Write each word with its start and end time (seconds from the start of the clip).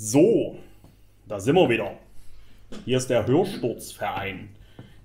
So, 0.00 0.54
da 1.26 1.40
sind 1.40 1.56
wir 1.56 1.68
wieder. 1.68 1.90
Hier 2.84 2.98
ist 2.98 3.10
der 3.10 3.26
Hörsturzverein. 3.26 4.48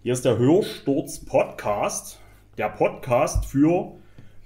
Hier 0.04 0.14
ist 0.14 0.24
der 0.24 0.38
Hörsturz 0.38 1.18
Podcast. 1.18 2.20
Der 2.60 2.70
Podcast 2.70 3.44
für 3.46 3.94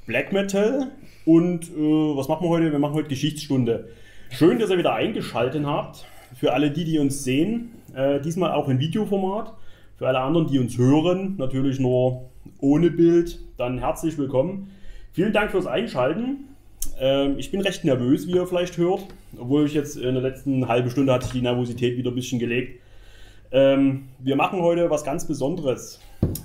Black 0.05 0.31
Metal. 0.31 0.87
Und 1.25 1.65
äh, 1.65 1.75
was 1.75 2.29
machen 2.29 2.45
wir 2.45 2.49
heute? 2.49 2.71
Wir 2.71 2.79
machen 2.79 2.93
heute 2.93 3.09
Geschichtsstunde. 3.09 3.89
Schön, 4.29 4.57
dass 4.57 4.69
ihr 4.69 4.77
wieder 4.77 4.93
eingeschaltet 4.93 5.65
habt. 5.65 6.05
Für 6.33 6.53
alle 6.53 6.71
die, 6.71 6.85
die 6.85 6.97
uns 6.97 7.25
sehen, 7.25 7.73
äh, 7.93 8.21
diesmal 8.21 8.53
auch 8.53 8.69
in 8.69 8.79
Videoformat. 8.79 9.53
Für 9.97 10.07
alle 10.07 10.19
anderen, 10.19 10.47
die 10.47 10.59
uns 10.59 10.77
hören, 10.77 11.35
natürlich 11.37 11.77
nur 11.77 12.29
ohne 12.61 12.89
Bild, 12.89 13.37
dann 13.57 13.79
herzlich 13.79 14.17
willkommen. 14.17 14.71
Vielen 15.11 15.33
Dank 15.33 15.51
fürs 15.51 15.67
Einschalten. 15.67 16.56
Ähm, 16.99 17.35
ich 17.37 17.51
bin 17.51 17.61
recht 17.61 17.83
nervös, 17.83 18.27
wie 18.27 18.31
ihr 18.31 18.47
vielleicht 18.47 18.77
hört, 18.77 19.05
obwohl 19.37 19.65
ich 19.65 19.73
jetzt 19.73 19.97
in 19.97 20.13
der 20.15 20.23
letzten 20.23 20.67
halben 20.67 20.89
Stunde 20.89 21.13
hatte 21.13 21.27
ich 21.27 21.31
die 21.33 21.41
Nervosität 21.41 21.97
wieder 21.97 22.11
ein 22.11 22.15
bisschen 22.15 22.39
gelegt. 22.39 22.81
Ähm, 23.51 24.09
wir 24.19 24.35
machen 24.35 24.61
heute 24.61 24.89
was 24.89 25.03
ganz 25.03 25.25
Besonderes. 25.25 25.99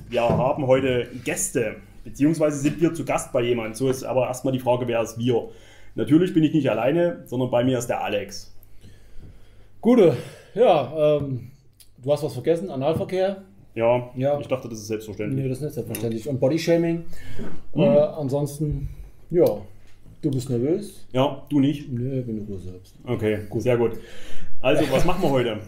Wir 0.09 0.23
haben 0.23 0.67
heute 0.67 1.09
Gäste, 1.25 1.77
beziehungsweise 2.05 2.59
sind 2.59 2.81
wir 2.81 2.93
zu 2.95 3.05
Gast 3.05 3.33
bei 3.33 3.43
jemandem. 3.43 3.75
So 3.75 3.89
ist 3.89 4.05
aber 4.05 4.27
erstmal 4.27 4.53
die 4.53 4.61
Frage, 4.61 4.87
wer 4.87 5.01
ist 5.03 5.19
wir? 5.19 5.49
Natürlich 5.95 6.33
bin 6.33 6.45
ich 6.45 6.53
nicht 6.55 6.71
alleine, 6.71 7.23
sondern 7.27 7.51
bei 7.51 7.65
mir 7.65 7.79
ist 7.79 7.87
der 7.89 8.03
Alex. 8.05 8.55
Gute, 9.81 10.17
ja, 10.55 11.17
ähm, 11.19 11.51
du 12.03 12.13
hast 12.13 12.23
was 12.23 12.35
vergessen, 12.35 12.71
Analverkehr. 12.71 13.43
Ja, 13.75 14.11
Ja. 14.17 14.39
ich 14.39 14.47
dachte, 14.47 14.69
das 14.69 14.79
ist 14.81 14.87
selbstverständlich. 14.89 15.43
Nee, 15.43 15.49
das 15.49 15.59
ist 15.59 15.65
nicht 15.65 15.75
selbstverständlich. 15.75 16.29
Und 16.29 16.39
Bodyshaming. 16.39 17.05
Mhm. 17.75 17.81
Äh, 17.83 17.87
ansonsten, 17.99 18.89
ja, 19.31 19.45
du 20.23 20.31
bist 20.31 20.49
nervös. 20.49 21.07
Ja, 21.13 21.43
du 21.49 21.61
nicht? 21.61 21.91
Nee, 21.91 22.23
bin 22.23 22.47
du 22.47 22.53
ruhig 22.53 22.63
selbst. 22.63 22.95
Okay, 23.05 23.41
sehr 23.59 23.77
gut. 23.77 23.93
Also, 24.61 24.85
was 24.91 25.05
machen 25.05 25.23
wir 25.23 25.31
heute? 25.31 25.59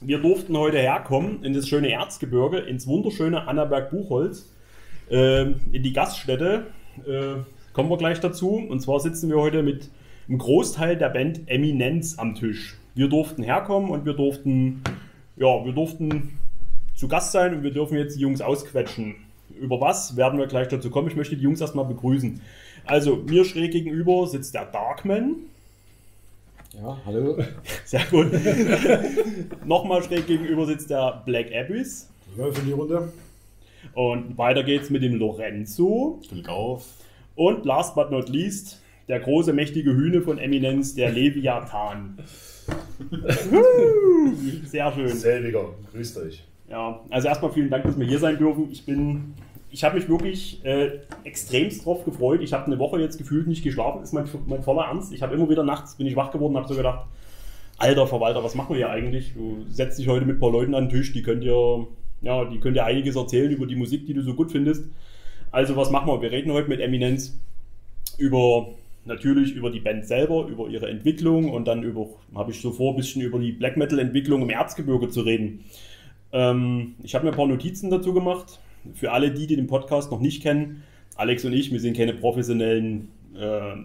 Wir 0.00 0.18
durften 0.18 0.56
heute 0.56 0.78
herkommen 0.78 1.44
in 1.44 1.52
das 1.52 1.68
schöne 1.68 1.90
Erzgebirge, 1.90 2.58
ins 2.58 2.86
wunderschöne 2.86 3.46
Annaberg-Buchholz, 3.46 4.50
ähm, 5.10 5.56
in 5.72 5.82
die 5.82 5.92
Gaststätte. 5.92 6.66
Äh, 7.06 7.42
kommen 7.72 7.90
wir 7.90 7.98
gleich 7.98 8.20
dazu. 8.20 8.56
Und 8.56 8.80
zwar 8.80 9.00
sitzen 9.00 9.28
wir 9.28 9.36
heute 9.36 9.62
mit 9.62 9.90
einem 10.28 10.38
Großteil 10.38 10.96
der 10.96 11.10
Band 11.10 11.42
Eminenz 11.46 12.18
am 12.18 12.34
Tisch. 12.34 12.76
Wir 12.94 13.08
durften 13.08 13.42
herkommen 13.42 13.90
und 13.90 14.06
wir 14.06 14.14
durften, 14.14 14.82
ja, 15.36 15.64
wir 15.64 15.72
durften 15.72 16.38
zu 16.94 17.08
Gast 17.08 17.32
sein 17.32 17.54
und 17.54 17.62
wir 17.62 17.72
dürfen 17.72 17.98
jetzt 17.98 18.16
die 18.16 18.22
Jungs 18.22 18.40
ausquetschen. 18.40 19.16
Über 19.60 19.80
was 19.80 20.16
werden 20.16 20.38
wir 20.38 20.46
gleich 20.46 20.68
dazu 20.68 20.90
kommen. 20.90 21.08
Ich 21.08 21.16
möchte 21.16 21.36
die 21.36 21.42
Jungs 21.42 21.60
erstmal 21.60 21.84
begrüßen. 21.84 22.40
Also, 22.86 23.16
mir 23.16 23.44
schräg 23.44 23.72
gegenüber 23.72 24.26
sitzt 24.26 24.54
der 24.54 24.66
Darkman. 24.66 25.36
Ja, 26.74 26.98
hallo. 27.04 27.38
Sehr 27.84 28.04
gut. 28.10 28.28
Nochmal 29.64 30.02
schräg 30.02 30.26
gegenüber 30.26 30.66
sitzt 30.66 30.90
der 30.90 31.22
Black 31.26 31.46
Abyss. 31.52 32.08
Läuft 32.36 32.58
in 32.58 32.66
die 32.66 32.72
Runde. 32.72 33.12
Und 33.94 34.36
weiter 34.38 34.62
geht's 34.62 34.90
mit 34.90 35.02
dem 35.02 35.16
Lorenzo. 35.16 36.20
Glück 36.28 36.48
auf. 36.48 36.84
Und 37.34 37.64
last 37.64 37.94
but 37.94 38.10
not 38.10 38.28
least, 38.28 38.80
der 39.08 39.20
große, 39.20 39.52
mächtige 39.52 39.92
Hühne 39.94 40.22
von 40.22 40.38
Eminenz, 40.38 40.94
der 40.94 41.10
Leviathan. 41.12 42.18
Sehr 44.64 44.92
schön. 44.92 45.08
Selbiger, 45.08 45.70
grüßt 45.92 46.18
euch. 46.18 46.44
Ja, 46.68 47.00
also 47.10 47.28
erstmal 47.28 47.52
vielen 47.52 47.70
Dank, 47.70 47.84
dass 47.84 47.98
wir 47.98 48.06
hier 48.06 48.18
sein 48.18 48.38
dürfen. 48.38 48.68
Ich 48.72 48.84
bin, 48.84 49.34
ich 49.70 49.84
habe 49.84 49.96
mich 49.96 50.08
wirklich 50.08 50.64
äh, 50.64 51.00
extremst 51.24 51.84
drauf 51.84 52.04
gefreut. 52.04 52.40
Ich 52.42 52.52
habe 52.52 52.66
eine 52.66 52.78
Woche 52.78 53.00
jetzt 53.00 53.18
gefühlt 53.18 53.46
nicht 53.46 53.64
geschlafen, 53.64 54.02
ist 54.02 54.12
mein, 54.12 54.28
mein 54.46 54.62
voller 54.62 54.84
Ernst. 54.84 55.12
Ich 55.12 55.22
habe 55.22 55.34
immer 55.34 55.48
wieder 55.48 55.64
nachts, 55.64 55.96
bin 55.96 56.06
ich 56.06 56.16
wach 56.16 56.30
geworden 56.30 56.56
habe 56.56 56.68
so 56.68 56.74
gedacht, 56.74 57.06
alter 57.78 58.06
Verwalter, 58.06 58.42
was 58.42 58.54
machen 58.54 58.70
wir 58.70 58.76
hier 58.76 58.90
eigentlich? 58.90 59.34
Du 59.34 59.64
setzt 59.68 59.98
dich 59.98 60.08
heute 60.08 60.24
mit 60.24 60.36
ein 60.36 60.40
paar 60.40 60.52
Leuten 60.52 60.74
an 60.74 60.84
den 60.88 60.90
Tisch, 60.90 61.12
die 61.12 61.22
könnt 61.22 61.42
dir, 61.42 61.86
ja, 62.22 62.44
die 62.44 62.58
könnt 62.58 62.76
dir 62.76 62.84
einiges 62.84 63.16
erzählen 63.16 63.50
über 63.50 63.66
die 63.66 63.76
Musik, 63.76 64.06
die 64.06 64.14
du 64.14 64.22
so 64.22 64.34
gut 64.34 64.50
findest. 64.50 64.84
Also 65.50 65.76
was 65.76 65.90
machen 65.90 66.08
wir? 66.08 66.22
Wir 66.22 66.30
reden 66.30 66.52
heute 66.52 66.68
mit 66.68 66.80
Eminenz 66.80 67.38
über 68.18 68.68
natürlich 69.06 69.54
über 69.54 69.70
die 69.70 69.80
Band 69.80 70.06
selber, 70.06 70.46
über 70.48 70.68
ihre 70.68 70.88
Entwicklung 70.88 71.50
und 71.50 71.66
dann 71.66 71.82
über, 71.82 72.08
habe 72.34 72.50
ich 72.50 72.60
so 72.60 72.72
vor, 72.72 72.92
ein 72.92 72.96
bisschen 72.96 73.22
über 73.22 73.38
die 73.38 73.52
Black 73.52 73.76
Metal 73.76 73.98
Entwicklung 73.98 74.42
im 74.42 74.50
Erzgebirge 74.50 75.08
zu 75.08 75.20
reden. 75.20 75.64
Ähm, 76.32 76.94
ich 77.02 77.14
habe 77.14 77.24
mir 77.24 77.30
ein 77.30 77.36
paar 77.36 77.46
Notizen 77.46 77.90
dazu 77.90 78.12
gemacht. 78.12 78.58
Für 78.94 79.12
alle 79.12 79.30
die, 79.30 79.46
die 79.46 79.56
den 79.56 79.66
Podcast 79.66 80.10
noch 80.10 80.20
nicht 80.20 80.42
kennen, 80.42 80.82
Alex 81.16 81.44
und 81.44 81.52
ich, 81.52 81.72
wir 81.72 81.80
sind 81.80 81.96
keine 81.96 82.12
professionellen 82.12 83.08
äh, 83.34 83.76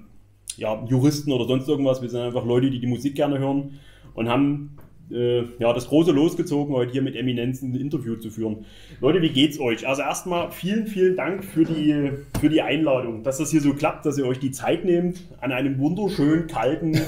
ja, 0.58 0.86
Juristen 0.88 1.32
oder 1.32 1.46
sonst 1.46 1.68
irgendwas. 1.68 2.02
Wir 2.02 2.10
sind 2.10 2.22
einfach 2.22 2.46
Leute, 2.46 2.70
die 2.70 2.80
die 2.80 2.88
Musik 2.88 3.16
gerne 3.16 3.40
hören 3.40 3.80
und 4.14 4.30
haben 4.30 4.78
äh, 5.12 5.44
ja, 5.60 5.74
das 5.74 5.88
große 5.88 6.12
losgezogen, 6.12 6.76
heute 6.76 6.92
hier 6.92 7.02
mit 7.02 7.16
Eminenz 7.16 7.62
ein 7.62 7.76
Interview 7.76 8.16
zu 8.16 8.30
führen. 8.30 8.66
Leute, 9.00 9.22
wie 9.22 9.30
geht's 9.30 9.60
euch? 9.60 9.88
Also 9.88 10.02
erstmal 10.02 10.52
vielen, 10.52 10.88
vielen 10.88 11.16
Dank 11.16 11.44
für 11.44 11.66
die, 11.66 12.12
für 12.40 12.50
die 12.50 12.62
Einladung, 12.62 13.24
dass 13.24 13.38
das 13.38 13.52
hier 13.52 13.62
so 13.62 13.74
klappt, 13.74 14.06
dass 14.06 14.18
ihr 14.18 14.26
euch 14.26 14.40
die 14.40 14.52
Zeit 14.52 14.86
nehmt, 14.86 15.22
an 15.40 15.52
einem 15.52 15.80
wunderschönen, 15.80 16.48
kalten 16.48 17.00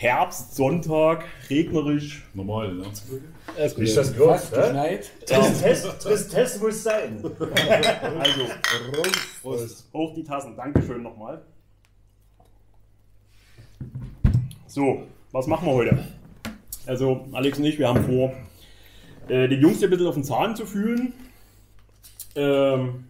Herbstsonntag, 0.00 1.26
regnerisch. 1.50 2.22
Normal. 2.32 2.74
Alles 3.54 3.78
Wie 3.78 3.84
ich 3.84 3.94
das 3.94 4.14
gehört? 4.14 4.40
Fast 4.40 4.54
geschneit. 4.54 5.10
Tristesse, 5.26 5.98
Tristesse 5.98 6.58
muss 6.58 6.82
sein. 6.82 7.22
Also, 8.18 8.46
Prost. 9.42 9.88
hoch 9.92 10.14
die 10.14 10.24
Tassen. 10.24 10.56
Dankeschön 10.56 11.02
nochmal. 11.02 11.42
So, 14.66 15.02
was 15.32 15.46
machen 15.46 15.66
wir 15.66 15.74
heute? 15.74 15.98
Also, 16.86 17.26
Alex 17.32 17.58
und 17.58 17.66
ich, 17.66 17.78
wir 17.78 17.88
haben 17.88 18.02
vor, 18.02 18.32
äh, 19.28 19.48
den 19.48 19.60
Jungs 19.60 19.80
hier 19.80 19.88
ein 19.88 19.90
bisschen 19.90 20.06
auf 20.06 20.14
den 20.14 20.24
Zahn 20.24 20.56
zu 20.56 20.64
fühlen. 20.64 21.12
Ähm, 22.36 23.04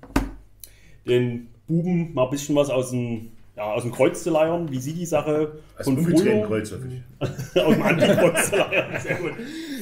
den 1.07 1.51
Buben 1.69 2.15
mal 2.15 2.25
ein 2.25 2.31
bisschen 2.31 2.57
was 2.57 2.69
aus 2.69 2.91
dem, 2.91 3.31
ja, 3.61 3.75
aus 3.75 3.83
dem 3.83 3.93
Kreuz 3.93 4.23
zu 4.23 4.31
leiern, 4.31 4.71
wie 4.71 4.79
sie 4.79 4.95
die 4.95 5.05
Sache 5.05 5.59
Also 5.77 5.95
von 5.95 6.03
früher 6.03 6.47
Kreuz 6.47 6.73
aus 7.21 7.75
dem 7.75 7.83
Antikreuz 7.83 8.49
zu 8.49 8.57
leiern. 8.57 9.01
Sehr 9.01 9.17
gut. 9.17 9.33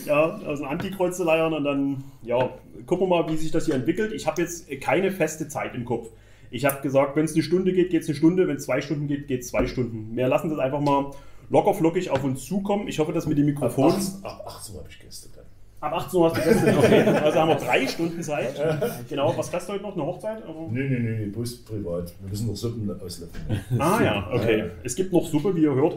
Ja, 0.05 0.37
aus 0.47 0.59
dem 0.59 0.69
Antikreuz 0.69 1.17
zu 1.17 1.23
leiern 1.23 1.55
und 1.55 1.63
dann, 1.63 2.03
ja, 2.23 2.51
gucken 2.87 3.09
wir 3.09 3.23
mal, 3.23 3.31
wie 3.31 3.37
sich 3.37 3.53
das 3.53 3.67
hier 3.67 3.77
entwickelt. 3.77 4.13
Ich 4.13 4.27
habe 4.27 4.43
jetzt 4.43 4.69
keine 4.81 5.13
feste 5.13 5.47
Zeit 5.47 5.77
im 5.77 5.85
Kopf. 5.85 6.09
Ich 6.51 6.65
habe 6.65 6.81
gesagt, 6.83 7.15
wenn 7.15 7.25
es 7.25 7.35
eine 7.35 7.45
Stunde 7.45 7.73
geht, 7.73 7.91
geht 7.91 8.03
es 8.03 8.09
eine 8.09 8.17
Stunde. 8.17 8.49
Wenn 8.49 8.57
es 8.57 8.65
zwei 8.65 8.81
Stunden 8.81 9.07
geht, 9.07 9.29
geht 9.29 9.43
es 9.43 9.49
zwei 9.49 9.69
Stunden. 9.69 10.17
Wir 10.17 10.27
lassen 10.27 10.51
das 10.51 10.59
einfach 10.59 10.81
mal 10.81 11.13
locker 11.49 11.73
flockig 11.73 12.11
auf 12.11 12.25
uns 12.25 12.45
zukommen. 12.45 12.89
Ich 12.89 12.99
hoffe, 12.99 13.13
dass 13.13 13.27
mit 13.27 13.39
dem 13.39 13.45
Ab 13.45 13.55
Mikrofon. 13.55 13.93
18 13.93 14.25
ab 14.25 14.45
18 14.45 14.75
Uhr 14.75 14.81
habe 14.81 14.91
ich 14.91 14.99
Gäste 14.99 15.29
dann. 15.37 15.45
Ab 15.81 15.93
18 15.95 16.19
Uhr 16.19 16.27
hast 16.31 16.37
du 16.37 16.43
Gäste. 16.49 16.77
Okay. 16.77 17.03
Also 17.03 17.39
haben 17.39 17.49
wir 17.51 17.55
drei 17.57 17.87
Stunden 17.87 18.21
Zeit. 18.23 18.61
Genau. 19.09 19.33
Was 19.37 19.53
hast 19.53 19.69
du 19.69 19.75
heute 19.75 19.83
noch? 19.85 19.95
Eine 19.95 20.07
Hochzeit? 20.07 20.43
Also- 20.45 20.69
Nee, 20.73 20.89
nee, 20.89 20.99
nee, 20.99 21.27
bloß 21.27 21.65
privat. 21.65 22.13
Wir 22.21 22.31
müssen 22.31 22.49
noch 22.49 22.57
Suppen 22.57 22.91
auslöffeln. 23.01 23.61
Ah 23.79 24.01
ja, 24.03 24.29
okay. 24.33 24.65
Es 24.83 24.97
gibt 24.97 25.13
noch 25.13 25.25
Suppe, 25.27 25.55
wie 25.55 25.63
ihr 25.63 25.75
hört. 25.75 25.97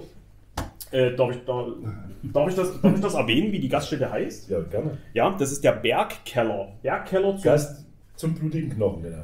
Äh, 0.91 1.15
darf, 1.15 1.31
ich, 1.31 1.37
da, 1.45 1.65
darf, 2.33 2.49
ich 2.49 2.55
das, 2.55 2.81
darf 2.81 2.93
ich 2.93 2.99
das 3.01 3.13
erwähnen, 3.13 3.51
wie 3.53 3.59
die 3.59 3.69
Gaststätte 3.69 4.11
heißt? 4.11 4.49
Ja, 4.49 4.59
gerne. 4.59 4.97
Ja, 5.13 5.33
das 5.39 5.51
ist 5.53 5.63
der 5.63 5.71
Bergkeller. 5.71 6.67
Bergkeller 6.83 7.33
zum 7.35 7.43
Gast 7.43 7.85
zum 8.17 8.33
blutigen 8.35 8.69
Knochen, 8.71 9.01
genau. 9.01 9.23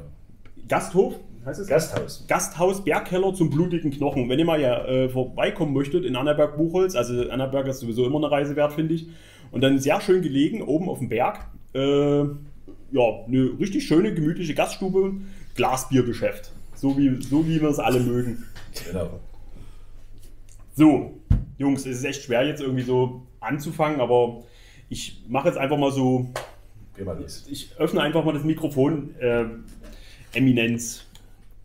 Gasthof, 0.69 1.16
heißt 1.46 1.59
es? 1.59 1.67
Gasthaus. 1.67 2.25
Gasthaus 2.28 2.84
Bergkeller 2.84 3.34
zum 3.34 3.50
blutigen 3.50 3.91
Knochen. 3.91 4.29
Wenn 4.29 4.40
ihr 4.40 4.46
mal 4.46 4.62
ja 4.62 4.85
äh, 4.85 5.09
vorbeikommen 5.09 5.73
möchtet 5.73 6.06
in 6.06 6.16
Annaberg-Buchholz, 6.16 6.96
also 6.96 7.29
Annaberg 7.29 7.67
ist 7.67 7.81
sowieso 7.81 8.06
immer 8.06 8.17
eine 8.19 8.31
Reise 8.31 8.56
wert, 8.56 8.72
finde 8.73 8.94
ich. 8.94 9.07
Und 9.52 9.62
dann 9.62 9.80
sehr 9.80 10.02
schön 10.02 10.22
gelegen, 10.22 10.62
oben 10.62 10.90
auf 10.90 11.00
dem 11.00 11.09
Berg. 11.09 11.47
Äh, 11.74 12.19
ja, 12.91 13.25
eine 13.28 13.59
richtig 13.59 13.85
schöne, 13.85 14.13
gemütliche 14.13 14.53
Gaststube, 14.53 15.16
Glasbiergeschäft. 15.56 16.52
So 16.75 16.97
wie, 16.97 17.22
so 17.22 17.47
wie 17.47 17.62
wir 17.62 17.69
es 17.69 17.80
alle 17.80 18.00
mögen. 18.00 18.44
Genau. 18.85 19.19
So, 20.75 21.19
Jungs, 21.58 21.85
es 21.85 21.97
ist 21.97 22.03
echt 22.03 22.24
schwer 22.24 22.46
jetzt 22.46 22.62
irgendwie 22.62 22.84
so 22.84 23.23
anzufangen, 23.40 23.99
aber 23.99 24.44
ich 24.90 25.23
mache 25.28 25.47
jetzt 25.47 25.58
einfach 25.58 25.78
mal 25.78 25.91
so 25.91 26.28
Geh 26.96 27.03
mal 27.03 27.20
los. 27.20 27.46
ich 27.50 27.72
öffne 27.78 28.02
einfach 28.02 28.23
mal 28.23 28.34
das 28.34 28.43
Mikrofon. 28.43 29.16
Äh, 29.20 29.46
Eminenz. 30.34 31.05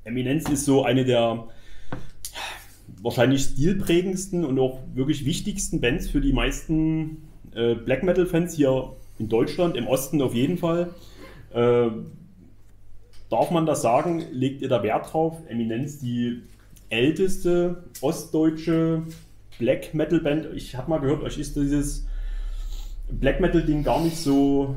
Eminenz 0.05 0.49
ist 0.49 0.64
so 0.64 0.85
eine 0.85 1.05
der 1.05 1.46
wahrscheinlich 3.02 3.43
stilprägendsten 3.43 4.44
und 4.44 4.58
auch 4.58 4.81
wirklich 4.94 5.25
wichtigsten 5.25 5.81
Bands 5.81 6.08
für 6.08 6.20
die 6.20 6.32
meisten 6.32 7.23
äh, 7.54 7.75
Black 7.75 8.02
Metal-Fans 8.02 8.54
hier 8.54 8.93
in 9.19 9.28
Deutschland, 9.28 9.76
im 9.76 9.87
Osten 9.87 10.20
auf 10.22 10.34
jeden 10.34 10.58
Fall. 10.58 10.94
Äh, 11.52 11.90
darf 13.31 13.50
man 13.50 13.66
das 13.66 13.82
sagen? 13.82 14.25
Legt 14.32 14.62
ihr 14.62 14.69
da 14.69 14.82
Wert 14.82 15.12
drauf? 15.12 15.38
Eminenz, 15.49 15.99
die 15.99 16.43
älteste 16.88 17.84
ostdeutsche 18.00 19.02
Black 19.58 19.94
Metal-Band. 19.94 20.49
Ich 20.54 20.76
habe 20.76 20.90
mal 20.90 20.99
gehört, 20.99 21.22
euch 21.22 21.38
ist 21.38 21.56
dieses 21.56 22.06
Black 23.10 23.40
Metal-Ding 23.40 23.82
gar 23.82 24.02
nicht 24.02 24.16
so 24.16 24.76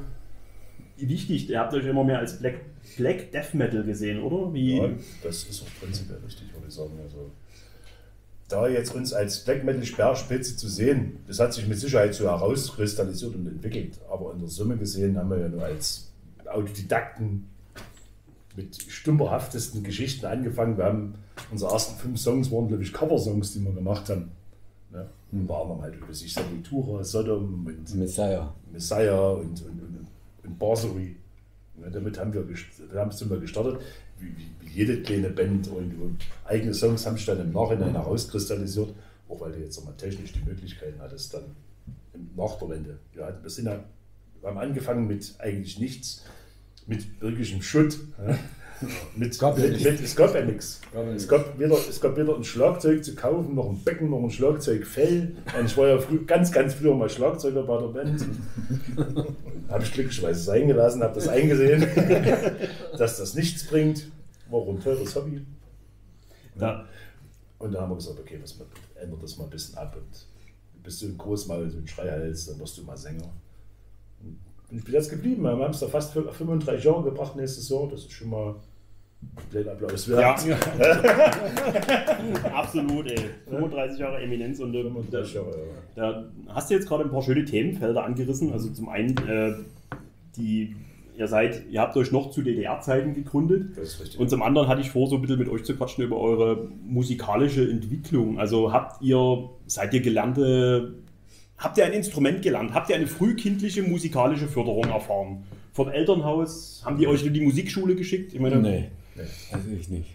wichtig. 0.97 1.49
Ihr 1.49 1.59
habt 1.59 1.73
euch 1.73 1.85
immer 1.85 2.03
mehr 2.03 2.19
als 2.19 2.39
Black, 2.39 2.61
Black 2.97 3.31
Death 3.31 3.53
Metal 3.53 3.83
gesehen, 3.83 4.21
oder? 4.21 4.53
Wie? 4.53 4.77
Ja, 4.77 4.89
das 5.23 5.43
ist 5.43 5.63
auch 5.63 5.79
prinzipiell 5.81 6.19
richtig, 6.25 6.53
würde 6.53 6.67
ich 6.67 6.73
sagen. 6.73 6.93
Also, 7.03 7.31
da 8.47 8.67
jetzt 8.67 8.93
uns 8.93 9.13
als 9.13 9.43
Black 9.43 9.63
Metal 9.63 9.83
Speerspitze 9.83 10.55
zu 10.55 10.67
sehen, 10.67 11.19
das 11.27 11.39
hat 11.39 11.53
sich 11.53 11.67
mit 11.67 11.79
Sicherheit 11.79 12.13
so 12.13 12.25
herauskristallisiert 12.25 13.35
und 13.35 13.47
entwickelt. 13.47 13.99
Aber 14.09 14.33
in 14.33 14.39
der 14.39 14.49
Summe 14.49 14.77
gesehen 14.77 15.17
haben 15.17 15.29
wir 15.31 15.39
ja 15.39 15.49
nur 15.49 15.63
als 15.63 16.11
Autodidakten 16.45 17.49
mit 18.55 18.75
stümperhaftesten 18.75 19.83
Geschichten 19.83 20.25
angefangen. 20.25 20.77
Wir 20.77 20.85
haben 20.85 21.15
unsere 21.51 21.71
ersten 21.71 21.97
fünf 21.97 22.19
Songs 22.19 22.51
waren, 22.51 22.67
glaube 22.67 22.83
ich, 22.83 22.93
Cover-Songs, 22.93 23.53
die 23.53 23.59
wir 23.59 23.71
gemacht 23.71 24.09
haben. 24.09 24.31
Ja, 24.93 25.07
unter 25.31 25.61
anderem 25.61 25.81
halt 25.81 25.95
über 25.95 26.13
sich 26.13 26.33
Sepultura, 26.33 27.03
Sodom 27.03 27.65
und 27.65 27.95
Messiah. 27.95 28.53
Messiah 28.71 29.31
und, 29.31 29.61
und, 29.61 29.81
und, 29.81 30.07
und 30.43 30.59
Barsery. 30.59 31.15
Ja, 31.81 31.89
damit 31.89 32.17
haben 32.17 32.33
wir, 32.33 32.47
damit 32.93 33.13
sind 33.13 33.29
wir 33.29 33.39
gestartet. 33.39 33.81
Wie, 34.19 34.27
wie, 34.37 34.69
jede 34.69 35.01
kleine 35.01 35.29
Band 35.29 35.69
und, 35.69 36.01
und 36.01 36.17
eigene 36.43 36.73
Songs 36.73 37.05
haben 37.05 37.15
sich 37.15 37.25
dann 37.25 37.39
im 37.39 37.53
Nachhinein 37.53 37.93
herauskristallisiert, 37.93 38.93
auch 39.29 39.39
weil 39.39 39.53
du 39.53 39.59
jetzt 39.59 39.77
nochmal 39.77 39.95
technisch 39.95 40.33
die 40.33 40.43
Möglichkeiten 40.43 40.99
hattest, 40.99 41.33
dann 41.33 41.43
nach 42.35 42.57
der 42.59 42.69
Wende. 42.69 42.99
Ja, 43.15 43.33
wir, 43.41 43.49
sind 43.49 43.65
ja, 43.65 43.83
wir 44.41 44.49
haben 44.49 44.57
angefangen 44.57 45.07
mit 45.07 45.33
eigentlich 45.39 45.79
nichts, 45.79 46.25
mit 46.87 47.21
wirklichem 47.21 47.61
Schutt. 47.61 47.97
Ja. 48.17 48.37
Mit, 49.15 49.39
Gab 49.39 49.57
ja 49.57 49.67
mit, 49.67 49.83
mit, 49.83 50.01
es 50.01 50.15
gab 50.15 50.35
ja 50.35 50.43
nichts. 50.43 50.81
Ja 50.93 51.01
Es 51.11 51.27
gab, 51.27 51.57
weder, 51.57 51.77
es 51.77 52.01
gab 52.01 52.17
weder 52.17 52.35
ein 52.35 52.43
Schlagzeug 52.43 53.03
zu 53.03 53.15
kaufen, 53.15 53.55
noch 53.55 53.69
ein 53.69 53.83
Becken, 53.83 54.09
noch 54.09 54.21
ein 54.21 54.29
Schlagzeugfell. 54.29 55.35
Und 55.57 55.65
ich 55.65 55.77
war 55.77 55.87
ja 55.87 55.97
früh, 55.97 56.25
ganz, 56.25 56.51
ganz 56.51 56.73
früher 56.73 56.93
mal 56.93 57.09
Schlagzeuger 57.09 57.63
bei 57.63 57.79
der 57.79 57.87
Band. 57.87 58.25
habe 59.69 59.83
ich 59.83 59.93
glücklicherweise 59.93 60.41
sein 60.41 60.67
gelassen, 60.67 61.03
habe 61.03 61.15
das 61.15 61.27
eingesehen, 61.27 61.87
dass 62.97 63.17
das 63.17 63.33
nichts 63.35 63.65
bringt. 63.65 64.11
War 64.49 64.59
auch 64.59 64.69
ein 64.69 64.79
teures 64.79 65.15
Hobby. 65.15 65.45
Da, 66.55 66.85
Und 67.59 67.71
da 67.71 67.81
haben 67.81 67.91
wir 67.91 67.95
gesagt, 67.95 68.19
okay, 68.19 68.39
was, 68.41 68.57
ändert 68.95 69.23
das 69.23 69.37
mal 69.37 69.45
ein 69.45 69.49
bisschen 69.49 69.77
ab. 69.77 69.95
Und 69.95 70.83
bist 70.83 71.01
du 71.01 71.07
ein 71.07 71.17
Großmaul, 71.17 71.69
so 71.69 71.77
ein 71.77 71.87
Schreihals, 71.87 72.45
dann 72.45 72.59
wirst 72.59 72.77
du 72.77 72.83
mal 72.83 72.97
Sänger. 72.97 73.31
Und 74.69 74.77
ich 74.79 74.83
bin 74.83 74.93
jetzt 74.93 75.09
geblieben. 75.09 75.43
Wir 75.43 75.51
haben 75.51 75.71
es 75.71 75.79
da 75.79 75.87
fast 75.87 76.13
35 76.13 76.83
Jahre 76.83 77.03
gebracht 77.03 77.35
nächstes 77.35 77.69
Jahr. 77.69 77.87
Das 77.87 78.01
ist 78.01 78.11
schon 78.11 78.29
mal 78.29 78.55
Applaus 79.71 80.09
wert. 80.09 80.45
ja, 80.45 80.57
absolut, 82.53 83.07
ey. 83.07 83.19
35 83.49 83.99
Jahre 83.99 84.21
Eminenz 84.21 84.59
und 84.59 84.73
äh, 84.75 84.83
35 84.83 85.33
Jahre, 85.33 85.47
ja. 85.49 85.53
Da 85.95 86.25
hast 86.49 86.69
du 86.69 86.73
jetzt 86.75 86.87
gerade 86.87 87.03
ein 87.03 87.11
paar 87.11 87.21
schöne 87.21 87.45
Themenfelder 87.45 88.03
angerissen. 88.03 88.51
Also 88.51 88.69
zum 88.69 88.89
einen, 88.89 89.17
äh, 89.27 89.53
die, 90.35 90.75
ihr 91.17 91.27
seid, 91.27 91.63
ihr 91.69 91.81
habt 91.81 91.95
euch 91.97 92.11
noch 92.11 92.31
zu 92.31 92.41
DDR-Zeiten 92.41 93.13
gegründet. 93.13 93.77
Das 93.77 93.89
ist 93.93 94.01
richtig. 94.01 94.19
Und 94.19 94.29
zum 94.29 94.41
anderen 94.43 94.67
hatte 94.67 94.81
ich 94.81 94.89
vor, 94.89 95.07
so 95.07 95.15
ein 95.15 95.21
bisschen 95.21 95.39
mit 95.39 95.49
euch 95.49 95.63
zu 95.63 95.75
quatschen 95.75 96.03
über 96.03 96.17
eure 96.17 96.67
musikalische 96.85 97.69
Entwicklung. 97.69 98.39
Also 98.39 98.73
habt 98.73 99.01
ihr, 99.01 99.49
seid 99.67 99.93
ihr 99.93 100.01
gelernte, 100.01 100.95
habt 101.57 101.77
ihr 101.77 101.85
ein 101.85 101.93
Instrument 101.93 102.41
gelernt? 102.41 102.73
Habt 102.73 102.89
ihr 102.89 102.95
eine 102.97 103.07
frühkindliche 103.07 103.83
musikalische 103.83 104.47
Förderung 104.47 104.85
erfahren? 104.85 105.43
Vom 105.71 105.89
Elternhaus? 105.89 106.81
Haben 106.85 106.97
die 106.97 107.07
euch 107.07 107.25
in 107.25 107.33
die 107.33 107.41
Musikschule 107.41 107.95
geschickt? 107.95 108.33
Ich 108.33 108.39
meine, 108.39 108.57
Nee, 108.57 108.89
Nee, 109.15 109.23
also 109.51 109.69
ich 109.69 109.89
nicht. 109.89 110.09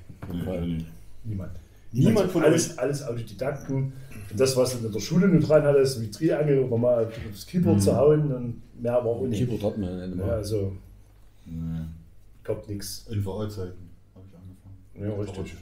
niemand. 1.24 1.52
Niemand 1.92 2.30
von 2.30 2.44
alles, 2.44 2.78
alles 2.78 3.02
Autodidakten. 3.02 3.92
Und 4.30 4.38
das, 4.38 4.56
was 4.56 4.78
du 4.78 4.86
in 4.86 4.92
der 4.92 5.00
Schule 5.00 5.26
nur 5.26 5.40
dran 5.40 5.62
hattest, 5.64 6.00
wie 6.00 6.10
Triangel 6.10 6.60
oder 6.60 6.76
mal 6.78 7.10
aufs 7.30 7.46
Keyboard 7.46 7.76
Mhm. 7.78 7.80
zu 7.80 7.96
hauen, 7.96 8.32
und 8.32 8.62
mehr 8.82 8.92
war 8.92 9.06
auch 9.06 9.22
nicht. 9.26 9.40
Keyboard 9.40 9.62
hat 9.64 9.78
man 9.78 9.96
nicht 10.10 10.18
Ja, 10.18 10.24
immer. 10.24 10.32
also 10.34 10.72
Nee. 11.46 11.80
kommt 12.44 12.68
nichts. 12.68 13.06
In 13.10 13.24
VO-Zeiten 13.24 13.90
habe 14.14 14.24
ich 14.28 14.36
angefangen. 14.36 14.76
Ja, 14.94 15.20
richtig. 15.20 15.56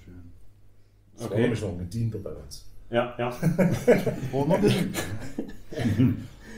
Das 1.15 1.23
war 1.25 1.31
Okay. 1.33 1.41
nämlich 1.43 1.61
noch 1.63 1.79
ein 1.79 1.89
Diener 1.91 2.19
bei 2.19 2.31
uns. 2.31 2.65
Ja, 2.91 3.15
ja. 3.19 3.31
Noch 4.33 4.61
nicht. 4.61 4.85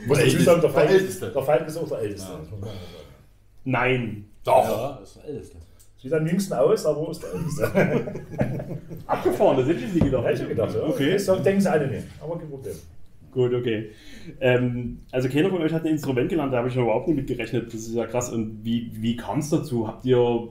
Ich 0.03 0.07
muss 0.07 0.17
Der 0.17 0.25
dazu 0.25 0.39
sagen, 0.43 0.61
der 0.61 0.75
Älteste. 0.89 1.19
Falk, 1.19 1.33
Der 1.33 1.43
Falk 1.43 1.67
ist 1.67 1.77
auch 1.77 1.87
der 1.89 1.97
Älteste. 1.99 2.31
Ja. 2.31 2.67
Nein. 3.65 4.25
Doch. 4.43 4.63
Ja, 4.67 4.97
das 4.99 5.09
ist 5.09 5.17
der 5.17 5.25
Älteste. 5.25 5.57
Sieht 6.01 6.13
am 6.13 6.25
jüngsten 6.25 6.53
aus, 6.53 6.85
aber 6.85 7.11
ist 7.11 7.21
der 7.21 7.33
Älteste. 7.33 8.81
Abgefahren, 9.05 9.57
das 9.57 9.67
hätte 9.67 9.85
ich 9.85 9.93
nicht 9.93 10.05
gedacht. 10.05 10.25
Hätte 10.25 10.41
ich 10.43 10.49
gedacht, 10.49 10.75
ja. 10.75 10.83
Okay. 10.83 11.17
So 11.17 11.35
denken 11.35 11.61
sie 11.61 11.71
alle 11.71 11.87
nicht. 11.87 12.07
Aber 12.19 12.39
kein 12.39 12.49
Problem. 12.49 12.73
Gut, 13.31 13.53
okay. 13.53 13.91
Ähm, 14.39 14.99
also 15.11 15.29
keiner 15.29 15.49
von 15.49 15.61
euch 15.61 15.71
hat 15.71 15.83
ein 15.83 15.91
Instrument 15.91 16.27
gelernt, 16.29 16.51
da 16.51 16.57
habe 16.57 16.69
ich 16.69 16.75
überhaupt 16.75 17.07
nicht 17.07 17.17
mit 17.17 17.27
gerechnet. 17.27 17.67
Das 17.67 17.81
ist 17.81 17.93
ja 17.93 18.07
krass. 18.07 18.29
Und 18.29 18.63
wie, 18.63 18.91
wie 18.95 19.15
kam 19.15 19.39
es 19.39 19.51
dazu? 19.51 19.87
Habt 19.87 20.03
ihr, 20.03 20.49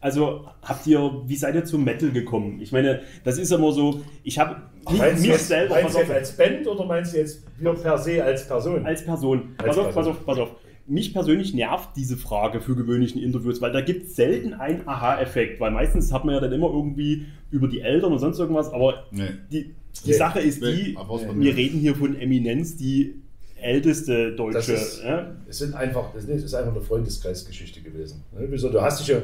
also 0.00 0.46
habt 0.62 0.86
ihr, 0.86 1.22
wie 1.26 1.36
seid 1.36 1.56
ihr 1.56 1.64
zum 1.64 1.84
Metal 1.84 2.10
gekommen? 2.12 2.60
Ich 2.60 2.70
meine, 2.70 3.02
das 3.24 3.36
ist 3.38 3.50
immer 3.50 3.72
so, 3.72 4.00
ich 4.22 4.38
habe 4.38 4.62
mich, 4.88 4.98
Meinst 4.98 5.16
du 5.18 5.22
mich 5.22 5.30
jetzt, 5.32 5.48
selber, 5.48 5.74
meinst 5.74 5.94
du 5.96 5.98
jetzt 5.98 6.10
als 6.12 6.36
Band 6.36 6.66
oder 6.68 6.84
meinst 6.86 7.14
du 7.14 7.18
jetzt 7.18 7.44
wir 7.58 7.74
per 7.74 7.98
se 7.98 8.22
als 8.22 8.46
Person? 8.46 8.86
als 8.86 9.04
Person. 9.04 9.54
Als 9.58 9.76
Pass 9.76 9.78
auf, 9.78 9.94
pass 9.94 10.06
auf, 10.06 10.24
pass 10.24 10.38
auf. 10.38 10.50
Mich 10.86 11.14
persönlich 11.14 11.54
nervt 11.54 11.90
diese 11.96 12.16
Frage 12.18 12.60
für 12.60 12.76
gewöhnlichen 12.76 13.22
Interviews, 13.22 13.62
weil 13.62 13.72
da 13.72 13.80
gibt 13.80 14.06
es 14.06 14.16
selten 14.16 14.52
einen 14.52 14.86
Aha-Effekt, 14.86 15.58
weil 15.58 15.70
meistens 15.70 16.12
hat 16.12 16.26
man 16.26 16.34
ja 16.34 16.40
dann 16.40 16.52
immer 16.52 16.66
irgendwie 16.68 17.24
über 17.50 17.68
die 17.68 17.80
Eltern 17.80 18.12
und 18.12 18.18
sonst 18.18 18.38
irgendwas, 18.38 18.70
aber 18.70 19.04
Nee. 19.10 19.28
die, 19.50 19.74
die 20.04 20.10
Nee. 20.10 20.12
Sache 20.12 20.40
ist 20.40 20.60
Nee, 20.60 20.72
die, 20.74 20.92
man- 20.92 21.40
wir 21.40 21.56
reden 21.56 21.78
hier 21.80 21.94
von 21.94 22.14
Eminenz, 22.20 22.76
die 22.76 23.14
älteste 23.56 24.32
deutsche. 24.36 24.58
Das 24.58 24.68
ist- 24.68 25.02
ja? 25.04 25.34
Es 25.48 25.58
sind 25.58 25.74
einfach, 25.74 26.12
das 26.12 26.24
ist 26.26 26.54
einfach 26.54 26.72
eine 26.72 26.82
Freundeskreisgeschichte 26.82 27.80
gewesen. 27.80 28.22
Ne? 28.38 28.46
Wieso? 28.50 28.68
Du 28.68 28.82
hast 28.82 29.00
dich 29.00 29.08
ja, 29.08 29.22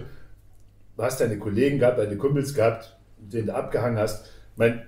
du 0.97 1.03
hast 1.03 1.21
deine 1.21 1.39
Kollegen 1.39 1.79
gehabt, 1.79 1.99
deine 1.99 2.17
Kumpels 2.17 2.55
gehabt, 2.55 2.97
mit 3.21 3.35
denen 3.35 3.49
du 3.49 3.55
abgehangen 3.55 3.99
hast. 3.99 4.25
Mein, 4.57 4.81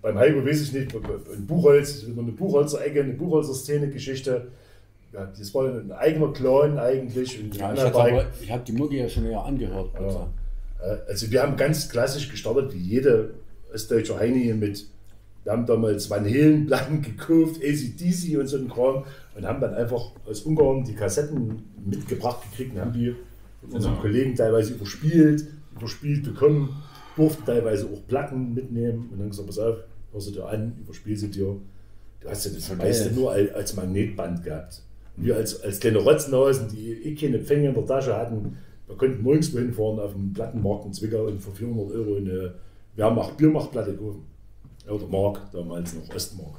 beim 0.00 0.16
Heiko 0.16 0.46
weiß 0.46 0.62
ich 0.62 0.72
nicht, 0.72 0.94
in 0.94 1.46
Buchholz, 1.46 2.04
eine 2.04 2.30
Buchholzer 2.32 2.84
Ecke, 2.86 3.02
eine 3.02 3.14
Buchholzer 3.14 3.54
Szene-Geschichte. 3.54 4.52
Ja, 5.12 5.26
das 5.26 5.54
war 5.54 5.66
ein 5.68 5.90
eigener 5.92 6.32
Clan 6.32 6.78
eigentlich. 6.78 7.40
Und 7.42 7.56
Ja, 7.56 7.72
ich 8.40 8.50
habe 8.52 8.62
die 8.64 8.72
Mucki 8.72 8.98
ja 8.98 9.08
schon 9.08 9.26
eher 9.26 9.42
angehört. 9.44 9.90
Dank. 9.94 10.28
Äh, 10.80 11.10
Also 11.10 11.30
wir 11.30 11.42
haben 11.42 11.56
ganz 11.56 11.88
klassisch 11.88 12.28
gestartet, 12.30 12.72
wie 12.72 12.78
jede 12.78 13.34
ostdeutsche 13.74 14.18
Heini 14.18 14.52
mit, 14.54 14.86
wir 15.44 15.52
haben 15.52 15.66
damals 15.66 16.08
Van 16.10 16.24
Halen 16.24 16.66
Platten 16.66 17.02
gekauft, 17.02 17.60
ACDC 17.62 18.38
und 18.38 18.46
so 18.46 18.56
ein 18.58 18.68
Kram 18.68 19.04
und 19.36 19.44
haben 19.46 19.60
dann 19.60 19.74
einfach 19.74 20.12
aus 20.26 20.42
Ungarn 20.42 20.84
die 20.84 20.94
Kassetten 20.94 21.62
mitgebracht 21.84 22.42
gekriegt 22.50 22.74
und 22.74 22.80
haben 22.80 22.92
die 22.92 23.14
von 23.60 23.70
unseren 23.72 23.92
Genau. 23.92 24.02
Kollegen 24.02 24.34
teilweise 24.36 24.74
überspielt, 24.74 25.44
überspielt 25.76 26.24
bekommen, 26.24 26.82
durften 27.16 27.44
teilweise 27.44 27.86
auch 27.86 28.06
Platten 28.06 28.54
mitnehmen 28.54 29.08
und 29.12 29.18
dann 29.18 29.30
gesagt, 29.30 29.48
pass 29.48 29.58
auf, 29.58 29.76
hör 30.12 30.20
sie 30.20 30.32
dir 30.32 30.46
an, 30.46 30.76
überspiel 30.80 31.16
sie 31.16 31.30
dir. 31.30 31.56
Du 32.20 32.28
hast 32.28 32.44
ja 32.46 32.52
das 32.52 32.76
meiste 32.76 33.10
nur 33.12 33.32
als 33.32 33.74
Magnetband 33.74 34.44
gehabt. 34.44 34.82
Wir 35.22 35.36
als, 35.36 35.62
als 35.62 35.80
kleine 35.80 35.98
Rotznausen, 35.98 36.68
die 36.68 36.92
eh 36.92 37.14
keine 37.14 37.38
Pfenge 37.40 37.68
in 37.68 37.74
der 37.74 37.86
Tasche 37.86 38.16
hatten, 38.16 38.56
wir 38.86 38.96
konnten 38.96 39.22
morgens 39.22 39.52
wohin 39.54 39.72
fahren 39.72 40.00
auf 40.00 40.12
dem 40.12 40.32
Plattenmarkt 40.32 40.86
in 40.86 40.92
Zwickau 40.92 41.26
und 41.26 41.40
für 41.40 41.50
400 41.52 41.94
Euro 41.96 42.16
eine 42.16 42.54
Wehrmacht, 42.96 43.36
Biermachtplatte 43.36 43.94
kaufen. 43.94 44.24
Ja, 44.86 44.92
Oder 44.92 45.06
Mark, 45.06 45.40
damals 45.52 45.94
noch 45.94 46.14
Ostmark. 46.14 46.54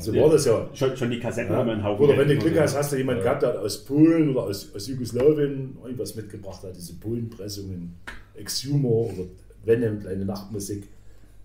So 0.00 0.14
war 0.14 0.30
das 0.30 0.44
ja. 0.46 0.68
Schon, 0.74 0.96
schon 0.96 1.10
die 1.10 1.18
Kassetten 1.18 1.54
haben 1.54 1.66
Ja. 1.66 1.74
einen 1.74 1.82
Haufen. 1.84 2.04
Oder 2.04 2.16
wenn 2.16 2.28
du. 2.28 2.36
Glück 2.38 2.58
hast, 2.58 2.76
hast 2.76 2.92
du 2.92 2.96
jemanden 2.96 3.22
gehabt, 3.22 3.42
der 3.42 3.60
aus 3.60 3.84
Polen 3.84 4.30
oder 4.30 4.44
aus, 4.44 4.72
aus 4.74 4.86
Jugoslawien 4.86 5.76
irgendwas 5.82 6.14
mitgebracht 6.14 6.62
hat, 6.62 6.76
diese 6.76 6.94
Polenpressungen, 6.94 7.94
Exhumor 8.36 9.06
oder 9.06 9.24
Venom, 9.64 9.98
kleine 9.98 10.24
Nachtmusik, 10.24 10.84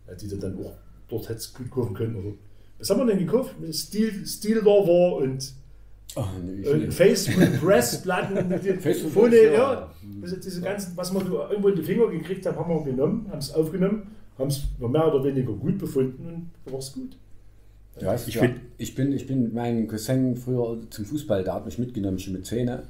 äh, 0.07 0.15
die 0.15 0.27
du 0.27 0.35
dann 0.37 0.55
auch 0.63 0.73
dort 1.09 1.29
hättest 1.29 1.55
gut 1.55 1.71
kaufen 1.71 1.95
können. 1.95 2.15
Oder 2.15 2.35
was 2.77 2.89
haben 2.91 2.99
wir 2.99 3.07
denn 3.07 3.19
gekauft? 3.25 3.55
Steel, 3.71 4.25
Steel 4.25 4.59
Lover 4.59 5.17
und 5.17 5.53
Ach, 6.15 6.27
nee, 6.43 6.61
ich 6.61 6.67
äh. 6.67 6.91
Facebook 6.91 7.59
Press, 7.61 8.03
ja. 9.53 9.91
Also 10.21 10.35
diese 10.37 10.61
ganzen, 10.61 10.95
was 10.97 11.13
wir 11.13 11.21
irgendwo 11.49 11.69
in 11.69 11.75
die 11.75 11.83
Finger 11.83 12.07
gekriegt 12.09 12.45
haben, 12.45 12.57
haben 12.57 12.69
wir 12.85 12.91
genommen, 12.91 13.27
haben 13.29 13.39
es 13.39 13.53
aufgenommen, 13.53 14.07
haben 14.37 14.47
es 14.49 14.63
mehr 14.79 15.13
oder 15.13 15.23
weniger 15.23 15.53
gut 15.53 15.77
befunden 15.77 16.25
und 16.25 16.49
da 16.65 16.71
war 16.73 16.79
es 16.79 16.93
gut. 16.93 17.17
Ja, 17.99 18.15
ich, 18.15 18.27
Ich 18.27 18.35
ja, 18.35 18.41
find- 18.41 18.59
ich, 18.77 18.95
bin, 18.95 19.11
ich 19.13 19.27
bin 19.27 19.43
mit 19.43 19.53
meinem 19.53 19.87
Cousin 19.87 20.35
früher 20.35 20.77
zum 20.89 21.05
Fußball, 21.05 21.43
der 21.43 21.53
hat 21.55 21.65
mich 21.65 21.77
mitgenommen, 21.77 22.19
schon 22.19 22.33
mit 22.33 22.45
Zähne. 22.45 22.83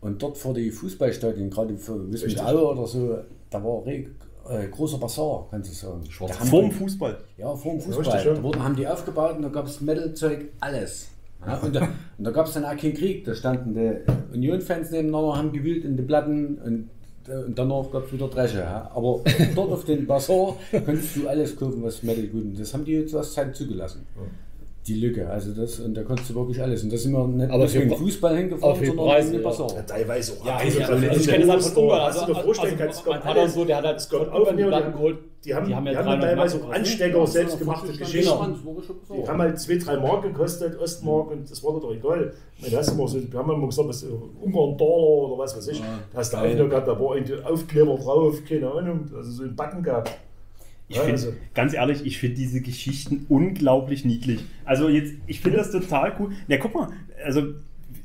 Und 0.00 0.22
dort 0.22 0.38
vor 0.38 0.54
die 0.54 0.70
Fußballstadien, 0.70 1.50
gerade 1.50 1.76
für 1.76 1.94
Wissen 2.10 2.28
mit 2.28 2.36
Richtig. 2.36 2.42
Aue 2.42 2.64
oder 2.72 2.86
so, 2.86 3.18
da 3.50 3.62
war 3.62 3.84
re, 3.84 4.06
äh, 4.48 4.68
großer 4.70 4.98
Bazar, 4.98 5.46
kannst 5.50 5.70
du 5.70 5.74
sagen. 5.74 6.02
Vorm 6.46 6.70
die- 6.70 6.74
Fußball. 6.76 7.18
Ja, 7.36 7.54
vor 7.54 7.72
dem 7.72 7.80
Fußball. 7.80 8.24
Da 8.24 8.42
wurden, 8.42 8.62
haben 8.64 8.76
die 8.76 8.86
aufgebaut 8.86 9.36
und 9.36 9.42
da 9.42 9.48
gab 9.48 9.66
es 9.66 9.80
Metal-Zeug, 9.80 10.46
alles. 10.60 11.08
Ja, 11.46 11.56
und, 11.58 11.74
da, 11.74 11.88
und 12.18 12.24
da 12.24 12.30
gab 12.30 12.46
es 12.46 12.54
dann 12.54 12.64
auch 12.64 12.76
keinen 12.76 12.94
Krieg. 12.94 13.24
Da 13.24 13.34
standen 13.34 13.74
die 13.74 14.34
Union-Fans 14.34 14.90
nebeneinander, 14.90 15.36
haben 15.36 15.52
gewühlt 15.52 15.84
in 15.84 15.96
die 15.96 16.02
Platten 16.02 16.58
und, 16.58 16.90
äh, 17.28 17.44
und 17.44 17.58
danach 17.58 17.90
gab 17.90 18.06
es 18.06 18.12
wieder 18.12 18.28
Dresche. 18.28 18.58
Ja. 18.58 18.90
Aber 18.94 19.22
dort 19.54 19.72
auf 19.72 19.84
den 19.84 20.06
Bazar 20.06 20.56
konntest 20.84 21.16
du 21.16 21.28
alles 21.28 21.56
kaufen, 21.56 21.82
was 21.82 22.02
Metal 22.02 22.26
gut 22.26 22.52
ist. 22.52 22.60
Das 22.60 22.74
haben 22.74 22.84
die 22.84 22.92
jetzt 22.92 23.14
aus 23.14 23.32
Zeit 23.32 23.56
zugelassen. 23.56 24.06
Die 24.86 24.94
Lücke. 24.94 25.28
Also 25.28 25.52
das, 25.52 25.78
und 25.80 25.94
da 25.94 26.02
konntest 26.02 26.30
du 26.30 26.34
wirklich 26.34 26.60
alles. 26.60 26.82
Und 26.82 26.92
da 26.92 26.96
sind 26.96 27.12
wir 27.12 27.26
nicht 27.26 27.48
Aber 27.50 27.58
nur 27.58 27.68
für 27.68 27.86
Pre- 27.86 27.96
Fußball 27.96 28.36
hingefahren, 28.36 28.76
für 28.76 28.86
sondern 28.86 29.24
wegen 29.26 29.34
ja. 29.34 29.40
Passau. 29.40 29.72
Ja, 29.74 29.82
teilweise 29.82 30.32
auch. 30.40 30.46
Ja, 30.46 30.54
Apfeln, 30.56 30.68
ich, 30.72 30.78
Kaffee, 30.78 31.16
ich 31.16 31.28
kenne 31.28 31.46
das 31.46 31.64
halt 31.66 31.74
von 31.74 31.82
Ungarn. 31.84 32.00
Also, 32.00 32.26
dir 32.26 32.34
vorstellen 32.36 32.72
also, 32.72 32.84
kannst, 32.84 33.00
es 33.00 33.06
mein 33.06 33.22
Vater 33.22 33.42
und 33.42 33.50
so, 33.50 33.64
der 33.64 33.76
hat 33.76 33.84
halt 33.84 34.08
Kopf- 34.10 34.28
auch 34.32 34.56
die, 34.56 34.62
Platten 34.64 34.92
geholt. 34.92 35.18
die 35.44 35.54
haben, 35.54 35.66
Die 35.66 35.74
haben 35.74 35.86
ja 35.86 35.92
die 35.92 35.98
haben 35.98 36.04
300 36.06 36.22
teilweise 36.30 36.64
auch 36.64 36.70
Anstecker, 36.70 37.26
selbstgemachte 37.26 37.92
Geschichten. 37.92 38.56
Die 39.14 39.28
haben 39.28 39.38
halt 39.42 39.60
2, 39.60 39.76
3 39.76 39.96
Mark 39.98 40.22
gekostet, 40.22 40.80
Ostmark, 40.80 41.30
und 41.30 41.50
das 41.50 41.62
war 41.62 41.78
doch 41.78 41.92
egal. 41.94 42.32
Ich 42.56 42.62
meine, 42.62 42.72
da 42.72 42.78
hast 42.78 42.90
du 42.90 42.94
immer 42.94 43.08
so, 43.08 43.18
wir 43.32 43.38
haben 43.38 43.50
immer 43.50 43.66
gesagt, 43.66 43.88
was, 43.88 44.02
äh, 44.02 44.06
Ungarn 44.40 44.76
Dollar 44.78 45.30
oder 45.30 45.38
was 45.42 45.56
weiß 45.56 45.68
ich. 45.68 45.80
Da 45.80 46.18
hast 46.18 46.32
du. 46.32 46.36
Aufkleber 46.38 46.68
gehabt, 46.68 46.88
da 46.88 46.98
war 46.98 47.16
irgendwie 47.16 47.34
Aufkleber 47.44 47.96
drauf, 47.96 48.36
keine 48.48 48.70
Ahnung, 48.70 49.10
also 49.14 49.30
so 49.30 49.42
ein 49.44 49.54
Backen 49.54 49.82
gehabt. 49.82 50.10
Ich 50.90 50.96
Ja, 50.96 51.02
find, 51.02 51.12
also- 51.12 51.32
ganz 51.54 51.72
ehrlich, 51.72 52.04
ich 52.04 52.18
finde 52.18 52.36
diese 52.36 52.60
Geschichten 52.60 53.24
unglaublich 53.28 54.04
niedlich. 54.04 54.40
Also 54.64 54.88
jetzt, 54.88 55.14
ich 55.28 55.40
finde 55.40 55.58
das 55.58 55.70
total 55.70 56.12
cool. 56.18 56.32
Na, 56.48 56.56
guck 56.56 56.74
mal, 56.74 56.88
also, 57.24 57.42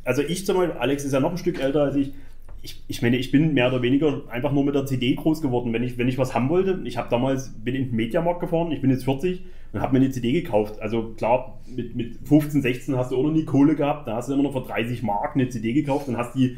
also 0.04 0.22
ich 0.22 0.46
zum 0.46 0.58
Beispiel, 0.58 0.78
Alex 0.78 1.04
ist 1.04 1.12
ja 1.12 1.20
noch 1.20 1.32
ein 1.32 1.38
Stück 1.40 1.60
älter 1.60 1.82
als 1.82 1.96
ich. 1.96 2.14
Ich, 2.62 2.84
ich 2.88 3.02
meine, 3.02 3.18
ich 3.18 3.32
bin 3.32 3.54
mehr 3.56 3.68
oder 3.68 3.82
weniger 3.82 4.22
einfach 4.30 4.52
nur 4.52 4.64
mit 4.64 4.76
der 4.76 4.86
CD 4.86 5.16
groß 5.16 5.42
geworden. 5.42 5.74
Wenn 5.74 5.82
ich, 5.84 5.98
wenn 5.98 6.08
ich 6.08 6.18
was 6.20 6.34
haben 6.36 6.50
wollte, 6.50 6.80
ich 6.86 6.98
habe 6.98 7.10
damals, 7.10 7.50
bin 7.64 7.74
in 7.76 7.88
den 7.90 7.96
Mediamarkt 7.96 8.40
gefahren, 8.40 8.72
ich 8.72 8.82
bin 8.82 8.90
jetzt 8.92 9.04
40 9.06 9.44
und 9.74 9.82
habe 9.82 9.94
mir 9.94 10.04
eine 10.06 10.12
CD 10.12 10.32
gekauft. 10.32 10.80
Also 10.80 11.14
klar, 11.18 11.60
mit, 11.76 11.96
mit 11.96 12.18
15, 12.24 12.62
16 12.62 12.96
hast 12.98 13.12
du 13.12 13.18
auch 13.18 13.24
noch 13.24 13.32
nie 13.32 13.46
Kohle 13.46 13.76
gehabt, 13.76 14.08
da 14.08 14.16
hast 14.16 14.30
du 14.30 14.34
immer 14.34 14.44
noch 14.44 14.54
für 14.54 14.62
30 14.68 15.02
Mark 15.02 15.36
eine 15.36 15.50
CD 15.50 15.74
gekauft 15.74 16.08
und 16.08 16.18
hast 16.18 16.36
die 16.36 16.58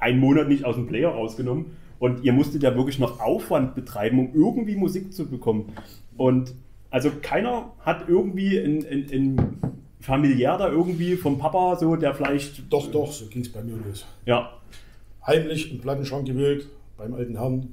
einen 0.00 0.18
Monat 0.18 0.48
nicht 0.48 0.64
aus 0.64 0.74
dem 0.74 0.86
Player 0.88 1.10
rausgenommen. 1.10 1.66
Und 2.02 2.24
ihr 2.24 2.32
musstet 2.32 2.64
ja 2.64 2.74
wirklich 2.74 2.98
noch 2.98 3.20
Aufwand 3.20 3.76
betreiben, 3.76 4.18
um 4.18 4.34
irgendwie 4.34 4.74
Musik 4.74 5.14
zu 5.14 5.24
bekommen. 5.24 5.72
Und 6.16 6.52
also 6.90 7.12
keiner 7.22 7.70
hat 7.78 8.08
irgendwie 8.08 8.56
in, 8.56 8.82
in, 8.82 9.08
in 9.08 9.58
familiär 10.00 10.58
da 10.58 10.68
irgendwie 10.68 11.14
vom 11.14 11.38
Papa 11.38 11.76
so, 11.76 11.94
der 11.94 12.12
vielleicht. 12.12 12.64
Doch, 12.72 12.90
doch, 12.90 13.12
so 13.12 13.26
ging 13.26 13.42
es 13.42 13.52
bei 13.52 13.62
mir 13.62 13.76
los. 13.86 14.04
Ja. 14.26 14.52
Heimlich 15.24 15.70
im 15.70 15.78
Plattenschrank 15.78 16.26
gewühlt, 16.26 16.66
beim 16.96 17.14
alten 17.14 17.36
Herrn. 17.36 17.68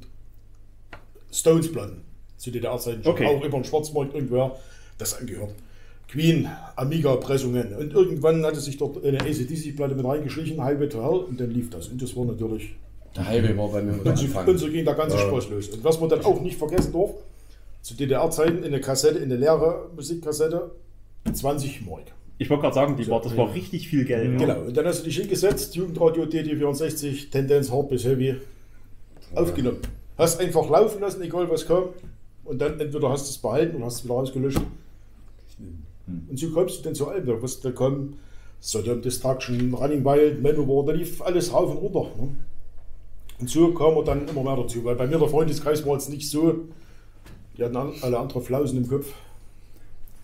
Stones-Platten. 1.31 2.01
Zu 2.37 2.51
DDR-Zeiten 2.51 3.03
schon. 3.03 3.11
Okay. 3.11 3.25
Auch 3.25 3.43
über 3.43 3.57
den 3.57 3.63
Schwarzmarkt 3.63 4.13
irgendwer 4.13 4.57
das 4.99 5.19
angehört. 5.19 5.55
Queen, 6.07 6.47
Amiga-Pressungen. 6.75 7.73
Und 7.73 7.93
irgendwann 7.93 8.45
hatte 8.45 8.59
sich 8.59 8.77
dort 8.77 9.03
eine 9.03 9.21
ACDC-Platte 9.21 9.95
mit 9.95 10.05
reingeschlichen, 10.05 10.63
Highway 10.63 10.87
to 10.87 11.01
Hell, 11.01 11.21
und 11.21 11.39
dann 11.39 11.49
lief 11.49 11.71
das. 11.71 11.87
Und 11.87 11.99
das 11.99 12.15
war 12.15 12.25
natürlich. 12.25 12.75
Der 13.15 13.27
Highway 13.27 13.57
war 13.57 13.69
bei 13.69 13.81
mir 13.81 13.93
Und 14.05 14.17
so, 14.17 14.39
und 14.39 14.57
so 14.57 14.67
ging 14.69 14.85
der 14.85 14.93
ganze 14.93 15.17
Spaß 15.17 15.49
los. 15.49 15.69
Und 15.69 15.83
was 15.83 15.99
man 15.99 16.09
dann 16.09 16.23
auch 16.23 16.41
nicht 16.41 16.57
vergessen 16.57 16.93
darf, 16.93 17.11
zu 17.81 17.95
DDR-Zeiten 17.95 18.59
in 18.59 18.65
eine 18.65 18.81
Kassette, 18.81 19.17
in 19.17 19.25
eine 19.25 19.37
leere 19.37 19.89
Musikkassette, 19.95 20.71
20 21.31 21.85
Mark. 21.85 22.03
Ich 22.37 22.49
wollte 22.49 22.61
gerade 22.63 22.75
sagen, 22.75 22.95
die 22.95 23.07
war, 23.09 23.21
das 23.21 23.35
war 23.35 23.53
richtig 23.53 23.89
viel 23.89 24.05
Geld. 24.05 24.37
Genau, 24.37 24.61
und 24.61 24.77
dann 24.77 24.85
hast 24.85 25.01
du 25.01 25.05
dich 25.05 25.17
hingesetzt, 25.17 25.75
Jugendradio 25.75 26.23
DD64, 26.23 27.31
Tendenz 27.31 27.71
hart 27.71 27.89
bis 27.89 28.05
heavy, 28.05 28.35
aufgenommen. 29.35 29.79
Hast 30.17 30.39
einfach 30.39 30.69
laufen 30.69 31.01
lassen, 31.01 31.21
egal 31.21 31.49
was 31.49 31.65
kam. 31.65 31.89
Und 32.45 32.59
dann 32.59 32.79
entweder 32.79 33.09
hast 33.09 33.27
du 33.27 33.31
es 33.31 33.37
behalten 33.37 33.77
oder 33.77 33.85
hast 33.85 33.97
es 33.97 34.05
wieder 34.05 34.15
ausgelöscht. 34.15 34.61
Und 36.29 36.39
so 36.39 36.49
kommst 36.51 36.79
du 36.79 36.83
dann 36.83 36.95
zu 36.95 37.07
allem. 37.07 37.25
Da, 37.25 37.41
was 37.41 37.59
da 37.59 37.71
kam, 37.71 38.13
Sodom 38.59 39.01
Destruction, 39.01 39.73
Running 39.73 40.03
Wild, 40.03 40.41
Manowar, 40.41 40.85
da 40.85 40.93
lief 40.93 41.21
alles 41.21 41.53
rauf 41.53 41.71
und 41.71 41.77
runter. 41.77 42.09
Ne? 42.17 42.35
Und 43.39 43.49
so 43.49 43.73
kam 43.73 43.95
er 43.95 44.03
dann 44.03 44.27
immer 44.27 44.43
mehr 44.43 44.55
dazu, 44.57 44.83
weil 44.83 44.95
bei 44.95 45.07
mir 45.07 45.17
der 45.17 45.27
Freundeskreis 45.29 45.85
war 45.85 45.93
jetzt 45.93 46.09
nicht 46.09 46.29
so, 46.29 46.65
die 47.57 47.63
hatten 47.63 47.75
alle 47.75 48.19
andere 48.19 48.41
Flausen 48.41 48.77
im 48.77 48.87
Kopf. 48.87 49.13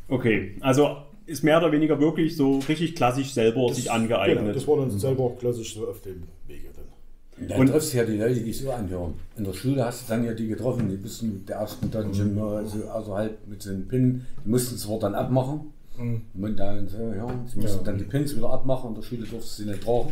Okay, 0.07 0.55
also 0.61 0.97
ist 1.25 1.43
mehr 1.43 1.57
oder 1.57 1.71
weniger 1.71 1.99
wirklich 1.99 2.35
so 2.35 2.59
richtig 2.69 2.95
klassisch 2.95 3.33
selber 3.33 3.73
sich 3.73 3.85
Genau, 3.85 3.95
angeeignet. 3.95 4.55
das 4.55 4.67
war 4.67 4.77
dann 4.77 4.91
selber 4.91 5.31
klassisch 5.39 5.73
so 5.73 5.87
auf 5.87 6.01
dem 6.01 6.23
Wege 6.47 6.67
dann. 6.75 7.47
Da 7.49 7.55
Und- 7.57 7.67
triffst 7.67 7.93
du 7.93 7.97
ja 7.97 8.03
die 8.05 8.17
Leute, 8.17 8.39
die 8.41 8.53
so 8.53 8.71
anhören. 8.71 9.15
In 9.37 9.43
der 9.43 9.53
Schule 9.53 9.83
hast 9.83 10.03
du 10.03 10.13
dann 10.13 10.23
ja 10.23 10.33
die 10.33 10.47
getroffen, 10.47 10.87
die 10.89 10.95
bist 10.97 11.23
mit 11.23 11.49
der 11.49 11.57
ersten 11.57 11.89
Dungeon, 11.89 12.37
also, 12.39 12.87
also 12.89 13.15
halt 13.15 13.47
mit 13.47 13.61
so 13.61 13.71
einem 13.71 13.87
Pin, 13.87 14.25
die 14.45 14.49
mussten 14.49 14.77
zwar 14.77 14.99
dann 14.99 15.15
abmachen. 15.15 15.71
Und 15.97 16.57
dann 16.59 16.87
so, 16.89 16.97
ja, 16.97 17.25
sie 17.47 17.57
mussten 17.59 17.83
dann 17.85 17.97
die 17.97 18.03
Pins 18.03 18.35
wieder 18.35 18.49
abmachen, 18.49 18.89
in 18.89 18.95
der 18.95 19.01
Schule 19.01 19.25
durften 19.25 19.47
sie 19.63 19.65
nicht 19.69 19.81
tragen. 19.81 20.11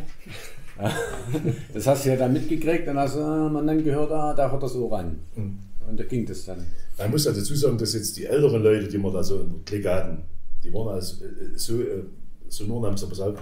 Das 1.74 1.88
hast 1.88 2.06
du 2.06 2.10
ja 2.10 2.16
dann 2.16 2.34
mitgekriegt, 2.34 2.88
dann 2.88 2.98
hast 2.98 3.16
du, 3.16 3.20
ah, 3.20 3.50
man 3.50 3.68
dann 3.68 3.84
gehört, 3.84 4.12
ah, 4.12 4.34
da 4.34 4.52
hört 4.52 4.64
das 4.64 4.74
so 4.74 4.88
ran. 4.88 5.20
Und 5.36 6.00
da 6.00 6.04
ging 6.04 6.26
das 6.26 6.46
dann. 6.46 6.66
Man 6.98 7.12
muss 7.12 7.26
ja 7.26 7.32
dazu 7.32 7.56
sagen, 7.56 7.78
dass 7.78 7.94
jetzt 7.94 8.18
die 8.18 8.26
älteren 8.26 8.64
Leute, 8.64 8.88
die 8.88 8.98
wir 8.98 9.12
da 9.12 9.24
so 9.24 9.42
in 9.42 9.52
der 9.52 9.62
Clique 9.66 9.94
hatten, 9.94 10.24
die 10.64 10.74
waren 10.74 10.90
also 10.90 11.24
äh, 11.26 11.56
so, 11.56 11.82
äh, 11.82 12.04
so 12.48 12.66
nur 12.66 12.90
gesagt, 12.92 13.10
pass 13.10 13.20
auf, 13.20 13.36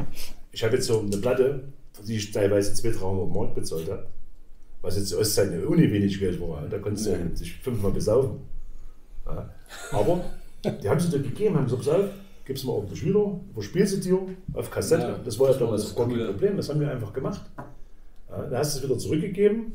ich 0.52 0.64
habe 0.64 0.76
jetzt 0.76 0.88
so 0.88 1.00
eine 1.00 1.18
Platte, 1.18 1.64
für 1.94 2.04
die 2.04 2.18
ich 2.18 2.32
teilweise 2.32 2.74
200, 2.74 3.02
300 3.02 3.34
Mark 3.34 3.56
bezahlt 3.56 3.90
habe, 3.90 4.08
was 4.82 4.96
jetzt 4.98 5.10
zur 5.10 5.20
Ostzeit 5.20 5.52
eine 5.52 5.66
Uni 5.66 5.92
wenig 5.92 6.20
Geld 6.20 6.40
war. 6.42 6.68
Da 6.70 6.80
konntest 6.80 7.08
du 7.08 7.12
ja 7.12 7.18
sich 7.34 7.54
fünfmal 7.58 7.92
besaufen. 7.92 8.40
Ja. 9.26 9.50
Aber 9.92 10.26
die 10.64 10.90
haben 10.90 11.00
sie 11.00 11.10
dir 11.10 11.20
gegeben, 11.20 11.56
haben 11.56 11.68
gesagt, 11.68 11.86
auf, 12.42 12.46
gib's 12.46 12.64
mal 12.64 12.74
ordentlich 12.74 13.06
wieder, 13.06 13.40
überspielst 13.52 13.94
du 13.96 13.98
dir 13.98 14.20
auf 14.54 14.72
Kassette. 14.72 15.04
Ja, 15.04 15.20
das 15.24 15.40
war 15.40 15.48
ja 15.48 15.54
das 15.54 15.60
damals 15.60 15.84
das 15.84 15.96
Coole. 15.96 16.26
Problem, 16.28 16.58
das 16.58 16.70
haben 16.70 16.80
wir 16.80 16.92
einfach 16.92 17.14
gemacht. 17.14 17.42
Ja, 18.30 18.44
dann 18.44 18.58
hast 18.58 18.76
du 18.76 18.80
es 18.80 18.86
wieder 18.86 18.98
zurückgegeben, 18.98 19.74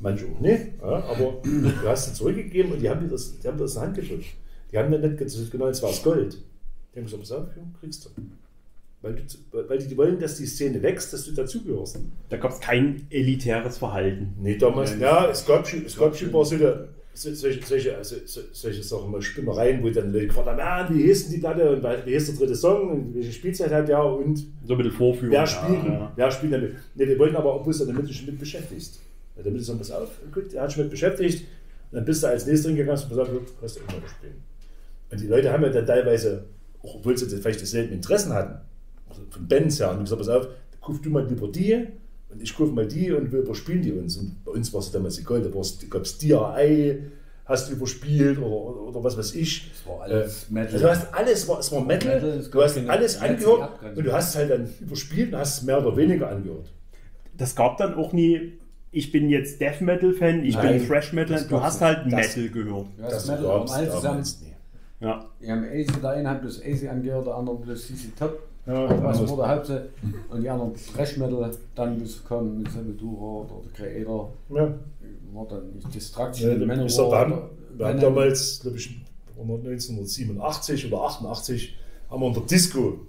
manche 0.00 0.26
auch 0.26 0.40
nicht, 0.40 0.66
ja, 0.80 1.04
aber 1.04 1.40
du 1.42 1.88
hast 1.88 2.08
es 2.08 2.14
zurückgegeben 2.14 2.72
und 2.72 2.80
die 2.80 2.88
haben 2.88 3.00
dir 3.00 3.08
das, 3.08 3.38
die 3.38 3.48
haben 3.48 3.56
dir 3.56 3.64
das 3.64 3.74
in 3.74 3.80
die 3.80 3.86
Hand 3.86 3.96
gedrückt. 3.96 4.26
Die 4.70 4.78
haben 4.78 4.90
dann 4.90 5.00
nicht 5.02 5.18
gesagt, 5.18 5.50
genau, 5.50 5.66
es 5.66 5.82
war 5.82 5.90
das 5.90 6.02
Gold. 6.02 6.38
Die 6.94 6.98
haben 6.98 7.04
gesagt, 7.04 7.22
pass 7.22 7.32
auf, 7.32 7.46
ja, 7.56 7.62
kriegst 7.80 8.04
du. 8.04 8.10
Weil, 9.02 9.14
du, 9.14 9.68
weil 9.68 9.78
die 9.78 9.96
wollen, 9.96 10.18
dass 10.20 10.36
die 10.36 10.46
Szene 10.46 10.80
wächst, 10.80 11.12
dass 11.12 11.24
du 11.24 11.32
dazugehörst. 11.32 11.98
Da 12.28 12.36
gab 12.36 12.52
es 12.52 12.60
kein 12.60 13.06
elitäres 13.10 13.78
Verhalten. 13.78 14.34
Nee, 14.40 14.56
damals, 14.56 14.96
ja, 14.98 15.28
es 15.28 15.44
gab 15.44 15.66
schon, 15.66 15.84
es 15.84 15.96
gab 15.96 16.16
schon 16.16 16.28
ein 16.28 16.32
paar 16.32 16.44
solche, 16.44 16.88
so- 17.14 17.34
solche, 17.34 17.64
solche, 17.64 17.96
also, 17.96 18.16
so- 18.24 18.40
solche 18.52 18.82
Sachen, 18.82 19.10
mal 19.10 19.20
Spinnereien, 19.22 19.82
wo 19.82 19.90
dann 19.90 20.12
Leute 20.12 20.28
gefragt 20.28 20.48
haben, 20.48 20.60
ah, 20.60 20.88
wie 20.90 21.02
hieß 21.02 21.24
denn 21.24 21.32
die 21.34 21.38
Platte 21.40 21.70
und 21.70 21.82
wie 22.06 22.12
hieß 22.12 22.26
der 22.26 22.34
dritte 22.36 22.54
Song 22.56 22.90
und 22.90 23.14
welche 23.14 23.32
Spielzeit 23.32 23.70
hat 23.70 23.88
der 23.88 24.04
und 24.04 24.38
So 24.64 24.74
ein 24.74 24.78
bisschen 24.78 24.92
Vorführung. 24.92 25.32
wer 25.32 25.46
spielt, 25.46 25.84
Ja, 25.84 25.92
ja. 25.92 26.12
wer 26.16 26.30
spielt 26.30 26.52
damit. 26.52 26.74
Nee, 26.94 27.06
die 27.06 27.18
wollten 27.18 27.36
aber 27.36 27.52
auch 27.54 27.62
bloß, 27.62 27.86
damit 27.86 28.08
du 28.08 28.12
schon 28.12 28.26
mit 28.26 28.38
beschäftigst. 28.38 29.00
Ja, 29.36 29.42
damit 29.42 29.60
du 29.60 29.64
sagst, 29.64 29.78
pass 29.80 29.90
auf, 29.90 30.10
gut, 30.32 30.52
er 30.54 30.62
hat 30.62 30.72
schon 30.72 30.82
mit 30.82 30.90
beschäftigt 30.90 31.40
und 31.90 31.96
dann 31.96 32.04
bist 32.04 32.22
du 32.22 32.26
als 32.28 32.46
nächstes 32.46 32.70
gegangen 32.74 32.90
und 32.98 33.08
pass 33.08 33.18
auf, 33.18 33.28
du 33.28 33.40
kannst 33.60 33.78
mal 33.86 33.94
spielen. 34.08 34.42
Und 35.10 35.20
die 35.20 35.26
Leute 35.26 35.52
haben 35.52 35.62
ja 35.62 35.68
dann 35.68 35.86
teilweise, 35.86 36.44
obwohl 36.82 37.16
sie 37.16 37.26
vielleicht 37.28 37.60
dieselben 37.60 37.92
Interessen 37.92 38.32
hatten, 38.32 38.58
also 39.08 39.22
von 39.30 39.46
Bands 39.46 39.78
her, 39.78 39.90
und 39.90 40.00
gesagt, 40.00 40.18
pass 40.20 40.28
auf, 40.28 40.48
kauf 40.80 41.00
du 41.02 41.10
mal 41.10 41.26
lieber 41.28 41.48
die 41.48 41.86
und 42.32 42.42
ich 42.42 42.56
kaufe 42.56 42.72
mal 42.72 42.86
die 42.86 43.12
und 43.12 43.30
wir 43.32 43.40
überspielen 43.40 43.82
die 43.82 43.92
uns. 43.92 44.16
Und 44.16 44.44
bei 44.44 44.52
uns 44.52 44.72
war 44.72 44.80
es 44.80 44.90
damals 44.90 45.18
egal, 45.18 45.42
da 45.42 45.48
gab 45.48 46.02
es 46.02 46.18
DRI, 46.18 46.98
hast 47.44 47.68
du 47.68 47.72
überspielt 47.74 48.38
oder, 48.38 48.46
oder, 48.48 48.80
oder 48.88 49.04
was 49.04 49.16
weiß 49.16 49.34
ich. 49.34 49.70
Es 49.74 49.86
war 49.86 50.02
alles 50.02 50.44
Äh, 50.50 50.54
Metal. 50.54 50.72
Also 50.74 50.84
du 50.86 50.90
hast 50.90 51.14
alles, 51.14 51.48
war- 51.48 51.58
es 51.60 51.72
war 51.72 51.84
Metal, 51.84 52.14
Metal, 52.20 52.48
du 52.50 52.62
hast 52.62 52.78
alles 52.88 53.20
angehört 53.20 53.70
und 53.96 54.04
du 54.04 54.12
hast 54.12 54.30
es 54.30 54.36
halt 54.36 54.50
dann 54.50 54.68
überspielt 54.80 55.32
und 55.32 55.38
hast 55.38 55.58
es 55.58 55.62
mehr 55.64 55.84
oder 55.84 55.96
weniger 55.96 56.28
angehört. 56.28 56.72
Das 57.36 57.54
gab 57.56 57.78
dann 57.78 57.94
auch 57.94 58.12
nie, 58.12 58.52
ich 58.90 59.10
bin 59.10 59.28
jetzt 59.28 59.60
Death 59.60 59.80
Metal 59.80 60.12
Fan, 60.12 60.44
ich 60.44 60.54
Nein, 60.54 60.78
bin 60.78 60.88
Thrash 60.88 61.12
Metal, 61.12 61.44
du 61.48 61.60
hast 61.62 61.74
nicht. 61.74 61.82
halt 61.82 62.12
Das- 62.12 62.36
Metal 62.36 62.48
gehört. 62.50 62.86
Du 62.96 63.02
hast 63.04 63.12
Das 63.12 63.26
Metal, 63.26 63.46
alle 63.68 63.90
zusammen. 63.90 64.24
Ja. 65.00 65.28
Die 65.42 65.50
haben 65.50 65.64
AC, 65.64 66.00
der 66.00 66.10
eine 66.10 66.28
hat 66.30 66.40
bloß 66.42 66.62
AC 66.62 66.88
angehört, 66.88 67.26
der 67.26 67.34
andere 67.34 67.56
bloß 67.56 67.86
CC 67.88 68.12
Top. 68.16 68.40
Ja, 68.66 69.02
was 69.02 69.20
das- 69.20 69.30
war 69.30 69.36
der 69.38 69.48
Hauptsache. 69.56 69.88
Und 70.30 70.42
die 70.42 70.48
anderen 70.48 70.72
Thrash 70.74 71.16
Metal, 71.16 71.50
dann 71.74 71.98
bis 71.98 72.22
kommen 72.24 72.58
mit 72.62 72.70
Sepultura 72.70 73.44
oder 73.44 73.62
der 73.64 73.72
Creator. 73.72 74.32
Ja. 74.50 74.74
War 75.32 75.46
dann 75.48 75.72
nicht 75.72 75.84
Ja, 75.86 75.90
Destruction, 75.90 76.60
wie 76.60 76.66
Manowar. 76.66 76.84
gesagt, 76.86 77.10
wir 77.10 77.18
haben, 77.18 77.34
wir 77.76 77.86
haben 77.86 78.00
damals, 78.00 78.60
glaube 78.60 78.76
ich, 78.76 79.00
1987 79.36 80.86
oder 80.86 81.02
88, 81.02 81.76
haben 82.10 82.20
wir 82.20 82.28
in 82.28 82.34
der 82.34 82.42
Disco, 82.44 83.00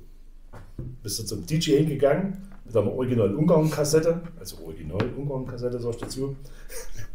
bist 1.03 1.19
du 1.19 1.23
zum 1.25 1.45
DJ 1.45 1.77
hingegangen 1.77 2.37
mit 2.65 2.75
einer 2.75 2.91
original 2.91 3.35
Ungarn-Kassette, 3.35 4.21
also 4.39 4.57
original 4.65 5.05
Ungarn-Kassette, 5.17 5.79
sag 5.79 5.91
ich 5.95 5.97
dazu, 6.01 6.35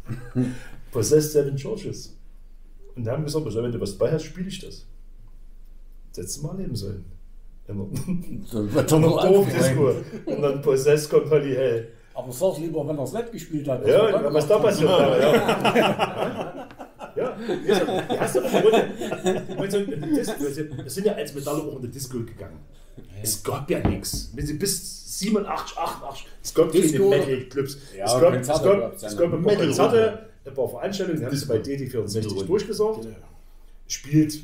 Possessed 0.93 1.33
Seven 1.33 1.57
Churches. 1.57 2.15
Und 2.95 3.05
die 3.05 3.11
haben 3.11 3.25
gesagt, 3.25 3.45
pass 3.45 3.57
auf, 3.57 3.63
wenn 3.63 3.73
du 3.73 3.81
was 3.81 3.97
dabei 3.97 4.13
hast, 4.13 4.25
spiele 4.25 4.49
ich 4.49 4.59
das. 4.61 4.87
Das 6.11 6.19
hättest 6.19 6.39
du 6.39 6.43
mal 6.47 6.53
erleben 6.57 6.77
sollen. 6.77 7.05
So 8.47 8.73
wird 8.75 8.93
er 8.93 8.99
noch 8.99 9.25
aufgeräumt. 9.25 10.05
Und 10.27 10.43
dann 10.43 10.61
Possessed 10.63 11.11
kommt 11.11 11.31
Holly 11.31 11.55
Hell. 11.55 11.89
Aber 12.15 12.33
sag's 12.33 12.59
lieber, 12.59 12.87
wenn 12.89 12.97
er 12.99 13.05
es 13.05 13.13
nicht 13.13 13.33
gespielt 13.33 13.69
hat. 13.69 13.87
Ja, 13.87 14.01
Also, 14.07 14.35
was 14.35 14.49
da 14.49 14.59
passiert 14.59 14.91
wäre, 14.91 15.21
ja. 15.23 16.69
Ja, 17.17 17.37
die 17.39 18.19
hast 18.21 18.37
du 18.37 18.41
wir 18.43 19.71
sind 20.91 21.07
ja 21.07 21.13
als 21.15 21.35
Metaller 21.35 21.65
auch 21.65 21.77
in 21.77 21.83
die 21.83 21.89
Disco 21.89 22.19
gegangen. 22.19 22.59
Es 23.23 23.43
gab 23.43 23.71
ja 23.71 23.79
nichts. 23.87 24.31
Bis 24.35 25.19
87, 25.19 25.77
88, 25.79 26.27
es 26.43 26.55
gab 26.55 26.71
keine 26.73 26.83
Disco- 26.83 27.09
Metal-Clubs. 27.11 27.79
Ja, 27.97 28.05
es, 28.05 28.21
gab, 28.21 28.35
es, 28.35 28.49
gab, 28.49 28.95
es 29.03 29.17
gab 29.17 29.33
ein 29.33 29.43
paar 29.43 29.55
Konzerte, 29.57 30.19
ein 30.45 30.55
paar 30.55 30.69
Veranstaltungen, 30.69 31.21
die 31.21 31.27
haben 31.27 31.37
sie 31.37 31.47
bei 31.47 31.57
DD64 31.59 32.47
durchgesagt. 32.47 33.07
Spielt 33.87 34.39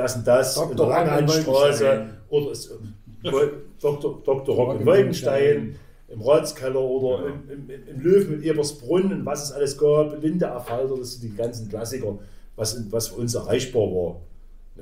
das 0.00 0.16
und 0.16 0.26
das 0.26 0.54
Dr. 0.54 0.70
in 0.70 0.76
der 0.76 0.86
Langhandstraße 0.86 2.06
Wolkenstein. 2.30 2.82
oder 3.22 3.50
Dr. 3.80 4.22
Dr. 4.24 4.54
Rock 4.56 4.80
in 4.80 4.86
Wolkenstein 4.86 5.76
im 6.08 6.22
Ratskeller 6.22 6.80
oder 6.80 7.26
im, 7.26 7.50
im, 7.50 7.70
im, 7.70 7.88
im 7.88 8.00
Löwen 8.00 8.34
in 8.34 8.42
Ebersbrunn 8.42 9.12
und 9.12 9.26
was 9.26 9.44
es 9.44 9.52
alles 9.52 9.78
gab, 9.78 10.20
Linde 10.22 10.50
Affalter, 10.50 10.96
das 10.96 11.12
sind 11.12 11.22
die 11.30 11.36
ganzen 11.36 11.68
Klassiker, 11.68 12.18
was, 12.56 12.82
was 12.90 13.08
für 13.08 13.14
uns 13.20 13.34
erreichbar 13.34 13.82
war. 13.82 14.20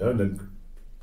Ja, 0.00 0.10
und 0.10 0.18
dann, 0.18 0.40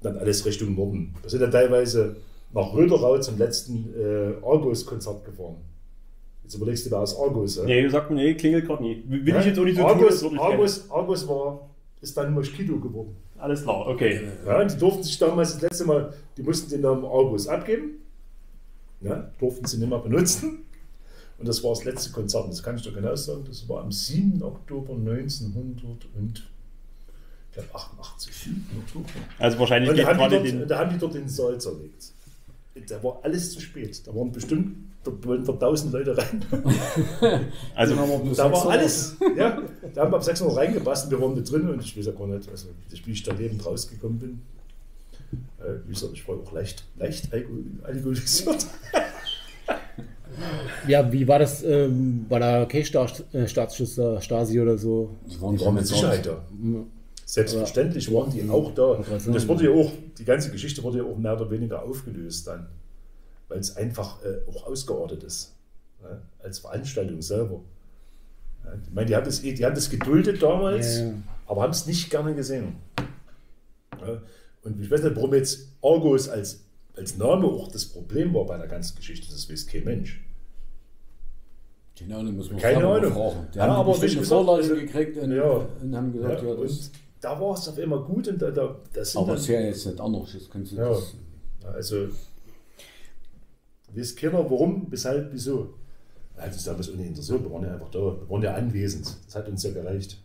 dann 0.02 0.18
alles 0.18 0.46
Richtung 0.46 0.76
Norden. 0.76 1.14
Wir 1.22 1.30
sind 1.30 1.42
dann 1.42 1.52
teilweise 1.52 2.16
nach 2.54 2.74
Röderau 2.74 3.18
zum 3.20 3.38
letzten 3.38 3.94
äh, 4.00 4.34
Argus-Konzert 4.46 5.26
gefahren. 5.26 5.58
Jetzt 6.44 6.56
überlegst 6.56 6.86
du, 6.86 6.92
wer 6.92 7.04
ist 7.04 7.18
Argus? 7.18 7.58
Ja? 7.58 7.64
Nee, 7.66 7.88
sagt 7.90 8.10
man, 8.10 8.18
nee, 8.18 8.34
klingelt 8.36 8.66
gerade 8.66 8.82
nie. 8.84 9.04
Will 9.08 9.28
Ja? 9.28 9.40
ich 9.42 9.48
jetzt 9.48 9.60
auch 9.60 9.64
nicht 9.64 9.78
so 9.78 9.86
Argus, 9.86 10.22
tun. 10.22 10.40
Argus, 10.40 10.90
Argus 10.90 11.28
war, 11.28 11.70
ist 12.02 12.16
dann 12.18 12.34
Moschito 12.34 12.80
geworden. 12.80 13.16
Alles 13.38 13.64
klar, 13.64 13.88
okay. 13.88 14.30
Ja, 14.46 14.64
die 14.64 14.78
durften 14.78 15.04
sich 15.04 15.18
damals 15.18 15.54
das 15.54 15.62
letzte 15.62 15.86
Mal, 15.86 16.14
die 16.38 16.44
mussten 16.44 16.70
den 16.70 16.82
Namen 16.82 17.04
Argus 17.06 17.48
abgeben. 17.48 18.00
Ja, 19.02 19.30
durften 19.40 19.66
sie 19.66 19.78
nicht 19.78 19.90
mehr 19.90 20.00
benutzen. 20.00 20.60
Und 21.38 21.48
das 21.48 21.64
war 21.64 21.72
das 21.72 21.84
letzte 21.84 22.12
Konzert. 22.12 22.50
Das 22.50 22.64
kann 22.64 22.78
ich 22.78 22.84
doch 22.84 22.94
genau 22.94 23.16
sagen. 23.16 23.44
Das 23.46 23.68
war 23.68 23.82
am 23.82 23.92
7. 23.92 24.42
Oktober 24.42 24.94
1900 24.94 26.08
und 26.16 26.48
ich 27.50 27.54
glaube 27.54 27.70
88. 27.74 28.34
Also 29.38 29.60
wahrscheinlich 29.60 29.90
Und 29.92 29.98
da 30.00 30.08
haben, 30.08 30.30
dort, 30.32 30.46
den. 30.46 30.68
da 30.68 30.80
haben 30.80 30.90
die 30.92 30.98
dort 30.98 31.14
den 31.14 31.28
Saal 31.28 31.60
zerlegt. 31.60 32.14
Da 32.90 33.02
war 33.04 33.20
alles 33.24 33.52
zu 33.54 33.62
spät. 33.62 34.06
Da 34.06 34.14
waren 34.14 34.32
bestimmt, 34.32 34.76
da 35.04 35.12
wollten 35.24 35.46
da 35.46 35.54
1000 35.54 35.94
Leute 35.94 36.18
rein. 36.18 36.44
Also, 37.76 37.96
wir 37.96 38.02
Da 38.36 38.52
war 38.52 38.56
600. 38.56 38.68
alles. 38.68 39.16
Ja, 39.38 39.62
da 39.94 40.02
haben 40.02 40.12
wir 40.12 40.18
ab 40.18 40.24
600 40.24 40.58
reingepasst 40.58 41.06
und 41.06 41.12
wir 41.12 41.22
waren 41.22 41.36
mit 41.36 41.50
drin 41.50 41.70
und 41.70 41.82
ich 41.82 41.98
weiß 41.98 42.06
ja 42.08 42.12
gar 42.12 42.28
nicht, 42.28 42.50
also, 42.50 42.68
wie 43.06 43.12
ich 43.12 43.24
da 43.24 43.34
lebend 43.34 43.66
rausgekommen 43.66 44.20
bin. 44.20 44.42
Äh, 45.60 45.80
wie 45.88 45.94
gesagt, 45.94 46.14
ich 46.14 46.28
war 46.28 46.36
auch 46.36 46.52
leicht, 46.52 46.84
leicht 46.98 47.32
alkohol- 47.34 47.64
alkoholisiert. 47.84 48.66
Ja, 50.88 51.12
wie 51.14 51.26
war 51.28 51.40
das? 51.40 51.64
Ähm, 51.64 52.26
war 52.28 52.42
da 52.42 52.66
kein 52.66 52.84
Staats, 52.84 53.24
äh, 53.34 53.48
Staatsschutz 53.48 53.96
da, 53.96 54.22
Stasi 54.22 54.60
oder 54.60 54.78
so? 54.78 55.10
Die 55.26 55.40
waren, 55.42 55.56
Die 55.56 55.64
waren 55.64 55.76
mit 55.76 55.88
Sicherheit 55.88 56.26
da. 56.26 56.44
Selbstverständlich 57.26 58.14
waren 58.14 58.30
die 58.32 58.48
auch 58.50 58.74
da. 58.76 58.84
Und 58.84 59.08
das 59.36 59.48
wurde 59.48 59.66
ja 59.66 59.72
auch, 59.72 59.92
die 60.18 60.26
ganze 60.26 60.52
Geschichte 60.52 60.84
wurde 60.84 61.00
ja 61.00 61.04
auch 61.04 61.18
mehr 61.18 61.34
oder 61.40 61.50
weniger 61.50 61.82
aufgelöst 61.84 62.46
dann. 62.48 62.68
Weil 63.48 63.60
es 63.60 63.76
einfach 63.76 64.24
äh, 64.24 64.48
auch 64.50 64.68
ausgeordnet 64.68 65.24
ist. 65.24 65.54
Ja, 66.04 66.22
als 66.44 66.60
Veranstaltung 66.60 67.22
selber. 67.22 67.62
Ja, 68.64 68.74
ich 68.84 68.94
meine, 68.94 69.08
die 69.08 69.16
haben 69.16 69.26
das, 69.26 69.42
die 69.42 69.66
haben 69.66 69.76
das 69.76 69.90
geduldet 69.90 70.42
damals, 70.42 71.00
Ja, 71.00 71.06
ja. 71.06 71.14
aber 71.48 71.64
haben 71.64 71.72
es 71.72 71.86
nicht 71.88 72.10
gerne 72.12 72.36
gesehen. 72.36 72.76
Und 74.64 74.80
ich 74.82 74.90
weiß 74.92 75.04
nicht, 75.04 75.16
warum 75.16 75.34
jetzt 75.34 75.68
Argus 75.82 76.30
als, 76.30 76.62
als 76.96 77.18
Name 77.18 77.46
auch 77.48 77.72
das 77.72 77.86
Problem 77.86 78.34
war 78.34 78.46
bei 78.46 78.58
der 78.58 78.68
ganzen 78.68 78.96
Geschichte. 78.98 79.28
Das 79.32 79.50
weiß 79.50 79.66
kein 79.68 79.84
Mensch. 79.84 80.22
Genau, 81.98 82.18
dann 82.24 82.36
müssen 82.36 82.52
wir 82.56 82.62
Keine 82.62 82.86
Ahnung. 82.86 83.48
Die 83.54 83.58
Ja, 83.58 83.64
haben 83.68 83.72
aber 83.72 83.92
bestimmt 83.98 84.18
eine 84.18 84.26
Vorlage 84.26 84.64
also- 84.64 84.76
gekriegt 84.76 85.18
und, 85.18 85.32
und 85.32 85.96
haben 85.96 86.12
gesagt, 86.14 86.44
ja, 86.44 86.50
Ja, 86.50 86.56
das, 86.56 86.72
und 86.72 86.92
da 87.26 87.40
war 87.42 87.54
es 87.56 87.68
auf 87.68 87.80
einmal 87.80 88.02
gut 88.02 88.28
und 88.28 88.40
da, 88.40 88.52
da, 88.52 88.76
das 88.94 89.14
sind 89.14 89.22
aber 89.22 89.34
es 89.34 89.42
ist 89.42 89.48
ja 89.48 89.62
jetzt 89.62 89.86
nicht 89.88 90.00
anders. 90.00 90.32
Das 90.34 90.48
kannst 90.50 90.72
du 90.72 90.76
Ja. 90.76 90.90
das, 90.90 91.16
Also, 91.74 92.08
weiß 93.96 94.16
keiner, 94.16 94.50
warum, 94.50 94.86
weshalb, 94.92 95.34
wieso. 95.34 95.74
Hat 96.38 96.52
uns 96.54 96.64
damals 96.66 96.90
auch 96.90 96.96
nicht 96.96 97.08
interessiert, 97.08 97.42
wir 97.44 97.52
waren 97.52 97.64
ja 97.64 97.74
einfach 97.74 97.90
da, 97.90 98.00
wir 98.00 98.30
waren 98.30 98.42
ja 98.44 98.54
anwesend. 98.54 99.08
Das 99.26 99.36
hat 99.36 99.48
uns 99.48 99.64
ja 99.64 99.72
gereicht. 99.72 100.22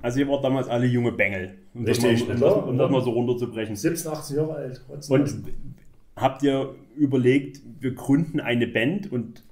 also 0.00 0.20
ihr 0.20 0.28
wart 0.28 0.42
damals 0.44 0.68
alle 0.68 0.86
junge 0.86 1.12
Bengel. 1.12 1.54
Um 1.74 1.84
das 1.84 2.02
Richtig, 2.02 2.28
mal, 2.40 2.52
um 2.52 2.68
um 2.70 2.78
das 2.78 2.90
mal 2.90 3.02
so 3.02 3.10
runterzubrechen. 3.10 3.76
17, 3.76 4.10
18 4.10 4.36
Jahre 4.36 4.54
alt. 4.54 4.80
was 4.88 5.10
Und 5.10 5.44
habt 6.16 6.42
ihr 6.44 6.74
überlegt, 6.96 7.60
wir 7.80 7.92
gründen 7.94 8.40
eine 8.40 8.66
Band 8.68 9.10
und 9.12 9.42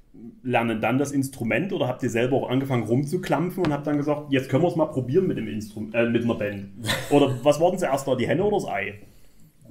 lernen 0.43 0.81
dann 0.81 0.99
das 0.99 1.13
Instrument 1.13 1.73
oder 1.73 1.89
habt 1.89 2.03
ihr 2.03 2.11
selber 2.11 2.37
auch 2.37 2.49
angefangen 2.49 2.85
rumzuklampfen 2.85 3.65
und 3.65 3.73
habt 3.73 3.87
dann 3.87 3.97
gesagt, 3.97 4.33
jetzt 4.33 4.49
können 4.49 4.63
wir 4.63 4.69
es 4.69 4.77
mal 4.77 4.87
probieren 4.87 5.27
mit, 5.27 5.37
dem 5.37 5.49
Instrum 5.49 5.93
äh, 5.93 6.07
mit 6.07 6.25
einer 6.25 6.35
Band? 6.35 6.71
Oder 7.11 7.39
was 7.43 7.61
war 7.61 7.71
denn 7.71 7.79
zuerst 7.79 8.07
da, 8.07 8.15
die 8.15 8.27
Henne 8.27 8.43
oder 8.45 8.57
das 8.57 8.67
Ei? 8.67 8.95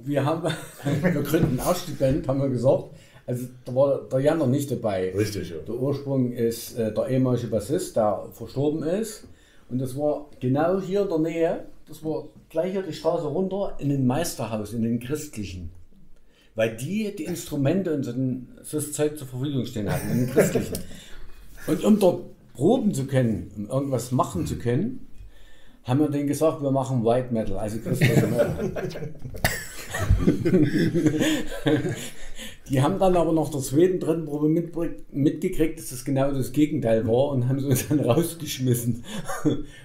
wir 0.04 0.24
haben, 0.24 0.42
wir 1.02 1.22
gründen 1.22 1.60
auch 1.60 1.76
die 1.86 1.92
Band, 1.92 2.26
haben 2.28 2.40
wir 2.40 2.48
gesagt. 2.48 2.84
Also 3.26 3.46
da 3.64 3.74
war 3.74 4.00
der 4.10 4.20
Jan 4.20 4.38
noch 4.38 4.48
nicht 4.48 4.70
dabei. 4.70 5.12
Richtig, 5.16 5.50
ja. 5.50 5.56
Der 5.66 5.74
Ursprung 5.74 6.32
ist 6.32 6.76
äh, 6.78 6.92
der 6.92 7.08
ehemalige 7.08 7.46
Bassist, 7.46 7.96
der 7.96 8.26
verstorben 8.32 8.82
ist. 8.82 9.26
Und 9.68 9.78
das 9.78 9.96
war 9.96 10.26
genau 10.40 10.80
hier 10.80 11.02
in 11.02 11.08
der 11.08 11.18
Nähe, 11.18 11.64
das 11.86 12.04
war 12.04 12.24
gleich 12.48 12.72
hier 12.72 12.82
die 12.82 12.92
Straße 12.92 13.26
runter 13.26 13.76
in 13.78 13.92
ein 13.92 14.06
Meisterhaus, 14.06 14.72
in 14.72 14.82
den 14.82 14.98
christlichen. 14.98 15.70
Weil 16.54 16.76
die 16.76 17.14
die 17.16 17.24
Instrumente 17.24 17.94
und 17.94 18.04
so 18.04 18.78
das 18.78 18.92
Zeug 18.92 19.16
zur 19.16 19.26
Verfügung 19.26 19.64
stehen 19.66 19.90
hatten, 19.90 20.10
in 20.10 20.26
den 20.26 20.30
christlichen. 20.30 20.74
Und 21.66 21.84
um 21.84 22.00
dort 22.00 22.24
proben 22.54 22.94
zu 22.94 23.06
können, 23.06 23.50
um 23.56 23.68
irgendwas 23.68 24.12
machen 24.12 24.46
zu 24.46 24.56
können, 24.56 25.06
haben 25.84 26.00
wir 26.00 26.08
denen 26.08 26.26
gesagt, 26.26 26.62
wir 26.62 26.70
machen 26.70 27.04
White 27.04 27.32
Metal, 27.32 27.58
also 27.58 27.78
christliche 27.78 28.26
Metal. 28.26 28.72
Die 32.68 32.80
haben 32.80 32.98
dann 33.00 33.16
aber 33.16 33.32
noch 33.32 33.50
der 33.50 33.60
zweiten, 33.60 33.98
dritten 33.98 34.26
Probe 34.26 34.48
mit, 34.48 34.72
mitgekriegt, 35.12 35.78
dass 35.78 35.90
das 35.90 36.04
genau 36.04 36.30
das 36.30 36.52
Gegenteil 36.52 37.06
war 37.06 37.30
und 37.30 37.48
haben 37.48 37.58
sie 37.58 37.66
uns 37.66 37.88
dann 37.88 38.00
rausgeschmissen. 38.00 39.04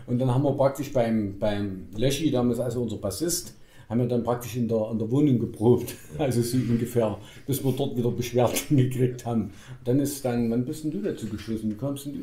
Und 0.06 0.19
dann 0.19 0.34
haben 0.34 0.43
wir 0.43 0.54
praktisch 0.54 0.93
beim, 0.93 1.39
beim 1.39 1.88
Leschi, 1.95 2.30
damals 2.30 2.60
also 2.60 2.84
unser 2.84 2.97
Bassist, 2.97 3.56
haben 3.89 3.99
wir 3.99 4.07
dann 4.07 4.23
praktisch 4.23 4.55
in 4.55 4.67
der, 4.67 4.89
in 4.91 4.99
der 4.99 5.09
Wohnung 5.11 5.39
geprobt, 5.39 5.95
also 6.17 6.41
so 6.41 6.57
ungefähr, 6.57 7.17
bis 7.45 7.63
wir 7.63 7.71
dort 7.71 7.95
wieder 7.95 8.11
Beschwerden 8.11 8.55
gekriegt 8.77 9.25
haben. 9.25 9.51
Dann 9.83 9.99
ist 9.99 10.23
dann, 10.25 10.49
wann 10.51 10.65
bist 10.65 10.83
denn 10.83 10.91
du 10.91 11.01
dazu 11.01 11.27
geschlossen? 11.27 11.69
Wie 11.71 11.75
kommst 11.75 12.05
denn 12.05 12.13
du? 12.13 12.19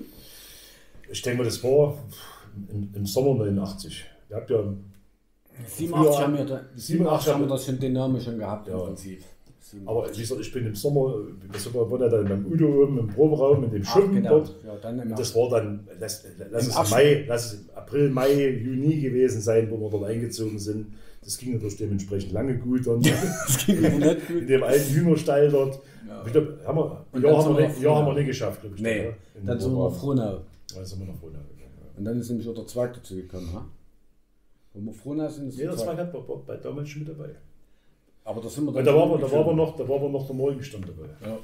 Ich 1.11 1.23
denke 1.23 1.39
mal, 1.39 1.45
das 1.45 1.63
war 1.63 1.97
im, 2.73 2.91
im 2.95 3.07
Sommer 3.07 3.45
89. 3.45 4.05
Ihr 4.31 4.37
habt 4.37 4.51
ja 4.51 4.65
87 5.67 6.21
haben 6.23 6.37
wir, 6.37 6.45
da, 6.45 6.61
87 6.75 6.97
87 6.97 7.33
haben 7.35 7.41
wir 7.43 7.49
das 7.49 7.67
schon 7.67 7.79
den 7.79 7.93
Namen 7.93 8.21
schon 8.21 8.39
gehabt 8.39 8.69
Ja. 8.69 8.75
im 8.75 8.87
Prinzip. 8.87 9.23
Aber 9.87 10.07
wie 10.13 10.21
gesagt, 10.21 10.41
ich 10.41 10.53
bin 10.53 10.67
im 10.67 10.75
Sommer, 10.75 11.15
wir 11.41 11.91
waren 11.91 12.01
ja 12.01 12.09
dann 12.09 12.29
beim 12.29 12.47
Udo 12.47 12.83
oben 12.83 12.99
im 12.99 13.07
Proberaum, 13.09 13.65
in 13.65 13.71
dem 13.71 13.85
Schuppen 13.85 14.17
genau. 14.17 14.41
dort. 14.41 14.55
Ja, 14.65 14.77
dann 14.77 15.15
das 15.17 15.35
war 15.35 15.49
dann, 15.49 15.89
lass, 15.99 16.27
lass, 16.51 16.69
es 16.69 16.91
Mai, 16.91 17.25
lass 17.27 17.55
es 17.55 17.69
April, 17.75 18.11
Mai, 18.11 18.49
Juni 18.51 19.01
gewesen 19.01 19.41
sein, 19.41 19.71
wo 19.71 19.79
wir 19.79 19.91
dort 19.91 20.05
eingezogen 20.05 20.59
sind. 20.59 20.89
Das 21.25 21.39
ging 21.39 21.53
natürlich 21.53 21.77
dementsprechend 21.77 22.33
lange 22.33 22.59
gut. 22.59 22.87
Und 22.87 23.07
das 23.47 23.65
ging 23.65 23.81
nicht 23.81 24.29
gut. 24.29 24.37
in 24.39 24.47
dem 24.47 24.63
alten 24.63 24.93
Hühnerstall 24.93 25.51
dort. 25.51 25.81
Ja. 26.07 26.23
Ich 26.27 26.33
glaube, 26.33 26.59
haben 26.67 26.79
wir, 26.79 27.07
Und 27.13 27.23
ja, 27.23 27.31
dann 27.31 27.45
haben 27.45 27.57
wir, 27.57 27.67
nicht, 27.67 27.77
nach 27.77 27.83
ja, 27.83 27.95
haben 27.97 28.07
wir 28.07 28.15
nicht 28.15 28.27
geschafft, 28.27 28.61
glaube 28.61 28.77
ich. 28.77 28.83
Nee, 28.83 29.05
ja, 29.05 29.11
in 29.39 29.47
dann 29.47 29.61
sind 29.61 29.73
wir 29.73 29.89
nach. 29.89 29.97
Frohnau. 29.97 30.41
Dann 30.75 30.85
sind 30.85 30.99
wir 31.01 31.07
nach 31.07 31.21
Frohnau 31.21 31.39
gegangen. 31.39 31.75
Ja. 31.79 31.99
Und 31.99 32.05
dann 32.05 32.21
ist 32.21 32.29
nämlich 32.29 32.49
auch 32.49 32.55
der 32.55 32.67
Zweig 32.67 32.95
dazu 32.95 33.15
gekommen. 33.15 33.53
Ha? 33.55 33.65
Wo 34.75 34.81
wir 34.81 34.93
Frohnau 34.93 35.29
sind, 35.29 35.49
ist 35.49 35.59
Jeder 35.59 35.71
der 35.71 35.79
Zweig 35.79 35.99
hat 35.99 36.13
bei, 36.13 36.19
bei 36.47 36.57
damals 36.57 36.89
schon 36.89 37.05
mit 37.05 37.11
dabei. 37.11 37.31
Aber 38.25 38.41
da 38.41 38.49
sind 38.49 38.65
wir 38.65 38.75
Und 38.75 38.85
da 38.85 38.95
war, 38.95 39.03
aber, 39.05 39.19
da, 39.19 39.31
war 39.31 39.55
noch, 39.55 39.77
da 39.77 39.89
war 39.89 39.97
aber 39.97 40.09
noch 40.09 40.27
der 40.27 40.37
Morgenstand 40.37 40.87
dabei. 40.89 41.09
Ja. 41.25 41.39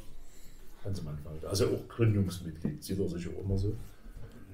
Ganz 0.85 1.01
am 1.01 1.09
Anfang. 1.09 1.33
Also 1.49 1.67
auch 1.67 1.89
Gründungsmitglied, 1.89 2.83
sieht 2.83 2.99
er 2.99 3.09
sich 3.09 3.27
auch 3.29 3.45
immer 3.45 3.59
so. 3.59 3.73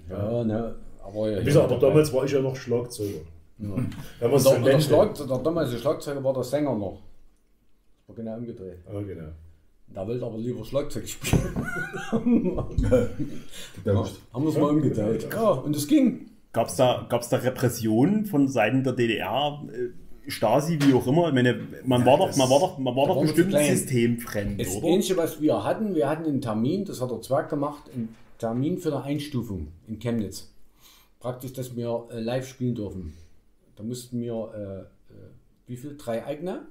Ja, 0.09 0.45
ne, 0.45 0.75
aber 1.03 1.31
ja. 1.31 1.41
Wie 1.41 1.45
gesagt, 1.45 1.71
aber 1.71 1.81
damals 1.81 2.13
war 2.13 2.25
ich 2.25 2.33
ja 2.33 2.41
noch 2.41 2.57
Schlagzeuger. 2.57 3.21
Ja. 3.59 3.69
Wenn 3.69 3.77
man 3.77 3.87
Und 4.31 4.35
es 4.37 4.43
der, 4.45 4.81
so. 4.81 4.89
Schlag, 4.89 5.15
der 5.15 5.39
damalige 5.39 5.79
Schlagzeuger 5.79 6.25
war 6.25 6.35
der 6.35 6.45
Sänger 6.45 6.75
noch. 6.75 7.01
Das 8.01 8.09
war 8.09 8.17
genau 8.17 8.37
umgedreht. 8.37 8.79
Ja, 8.93 9.01
genau. 9.01 9.29
Der 9.87 10.09
wollte 10.09 10.27
aber 10.27 10.39
lieber 10.39 10.65
Schlagzeug 10.65 11.09
spielen. 11.09 11.55
Getauscht. 13.85 14.17
Haben 14.33 14.45
wir 14.45 14.49
es 14.51 14.57
mal 14.59 14.71
umgedreht. 14.71 15.29
Ja, 15.33 15.51
und 15.51 15.77
es 15.77 15.87
ging. 15.87 16.31
Gab 16.53 16.69
es 16.69 16.77
da, 16.77 17.07
gab's 17.09 17.29
da 17.29 17.39
Repressionen 17.39 18.27
von 18.27 18.49
Seiten 18.49 18.85
der 18.85 18.93
DDR, 18.93 19.61
äh, 19.73 20.31
Stasi, 20.31 20.79
wie 20.81 20.95
auch 20.95 21.07
immer? 21.07 21.29
Ich 21.29 21.35
meine, 21.35 21.61
man 21.85 22.07
war 22.07 22.17
doch, 22.19 22.35
man 22.37 22.49
war 22.49 22.61
doch, 22.61 22.79
man 22.79 22.97
war 22.97 23.07
doch 23.09 23.21
bestimmt 23.21 23.51
klein. 23.51 23.77
systemfremd, 23.77 24.61
Das 24.61 24.77
oder? 24.77 24.87
Einzige, 24.89 25.17
was 25.19 25.41
wir 25.41 25.65
hatten, 25.65 25.95
wir 25.95 26.09
hatten 26.09 26.25
einen 26.25 26.41
Termin, 26.41 26.85
das 26.85 27.01
hat 27.01 27.11
der 27.11 27.21
Zwerg 27.21 27.51
gemacht, 27.51 27.83
einen 27.95 28.15
Termin 28.39 28.79
für 28.79 28.95
eine 28.95 29.03
Einstufung 29.05 29.69
in 29.87 29.99
Chemnitz. 29.99 30.51
Praktisch, 31.21 31.53
dass 31.53 31.77
wir 31.77 32.05
äh, 32.11 32.21
live 32.21 32.47
spielen 32.49 32.75
dürfen. 32.75 33.15
Da 33.77 33.83
mussten 33.83 34.21
wir, 34.21 34.33
äh, 34.55 35.13
äh, 35.13 35.17
wie 35.67 35.77
viel? 35.77 35.97
Drei 35.97 36.25
eigene? 36.25 36.67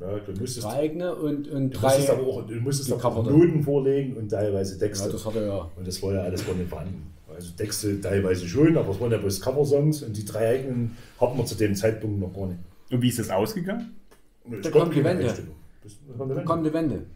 Ja, 0.00 0.16
du 0.18 0.32
musstest, 0.32 0.64
Drei 0.64 0.74
eigene 0.74 1.14
und, 1.16 1.48
und 1.48 1.70
du 1.74 1.78
drei. 1.78 1.88
musstest 1.88 2.10
aber 2.10 2.26
auch, 2.26 2.46
du 2.46 2.54
musstest 2.56 2.88
die 2.88 2.92
auch 2.94 3.24
Noten 3.24 3.62
vorlegen 3.64 4.16
und 4.16 4.28
teilweise 4.28 4.78
Texte. 4.78 5.06
ja, 5.06 5.12
das 5.12 5.26
hat 5.26 5.34
er 5.34 5.46
ja. 5.46 5.70
und 5.76 5.86
das 5.86 6.00
war 6.02 6.14
ja 6.14 6.20
alles 6.22 6.46
gar 6.46 6.54
nicht 6.54 6.68
vorhanden. 6.68 7.12
Also 7.28 7.50
Texte 7.56 8.00
teilweise 8.00 8.46
schon, 8.48 8.76
aber 8.76 8.90
es 8.92 9.00
waren 9.00 9.10
ja 9.10 9.18
bloß 9.18 9.40
Coversongs 9.40 10.02
und 10.02 10.16
die 10.16 10.24
drei 10.24 10.50
eigenen 10.60 10.96
hatten 11.20 11.36
wir 11.36 11.44
zu 11.46 11.56
dem 11.56 11.74
Zeitpunkt 11.74 12.20
noch 12.20 12.32
gar 12.32 12.46
nicht. 12.46 12.60
Und 12.90 13.02
wie 13.02 13.08
ist 13.08 13.18
das 13.18 13.28
ausgegangen? 13.30 13.96
Da 14.44 14.70
glaub, 14.70 14.84
kommt 14.84 14.94
die 14.94 15.04
Wende. 15.04 15.24
Das- 15.24 15.42
das 15.82 15.96
war 16.18 16.26
eine 16.26 16.34
Dann 16.36 16.48
Wende. 16.48 16.68
die 16.70 16.74
Wende. 16.74 17.06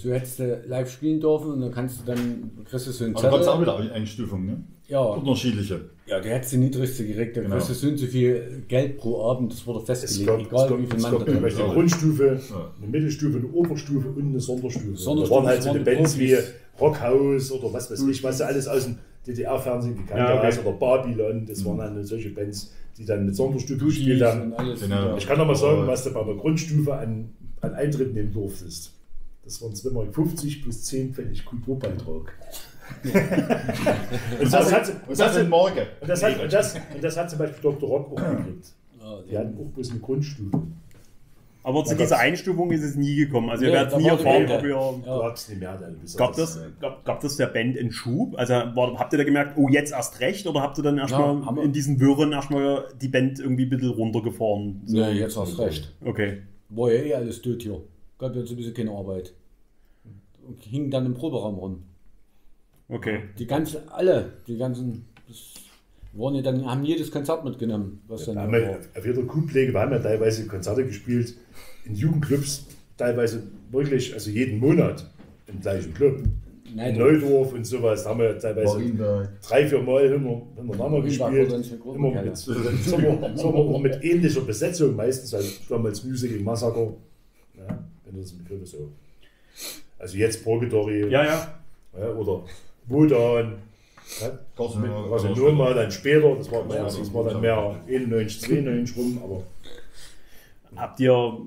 So 0.00 0.12
hättest 0.12 0.38
du 0.38 0.62
live 0.68 0.88
spielen 0.90 1.20
dürfen 1.20 1.52
und 1.54 1.60
dann 1.60 1.72
kannst 1.72 2.00
du 2.00 2.04
dann, 2.06 2.50
kriegst 2.70 2.86
du 2.86 2.92
so 2.92 3.04
einen 3.04 3.16
Aber 3.16 3.22
da 3.24 3.30
gab 3.30 3.40
es 3.40 3.48
auch 3.48 3.58
Zettel. 3.64 3.84
wieder 3.84 3.94
Einstufungen, 3.94 4.46
ne? 4.46 4.62
Ja, 4.86 5.00
Unterschiedliche. 5.00 5.80
ja, 6.06 6.20
der 6.20 6.36
hättest 6.36 6.52
du 6.52 6.58
niedrigste 6.58 7.04
gekriegt, 7.04 7.36
dann 7.36 7.44
Genau. 7.44 7.56
kriegst 7.56 7.70
du 7.70 7.74
so 7.74 7.88
und 7.88 7.96
so 7.98 8.06
viel 8.06 8.62
Geld 8.68 8.96
pro 8.98 9.28
Abend, 9.28 9.52
das 9.52 9.66
wurde 9.66 9.80
Es 9.80 9.84
festgelegt, 10.00 10.28
kommt, 10.28 10.42
es 10.42 10.48
egal 10.48 10.68
kommt, 10.68 10.80
wie 10.82 10.86
viel 10.96 11.02
kommt 11.10 11.20
da 11.20 11.24
drin 11.32 11.44
eine. 11.44 11.74
Grundstufe, 11.74 12.40
Ja. 12.50 12.70
eine 12.80 12.86
Mittelstufe, 12.90 13.38
eine 13.38 13.48
Oberstufe 13.48 14.08
und 14.08 14.22
eine 14.28 14.40
Sonderstufe. 14.40 14.96
Sonderstufe 14.96 15.28
da 15.28 15.36
waren 15.36 15.46
halt 15.48 15.62
so 15.62 15.72
die 15.72 15.78
die 15.78 15.84
Bands 15.84 16.18
wie. 16.18 16.36
Rockhaus 16.80 17.50
oder 17.52 17.72
was 17.72 17.90
weiß 17.90 18.06
ich, 18.06 18.22
was 18.22 18.38
du 18.38 18.46
alles 18.46 18.68
aus 18.68 18.84
dem 18.84 18.98
DDR-Fernsehen 19.26 19.96
gekannt 19.96 20.20
Ja, 20.20 20.38
okay. 20.38 20.46
hast 20.46 20.60
oder 20.64 20.72
Babylon, 20.72 21.44
das 21.44 21.64
waren 21.64 21.78
dann 21.78 22.04
solche 22.04 22.30
Bands, 22.30 22.72
die 22.96 23.04
dann 23.04 23.26
mit 23.26 23.34
Sonderstufe 23.34 23.84
gespielt 23.84 24.22
haben. 24.22 24.54
Genau. 24.80 25.16
Ich 25.16 25.26
kann 25.26 25.38
noch 25.38 25.46
mal 25.46 25.56
sagen, 25.56 25.86
was 25.86 26.04
du 26.04 26.12
bei 26.12 26.20
einer 26.22 26.34
Grundstufe 26.34 26.94
an, 26.94 27.30
an 27.60 27.74
Eintritt 27.74 28.14
nehmen 28.14 28.32
durftest. 28.32 28.92
Das 29.48 29.62
waren 29.62 29.72
2,50 29.72 29.92
Mark 29.92 30.12
plus 30.62 30.84
10 30.84 31.14
Pfennig 31.14 31.42
Kulturbeitrag. 31.42 32.34
und 33.02 34.52
das 34.52 34.72
hat, 34.72 34.92
Und 35.08 35.18
das 35.18 35.34
sind 35.34 35.48
Morgen. 35.48 35.86
und 36.02 36.08
das 36.08 36.22
hat, 36.22 36.38
und 36.38 36.52
das, 36.52 36.74
und 36.74 37.02
das 37.02 37.16
hat 37.16 37.30
zum 37.30 37.38
Beispiel 37.38 37.62
Dr. 37.62 37.88
Rock 37.88 38.12
auch 38.12 38.16
gekriegt. 38.16 38.66
Ja, 39.00 39.22
Die 39.22 39.38
hatten 39.38 39.56
auch 39.58 39.72
bloß 39.74 39.90
eine 39.92 40.00
Grundstufe. 40.00 40.62
Aber 41.62 41.82
zu 41.84 41.96
dieser 41.96 42.18
Einstufung 42.18 42.70
ist 42.72 42.82
es 42.82 42.94
nie 42.94 43.16
gekommen. 43.16 43.48
Also 43.48 43.64
ihr 43.64 43.72
werdet 43.72 43.98
nie 43.98 44.06
erfahren, 44.06 44.50
ob 44.50 44.62
ihr... 44.62 45.32
Nicht 45.32 45.60
mehr 45.60 45.78
dann. 45.78 45.98
Gab 46.16 46.36
das, 46.36 46.60
gab, 46.78 47.04
gab 47.06 47.20
das 47.20 47.36
der 47.36 47.46
Band 47.46 47.78
einen 47.78 47.90
Schub? 47.90 48.38
Also 48.38 48.52
war, 48.52 48.98
habt 48.98 49.14
ihr 49.14 49.18
da 49.18 49.24
gemerkt, 49.24 49.56
oh, 49.56 49.68
jetzt 49.70 49.92
erst 49.92 50.20
recht? 50.20 50.46
Oder 50.46 50.60
habt 50.60 50.76
ihr 50.76 50.84
dann 50.84 50.98
erstmal 50.98 51.42
Ja, 51.42 51.62
in 51.62 51.72
diesen 51.72 52.00
Wirren 52.00 52.32
erstmal 52.32 52.84
die 53.00 53.08
Band 53.08 53.40
irgendwie 53.40 53.64
ein 53.64 53.70
bisschen 53.70 53.90
runtergefahren? 53.90 54.82
So. 54.84 54.96
Nee, 54.98 55.12
jetzt 55.12 55.36
du 55.36 55.40
recht. 55.40 55.94
Okay. 56.04 56.42
War 56.68 56.92
ja 56.92 57.00
eh 57.00 57.14
alles 57.14 57.40
tot 57.40 57.62
hier. 57.62 57.80
Gab 58.18 58.34
ja 58.34 58.44
sowieso 58.44 58.72
keine 58.72 58.90
Arbeit. 58.90 59.32
Und 60.46 60.62
hing 60.62 60.90
dann 60.90 61.06
im 61.06 61.14
Proberaum 61.14 61.56
rum. 61.56 61.82
Okay. 62.88 63.20
Die 63.38 63.46
ganzen, 63.46 63.88
alle, 63.90 64.32
die 64.46 64.56
ganzen, 64.56 65.04
das 65.28 65.54
waren 66.14 66.34
ja 66.34 66.42
dann, 66.42 66.64
haben 66.64 66.84
jedes 66.84 67.10
Konzert 67.10 67.44
mitgenommen, 67.44 68.00
was 68.08 68.26
Wir 68.26 68.34
dann 68.34 68.44
haben 68.44 68.50
hier 68.54 68.60
ja 68.62 68.68
war. 68.70 68.78
auf 68.96 69.06
jeder 69.06 69.22
Kuhpflege, 69.24 69.72
wir 69.74 69.80
haben 69.80 69.92
ja 69.92 69.98
teilweise 69.98 70.46
Konzerte 70.46 70.84
gespielt 70.86 71.34
in 71.84 71.94
Jugendclubs, 71.94 72.64
teilweise 72.96 73.42
wirklich, 73.70 74.14
also 74.14 74.30
jeden 74.30 74.58
Monat 74.58 75.04
im 75.46 75.60
gleichen 75.60 75.92
Club. 75.92 76.22
In 76.64 76.76
Nein, 76.76 76.96
Neudorf 76.98 77.52
und 77.52 77.66
sowas, 77.66 78.04
da 78.04 78.10
haben 78.10 78.20
wir 78.20 78.38
teilweise 78.38 78.74
Marienberg. 78.74 79.40
drei, 79.42 79.66
vier 79.66 79.80
Mal 79.82 80.10
hinter- 80.10 80.42
hintereinander 80.56 81.02
gespielt. 81.02 81.52
Immer 81.84 82.22
mit, 82.22 82.46
wir 82.46 83.52
mal 83.52 83.80
mit 83.80 84.02
ähnlicher 84.04 84.40
Besetzung 84.42 84.96
meistens, 84.96 85.32
also 85.34 85.48
damals 85.68 86.04
Musical 86.04 86.38
Massacre, 86.40 86.94
ja, 88.08 88.12
wenn 88.12 88.14
du 88.16 88.20
das 88.22 88.32
im 88.32 88.38
Begriff 88.38 88.62
ist 88.62 88.70
so. 88.72 88.90
Also 89.98 90.16
jetzt 90.16 90.44
Purgatory 90.44 91.10
Ja, 91.10 91.24
ja. 91.24 91.54
ja, 91.98 92.08
oder 92.10 92.44
Wodan, 92.86 93.58
ja, 94.20 94.38
Carcinoma, 94.56 95.08
Carcinoma 95.08 95.74
dann 95.74 95.90
später, 95.90 96.34
das 96.36 96.50
war, 96.50 96.64
mehr, 96.64 96.84
das 96.84 97.12
war 97.12 97.24
dann 97.24 97.40
mehr 97.40 97.80
91, 97.86 98.40
92 98.40 98.96
rum, 98.96 99.20
aber 99.22 99.42
Habt 100.76 101.00
ihr. 101.00 101.38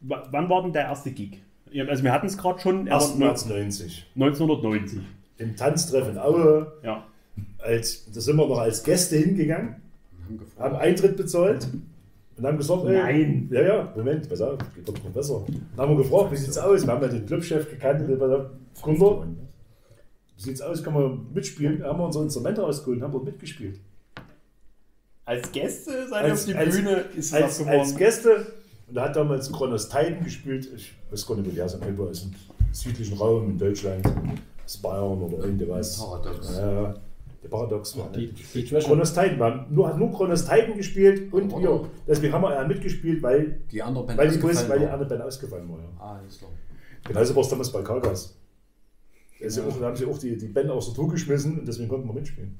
Wann 0.00 0.48
war 0.48 0.62
denn 0.62 0.72
der 0.72 0.82
erste 0.82 1.10
Gig? 1.10 1.40
Ja, 1.70 1.84
Also 1.86 2.02
wir 2.04 2.12
hatten 2.12 2.26
es 2.26 2.38
gerade 2.38 2.58
schon, 2.60 2.88
aber 2.88 3.04
1. 3.04 3.16
März 3.16 3.46
90. 3.46 4.06
1990. 4.14 5.00
Im 5.38 5.56
Tanztreff 5.56 6.08
in 6.08 6.18
Aue, 6.18 6.72
Ja. 6.82 7.06
als, 7.58 8.10
da 8.12 8.20
sind 8.20 8.36
wir 8.36 8.46
noch 8.46 8.58
als 8.58 8.82
Gäste 8.82 9.16
hingegangen, 9.16 9.76
haben 10.58 10.76
Eintritt 10.76 11.16
bezahlt 11.16 11.68
und 12.38 12.46
haben 12.46 12.56
gesagt, 12.56 12.84
ey, 12.86 12.92
Nein. 12.96 13.48
ja, 13.52 13.62
ja, 13.62 13.92
Moment, 13.96 14.28
pass 14.28 14.40
auf, 14.40 14.58
geht 14.74 14.88
doch 14.88 14.94
noch 14.94 15.10
besser. 15.10 15.42
Dann 15.76 15.88
haben 15.88 15.96
wir 15.96 16.04
gefragt, 16.04 16.32
wie 16.32 16.36
sieht's 16.36 16.56
aus? 16.58 16.86
Wir 16.86 16.92
haben 16.92 17.02
ja 17.02 17.08
den 17.08 17.26
Clubchef 17.26 17.68
gekannt, 17.68 18.08
der 18.08 18.22
auf, 18.30 18.46
Kunde, 18.82 19.26
wie 20.36 20.42
sieht's 20.42 20.60
aus, 20.60 20.82
kann 20.82 20.94
man 20.94 21.26
mitspielen? 21.34 21.80
Da 21.80 21.88
haben 21.88 21.98
wir 21.98 22.06
unsere 22.06 22.24
Instrumente 22.24 22.60
rausgeholt 22.62 22.98
und 22.98 23.02
haben 23.04 23.12
dort 23.12 23.24
mitgespielt. 23.24 23.80
Als 25.24 25.50
Gäste 25.52 26.08
seid 26.08 26.24
Als- 26.24 26.46
ihr 26.48 26.54
auf 26.54 26.62
die 26.62 26.66
als- 26.68 26.76
Bühne, 26.76 27.04
ist 27.16 27.34
als, 27.34 27.58
das 27.58 27.66
als 27.66 27.88
geworden. 27.88 27.96
Gäste. 27.98 28.46
Und 28.88 28.94
da 28.94 29.04
hat 29.04 29.16
damals 29.16 29.52
Kronos 29.52 29.88
Titan 29.88 30.24
gespielt. 30.24 30.68
Ich 30.74 30.94
weiß 31.10 31.26
gar 31.26 31.36
nicht, 31.36 31.50
wo 31.50 31.54
der 31.54 31.64
ist. 31.66 31.74
Aus 31.74 32.22
dem 32.22 32.32
südlichen 32.72 33.18
Raum 33.18 33.50
in 33.50 33.58
Deutschland. 33.58 34.06
Aus 34.64 34.76
Bayern 34.78 35.20
oder 35.22 35.44
irgendwas. 35.44 36.02
Ja, 36.56 36.94
der 37.42 37.48
Paradox 37.48 37.96
war 37.96 38.10
Die, 38.12 38.26
nicht. 38.26 38.54
die 38.54 38.66
Schwäche, 38.66 38.86
Kronos 38.86 39.12
Titan. 39.12 39.38
Wir 39.38 39.44
haben 39.44 39.74
nur, 39.74 39.88
hat 39.88 39.98
nur 39.98 40.10
Kronos 40.12 40.44
Titan 40.44 40.76
gespielt 40.76 41.32
und 41.32 41.50
wir. 41.50 41.88
Deswegen 42.06 42.32
haben 42.32 42.42
wir 42.42 42.52
ja 42.54 42.66
mitgespielt, 42.66 43.22
weil, 43.22 43.60
die 43.70 43.82
andere 43.82 44.04
Band 44.06 44.18
weil, 44.18 44.30
die, 44.30 44.42
weil 44.42 44.54
die 44.54 44.84
war. 44.86 44.92
andere 44.92 45.08
Band 45.08 45.22
ausgefallen 45.22 45.68
war. 45.68 45.78
Ja. 45.78 45.84
Ah, 45.98 46.16
alles 46.18 46.38
klar. 46.38 46.50
Genauso 47.04 47.34
war 47.36 47.42
es 47.42 47.48
damals 47.48 47.72
bei 47.72 47.82
Kargas. 47.82 48.36
Da 49.40 49.46
ist 49.46 49.56
ja 49.56 49.64
auch- 49.64 49.78
da 49.80 49.86
haben 49.86 49.96
sie 49.96 50.04
auch 50.06 50.18
die, 50.18 50.36
die 50.36 50.48
Band 50.48 50.68
aus 50.70 50.86
der 50.86 50.94
Tour 50.94 51.08
geschmissen 51.10 51.60
und 51.60 51.68
deswegen 51.68 51.88
konnten 51.88 52.08
wir 52.08 52.14
mitspielen. 52.14 52.58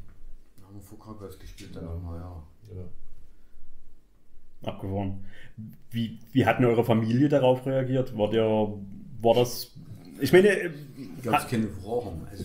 Haben 0.64 0.77
wir 0.77 0.83
vor 0.83 0.99
Kargas 0.99 1.38
gespielt 1.38 1.75
dann 1.75 1.85
Ja. 1.85 1.91
auch 1.91 2.01
mal, 2.03 2.17
ja. 2.19 2.43
Ja. 2.77 2.85
Abgefahren. 4.71 5.25
Wie, 5.91 6.19
wie 6.33 6.47
hat 6.47 6.59
denn 6.59 6.67
eure 6.67 6.85
Familie 6.85 7.29
darauf 7.29 7.64
reagiert? 7.67 8.17
War 8.17 8.31
der, 8.31 8.45
war 9.23 9.35
das. 9.35 9.73
Ich 10.21 10.33
meine, 10.33 10.49
äh, 10.49 10.71
Gab 11.23 11.41
es 11.45 11.49
keine 11.49 11.69
Fragen. 11.69 12.27
Also, 12.31 12.45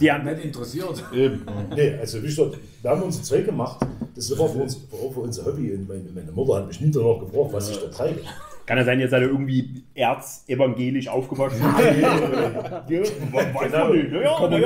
die 0.00 0.10
haben, 0.10 0.24
nicht 0.24 0.44
interessiert. 0.44 1.02
Eben. 1.12 1.44
Nee, 1.74 1.94
also 1.94 2.22
wie 2.22 2.26
gesagt, 2.26 2.58
wir 2.82 2.90
haben 2.90 3.02
uns 3.02 3.22
zwei 3.22 3.42
gemacht. 3.42 3.84
Das 4.14 4.36
war 4.38 4.48
für 4.48 4.58
uns, 4.58 4.76
für 4.90 5.20
unser 5.20 5.46
Hobby. 5.46 5.72
Und 5.72 5.88
meine, 5.88 6.10
meine 6.14 6.32
Mutter 6.32 6.56
hat 6.56 6.68
mich 6.68 6.80
nie 6.80 6.90
danach 6.90 7.20
gefragt, 7.20 7.52
was 7.52 7.70
ich 7.70 7.78
da 7.78 7.88
treibe. 7.88 8.20
Kann 8.68 8.78
ja 8.78 8.84
sein, 8.84 9.00
ihr 9.00 9.08
seid 9.08 9.22
ja 9.22 9.28
irgendwie 9.28 9.82
erzevangelisch 9.94 11.08
aufgewachsen. 11.08 11.60
Weiß 11.62 13.72
man 13.72 13.92
nicht, 13.96 14.12
ne? 14.12 14.22
Ja, 14.22 14.24
ja, 14.48 14.48
ja, 14.48 14.48
der 14.48 14.58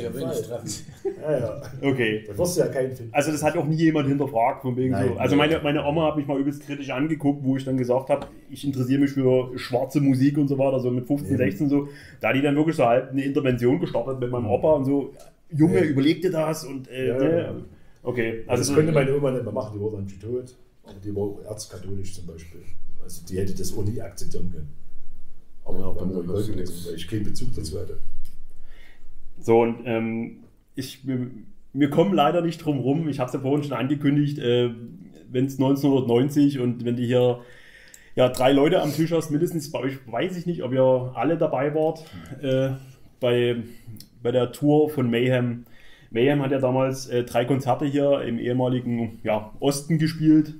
jeden 0.00 0.14
wenig 0.14 0.42
treffen. 0.42 0.70
Ja, 1.22 1.38
ja. 1.38 1.62
Okay. 1.82 2.24
Da 2.26 2.38
wirst 2.38 2.56
du 2.56 2.60
ja 2.62 2.68
keinen 2.68 2.92
finden. 2.92 3.12
Also 3.14 3.30
das 3.32 3.42
hat 3.42 3.56
auch 3.56 3.66
nie 3.66 3.76
jemand 3.76 4.08
hinterfragt 4.08 4.62
von 4.62 4.76
wegen 4.76 4.92
Nein, 4.92 5.08
so. 5.08 5.14
Also 5.18 5.36
meine, 5.36 5.60
meine 5.62 5.84
Oma 5.84 6.08
hat 6.08 6.16
mich 6.16 6.26
mal 6.26 6.38
übelst 6.40 6.64
kritisch 6.66 6.90
angeguckt, 6.90 7.44
wo 7.44 7.56
ich 7.56 7.64
dann 7.64 7.76
gesagt 7.76 8.08
habe, 8.10 8.26
ich 8.50 8.64
interessiere 8.66 9.00
mich 9.00 9.10
für 9.12 9.56
schwarze 9.58 10.00
Musik 10.00 10.38
und 10.38 10.48
so 10.48 10.58
weiter, 10.58 10.80
so 10.80 10.90
mit 10.90 11.06
15, 11.06 11.28
Eben. 11.34 11.38
16 11.38 11.68
so. 11.68 11.88
Da 12.20 12.28
hat 12.28 12.36
die 12.36 12.42
dann 12.42 12.56
wirklich 12.56 12.76
so 12.76 12.86
halt 12.86 13.10
eine 13.10 13.22
Intervention 13.22 13.78
gestartet 13.80 14.20
mit 14.20 14.30
meinem 14.30 14.46
Opa 14.46 14.72
und 14.72 14.84
so, 14.84 15.12
Junge, 15.54 15.78
Ja. 15.80 15.84
überleg 15.84 16.22
dir 16.22 16.30
das 16.30 16.64
und 16.64 16.90
äh, 16.90 17.08
Ja, 17.08 17.18
ne? 17.18 17.40
ja. 17.42 17.54
Okay. 18.02 18.44
Also 18.46 18.60
das 18.62 18.68
so- 18.68 18.74
könnte 18.74 18.92
meine 18.92 19.14
Oma 19.16 19.30
nicht 19.30 19.44
mehr 19.44 19.52
machen, 19.52 19.78
die 19.78 19.84
war 19.84 19.90
dann 19.92 20.08
schon 20.08 20.20
tot. 20.20 20.56
Aber 20.84 20.98
die 21.04 21.14
war 21.14 21.22
auch 21.22 21.40
erzkatholisch 21.44 22.14
zum 22.14 22.26
Beispiel. 22.26 22.62
Also 23.02 23.24
die 23.26 23.38
hätte 23.38 23.54
das 23.54 23.76
auch 23.76 23.84
nie 23.84 24.00
akzeptieren 24.00 24.50
können. 24.50 24.68
Aber 25.64 25.78
Ja, 25.78 25.86
ja, 25.86 25.90
bei 25.92 26.00
dann 26.00 26.28
war 26.28 26.40
ich 26.40 26.54
nichts. 26.54 26.86
weil 26.86 26.94
ich 26.94 27.08
keinen 27.08 27.24
Bezug 27.24 27.54
dazu 27.54 27.78
hatte. 27.80 27.98
So, 29.40 29.60
und 29.60 29.82
ähm, 29.86 30.44
ich, 30.74 31.06
wir, 31.06 31.30
wir 31.72 31.90
kommen 31.90 32.14
leider 32.14 32.42
nicht 32.42 32.58
drum 32.58 32.80
rum. 32.80 33.08
Ich 33.08 33.18
habe 33.18 33.28
es 33.28 33.34
ja 33.34 33.40
vorhin 33.40 33.64
schon 33.64 33.76
angekündigt, 33.76 34.38
äh, 34.38 34.70
wenn 35.30 35.46
es 35.46 35.54
1990 35.54 36.58
und 36.58 36.84
wenn 36.84 36.96
die 36.96 37.06
hier 37.06 37.40
ja, 38.14 38.28
drei 38.28 38.52
Leute 38.52 38.82
am 38.82 38.92
Tisch 38.92 39.12
hast, 39.12 39.30
mindestens 39.30 39.70
bei 39.70 39.78
euch, 39.80 39.98
weiß 40.06 40.36
ich 40.36 40.46
nicht, 40.46 40.62
ob 40.62 40.72
ihr 40.72 41.12
alle 41.14 41.38
dabei 41.38 41.74
wart, 41.74 42.04
äh, 42.42 42.70
bei, 43.20 43.62
bei 44.22 44.32
der 44.32 44.52
Tour 44.52 44.90
von 44.90 45.10
Mayhem. 45.10 45.64
Mayhem 46.10 46.42
hat 46.42 46.50
ja 46.52 46.58
damals 46.58 47.06
äh, 47.06 47.24
drei 47.24 47.46
Konzerte 47.46 47.86
hier 47.86 48.20
im 48.22 48.38
ehemaligen 48.38 49.20
ja, 49.24 49.52
Osten 49.60 49.98
gespielt, 49.98 50.54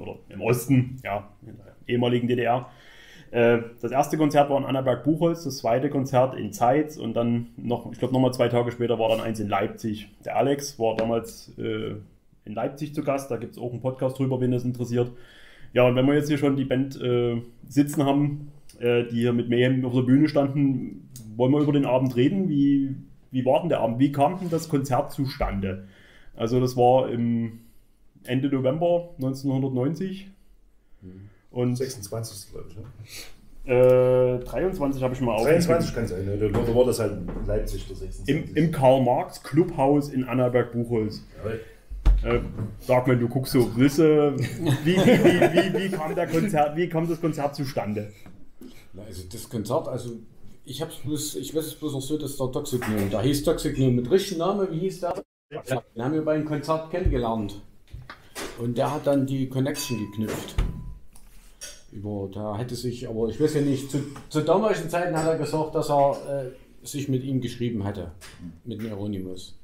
oder 0.00 0.16
im 0.28 0.40
Osten, 0.40 0.96
ja, 1.04 1.28
in 1.42 1.56
der 1.56 1.76
ehemaligen 1.86 2.28
DDR. 2.28 2.70
Äh, 3.30 3.58
Das 3.80 3.92
erste 3.92 4.16
Konzert 4.16 4.50
war 4.50 4.58
in 4.58 4.64
Annaberg-Buchholz, 4.64 5.44
das 5.44 5.58
zweite 5.58 5.90
Konzert 5.90 6.34
in 6.34 6.52
Zeitz 6.52 6.96
und 6.96 7.14
dann 7.14 7.48
noch, 7.56 7.90
ich 7.92 7.98
glaube, 7.98 8.14
nochmal 8.14 8.32
zwei 8.32 8.48
Tage 8.48 8.70
später 8.72 8.98
war 8.98 9.08
dann 9.10 9.20
eins 9.20 9.40
in 9.40 9.48
Leipzig. 9.48 10.08
Der 10.24 10.36
Alex 10.36 10.78
war 10.78 10.96
damals 10.96 11.52
äh, 11.58 11.96
in 12.44 12.54
Leipzig 12.54 12.94
zu 12.94 13.02
Gast, 13.02 13.30
da 13.30 13.36
gibt 13.36 13.52
es 13.52 13.58
auch 13.58 13.70
einen 13.70 13.80
Podcast 13.80 14.18
drüber, 14.18 14.40
wenn 14.40 14.52
es 14.52 14.64
interessiert. 14.64 15.12
Ja, 15.74 15.86
und 15.86 15.96
wenn 15.96 16.06
wir 16.06 16.14
jetzt 16.14 16.28
hier 16.28 16.38
schon 16.38 16.56
die 16.56 16.64
Band 16.64 17.00
äh, 17.00 17.42
sitzen 17.68 18.04
haben, 18.04 18.50
äh, 18.78 19.04
die 19.04 19.16
hier 19.16 19.32
mit 19.34 19.50
Mayhem 19.50 19.84
auf 19.84 19.92
der 19.92 20.02
Bühne 20.02 20.28
standen, 20.28 21.08
wollen 21.36 21.52
wir 21.52 21.60
über 21.60 21.72
den 21.72 21.84
Abend 21.84 22.16
reden. 22.16 22.48
Wie, 22.48 22.96
wie 23.30 23.44
war 23.44 23.60
denn 23.60 23.68
der 23.68 23.80
Abend? 23.80 23.98
Wie 23.98 24.10
kam 24.10 24.38
denn 24.38 24.48
das 24.50 24.68
Konzert 24.68 25.12
zustande? 25.12 25.86
Also, 26.34 26.60
das 26.60 26.76
war 26.76 27.10
im 27.10 27.60
Ende 28.28 28.48
November 28.48 29.10
1990. 29.16 30.30
Und 31.50 31.76
26. 31.76 32.52
glaube 32.52 32.68
ich. 32.70 32.76
Ne? 32.76 32.84
äh, 33.68 34.38
23 34.44 35.02
habe 35.02 35.14
ich 35.14 35.20
mal 35.20 35.42
23 35.42 35.94
kann 35.94 36.06
sein. 36.06 36.24
Ne? 36.24 36.50
Da 36.50 36.74
war 36.74 36.84
das 36.84 36.98
halt 36.98 37.12
in 37.12 37.46
Leipzig, 37.46 37.86
der 37.86 37.96
26. 37.96 38.28
Im, 38.34 38.56
Im 38.56 38.72
Karl-Marx 38.72 39.42
Clubhaus 39.42 40.08
in 40.08 40.24
Annaberg-Buchholz. 40.24 41.22
Ja, 41.44 42.30
Äh, 42.30 42.40
sag 42.80 43.06
mal, 43.06 43.16
du 43.16 43.28
guckst 43.28 43.52
so, 43.52 43.70
willst 43.76 43.98
du, 43.98 44.34
wie, 44.84 44.96
wie, 44.96 44.96
wie, 44.96 45.74
wie, 45.74 45.84
wie, 45.84 45.88
kam 45.88 46.14
der 46.14 46.26
Konzert, 46.26 46.76
wie 46.76 46.88
kam 46.88 47.08
das 47.08 47.20
Konzert 47.20 47.54
zustande? 47.54 48.12
Also 49.06 49.22
das 49.30 49.48
Konzert, 49.48 49.86
also 49.86 50.10
ich 50.64 50.82
hab's 50.82 50.96
bloß, 50.96 51.36
ich 51.36 51.54
weiß 51.54 51.66
es 51.66 51.74
bloß 51.76 51.92
noch 51.92 52.02
so, 52.02 52.18
dass 52.18 52.36
der 52.36 52.50
Toxic 52.50 52.80
Gnome, 52.80 53.08
da 53.10 53.22
hieß 53.22 53.44
Toxic 53.44 53.76
Gnome 53.76 53.92
mit 53.92 54.10
richtigem 54.10 54.38
Namen, 54.38 54.66
wie 54.70 54.80
hieß 54.80 55.00
der? 55.00 55.22
Den 55.94 56.02
haben 56.02 56.14
wir 56.14 56.24
beim 56.24 56.44
Konzert 56.44 56.90
kennengelernt. 56.90 57.62
Und 58.58 58.76
der 58.76 58.92
hat 58.92 59.06
dann 59.06 59.26
die 59.26 59.48
Connection 59.48 59.98
geknüpft. 59.98 60.54
Über, 61.92 62.28
da 62.32 62.58
hätte 62.58 62.74
sich, 62.74 63.08
aber 63.08 63.28
ich 63.28 63.40
weiß 63.40 63.54
ja 63.54 63.60
nicht, 63.62 63.90
zu, 63.90 63.98
zu 64.28 64.42
damaligen 64.42 64.90
Zeiten 64.90 65.16
hat 65.16 65.26
er 65.26 65.38
gesagt, 65.38 65.74
dass 65.74 65.88
er 65.90 66.16
äh, 66.28 66.86
sich 66.86 67.08
mit 67.08 67.24
ihm 67.24 67.40
geschrieben 67.40 67.84
hatte. 67.84 68.12
Mit 68.64 68.82
Hieronymus. 68.82 69.58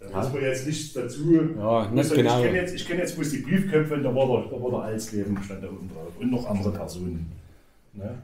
Da 0.00 0.16
muss 0.16 0.32
man 0.32 0.42
jetzt 0.42 0.66
nicht 0.66 0.96
dazu. 0.96 1.34
Ja, 1.56 1.88
nicht 1.90 1.98
Also 1.98 2.14
genau. 2.14 2.38
Ich 2.38 2.44
kenne 2.44 2.56
jetzt, 2.56 2.74
ich 2.74 2.86
kenn 2.86 2.98
jetzt 2.98 3.16
bloß 3.16 3.30
die 3.30 3.38
Briefköpfe 3.38 3.94
und 3.94 4.02
da 4.02 4.14
war 4.14 4.26
der, 4.26 4.50
da 4.50 4.62
war 4.62 4.70
der 4.70 4.80
Alsleben 4.80 5.42
stand 5.42 5.62
da 5.62 5.68
oben 5.68 5.90
drauf. 5.92 6.12
Und 6.18 6.30
noch 6.30 6.46
andere 6.46 6.72
Personen. 6.72 7.30
Ne? 7.92 8.18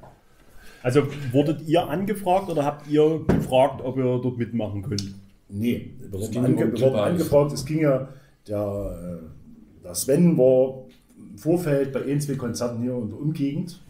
Also 0.82 1.02
wurdet 1.32 1.62
ihr 1.68 1.87
angefragt 1.87 2.48
oder 2.48 2.64
habt 2.64 2.88
ihr 2.88 3.24
gefragt, 3.28 3.82
ob 3.82 3.98
ihr 3.98 4.04
dort 4.04 4.38
mitmachen 4.38 4.82
könnt? 4.82 5.14
Nee, 5.48 5.92
ging 6.30 6.44
ange 6.44 6.64
um 6.64 6.74
Clubhaus. 6.74 7.00
angefragt. 7.00 7.52
Es 7.52 7.64
ging 7.64 7.80
ja, 7.80 8.09
der, 8.48 9.20
äh, 9.22 9.85
der 9.85 9.94
Sven 9.94 10.37
war 10.37 10.85
im 11.16 11.38
Vorfeld 11.38 11.92
bei 11.92 12.04
ein, 12.04 12.20
zwei 12.20 12.35
Konzerten 12.35 12.82
hier 12.82 12.96
in 12.96 13.09
der 13.09 13.18
Umgegend. 13.18 13.82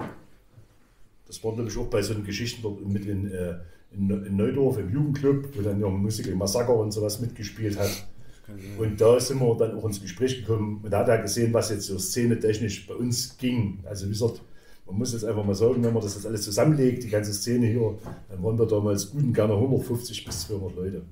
Das 1.27 1.43
war 1.43 1.55
nämlich 1.55 1.77
auch 1.79 1.87
bei 1.87 2.03
so 2.03 2.15
einen 2.15 2.25
Geschichten 2.25 2.63
dort 2.63 2.87
mit 2.87 3.07
in, 3.07 3.31
äh, 3.31 3.55
in 3.93 4.37
Neudorf 4.37 4.79
im 4.79 4.93
Jugendclub, 4.93 5.49
wo 5.57 5.63
dann 5.63 5.81
ja 5.81 5.89
Musical 5.89 6.35
Massaker 6.35 6.77
und 6.77 6.93
sowas 6.93 7.21
mitgespielt 7.21 7.79
hat. 7.79 8.07
Und 8.79 9.01
da 9.01 9.19
sind 9.19 9.41
wir 9.41 9.57
dann 9.57 9.77
auch 9.77 9.85
ins 9.87 10.01
Gespräch 10.01 10.41
gekommen 10.41 10.81
und 10.83 10.91
da 10.93 11.01
hat 11.01 11.09
er 11.09 11.19
gesehen, 11.19 11.53
was 11.53 11.71
jetzt 11.71 11.87
so 11.87 11.99
szenetechnisch 11.99 12.87
bei 12.87 12.95
uns 12.95 13.37
ging. 13.39 13.81
Also 13.85 14.07
wie 14.07 14.11
gesagt, 14.11 14.41
man 14.87 14.99
muss 14.99 15.13
jetzt 15.13 15.25
einfach 15.25 15.45
mal 15.45 15.55
sagen, 15.55 15.83
wenn 15.83 15.93
man 15.93 16.03
das 16.03 16.15
jetzt 16.15 16.27
alles 16.27 16.43
zusammenlegt, 16.43 17.03
die 17.03 17.09
ganze 17.09 17.35
Szene 17.35 17.67
hier, 17.67 17.99
dann 18.29 18.43
waren 18.43 18.57
wir 18.57 18.67
damals 18.67 19.11
gut 19.11 19.25
und 19.25 19.35
gerne 19.35 19.55
150 19.55 20.25
bis 20.25 20.47
200 20.47 20.77
Leute. 20.77 21.03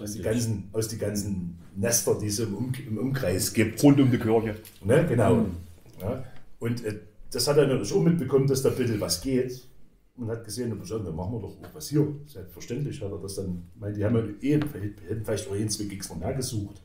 Aus 0.00 0.12
die 0.12 0.22
ganzen, 0.22 0.68
aus 0.72 0.88
die 0.88 0.98
ganzen 0.98 1.58
Nester, 1.76 2.18
die 2.18 2.26
es 2.26 2.38
im, 2.38 2.54
um, 2.54 2.72
im 2.74 2.98
Umkreis 2.98 3.52
gibt. 3.52 3.82
Rund 3.82 4.00
um 4.00 4.10
die 4.10 4.18
Kirche. 4.18 4.56
Ne? 4.84 5.06
Genau. 5.08 5.46
Ja. 6.00 6.24
Und 6.60 6.84
äh, 6.84 6.98
das 7.30 7.46
hat 7.48 7.56
er 7.56 7.66
natürlich 7.66 7.92
auch 7.92 8.02
mitbekommen, 8.02 8.46
dass 8.46 8.62
da 8.62 8.70
ein 8.70 8.76
bisschen 8.76 9.00
was 9.00 9.20
geht. 9.20 9.68
Und 10.16 10.28
hat 10.28 10.44
gesehen, 10.44 10.72
und 10.72 10.80
gesagt, 10.80 11.06
dann 11.06 11.14
machen 11.14 11.34
wir 11.34 11.40
doch 11.40 11.56
auch 11.62 11.74
was 11.74 11.88
hier. 11.88 12.06
Selbstverständlich 12.26 13.00
hat 13.00 13.12
er 13.12 13.18
das 13.18 13.36
dann, 13.36 13.68
weil 13.76 13.92
die 13.92 14.04
haben 14.04 14.16
ja 14.16 14.24
eh, 14.42 14.54
hätten 14.54 15.24
vielleicht 15.24 15.48
auch 15.48 15.54
Gigs 15.88 16.08
noch 16.08 16.18
mehr 16.18 16.34
gesucht, 16.34 16.82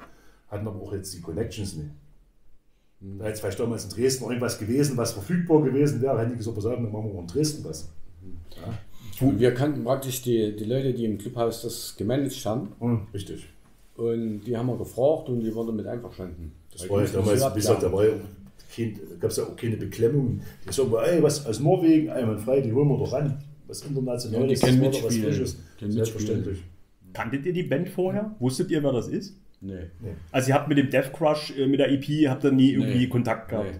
hatten 0.50 0.68
aber 0.68 0.80
auch 0.80 0.94
jetzt 0.94 1.16
die 1.16 1.22
Connections 1.22 1.76
nicht. 1.76 1.90
Da 3.00 3.26
hätte 3.26 3.40
vielleicht 3.40 3.60
damals 3.60 3.86
in 3.86 3.90
Dresden 3.90 4.26
irgendwas 4.26 4.60
gewesen, 4.60 4.96
was 4.98 5.14
verfügbar 5.14 5.64
gewesen 5.64 6.00
wäre, 6.02 6.20
hätten 6.20 6.32
die 6.32 6.38
gesagt, 6.38 6.56
pass 6.56 6.66
auf, 6.66 6.76
dann 6.76 6.92
machen 6.92 7.06
wir 7.06 7.16
auch 7.16 7.22
in 7.22 7.28
Dresden 7.28 7.64
was. 7.64 7.90
Und 9.22 9.40
wir 9.40 9.54
kannten 9.54 9.84
praktisch 9.84 10.22
die, 10.22 10.56
die 10.56 10.66
Leute, 10.66 10.94
die 10.94 11.06
im 11.06 11.18
Clubhaus 11.18 11.62
das 11.62 11.96
gemanagt 11.98 12.46
haben. 12.46 12.70
Hm, 12.80 13.08
richtig. 13.14 13.48
Und 13.96 14.42
die 14.42 14.58
haben 14.58 14.68
wir 14.68 14.78
gefragt 14.78 15.30
und 15.30 15.42
die 15.42 15.54
wurden 15.54 15.76
mit 15.76 15.86
einverstanden. 15.86 16.52
Das 16.72 16.90
war 16.90 17.04
ja 17.04 17.08
damals, 17.12 17.42
wie 17.52 17.56
gesagt, 17.56 17.84
da 17.84 17.92
war 17.92 18.06
ja 18.06 18.14
gab 19.20 19.30
es 19.30 19.38
ja 19.38 19.44
auch 19.44 19.56
keine 19.56 19.78
Beklemmung. 19.78 20.42
Die 20.68 20.74
sagen, 20.74 20.92
ey, 21.06 21.22
was 21.22 21.46
aus 21.46 21.60
Norwegen, 21.60 22.10
einwandfrei, 22.10 22.62
die 22.62 22.74
holen 22.74 22.88
wir 22.90 22.98
doch 22.98 23.14
ran. 23.14 23.38
Was 23.68 23.82
internationales, 23.84 24.62
Ja, 24.62 24.72
die 24.72 24.80
das 24.80 24.92
doch 24.92 25.04
was. 25.08 25.18
Frisches. 25.18 25.58
Selbstverständlich. 25.80 26.64
Kanntet 27.14 27.46
ihr 27.46 27.54
die 27.54 27.64
Band 27.64 27.90
vorher? 27.90 28.36
Wusstet 28.40 28.72
ihr, 28.72 28.82
wer 28.84 28.92
das 28.92 29.08
ist? 29.08 29.36
Nee. 29.62 29.90
Also 30.32 30.50
ihr 30.50 30.56
habt 30.56 30.68
mit 30.68 30.78
dem 30.78 30.90
Death 30.90 31.14
Crush, 31.14 31.54
äh, 31.58 31.68
mit 31.68 31.80
der 31.80 31.92
EP, 31.92 32.28
habt 32.28 32.44
ihr 32.44 32.52
nie 32.52 32.72
irgendwie 32.72 33.00
Nee. 33.00 33.08
Kontakt 33.08 33.50
gehabt? 33.50 33.72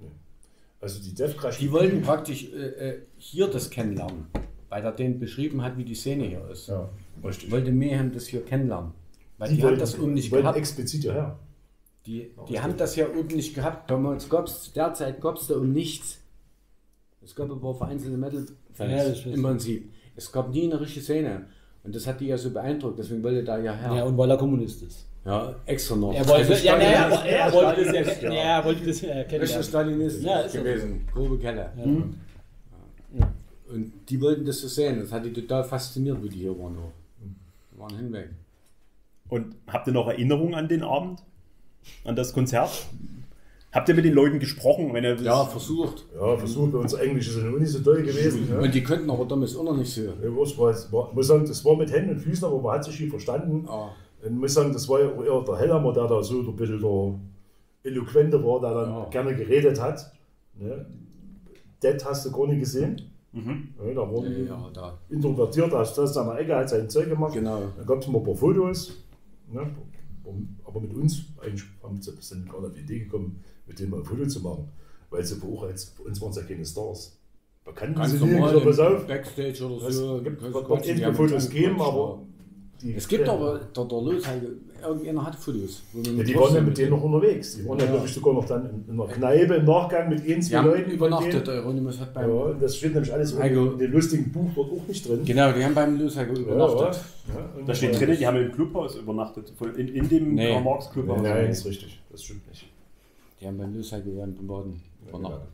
Nee. 0.00 0.06
Also 0.80 1.00
die 1.02 1.14
Death 1.14 1.36
Crash. 1.36 1.58
Die 1.58 1.70
wollten 1.70 2.02
praktisch 2.02 2.48
äh, 2.52 2.88
äh, 2.90 2.98
hier 3.18 3.48
das 3.48 3.70
kennenlernen, 3.70 4.26
weil 4.68 4.84
er 4.84 4.92
denen 4.92 5.18
beschrieben 5.18 5.62
hat, 5.62 5.76
wie 5.76 5.84
die 5.84 5.94
Szene 5.94 6.24
hier 6.24 6.48
ist. 6.50 6.68
Ja, 6.68 6.88
richtig. 7.24 7.50
Wollte 7.50 7.72
Mayhem 7.72 8.12
das 8.12 8.26
hier 8.26 8.44
kennenlernen. 8.44 8.92
Weil 9.38 9.48
die, 9.50 9.56
Die 9.56 9.62
haben 9.62 9.68
wollten, 9.70 9.80
das 9.80 9.98
oben 9.98 10.14
nicht 10.14 10.30
gehabt. 10.32 10.58
explizit 10.58 11.02
hierher. 11.02 11.38
Die, 12.06 12.30
die 12.48 12.60
haben 12.60 12.76
das 12.76 12.96
ja 12.96 13.06
oben 13.08 13.34
nicht 13.36 13.54
gehabt. 13.54 13.90
Damals 13.90 14.28
gab's, 14.28 14.62
zu 14.64 14.72
der 14.72 14.94
Zeit 14.94 15.20
gab 15.20 15.36
es 15.36 15.46
da 15.46 15.54
um 15.56 15.72
nichts. 15.72 16.18
Es 17.22 17.34
gab 17.34 17.50
aber 17.50 17.74
vereinzelte 17.74 18.16
Metal-Fans 18.16 19.24
Ja, 19.24 19.32
im. 19.32 19.42
Prinzip. 19.42 19.92
Es 20.16 20.32
gab 20.32 20.50
nie 20.50 20.64
eine 20.64 20.80
richtige 20.80 21.04
Szene. 21.04 21.46
Und 21.84 21.94
das 21.94 22.06
hat 22.06 22.20
die 22.20 22.26
ja 22.26 22.36
so 22.38 22.50
beeindruckt, 22.50 22.98
deswegen 22.98 23.22
wollte 23.22 23.44
da 23.44 23.58
ja 23.58 23.72
her. 23.72 23.94
Ja, 23.94 24.04
und 24.04 24.16
weil 24.18 24.30
er 24.30 24.36
Kommunist 24.36 24.82
ist. 24.82 25.06
Ja, 25.24 25.54
extra 25.66 25.94
noch. 25.96 26.12
Er 26.14 26.26
wollte, 26.26 26.54
ja, 26.64 26.76
nee, 26.78 26.84
er, 26.84 27.24
er 27.24 27.52
wollte 27.52 27.84
das 27.84 28.22
ja, 28.22 28.28
ja. 28.28 28.32
ja, 28.34 28.58
er 28.58 28.64
wollte 28.64 28.86
das 28.86 29.00
ja 29.02 29.12
Richtig 29.12 29.32
erkennen. 29.40 29.62
Stalinist 29.62 30.22
Ja, 30.22 30.46
gewesen. 30.46 31.06
Grobe 31.12 31.38
Kelle. 31.38 31.70
Ja. 31.76 31.84
Und 33.72 33.92
die 34.08 34.20
wollten 34.20 34.44
das 34.44 34.60
so 34.60 34.68
sehen. 34.68 34.98
Das 35.00 35.12
hat 35.12 35.24
die 35.24 35.32
total 35.32 35.64
fasziniert, 35.64 36.22
wie 36.22 36.28
die 36.28 36.38
hier 36.38 36.58
waren. 36.58 36.76
auch. 36.78 36.92
Die 37.72 37.78
waren 37.78 37.96
hinweg. 37.96 38.30
Und 39.28 39.54
habt 39.66 39.86
ihr 39.86 39.92
noch 39.92 40.08
Erinnerungen 40.08 40.54
an 40.54 40.68
den 40.68 40.82
Abend? 40.82 41.22
An 42.04 42.16
das 42.16 42.32
Konzert? 42.32 42.70
Habt 43.70 43.88
ihr 43.90 43.94
mit 43.94 44.06
den 44.06 44.14
Leuten 44.14 44.38
gesprochen? 44.38 44.92
Wenn 44.94 45.04
ihr 45.04 45.16
Ja, 45.20 45.44
versucht. 45.44 46.06
Ja, 46.18 46.36
versucht, 46.38 46.72
unser 46.74 47.02
Englisch 47.02 47.28
ist 47.28 47.36
ja 47.36 47.44
noch 47.44 47.58
nicht 47.58 47.70
so 47.70 47.80
toll 47.80 48.02
gewesen. 48.02 48.48
Ja. 48.50 48.58
Und 48.58 48.74
die 48.74 48.82
könnten 48.82 49.10
aber 49.10 49.26
damals 49.26 49.54
auch 49.56 49.64
noch 49.64 49.76
nicht 49.76 49.92
so. 49.92 50.02
Ja, 50.02 50.42
es 50.42 50.58
war, 50.92 51.12
muss 51.12 51.26
sagen, 51.26 51.44
das 51.46 51.62
war 51.64 51.76
mit 51.76 51.92
Händen 51.92 52.10
und 52.12 52.20
Füßen, 52.20 52.44
aber 52.46 52.60
man 52.62 52.76
hat 52.76 52.84
sich 52.86 52.96
hier 52.96 53.10
verstanden. 53.10 53.66
Ah. 53.68 53.90
Und 54.24 54.38
muss 54.38 54.54
sagen, 54.54 54.72
das 54.72 54.88
war 54.88 55.00
ja 55.00 55.08
auch 55.08 55.22
eher 55.22 55.44
der 55.44 55.56
Hellhammer, 55.58 55.92
der 55.92 56.06
da 56.08 56.22
so 56.22 56.40
ein 56.40 56.56
bisschen 56.56 56.80
der 56.80 57.92
Eloquente 57.92 58.42
war, 58.42 58.60
der 58.60 58.74
dann 58.74 58.88
Ja. 58.90 59.04
gerne 59.10 59.36
geredet 59.36 59.78
hat. 59.80 60.10
Ne? 60.58 60.86
Dead 61.82 62.02
hast 62.04 62.24
du 62.26 62.32
gar 62.32 62.46
nicht 62.48 62.60
gesehen. 62.60 63.02
Ja, 63.32 63.94
da 63.94 64.10
wurden 64.10 64.32
Ja, 64.46 64.54
ja, 64.56 64.70
da. 64.72 64.98
introvertiert, 65.10 65.72
da 65.72 65.84
saß 65.84 66.16
an 66.16 66.28
der 66.28 66.38
Ecke, 66.40 66.56
hat 66.56 66.68
sein 66.68 66.88
Zeug 66.88 67.08
gemacht. 67.08 67.34
Genau. 67.34 67.62
Dann 67.76 67.86
gab 67.86 68.00
es 68.00 68.08
mal 68.08 68.18
ein 68.18 68.24
paar 68.24 68.34
Fotos. 68.34 68.92
Ne? 69.52 69.70
Aber 70.64 70.80
mit 70.80 70.94
uns, 70.94 71.24
eigentlich 71.40 71.64
haben 71.82 72.00
sie 72.00 72.12
sind 72.20 72.48
gar 72.50 72.60
nicht 72.60 72.68
auf 72.70 72.74
die 72.74 72.80
Idee 72.80 73.00
gekommen, 73.00 73.42
mit 73.66 73.78
denen 73.78 73.90
mal 73.90 73.98
ein 73.98 74.04
Foto 74.04 74.26
zu 74.26 74.40
machen. 74.40 74.68
Weil 75.10 75.24
sie 75.24 75.40
auch 75.42 75.62
als, 75.62 75.84
für 75.90 76.02
uns 76.02 76.20
waren 76.20 76.30
es 76.30 76.36
ja 76.36 76.42
keine 76.42 76.64
Stars. 76.64 77.18
Man 77.64 77.74
kann 77.74 77.94
Ganz 77.94 78.12
sie 78.12 78.24
nicht, 78.24 78.32
normal 78.32 78.54
so, 78.54 78.60
pass 78.60 78.78
auf. 78.78 79.06
Backstage 79.06 79.64
oder 79.66 79.88
Es 79.88 79.96
so. 79.96 80.20
gibt 80.22 80.40
kannst 80.40 80.54
wird 80.88 81.16
Fotos 81.16 81.50
geben, 81.50 81.80
aber 81.80 82.20
die, 82.80 82.94
Es 82.94 83.08
gibt 83.08 83.28
aber, 83.28 83.58
der, 83.58 83.84
der 83.84 84.00
Losheide, 84.02 84.56
irgendeiner 84.82 85.24
hat 85.26 85.34
Fotos. 85.36 85.82
Ja, 85.94 86.22
die 86.22 86.34
waren 86.36 86.54
ja 86.54 86.60
mit 86.60 86.76
denen 86.78 86.90
noch 86.90 87.02
unterwegs. 87.02 87.56
Die 87.56 87.68
waren 87.68 87.78
ja, 87.78 87.84
Ja. 87.86 87.90
glaube 87.92 88.06
ich, 88.06 88.12
sogar 88.14 88.34
noch 88.34 88.44
dann 88.46 88.68
in, 88.70 88.84
in 88.94 89.00
einer 89.00 89.10
Kneipe 89.10 89.54
im 89.54 89.64
Nachgang 89.64 90.08
mit 90.08 90.26
Die 90.26 90.40
zwei 90.40 90.56
haben 90.58 90.66
Leuten. 90.68 90.90
übernachtet. 90.90 91.46
Der 91.46 91.54
Hieronymus 91.54 92.00
hat 92.00 92.14
beim. 92.14 92.30
Ja, 92.30 92.52
das 92.60 92.76
steht 92.76 92.94
nämlich 92.94 93.12
alles 93.12 93.36
Also- 93.36 93.72
in 93.72 93.78
dem 93.78 93.92
lustigen 93.92 94.32
Buch 94.32 94.50
dort 94.54 94.70
auch 94.72 94.86
nicht 94.88 95.08
drin. 95.08 95.24
Genau, 95.24 95.52
die 95.52 95.64
haben 95.64 95.74
beim 95.74 95.98
Losheide 95.98 96.32
Ja, 96.34 96.38
übernachtet. 96.40 97.02
ja. 97.28 97.62
Da 97.66 97.74
steht 97.74 97.98
drin, 98.00 98.16
die 98.18 98.26
haben 98.26 98.36
im 98.36 98.52
Clubhaus 98.52 98.96
übernachtet. 98.96 99.52
In, 99.76 99.88
in 99.88 100.08
dem 100.08 100.34
Nee. 100.34 100.52
Karl 100.52 100.62
Marx 100.64 100.90
Clubhaus. 100.90 101.22
Nein, 101.22 101.50
ist 101.50 101.66
richtig. 101.66 101.98
Das 102.10 102.22
stimmt 102.22 102.48
nicht. 102.48 102.66
Die 103.40 103.46
haben 103.46 103.58
beim 103.58 103.74
Losheide 103.76 104.10
beim 104.10 104.34
Baden 104.46 104.80
übernachtet. 105.08 105.48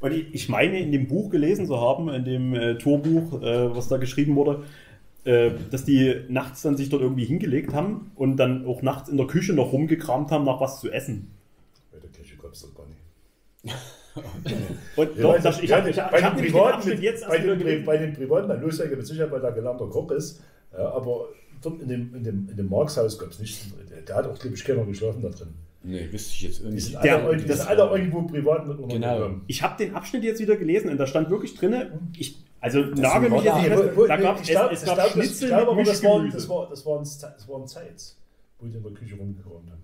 Und 0.00 0.12
ich, 0.12 0.34
ich 0.34 0.48
meine, 0.50 0.78
in 0.80 0.92
dem 0.92 1.06
Buch 1.08 1.30
gelesen 1.30 1.66
zu 1.66 1.80
haben, 1.80 2.10
in 2.10 2.24
dem 2.24 2.54
äh, 2.54 2.76
Torbuch, 2.76 3.40
äh, 3.40 3.74
was 3.74 3.88
da 3.88 3.96
geschrieben 3.96 4.36
wurde, 4.36 4.62
äh, 5.24 5.50
dass 5.70 5.84
die 5.84 6.14
nachts 6.28 6.62
dann 6.62 6.76
sich 6.76 6.88
dort 6.90 7.02
irgendwie 7.02 7.24
hingelegt 7.24 7.72
haben 7.72 8.10
und 8.14 8.36
dann 8.36 8.66
auch 8.66 8.82
nachts 8.82 9.08
in 9.08 9.16
der 9.16 9.26
Küche 9.26 9.52
noch 9.54 9.72
rumgekramt 9.72 10.30
haben 10.30 10.44
nach 10.44 10.60
was 10.60 10.80
zu 10.80 10.90
essen. 10.90 11.30
Bei 11.92 11.98
der 11.98 12.10
Kirche 12.10 12.36
gab 12.36 12.52
es 12.52 12.60
doch 12.62 12.74
gar 12.74 12.86
nicht. 12.86 12.98
Und 14.96 15.16
Ja, 15.16 15.22
doch, 15.22 15.42
das, 15.42 15.60
ich 15.60 15.72
habe 15.72 15.90
ich, 15.90 15.96
den 15.96 16.04
hab 16.04 16.36
den 16.36 16.44
Privaten, 16.46 16.74
Abschnitt 16.76 16.94
mit, 16.96 17.02
jetzt 17.04 17.26
bei, 17.26 17.38
den, 17.38 17.84
bei 17.84 17.96
den 17.96 18.12
Privaten, 18.12 18.46
bei 18.46 18.54
Lustige 18.56 18.96
mit 18.96 19.06
Sicherheit, 19.06 19.32
weil 19.32 19.40
der 19.40 19.52
gelernter 19.52 19.86
Koch 19.88 20.10
ist. 20.12 20.40
Ja, 20.72 20.92
aber 20.92 21.30
dort 21.62 21.80
in 21.82 21.88
dem, 21.88 22.14
in 22.14 22.22
dem, 22.22 22.48
in 22.48 22.56
dem 22.56 22.68
Markshaus 22.68 23.18
gab 23.18 23.30
es 23.30 23.40
nichts. 23.40 23.66
Der, 23.90 24.02
der 24.02 24.14
hat 24.14 24.26
auch, 24.28 24.38
glaube 24.38 24.54
ich, 24.54 24.64
keiner 24.64 24.84
geschlafen 24.84 25.22
da 25.22 25.30
drin. 25.30 25.48
Nee, 25.82 26.08
wüsste 26.12 26.32
ich 26.32 26.42
jetzt 26.42 26.62
Die 26.62 26.68
nicht. 26.68 26.84
sind, 26.92 27.02
Der- 27.02 27.24
alle, 27.24 27.36
die 27.36 27.44
das- 27.46 27.58
sind 27.58 27.68
alle 27.68 27.98
irgendwo 27.98 28.22
privat 28.22 28.66
mit 28.68 28.88
Genau. 28.88 29.30
Ich 29.48 29.62
habe 29.62 29.82
den 29.84 29.94
Abschnitt 29.94 30.22
jetzt 30.22 30.40
wieder 30.40 30.56
gelesen 30.56 30.90
und 30.90 30.98
da 30.98 31.06
stand 31.06 31.28
wirklich 31.30 31.54
drin, 31.56 31.74
ich, 32.16 32.36
also 32.64 32.80
nagel 32.80 33.30
mich 33.30 33.42
jetzt 33.42 33.54
da- 33.54 33.60
nicht 33.62 34.08
da 34.08 34.16
gab 34.16 34.36
ich 34.36 34.42
es, 34.42 34.48
glaub- 34.50 34.72
es 34.72 34.80
ich 34.82 34.86
gab 34.88 34.96
glaub, 34.96 35.08
Schnitzel 35.10 35.48
ich 35.50 35.76
mit 35.76 35.86
das 35.86 36.02
waren, 36.02 36.22
Mischgemüse. 36.24 36.36
das, 36.36 36.48
war, 36.48 36.68
das, 36.70 36.86
waren, 36.86 37.02
das 37.02 37.48
waren 37.48 37.66
Zeit, 37.66 38.14
wo 38.58 38.66
die 38.66 38.76
in 38.76 38.82
der 38.82 38.92
Küche 38.92 39.16
rumgeräumt 39.16 39.70
haben. 39.70 39.82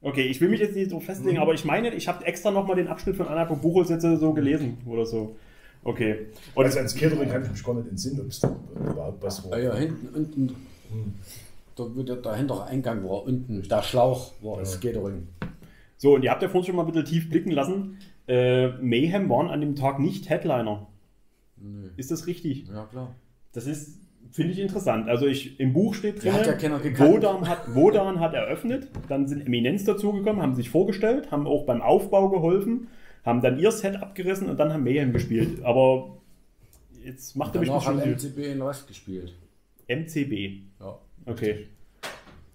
Okay, 0.00 0.22
ich 0.22 0.40
will 0.40 0.48
mich 0.48 0.60
jetzt 0.60 0.74
nicht 0.76 0.90
so 0.90 1.00
festlegen, 1.00 1.38
aber 1.38 1.54
ich 1.54 1.64
meine, 1.64 1.94
ich 1.94 2.08
habe 2.08 2.24
extra 2.26 2.50
nochmal 2.50 2.76
den 2.76 2.88
Abschnitt 2.88 3.16
von 3.16 3.26
Anna 3.28 3.44
Buchholz 3.44 3.88
jetzt 3.90 4.02
so 4.02 4.32
gelesen 4.32 4.78
oder 4.86 5.04
so. 5.06 5.36
Okay. 5.82 6.26
Und 6.54 6.64
Also 6.64 6.78
ans 6.78 6.94
Catering 6.94 7.28
kann 7.28 7.42
ich 7.44 7.50
mich 7.50 7.62
gar 7.64 7.74
nicht 7.74 7.88
entsinnen, 7.88 8.20
ob 8.20 8.28
es 8.28 8.40
da 8.40 8.54
überhaupt 8.80 9.22
was 9.22 9.44
war. 9.44 9.52
Ah 9.52 9.58
ja, 9.60 9.74
hinten, 9.74 10.08
unten, 10.14 10.56
da 11.76 11.84
wo 11.94 12.02
der 12.02 12.16
dahinter 12.16 12.64
Eingang 12.66 13.04
war, 13.04 13.24
unten, 13.24 13.62
der 13.68 13.82
Schlauch 13.82 14.32
war 14.42 14.58
das 14.58 14.80
Catering. 14.80 15.28
so, 15.98 16.14
und 16.14 16.22
ihr 16.22 16.30
habt 16.30 16.42
ja 16.42 16.48
vorhin 16.48 16.66
schon 16.66 16.76
mal 16.76 16.82
ein 16.82 16.86
bisschen 16.92 17.04
tief 17.06 17.28
blicken 17.28 17.50
lassen. 17.50 17.98
Äh, 18.26 18.68
Mayhem 18.80 19.28
waren 19.28 19.48
an 19.48 19.60
dem 19.60 19.74
Tag 19.76 19.98
nicht 20.00 20.30
Headliner. 20.30 20.86
Ist 21.96 22.10
das 22.10 22.26
richtig? 22.26 22.66
Ja, 22.68 22.84
klar. 22.86 23.14
Das 23.52 23.66
ist, 23.66 23.98
finde 24.30 24.52
ich 24.52 24.58
interessant. 24.58 25.08
Also 25.08 25.26
ich, 25.26 25.58
im 25.60 25.72
Buch 25.72 25.94
steht 25.94 26.16
Die 26.16 26.28
drin, 26.28 26.32
hat 26.34 26.62
ja. 26.62 26.98
Wodan 26.98 27.48
hat, 27.48 27.74
Wodan 27.74 28.20
hat 28.20 28.34
eröffnet, 28.34 28.88
dann 29.08 29.28
sind 29.28 29.46
Eminenz 29.46 29.84
dazugekommen, 29.84 30.42
haben 30.42 30.54
sich 30.54 30.70
vorgestellt, 30.70 31.30
haben 31.30 31.46
auch 31.46 31.64
beim 31.66 31.82
Aufbau 31.82 32.28
geholfen, 32.30 32.88
haben 33.24 33.40
dann 33.40 33.58
ihr 33.58 33.70
Set 33.70 33.96
abgerissen 33.96 34.48
und 34.50 34.58
dann 34.58 34.72
haben 34.72 34.82
Mayhem 34.84 35.12
gespielt. 35.12 35.62
Aber 35.64 36.18
jetzt 37.04 37.36
macht 37.36 37.54
er 37.54 37.60
mich 37.60 37.70
nicht 37.70 37.82
schon 37.84 37.98
MCB 37.98 38.38
in 38.52 38.62
Rest 38.62 38.88
gespielt. 38.88 39.34
MCB. 39.88 40.62
Ja. 40.80 40.98
Okay. 41.26 41.66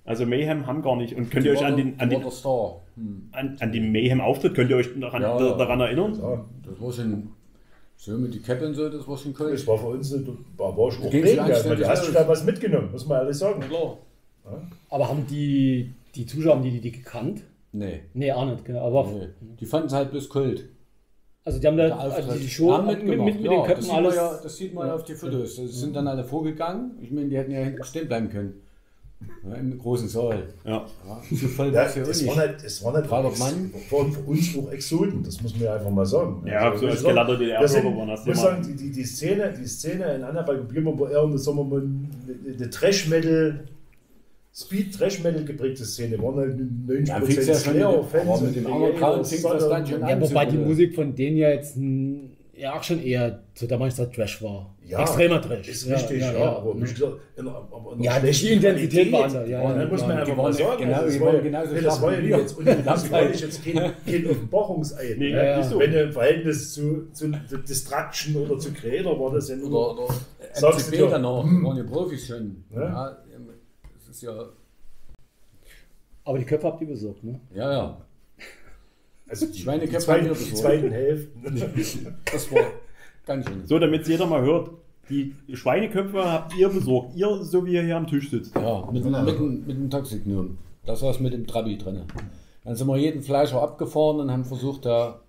Also 0.06 0.26
Mayhem 0.26 0.66
haben 0.66 0.82
gar 0.82 0.96
nicht. 0.96 1.16
Und 1.16 1.30
könnt 1.30 1.46
ihr 1.46 1.52
euch 1.52 1.64
an 1.64 1.78
den, 1.78 2.00
an 2.00 2.10
den. 2.10 2.24
Hm. 2.24 3.30
an, 3.32 3.58
an 3.60 3.72
den 3.72 3.92
Mayhem-Auftritt, 3.92 4.56
könnt 4.56 4.70
ihr 4.72 4.76
euch 4.78 4.90
daran, 5.00 5.22
Ja, 5.22 5.38
da- 5.38 5.46
ja. 5.52 5.58
daran 5.58 5.80
erinnern? 5.80 6.20
Ja, 6.20 6.46
Das 6.64 6.82
war 6.82 6.92
schon 6.92 7.30
so 8.02 8.18
mit 8.18 8.34
die 8.34 8.40
Cappe 8.40 8.66
und 8.66 8.76
so, 8.76 8.88
das 8.88 9.06
war 9.06 9.18
schon 9.18 9.36
cool. 9.38 9.52
das 9.52 9.68
war 9.68 9.78
für 9.78 9.88
uns 9.88 10.14
eine, 10.14 10.26
war, 10.56 10.78
war 10.78 10.90
schon 10.90 11.10
prägend. 11.10 11.38
Also, 11.40 11.76
Du 11.76 11.86
hast 11.86 12.06
schon 12.06 12.14
da 12.14 12.26
was 12.26 12.46
mitgenommen, 12.46 12.92
muss 12.94 13.06
man 13.06 13.20
ehrlich 13.20 13.36
sagen. 13.36 13.60
Klar. 13.60 13.98
Aber 14.90 15.10
haben 15.10 15.28
die, 15.28 15.94
die 16.16 16.26
Zuschauer, 16.26 16.56
haben 16.56 16.64
die, 16.64 16.72
die, 16.72 16.80
die 16.80 16.92
gekannt? 16.94 17.44
Nee. 17.74 18.04
Nee, 18.14 18.32
auch 18.32 18.46
nicht, 18.46 18.64
genau. 18.64 18.88
Aber 18.88 19.12
nee. 19.12 19.28
Die 19.60 19.66
fanden 19.66 19.88
es 19.88 19.94
halt 19.94 20.12
bloß 20.12 20.30
Kult. 20.30 20.70
also 21.44 21.60
die 21.60 21.68
haben 21.68 21.76
da 21.76 21.90
also 21.98 22.32
die 22.34 22.48
Show 22.48 22.72
Haben 22.72 22.88
mit, 22.88 23.04
mit, 23.04 23.20
mitgemacht. 23.20 23.36
mit, 23.36 23.44
ja, 23.44 23.52
den 23.52 23.58
das 23.60 23.68
Köpfen 23.68 23.84
sieht 23.84 23.92
man 23.94 24.06
alles. 24.06 24.16
Ja, 24.16 24.40
das 24.42 24.58
sieht 24.58 24.74
man 24.74 24.88
ja 24.88 24.96
auf 24.96 25.04
die 25.04 25.16
Fotos. 25.16 25.56
Die 25.56 25.68
sind 25.68 25.96
dann 25.96 26.08
alle 26.08 26.24
vorgegangen. 26.24 26.98
Ich 27.02 27.12
meine, 27.12 27.28
die 27.28 27.38
hätten 27.38 27.52
ja 27.52 27.60
hinten 27.60 27.84
stehen 27.84 28.08
bleiben 28.08 28.30
können. 28.30 28.62
Ja, 29.48 29.56
Im 29.56 29.78
großen 29.78 30.08
Saal. 30.08 30.44
Ja. 30.66 30.86
Ja, 31.08 31.48
voll 31.48 31.68
Ja, 31.68 31.74
war 31.74 31.86
das, 31.86 31.96
nicht. 32.22 32.28
waren 32.30 32.38
halt, 32.38 32.64
das 32.64 32.86
halt 32.86 33.10
auch 33.12 33.30
Ex- 33.32 33.40
Mann. 33.40 33.72
waren 33.90 34.12
für 34.14 34.20
uns 34.22 34.58
auch 34.58 34.72
Exoten, 34.72 35.24
das 35.24 35.42
muss 35.42 35.54
man 35.56 35.64
ja 35.64 35.76
einfach 35.76 35.90
mal 35.92 36.06
sagen. 36.06 36.42
Ja, 36.46 36.76
so 36.78 36.86
ich 36.86 36.92
als 36.92 37.04
DDR-Bürger 37.04 37.60
wir 37.60 37.68
sind- 37.68 37.86
waren 37.98 38.08
das 38.08 38.22
Ich 38.22 38.28
muss 38.28 38.42
sagen, 38.42 38.64
die, 38.66 38.76
die, 38.76 38.92
die, 38.92 39.04
Szene, 39.04 39.54
die 39.60 39.68
Szene 39.68 40.16
in 40.16 40.24
Annaberg 40.24 40.62
und 40.62 40.70
Biermann 40.70 40.98
war 41.00 41.12
eher 41.12 41.24
eine, 41.24 41.38
sagen 41.38 41.58
wir 41.58 41.64
mal, 41.66 41.82
eine, 42.58 42.70
Trash-Metal, 42.70 43.60
Speed-Trash-Metal 44.54 45.44
geprägte 45.46 45.86
Szene. 45.86 46.18
Waren 46.22 46.36
halt 46.38 46.58
90% 46.58 47.08
Ja, 47.08 47.22
fix 47.22 47.48
ja 47.48 47.54
schon 47.56 47.74
mit 47.74 47.82
dem- 47.84 47.90
Slayer-Fans. 47.90 48.24
aber 48.30 48.38
mit 48.42 48.48
und 48.48 48.56
dem 48.56 48.68
amerikanischen 48.68 49.26
fing 49.38 49.52
das 49.52 49.70
dann 49.70 49.88
schon 49.88 50.04
an. 50.04 50.10
Ja, 50.10 50.22
wobei 50.22 50.46
die 50.46 50.58
Musik 50.58 50.96
von 50.96 51.16
denen 51.16 51.38
ja 51.38 51.50
jetzt 51.50 51.76
ja 52.60 52.78
auch 52.78 52.84
schon 52.84 53.02
eher 53.02 53.40
zu 53.56 53.68
der 53.68 54.12
Trash 54.12 54.42
war. 54.42 54.76
Ja, 54.84 55.02
Extremer 55.02 55.42
Trash. 55.42 55.68
Ist 55.68 55.88
richtig, 55.88 56.22
ja, 56.22 56.58
aber, 56.58 56.76
wie 56.76 56.82
gesagt, 56.82 57.14
in, 57.38 57.48
aber 57.48 57.94
in 57.94 58.04
Ja, 58.04 58.20
die 58.20 58.28
Intensität 58.54 59.12
war 59.12 59.26
andere, 59.26 59.50
ja, 59.50 59.62
Und 59.62 59.72
ja, 59.72 59.78
dann 59.80 59.90
muss 59.90 60.02
man 60.02 60.12
einfach 60.18 60.36
mal 60.36 60.54
sagen, 60.54 60.84
genau- 60.84 60.94
also 60.98 61.06
das 61.08 61.22
war 61.22 61.34
ja- 61.34 61.40
genauso 61.42 61.74
nee, 61.74 61.82
das 61.82 62.02
war 62.02 62.14
ja 62.14 62.38
jetzt, 62.38 62.58
und 62.58 62.66
das 62.68 63.12
war 63.12 63.24
jetzt 63.24 63.64
kein, 63.64 63.76
kein 64.06 64.28
Offenbarungsei. 64.30 65.16
Nee, 65.18 65.32
ne? 65.32 65.46
ja, 65.46 65.64
so. 65.64 65.80
Wenn 65.80 65.92
du 65.92 66.02
im 66.04 66.12
Verhältnis 66.12 66.74
zu, 66.74 67.08
zu, 67.14 67.32
zu 67.48 67.58
Destruction 67.60 68.36
oder 68.36 68.58
zu 68.60 68.74
Creator 68.74 69.20
war 69.20 69.34
das 69.34 69.50
ja 69.50 69.56
nur. 69.56 69.70
Oder, 69.94 70.04
oder 70.04 70.14
Sagst 70.54 70.88
du 70.88 70.92
MCB 70.92 70.98
dir, 70.98 71.08
dann 71.10 71.22
noch, 71.22 71.44
hm. 71.44 71.64
waren 71.64 71.78
die 71.78 71.84
Profis 71.84 72.28
schon. 72.28 72.64
Ja. 72.76 72.82
Ja, 72.82 73.18
das 73.98 74.16
ist 74.16 74.22
ja, 74.24 74.50
Aber 76.26 76.38
die 76.38 76.46
Köpfe 76.46 76.68
habt 76.68 76.82
ihr 76.82 76.88
besorgt, 76.88 77.24
ne? 77.24 77.40
ja, 77.54 77.72
ja. 77.72 77.98
Also 79.30 79.46
die, 79.46 79.60
Schweineköpfe 79.60 79.98
die, 79.98 80.04
zweiten, 80.06 80.30
haben 80.30 80.40
wir 80.40 80.46
die 80.48 80.54
zweiten 80.54 80.92
Hälften. 80.92 82.18
Das 82.32 82.52
war 82.52 82.64
ganz 83.26 83.48
schön. 83.48 83.66
So, 83.68 83.78
damit 83.80 84.08
jeder 84.08 84.26
mal 84.26 84.42
hört, 84.42 84.72
die 85.10 85.36
Schweineköpfe 85.54 86.24
habt 86.24 86.56
ihr 86.58 86.70
besorgt. 86.70 87.16
Ihr, 87.16 87.44
so 87.44 87.66
wie 87.66 87.74
ihr 87.74 87.84
hier 87.84 87.98
am 87.98 88.08
Tisch 88.08 88.30
sitzt. 88.30 88.56
Ja, 88.56 88.88
mit, 88.92 89.04
mit, 89.06 89.14
dem- 89.40 89.66
mit 89.66 89.78
dem 89.78 89.90
Toxignom. 89.90 90.58
Das 90.86 91.02
war 91.02 91.12
es 91.12 91.20
mit 91.20 91.34
dem 91.34 91.46
Trabi 91.48 91.78
drin. 91.78 92.02
Dann 92.64 92.76
sind 92.76 92.88
wir 92.88 92.98
jeden 92.98 93.22
Fleischer 93.22 93.62
abgefahren 93.62 94.20
und 94.20 94.32
haben 94.32 94.46
versucht, 94.46 94.86
da 94.86 95.20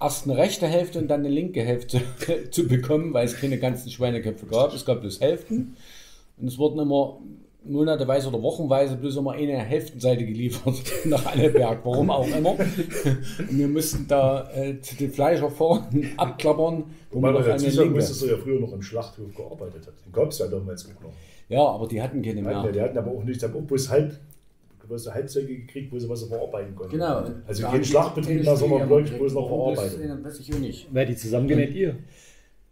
erst 0.00 0.24
eine 0.26 0.36
rechte 0.36 0.66
Hälfte 0.66 0.98
und 0.98 1.08
dann 1.08 1.20
eine 1.20 1.28
linke 1.28 1.62
Hälfte 1.62 2.00
zu 2.50 2.66
bekommen, 2.66 3.12
weil 3.12 3.26
es 3.26 3.36
keine 3.40 3.58
ganzen 3.58 3.90
Schweineköpfe 3.90 4.46
gab. 4.46 4.72
Es 4.74 4.84
gab 4.84 5.00
bloß 5.00 5.20
Hälften. 5.20 5.76
Und 6.38 6.48
es 6.48 6.58
wurden 6.58 6.78
immer 6.80 7.18
monateweise 7.64 8.28
oder 8.28 8.42
wochenweise 8.42 8.96
bloß 8.96 9.16
immer 9.16 9.32
eine 9.32 9.58
Hälftenseite 9.58 10.24
geliefert 10.24 10.82
nach 11.04 11.26
Anneberg, 11.26 11.80
warum 11.84 12.10
auch 12.10 12.26
immer. 12.26 12.50
Und 12.58 13.58
wir 13.58 13.68
mussten 13.68 14.06
da 14.08 14.50
äh, 14.54 14.80
zu 14.80 14.96
den 14.96 15.12
Fleischer 15.12 15.50
fahren, 15.50 16.10
abklappern, 16.16 16.84
wo 17.10 17.20
man 17.20 17.34
noch 17.34 17.46
eine 17.46 17.58
sagen 17.70 17.94
dass 17.94 18.22
er 18.22 18.30
ja 18.30 18.36
früher 18.36 18.60
noch 18.60 18.72
im 18.72 18.82
Schlachthof 18.82 19.34
gearbeitet 19.34 19.86
hat. 19.86 19.94
Den 20.06 20.12
gab 20.12 20.30
es 20.30 20.38
ja 20.38 20.46
damals 20.46 20.86
auch 20.86 21.02
noch. 21.02 21.12
Ja, 21.48 21.62
aber 21.62 21.86
die 21.88 22.00
hatten 22.00 22.22
keine 22.22 22.40
Ja. 22.40 22.62
mehr. 22.62 22.72
Die 22.72 22.80
hatten 22.80 22.96
aber 22.96 23.10
auch 23.10 23.24
nicht, 23.24 23.42
die 23.42 23.46
haben 23.46 23.56
auch 23.56 23.66
bloß 23.66 23.90
halb, 23.90 24.16
bloß 24.86 25.12
Halbzeuge 25.12 25.56
gekriegt, 25.56 25.92
wo 25.92 25.98
sie 25.98 26.08
was 26.08 26.22
verarbeiten 26.24 26.74
konnten. 26.74 26.92
Genau. 26.92 27.24
Also 27.46 27.62
kein 27.62 27.72
haben 27.72 27.84
Schlachtbetrieb 27.84 28.44
mehr, 28.44 28.56
sondern 28.56 28.88
wirklich 28.88 29.18
bloß 29.18 29.34
noch 29.34 29.48
verarbeitet. 29.48 30.24
Weiß 30.24 30.40
ich 30.40 30.54
auch 30.54 30.58
nicht. 30.58 30.88
Wer 30.90 31.04
die 31.06 31.16
zusammengenäht? 31.16 31.74
Ihr. 31.74 31.88
Ja, 31.88 31.94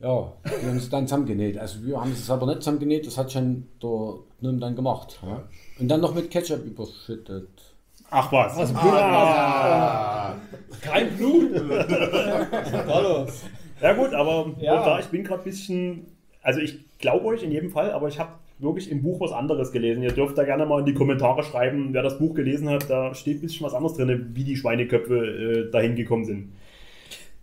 die 0.00 0.66
haben 0.66 0.76
es 0.76 0.88
dann 0.90 1.06
zusammengenäht. 1.06 1.58
Also 1.58 1.84
wir 1.84 2.00
haben 2.00 2.12
es 2.12 2.30
aber 2.30 2.46
nicht 2.46 2.58
zusammengenäht, 2.62 3.06
das 3.06 3.18
hat 3.18 3.32
schon 3.32 3.66
der 3.82 4.14
Gnome 4.40 4.58
dann 4.60 4.76
gemacht. 4.76 5.18
Ja. 5.26 5.42
Und 5.80 5.88
dann 5.88 6.00
noch 6.00 6.14
mit 6.14 6.30
Ketchup 6.30 6.64
überschüttet. 6.64 7.48
Ach 8.10 8.32
was. 8.32 8.56
Was? 8.56 8.74
Ah. 8.74 10.36
Kein 10.80 11.14
Blut! 11.16 11.50
Hallo. 12.86 13.26
Ja 13.82 13.92
gut, 13.92 14.14
aber 14.14 14.52
Ja. 14.60 14.84
da, 14.84 14.98
ich 15.00 15.06
bin 15.06 15.24
gerade 15.24 15.42
ein 15.42 15.44
bisschen, 15.44 16.06
also 16.42 16.60
ich 16.60 16.78
glaube 16.98 17.26
euch 17.26 17.42
in 17.42 17.50
jedem 17.52 17.70
Fall, 17.70 17.90
aber 17.92 18.08
ich 18.08 18.18
habe 18.18 18.30
wirklich 18.60 18.90
im 18.90 19.02
Buch 19.02 19.20
was 19.20 19.32
anderes 19.32 19.72
gelesen. 19.72 20.02
Ihr 20.02 20.12
dürft 20.12 20.38
da 20.38 20.44
gerne 20.44 20.64
mal 20.66 20.80
in 20.80 20.86
die 20.86 20.94
Kommentare 20.94 21.42
schreiben, 21.42 21.90
wer 21.92 22.02
das 22.02 22.18
Buch 22.18 22.34
gelesen 22.34 22.68
hat, 22.70 22.88
da 22.88 23.14
steht 23.14 23.38
ein 23.38 23.40
bisschen 23.42 23.66
was 23.66 23.74
anderes 23.74 23.96
drin, 23.96 24.30
wie 24.34 24.44
die 24.44 24.56
Schweineköpfe 24.56 25.16
äh, 25.68 25.70
dahin 25.70 25.94
gekommen 25.94 26.24
sind. 26.24 26.52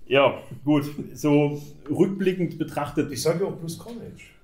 Ja, 0.07 0.35
gut, 0.63 0.85
so 1.13 1.61
rückblickend 1.89 2.57
betrachtet, 2.57 3.11
Ich 3.11 3.21
sage 3.21 3.43
ja 3.43 3.49
auch 3.49 3.55
bloß 3.55 3.79
Carnage. 3.79 4.35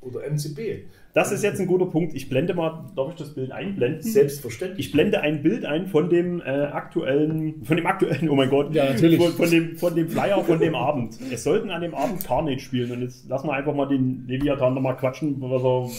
Oder 0.00 0.20
MCB. 0.30 0.84
das 1.12 1.32
ist 1.32 1.42
jetzt 1.42 1.60
ein 1.60 1.66
guter 1.66 1.86
Punkt. 1.86 2.14
Ich 2.14 2.28
blende 2.28 2.54
mal, 2.54 2.84
darf 2.94 3.08
ich 3.10 3.16
das 3.16 3.34
Bild 3.34 3.50
einblenden? 3.50 4.02
Selbstverständlich. 4.02 4.86
Ich 4.86 4.92
blende 4.92 5.20
ein 5.20 5.42
Bild 5.42 5.64
ein 5.64 5.88
von 5.88 6.08
dem 6.08 6.40
äh, 6.40 6.44
aktuellen, 6.44 7.64
von 7.64 7.76
dem 7.76 7.84
aktuellen, 7.86 8.28
oh 8.28 8.36
mein 8.36 8.48
Gott, 8.48 8.72
Ja, 8.72 8.84
natürlich. 8.84 9.18
Von, 9.18 9.32
von, 9.32 9.50
dem, 9.50 9.76
von 9.76 9.96
dem 9.96 10.08
Flyer 10.08 10.44
von 10.44 10.60
dem 10.60 10.76
Abend. 10.76 11.18
Es 11.32 11.42
sollten 11.42 11.70
an 11.70 11.82
dem 11.82 11.96
Abend 11.96 12.22
Carnage 12.24 12.60
spielen 12.60 12.92
und 12.92 13.02
jetzt 13.02 13.28
lassen 13.28 13.48
wir 13.48 13.54
einfach 13.54 13.74
mal 13.74 13.86
den 13.86 14.24
Leviathan 14.28 14.74
nochmal 14.74 14.96
quatschen, 14.96 15.34
was 15.40 15.64
er, 15.64 15.90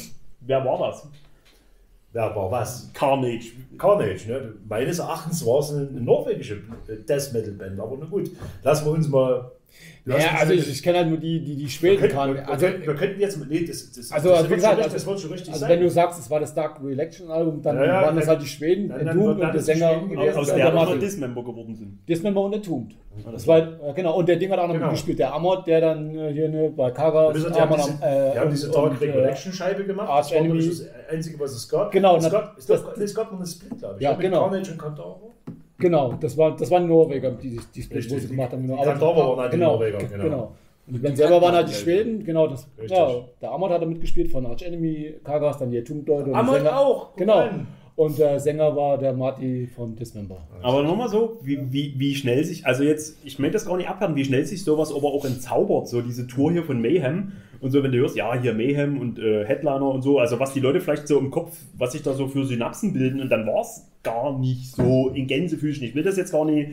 wer 0.48 0.64
war 0.64 0.88
das? 0.88 1.06
Wer 2.12 2.36
war 2.36 2.52
was? 2.52 2.90
Carnage. 2.94 3.52
Carnage, 3.78 4.28
ne? 4.28 4.54
Meines 4.68 5.00
Erachtens 5.00 5.46
war 5.46 5.60
es 5.60 5.72
eine, 5.72 5.86
norwegische 5.86 6.62
Death 7.08 7.34
Metal 7.34 7.52
Band, 7.52 7.80
aber 7.80 7.98
na 7.98 8.06
gut. 8.06 8.32
Lassen 8.64 8.86
wir 8.86 8.92
uns 8.94 9.08
mal. 9.08 9.52
Ja, 10.06 10.16
also 10.40 10.54
ich, 10.54 10.68
ich 10.70 10.82
kenne 10.82 11.00
halt 11.00 11.10
nur 11.10 11.18
die, 11.20 11.40
die, 11.44 11.56
die 11.56 11.62
wir, 11.64 11.70
Schweden 11.70 12.10
kann. 12.10 12.34
wir, 12.34 12.50
Also, 12.50 12.66
wir 12.68 12.96
könnten 12.96 13.20
jetzt. 13.20 13.38
Nee, 13.48 13.64
das, 13.66 13.92
das, 13.92 14.12
Also, 14.12 14.30
das, 14.30 14.50
wird 14.50 14.62
schon, 14.62 14.70
also- 14.70 14.90
das 14.90 15.06
wird 15.06 15.20
schon 15.20 15.32
richtig 15.32 15.50
also 15.50 15.60
sein. 15.60 15.70
wenn 15.70 15.82
du 15.82 15.90
sagst, 15.90 16.20
es 16.20 16.30
war 16.32 16.40
das 16.40 16.54
Dark 16.56 16.82
Reelection 16.84 17.30
Album, 17.30 17.62
dann 17.62 17.76
Ja, 17.78 17.86
ja, 17.86 18.02
waren 18.04 18.16
das 18.16 18.28
halt 18.28 18.42
die 18.42 18.48
Schweden, 18.48 18.90
dann- 18.90 19.06
wird 19.06 19.18
und 19.18 19.40
der 19.40 19.54
das 19.54 19.66
Sänger 19.66 19.90
Aus 20.36 20.50
und 20.50 20.58
der 20.58 20.72
Martin. 20.74 21.00
Dismember 21.00 21.44
geworden 21.44 21.76
sind. 21.76 22.00
Dismember 22.08 22.42
und 22.42 22.54
Entombed. 22.54 22.96
Das 23.32 23.46
war, 23.48 23.58
äh, 23.60 23.94
genau, 23.96 24.18
und 24.18 24.30
der 24.30 24.38
Ding 24.38 24.50
hat 24.52 24.60
auch 24.60 24.68
noch 24.68 24.74
Genau. 24.74 24.86
mitgespielt, 24.88 25.20
der 25.20 25.34
Amort, 25.34 25.68
der 25.68 25.82
dann 25.82 26.16
äh, 26.16 26.32
hier 26.32 26.48
ne, 26.50 26.72
bei 26.76 26.90
Kaga, 26.92 27.34
die, 27.34 27.40
haben 27.60 27.74
Amor 27.74 27.78
diese, 27.78 27.90
am- 27.92 27.98
äh, 28.02 28.32
die 28.32 28.40
haben 28.40 28.46
und- 28.48 28.52
diese 28.54 28.72
Dark 28.72 28.92
und, 28.92 29.02
äh, 29.02 29.06
Recollection 29.06 29.54
Scheibe 29.54 29.84
gemacht. 29.86 30.10
Arch 30.10 30.30
das 30.30 30.40
war 30.40 30.48
das 30.48 30.86
Einzige, 31.12 31.40
was 31.40 31.52
es 31.52 31.68
gab. 31.70 31.92
Genau, 31.92 32.18
gab, 32.32 32.58
es 32.58 32.66
das- 32.66 32.84
noch 33.32 33.40
eine 33.40 33.48
Split, 33.48 33.78
glaube 33.78 33.96
ich. 33.98 34.02
Ja, 34.04 34.14
genau. 34.14 34.42
Carnage 34.48 34.72
und 34.72 34.78
Kantaro. 34.78 35.32
Genau, 35.80 36.14
das, 36.20 36.38
war, 36.38 36.56
das 36.56 36.70
waren 36.72 36.88
Norweger, 36.88 37.32
die, 37.32 37.52
die, 37.52 37.60
die 37.76 37.82
Split, 37.82 37.98
Richtig, 38.00 38.14
wo 38.16 38.20
sie 38.20 38.28
die- 38.28 38.36
gemacht 38.36 38.52
haben. 38.52 38.62
die 38.64 38.68
Genau. 38.68 38.84
Kandauer 38.84 39.16
waren 39.30 39.40
halt 39.40 39.54
die 39.54 39.58
genau, 39.58 39.72
Norweger, 39.74 39.98
genau. 39.98 40.24
genau. 40.24 40.52
Und 40.88 40.94
die 40.96 41.00
Band 41.00 41.18
selber 41.18 41.42
waren 41.42 41.54
halt 41.56 41.70
die 41.70 41.74
Schweden, 41.74 42.24
genau. 42.24 42.48
Das, 42.48 42.68
Richtig. 42.78 42.98
ja, 42.98 43.10
der 43.42 43.52
Amort 43.52 43.72
hat 43.72 43.82
da 43.82 43.86
mitgespielt 43.86 44.32
von 44.32 44.46
Arch 44.46 44.64
Enemy, 44.64 45.16
Kagas, 45.24 45.58
dann 45.60 45.70
die 45.72 45.78
Atomdeute. 45.80 46.24
und 46.26 46.32
der 46.32 46.36
Amort 46.40 46.58
Sänger- 46.62 46.78
auch, 46.80 47.16
Genau. 47.16 47.38
an. 47.38 47.68
Und 48.00 48.18
der 48.18 48.40
Sänger 48.40 48.78
war 48.78 48.98
der 48.98 49.12
Marty 49.12 49.68
von 49.76 49.94
Dismember. 49.94 50.38
Aber 50.62 50.84
nochmal 50.84 51.10
so, 51.10 51.38
wie, 51.44 51.60
wie, 51.70 51.96
wie 51.98 52.16
schnell 52.16 52.46
sich, 52.46 52.66
also 52.66 52.82
jetzt, 52.82 53.18
ich 53.26 53.40
möchte 53.40 53.56
das 53.56 53.66
gar 53.66 53.76
nicht 53.76 53.90
abhören, 53.90 54.16
wie 54.16 54.24
schnell 54.24 54.46
sich 54.46 54.64
sowas 54.64 54.94
aber 54.94 55.08
auch 55.08 55.26
entzaubert, 55.26 55.90
so 55.90 56.02
diese 56.02 56.26
Tour 56.26 56.54
hier 56.54 56.64
von 56.64 56.82
Mayhem 56.82 57.34
und 57.60 57.72
so, 57.72 57.84
wenn 57.84 57.92
du 57.92 57.98
hörst, 57.98 58.16
ja, 58.16 58.34
hier 58.40 58.54
Mayhem 58.54 59.02
und 59.02 59.20
äh, 59.20 59.44
Headliner 59.46 59.90
und 59.90 60.02
so, 60.02 60.18
also 60.18 60.40
was 60.40 60.54
die 60.54 60.62
Leute 60.62 60.80
vielleicht 60.80 61.10
so 61.10 61.20
im 61.20 61.30
Kopf, 61.30 61.58
was 61.78 61.92
sich 61.92 62.02
da 62.02 62.14
so 62.14 62.30
für 62.30 62.46
Synapsen 62.46 62.94
bilden 62.94 63.20
und 63.20 63.28
dann 63.28 63.46
war 63.46 63.64
es 63.64 63.86
gar 64.02 64.40
nicht 64.40 64.72
so 64.72 65.10
in 65.10 65.28
Gänsefüßchen. 65.28 65.86
Ich 65.86 65.94
will 65.94 66.04
das 66.04 66.16
jetzt 66.16 66.32
gar 66.32 66.46
nicht 66.46 66.70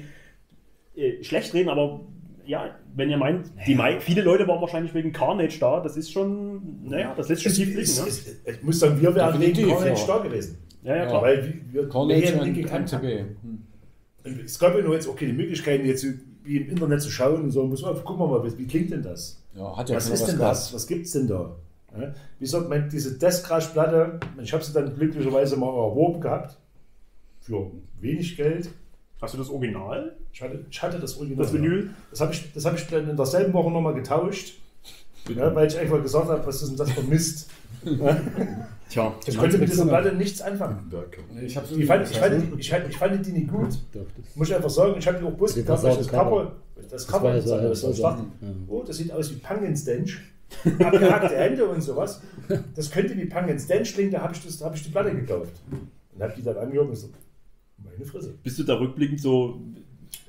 äh, 0.95 1.25
schlecht 1.25 1.55
reden, 1.55 1.71
aber 1.71 2.03
ja, 2.47 2.71
wenn 2.95 3.11
ihr 3.11 3.17
meint, 3.17 3.51
die 3.67 3.75
mei 3.75 3.99
viele 3.99 4.23
Leute 4.23 4.47
waren 4.47 4.61
wahrscheinlich 4.61 4.95
wegen 4.95 5.13
Carnage 5.13 5.59
da, 5.59 5.81
das 5.81 5.97
ist 5.97 6.13
schon, 6.13 6.85
naja, 6.85 7.15
das 7.17 7.29
lässt 7.29 7.43
schon 7.43 7.53
tief 7.53 7.77
es, 7.77 8.01
ne? 8.47 8.53
ich 8.53 8.63
muss 8.63 8.79
sagen, 8.79 9.01
wir 9.01 9.13
wären 9.13 9.41
wegen 9.41 9.69
Carnage 9.69 10.01
ja. 10.01 10.07
da 10.07 10.19
gewesen. 10.19 10.59
Ja, 10.87 10.97
ja, 10.97 11.07
klar. 11.07 11.23
Weil 11.23 11.45
wir, 11.45 11.83
wir 11.83 11.89
Carnage 11.89 12.35
wir 12.35 12.43
und 12.43 12.55
gekannt 12.55 12.93
haben. 12.93 13.05
MCB. 13.05 13.25
Hm. 13.43 14.45
Es 14.45 14.59
gab 14.59 14.75
ja 14.75 14.83
nur 14.83 14.95
jetzt 14.95 15.09
auch 15.09 15.17
keine 15.17 15.33
Möglichkeiten, 15.33 15.85
jetzt 15.85 16.07
wie 16.45 16.59
im 16.59 16.71
Internet 16.71 17.03
zu 17.03 17.11
schauen 17.11 17.43
und 17.43 17.51
so, 17.51 17.65
muss 17.65 17.83
man, 17.83 17.95
gucken 18.05 18.21
wir 18.21 18.29
mal, 18.29 18.45
wie, 18.45 18.57
wie 18.59 18.67
klingt 18.67 18.91
denn 18.93 19.03
das? 19.03 19.43
Ja, 19.55 19.77
hat 19.77 19.89
ja 19.89 19.97
was 19.97 20.09
ist 20.09 20.27
denn 20.27 20.39
gehabt. 20.39 20.53
das? 20.53 20.75
Was 20.75 20.87
gibt's 20.87 21.13
denn 21.13 21.27
da? 21.27 21.57
Ja? 21.99 22.15
Wie 22.39 22.45
gesagt, 22.45 22.69
mein, 22.69 22.89
diese 22.89 23.19
Death 23.19 23.43
Crash 23.43 23.67
Platte, 23.69 24.21
ich 24.41 24.53
habe 24.53 24.63
sie 24.63 24.73
dann 24.73 24.95
glücklicherweise 24.95 25.57
mal 25.57 25.69
erworben 25.69 26.21
gehabt. 26.21 26.57
Für 27.41 27.71
wenig 28.01 28.37
Geld. 28.37 28.71
Hast 29.21 29.35
du 29.35 29.39
das 29.39 29.51
Original? 29.51 30.15
Ich 30.33 30.43
hatte, 30.43 30.65
ich 30.71 30.83
hatte 30.83 31.01
das 31.01 31.17
Original. 31.17 31.45
Das 31.45 31.53
Vinyl? 31.53 31.91
Das 32.11 32.21
habe 32.21 32.33
ich, 32.33 32.53
das 32.53 32.65
hab 32.65 32.77
ich 32.77 32.87
dann 32.87 33.09
in 33.09 33.17
derselben 33.17 33.53
Woche 33.53 33.71
nochmal 33.71 33.95
getauscht. 33.95 34.59
Ja, 35.35 35.53
weil 35.55 35.67
ich 35.67 35.79
einfach 35.79 36.01
gesagt 36.03 36.29
habe, 36.29 36.47
was 36.47 36.63
ist 36.63 36.69
denn 36.69 36.77
das 36.77 36.93
für 36.93 37.03
Mist? 37.03 37.51
Tja. 38.89 39.15
Ich 39.27 39.37
konnte 39.37 39.59
mit 39.59 39.69
dieser 39.71 39.87
Platte 39.87 40.15
nichts 40.15 40.41
anfangen. 40.41 40.91
Ich 41.45 41.55
Die 41.55 41.85
fand, 41.85 42.09
ich, 42.11 42.19
fand, 42.19 42.59
ich, 42.59 42.71
fand, 42.71 42.89
ich 42.89 42.97
fand 42.97 43.27
die 43.27 43.33
nicht 43.33 43.49
gut. 43.49 43.69
Doch, 43.93 44.01
das- 44.17 44.37
Muss 44.37 44.49
ich 44.49 44.55
einfach 44.55 44.71
sagen, 44.71 44.95
ich 44.99 45.07
habe 45.07 45.19
die 45.19 45.25
auch 45.25 45.33
Die 45.49 45.55
gekauft, 45.55 45.83
weil 45.83 45.93
ich 45.93 45.99
das 45.99 46.09
Cover. 46.09 46.31
Cover, 46.31 46.53
das 46.77 46.91
Das 46.91 47.13
war 47.13 47.33
das 47.63 47.81
das 47.83 47.97
ich 47.99 48.03
war 48.03 48.27
oh, 48.69 48.83
das 48.87 48.97
sieht 48.97 49.13
aus 49.13 49.31
wie 49.31 49.37
Punkenstench. 49.37 50.19
abgehackte 50.79 51.37
Hände 51.37 51.67
und 51.67 51.81
sowas. 51.83 52.21
Das 52.77 52.91
könnte 52.91 53.17
wie 53.17 53.25
Punk 53.27 53.51
and 53.51 53.61
Stand 53.61 53.87
klingen, 53.87 54.13
da 54.13 54.21
habe 54.23 54.35
ich, 54.35 54.45
das- 54.45 54.59
da 54.59 54.67
hab 54.67 54.77
ich 54.77 54.83
die 54.85 54.91
Platte 54.91 55.13
gekauft. 55.15 55.53
Und 56.15 56.23
habe 56.23 56.33
die 56.37 56.43
dann 56.43 56.57
angehört 56.57 56.89
und 56.89 56.97
so, 56.97 57.09
meine 57.79 58.05
Fresse. 58.05 58.35
Bist 58.43 58.59
du 58.59 58.63
da 58.63 58.75
rückblickend 58.79 59.21
so. 59.21 59.61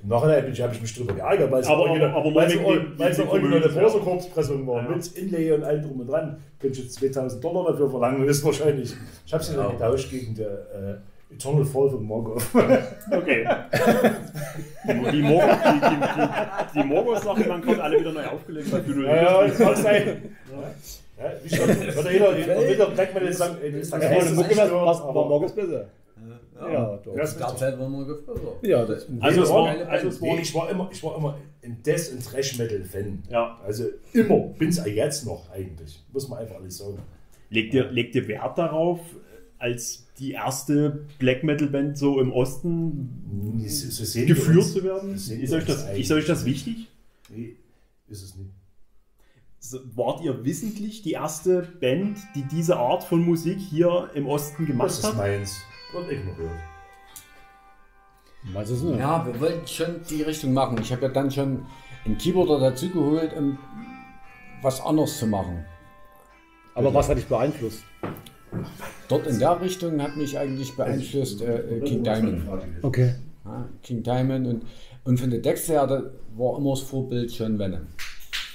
Im 0.04 0.10
Nachhinein 0.10 0.52
ich- 0.52 0.62
habe 0.62 0.74
ich 0.74 0.82
mich 0.82 0.96
drüber 0.96 1.14
geärgert, 1.14 1.52
weil 1.52 1.62
es 1.62 1.68
Aber- 1.68 1.82
eine 1.84 1.90
original- 1.92 2.10
aber- 2.12 2.20
aber 2.28 2.36
weil 2.36 2.48
es 2.48 2.56
nur 2.56 2.72
eine- 2.72 3.00
weil 3.00 3.12
es 3.12 3.76
ja. 3.76 3.82
Borserkorpspressung 3.82 4.68
war, 4.68 4.84
Ja. 4.84 4.90
mit 4.90 5.08
Inlay 5.18 5.52
und 5.52 5.64
allem 5.64 5.82
drum 5.84 6.00
und 6.02 6.08
dran. 6.08 6.38
Könnte 6.60 6.78
ich 6.80 6.86
jetzt 6.86 7.00
2000 7.00 7.44
Dollar 7.44 7.72
dafür 7.72 7.90
verlangen, 7.90 8.24
ist 8.28 8.44
wahrscheinlich. 8.46 8.94
Ich 9.26 9.34
habe 9.34 9.44
sie 9.44 9.56
dann 9.56 9.72
getauscht 9.72 10.10
gegen 10.12 10.36
der 10.36 10.48
äh, 10.50 11.34
Eternal 11.34 11.66
Fall 11.66 11.90
von 11.90 12.04
Morgoth. 12.04 12.42
Okay. 13.12 13.48
Die, 14.88 15.12
die, 15.12 15.22
Morgos, 15.22 15.56
die, 15.66 15.80
die, 15.80 16.82
die, 16.82 16.88
Morgos-Sachen 16.88 17.48
dann 17.48 17.62
kommt 17.62 17.80
alle 17.80 18.00
wieder 18.00 18.12
neu 18.14 18.26
aufgelegt, 18.26 18.72
weil 18.72 18.82
du 18.84 18.92
nur 18.92 19.08
Ja, 19.08 19.16
ja, 19.16 19.48
das 19.48 19.58
kann 19.58 19.76
sein. 19.76 20.22
Ja, 21.18 21.32
wie 21.44 21.50
schon, 21.56 21.68
wird 21.68 22.12
jeder, 22.12 22.68
jeder, 22.70 22.86
Black 22.92 23.14
Metal 23.14 23.34
sagen, 23.34 23.58
ey, 23.62 23.72
das 23.72 23.82
ist 23.82 23.94
das 23.94 24.04
Ja, 24.04 24.10
Beste, 24.10 24.36
das 24.36 24.48
was 24.72 25.00
war 25.00 25.10
aber- 25.10 25.26
morgens 25.26 25.52
besser? 25.54 25.86
Ja, 26.60 26.98
doch. 26.98 27.14
Ja, 27.16 27.22
das 27.22 27.32
ist 27.34 27.40
Gab 27.40 27.60
halt 27.62 27.80
immer 27.80 28.06
gefördert. 28.06 28.64
Ja, 28.64 28.86
das, 28.86 29.06
Also 29.20 29.44
es 29.44 29.50
war, 29.50 29.68
also 29.90 30.08
es 30.10 30.22
Nee, 30.22 30.30
war 30.30 30.40
ich 30.40 30.54
war 30.56 30.70
immer, 30.70 30.90
ich 30.92 31.04
war 31.04 31.18
immer 31.18 31.38
ein 31.64 31.82
Death- 31.84 32.12
und 32.14 32.24
Thrash-Metal-Fan. 32.26 33.24
ja. 33.30 33.60
Also 33.66 33.86
immer, 34.14 34.38
bin 34.58 34.70
es 34.70 34.82
jetzt 34.86 35.26
noch 35.26 35.50
eigentlich. 35.52 36.04
Muss 36.14 36.28
man 36.30 36.40
einfach 36.40 36.56
alles 36.56 36.78
sagen. 36.78 36.98
Legt 37.50 37.74
ihr, 37.74 37.92
legt 37.92 38.16
ihr 38.16 38.28
Wert 38.28 38.58
darauf, 38.58 39.00
als 39.60 40.06
die 40.20 40.32
erste 40.32 41.06
Black 41.20 41.44
Metal 41.44 41.68
Band 41.68 41.98
so 41.98 42.20
im 42.20 42.32
Osten 42.32 43.64
So, 43.68 43.90
so 44.06 44.26
geführt 44.26 44.58
uns. 44.58 44.74
zu 44.74 44.84
werden? 44.84 45.18
So 45.18 45.34
Ist 45.34 45.54
euch, 45.54 45.66
das, 45.66 45.90
ist 45.92 46.12
euch 46.12 46.26
das 46.26 46.46
wichtig? 46.46 46.88
Nee, 47.30 47.56
ist 48.08 48.24
es 48.24 48.36
nicht. 48.36 48.52
Wart 49.96 50.22
ihr 50.24 50.46
wissentlich 50.46 51.02
die 51.02 51.12
erste 51.14 51.68
Band, 51.82 52.18
die 52.36 52.44
diese 52.44 52.78
Art 52.78 53.04
von 53.04 53.22
Musik 53.26 53.58
hier 53.60 54.10
im 54.14 54.28
Osten 54.28 54.64
Das 54.64 54.68
gemacht 54.68 54.90
ist 54.92 55.04
hat? 55.04 55.18
meins. 55.18 55.58
Wird 55.94 56.12
ignoriert. 56.12 56.52
weiß 58.54 58.70
es 58.70 58.82
nicht. 58.82 59.00
Ja, 59.00 59.26
wir 59.26 59.40
wollten 59.40 59.68
schon 59.68 60.02
die 60.10 60.22
Richtung 60.22 60.54
machen. 60.54 60.78
Ich 60.82 60.92
habe 60.92 61.04
ja 61.04 61.10
dann 61.10 61.32
schon 61.32 61.66
einen 62.06 62.18
Keyboarder 62.18 62.60
dazu 62.70 62.90
geholt, 62.90 63.34
um 63.38 63.58
was 64.62 64.82
anderes 64.82 65.18
zu 65.18 65.28
machen. 65.28 65.66
Aber 66.76 66.94
was 66.94 67.10
hat 67.10 67.18
dich 67.18 67.26
beeinflusst? 67.28 67.84
Dort 69.08 69.28
in 69.28 69.40
der 69.40 69.60
Richtung 69.60 70.02
hat 70.02 70.16
mich 70.16 70.38
eigentlich 70.38 70.76
beeinflusst 70.76 71.42
äh, 71.42 71.78
äh, 71.78 71.82
King 71.82 72.04
Diamond. 72.04 72.44
Okay. 72.84 73.16
Ja, 73.46 73.68
King 73.82 74.04
Diamond 74.04 74.48
und, 74.48 74.66
und 75.06 75.20
von 75.20 75.30
der 75.30 75.42
Texte 75.42 75.74
her 75.74 76.12
war 76.36 76.58
immer 76.58 76.72
das 76.72 76.82
Vorbild 76.82 77.32
John 77.32 77.58
Venom. 77.58 77.88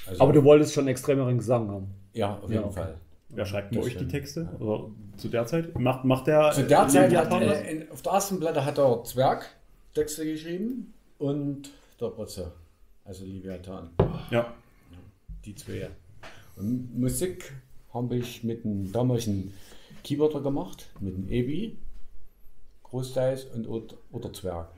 Also, 0.07 0.21
Aber 0.21 0.33
du 0.33 0.43
wolltest 0.43 0.73
schon 0.73 0.87
extremeren 0.87 1.37
Gesang 1.37 1.69
haben. 1.69 1.87
ja, 2.13 2.35
auf 2.35 2.49
Ja, 2.49 2.55
jeden 2.55 2.63
okay. 2.65 2.73
Fall. 2.73 2.95
Wer 3.35 3.45
schreibt 3.45 3.71
bei 3.73 3.81
euch 3.81 3.97
die. 3.97 4.07
Texte? 4.07 4.49
Oder 4.59 4.89
zu 5.17 5.27
der 5.27 5.45
Zeit? 5.45 5.77
Macht, 5.79 6.05
macht 6.05 6.27
der. 6.27 6.51
Zu 6.51 6.63
der 6.63 6.87
Zeit 6.87 7.15
hat, 7.15 7.31
äh, 7.41 7.71
in, 7.71 7.91
auf 7.91 8.01
der 8.01 8.13
ersten 8.13 8.39
Platte 8.39 8.63
hat 8.63 8.77
er 8.77 9.03
Zwerg 9.03 9.49
Texte 9.93 10.25
geschrieben 10.25 10.93
und 11.17 11.69
der 11.99 12.07
Botze, 12.07 12.51
also 13.05 13.25
Leviathan. 13.25 13.89
Ja. 14.31 14.53
Die 15.45 15.55
zwei. 15.55 15.89
Und 16.55 16.99
Musik 16.99 17.53
habe 17.93 18.17
ich 18.17 18.43
mit 18.43 18.65
einem 18.65 18.91
damaligen 18.91 19.53
Keyboarder 20.03 20.41
gemacht, 20.41 20.89
mit 20.99 21.15
einem 21.15 21.29
Ebi, 21.29 21.77
großteils 22.83 23.45
und 23.45 23.67
oder, 23.67 23.95
oder 24.11 24.31
Zwerg. 24.33 24.69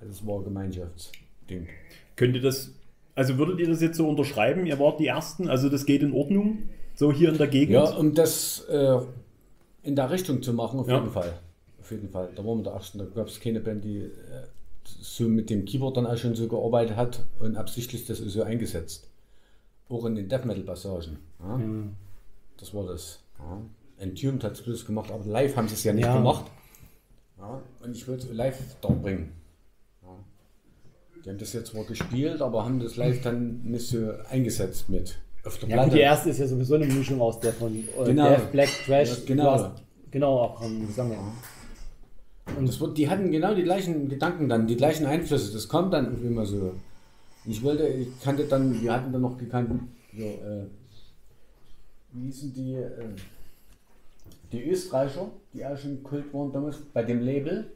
Also 0.00 0.12
das 0.12 0.26
war 0.26 0.38
ein 0.38 0.44
Gemeinschaftsding. 0.44 1.68
Könnt 2.16 2.34
ihr 2.34 2.42
das. 2.42 2.72
Also 3.14 3.36
würdet 3.36 3.58
ihr 3.58 3.68
das 3.68 3.80
jetzt 3.80 3.96
so 3.96 4.08
unterschreiben? 4.08 4.66
Ihr 4.66 4.78
wart 4.78 5.00
die 5.00 5.06
Ersten, 5.06 5.48
also 5.48 5.68
das 5.68 5.86
geht 5.86 6.02
in 6.02 6.12
Ordnung? 6.12 6.68
So 6.98 7.12
hier 7.12 7.28
in 7.28 7.38
der 7.38 7.46
Gegend? 7.46 7.74
Ja, 7.74 7.84
um 7.94 8.12
das 8.12 8.64
äh, 8.68 8.98
in 9.84 9.94
der 9.94 10.10
Richtung 10.10 10.42
zu 10.42 10.52
machen, 10.52 10.80
auf 10.80 10.88
Ja. 10.88 10.96
jeden 10.98 11.12
Fall. 11.12 11.32
Auf 11.80 11.90
jeden 11.92 12.08
Fall. 12.08 12.28
Da 12.34 12.44
waren 12.44 12.58
wir 12.58 12.64
der 12.64 12.72
Ersten. 12.72 12.98
Da 12.98 13.04
gab 13.04 13.28
es 13.28 13.38
keine 13.38 13.60
Band, 13.60 13.84
die 13.84 13.98
äh, 13.98 14.10
so 14.84 15.28
mit 15.28 15.48
dem 15.48 15.64
Keyboard 15.64 15.96
dann 15.96 16.06
auch 16.06 16.16
schon 16.16 16.34
so 16.34 16.48
gearbeitet 16.48 16.96
hat 16.96 17.24
und 17.38 17.56
absichtlich 17.56 18.04
das 18.06 18.18
so 18.18 18.42
eingesetzt. 18.42 19.08
Auch 19.88 20.04
in 20.06 20.16
den 20.16 20.28
Death 20.28 20.44
Metal 20.44 20.64
Passagen. 20.64 21.18
Ja? 21.38 21.60
Das 22.56 22.74
war 22.74 22.84
das. 22.84 23.20
Ja. 23.38 23.60
Entombed 23.98 24.42
hat 24.42 24.66
es 24.66 24.84
gemacht, 24.84 25.12
aber 25.12 25.24
live 25.24 25.54
haben 25.54 25.68
sie 25.68 25.74
es 25.74 25.84
ja 25.84 25.92
nicht 25.92 26.04
Ja. 26.04 26.16
gemacht. 26.16 26.46
Ja. 27.38 27.62
Und 27.80 27.94
ich 27.96 28.08
wollte 28.08 28.26
es 28.26 28.32
live 28.34 28.58
da 28.80 28.88
bringen. 28.88 29.32
Die 31.24 31.30
haben 31.30 31.38
das 31.38 31.52
jetzt 31.52 31.70
zwar 31.70 31.84
gespielt, 31.84 32.40
aber 32.42 32.64
haben 32.64 32.80
das 32.80 32.96
live 32.96 33.22
dann 33.22 33.62
nicht 33.62 33.86
so 33.88 34.10
eingesetzt 34.30 34.88
mit. 34.88 35.16
Auf 35.48 35.58
der 35.58 35.68
Ja, 35.70 35.84
gut, 35.84 35.92
die 35.94 36.00
erste 36.00 36.30
ist 36.30 36.38
ja 36.40 36.46
sowieso 36.46 36.74
eine 36.74 36.86
Mischung 36.86 37.20
aus 37.20 37.40
der 37.40 37.52
von 37.54 37.74
äh, 37.74 37.82
Genau. 38.04 38.28
Death, 38.28 38.52
Black, 38.52 38.68
Trash. 38.84 39.08
Ja, 39.08 39.14
genau. 39.26 39.50
Hast- 39.52 39.82
genau, 40.10 40.38
auch 40.40 40.60
am 40.60 40.86
Gesang. 40.86 41.10
Ja. 41.12 41.18
Und 42.56 42.66
das, 42.68 42.78
die 42.94 43.08
hatten 43.08 43.30
genau 43.30 43.54
die 43.54 43.62
gleichen 43.62 44.08
Gedanken 44.08 44.48
dann, 44.48 44.66
die 44.66 44.76
gleichen 44.76 45.06
Einflüsse. 45.06 45.52
Das 45.52 45.68
kommt 45.68 45.92
dann 45.92 46.04
irgendwie 46.06 46.28
immer 46.28 46.44
so. 46.46 46.72
Ich 47.46 47.62
wollte, 47.62 47.86
ich 47.88 48.08
kannte 48.22 48.44
dann, 48.44 48.80
wir 48.82 48.92
hatten 48.92 49.10
dann 49.12 49.22
noch 49.22 49.38
gekannt, 49.38 49.70
so, 50.14 50.22
äh, 50.22 50.64
wie 52.12 52.26
hießen 52.26 52.52
die, 52.52 52.74
äh, 52.74 52.90
die 54.52 54.64
Österreicher, 54.68 55.28
die 55.54 55.64
auch 55.64 55.76
schon 55.76 56.02
Kult 56.02 56.32
waren 56.34 56.52
damals, 56.52 56.76
bei 56.92 57.02
dem 57.02 57.20
Label, 57.20 57.70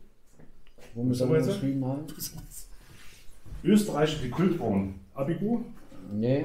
wo 0.95 1.05
wir 1.05 1.17
dann 1.17 1.31
unterschrieben 1.31 1.85
haben. 1.87 2.03
Österreich, 3.65 4.21
die 4.23 4.31
Kultform. 4.31 4.95
Abigu? 5.15 5.61
Nee. 6.13 6.45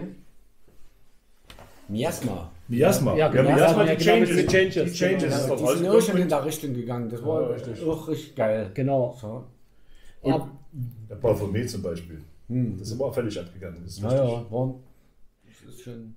Miasma. 1.89 2.51
Miasma. 2.67 3.15
Ja, 3.15 3.27
genau. 3.29 3.55
Miasma, 3.55 3.85
Ja, 3.85 3.95
die 3.95 4.03
genau, 4.05 4.17
Changes. 4.25 4.35
den 4.35 4.47
Changes, 4.47 4.91
Die 4.91 4.97
Changes 4.97 5.43
genau. 5.43 5.55
doch 5.55 5.71
die 5.73 5.77
sind 5.79 5.88
auch 5.89 6.01
schon 6.01 6.17
in 6.17 6.29
der 6.29 6.45
Richtung 6.45 6.73
gegangen. 6.73 7.09
Das 7.09 7.25
war 7.25 7.41
Ja, 7.43 7.47
richtig. 7.47 7.83
auch 7.85 8.07
richtig 8.07 8.35
geil. 8.35 8.71
Genau. 8.73 9.15
So. 9.19 9.43
Ja, 10.23 10.49
Der 11.09 11.15
Baphomet 11.15 11.69
zum 11.69 11.81
Beispiel. 11.81 12.21
Das 12.49 12.81
ist 12.89 12.91
immer 12.93 13.11
völlig 13.11 13.39
abgegangen. 13.39 13.79
Das 13.83 13.93
ist 13.93 14.03
richtig. 14.03 14.19
Naja, 14.21 14.45
war, 14.49 14.75
das 15.45 15.73
ist 15.75 15.81
schon. 15.81 16.15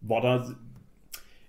War 0.00 0.20
da, 0.20 0.46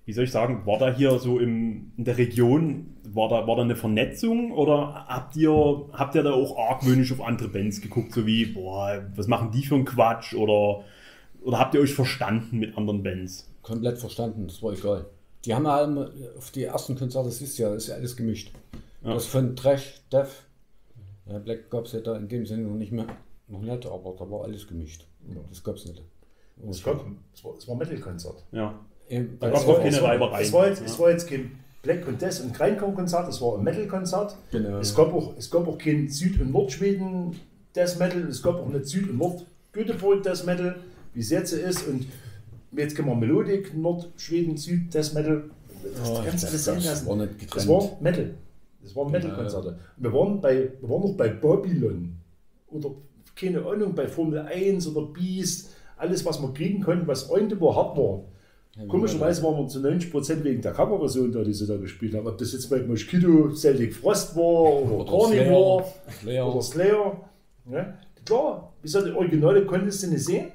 wie 0.05 0.13
soll 0.13 0.23
ich 0.25 0.31
sagen, 0.31 0.65
war 0.65 0.77
da 0.77 0.93
hier 0.93 1.17
so 1.19 1.39
im, 1.39 1.91
in 1.97 2.05
der 2.05 2.17
Region, 2.17 2.95
war 3.03 3.27
da, 3.27 3.47
war 3.47 3.55
da 3.57 3.63
eine 3.63 3.75
Vernetzung 3.75 4.51
oder 4.53 5.05
habt 5.07 5.35
ihr, 5.35 5.51
habt 5.91 6.15
ihr 6.15 6.23
da 6.23 6.31
auch 6.31 6.57
argwöhnisch 6.57 7.11
auf 7.11 7.21
andere 7.21 7.49
Bands 7.49 7.81
geguckt, 7.81 8.13
so 8.13 8.25
wie, 8.25 8.45
boah, 8.45 9.03
was 9.15 9.27
machen 9.27 9.51
die 9.51 9.63
für 9.65 9.75
einen 9.75 9.83
Quatsch 9.85 10.33
oder, 10.35 10.83
oder 11.45 11.59
habt 11.59 11.73
ihr 11.75 11.81
euch 11.81 11.93
verstanden 11.93 12.59
mit 12.59 12.77
anderen 12.77 13.03
Bands? 13.03 13.49
komplett 13.61 13.97
verstanden, 13.97 14.45
das 14.47 14.61
war 14.61 14.73
egal. 14.73 15.05
Die 15.43 15.55
haben 15.55 15.65
ja 15.65 15.75
alle 15.77 16.11
auf 16.37 16.51
die 16.51 16.65
ersten 16.65 16.95
Konzerte, 16.95 17.29
das 17.29 17.41
ist 17.41 17.57
ja, 17.57 17.69
das 17.73 17.83
ist 17.83 17.89
ja 17.89 17.95
alles 17.95 18.15
gemischt. 18.15 18.51
Ja. 19.03 19.13
Das 19.15 19.25
von 19.25 19.55
Trash, 19.55 20.01
Death, 20.11 20.27
ja, 21.27 21.39
Black 21.39 21.69
gab 21.71 21.85
es 21.85 21.93
ja 21.93 21.99
da 22.01 22.15
in 22.15 22.27
dem 22.27 22.45
Sinne 22.45 22.63
noch 22.63 22.75
nicht 22.75 22.91
mehr, 22.91 23.07
noch 23.47 23.61
nicht, 23.61 23.85
aber 23.87 24.13
da 24.19 24.29
war 24.29 24.43
alles 24.43 24.67
gemischt. 24.67 25.07
Das 25.49 25.63
gab 25.63 25.77
es 25.77 25.85
nicht. 25.87 26.03
Es 26.69 26.83
gab- 26.83 27.03
es 27.33 27.43
war, 27.43 27.55
es 27.57 27.67
war 27.67 27.73
ein 27.75 27.79
Metal-Konzert. 27.79 28.43
Ja. 28.51 28.79
Eben, 29.09 29.37
Da 29.39 29.49
gab's 29.49 29.61
Es 29.61 29.67
war- 29.67 29.75
auch 29.77 29.81
keine 29.81 30.01
Reibereien. 30.01 30.43
Es 30.45 30.53
war, 30.53 30.67
jetzt, 30.67 30.79
Ja. 30.81 30.85
es 30.85 30.99
war 30.99 31.09
jetzt 31.09 31.27
kein 31.27 31.51
Black 31.81 32.07
und 32.07 32.21
Death 32.21 32.41
und 32.41 32.53
Grindcore-Konzert, 32.53 33.27
es 33.29 33.41
war 33.41 33.57
ein 33.57 33.63
Metal-Konzert. 33.63 34.35
Genau. 34.51 34.77
Es, 34.77 34.93
gab 34.95 35.11
auch, 35.13 35.33
es 35.37 35.49
gab 35.49 35.67
auch 35.67 35.77
kein 35.79 36.07
Süd- 36.09 36.39
und 36.39 36.51
Nordschweden 36.51 37.35
Death 37.75 37.97
Metal, 37.97 38.21
es 38.27 38.41
gab 38.43 38.55
auch 38.59 38.67
nicht 38.67 38.85
Süd- 38.85 39.09
und 39.09 39.17
Nord-Göteborg 39.17 40.21
Death 40.23 40.45
Metal, 40.45 40.75
wie 41.15 41.19
es 41.21 41.29
jetzt 41.31 41.53
ist. 41.53 41.87
Und 41.87 42.05
jetzt 42.77 42.95
können 42.95 43.07
wir 43.07 43.15
Melodik, 43.15 43.75
Nord-Schweden, 43.75 44.57
Süd, 44.57 44.93
Death 44.93 45.13
Metal. 45.13 45.43
Das, 45.83 46.09
Oh, 46.09 46.15
sein 46.15 46.25
das 46.31 46.65
lassen. 46.85 47.07
war 47.07 47.15
nicht 47.17 47.55
Das 47.55 47.67
war 47.67 47.91
Metal. 48.01 48.33
Das 48.83 48.95
waren 48.95 49.11
Metal-Konzerte. 49.11 49.79
Wir, 49.97 50.13
waren 50.13 50.41
bei, 50.41 50.69
wir 50.79 50.89
waren 50.89 51.01
noch 51.01 51.17
bei 51.17 51.29
Babylon 51.29 52.15
oder 52.69 52.91
keine 53.35 53.65
Ahnung, 53.65 53.93
bei 53.95 54.07
Formel 54.07 54.39
1 54.39 54.87
oder 54.87 55.07
Beast. 55.07 55.69
Alles, 55.97 56.23
was 56.25 56.41
wir 56.41 56.53
kriegen 56.53 56.81
konnten, 56.81 57.07
was 57.07 57.29
irgendwie 57.29 57.55
hart 57.65 57.97
war. 57.97 58.23
Komischerweise 58.89 59.41
waren 59.43 59.57
wir 59.57 59.67
zu 59.69 59.79
90% 59.79 60.43
wegen 60.43 60.61
der 60.61 60.73
Coverversion 60.73 61.31
da, 61.31 61.43
die 61.43 61.53
sie 61.53 61.65
da 61.65 61.77
gespielt 61.77 62.13
haben. 62.13 62.27
Ob 62.27 62.37
das 62.37 62.51
jetzt 62.51 62.69
bei 62.69 62.81
Mosquito 62.81 63.49
Celtic 63.55 63.93
Frost 63.95 64.35
war 64.35 64.43
oder, 64.83 64.99
Oder 64.99 65.05
Carnivore 65.37 65.85
Slayer. 65.85 66.19
Slayer. 66.21 66.47
oder 66.53 66.61
Slayer. 66.61 67.29
Ja, 67.71 67.93
klar, 68.25 68.73
wie 68.81 68.85
gesagt, 68.87 69.07
die 69.07 69.11
Originale 69.11 69.65
konntest 69.65 70.03
du 70.03 70.07
nicht 70.07 70.25
sehen. 70.25 70.47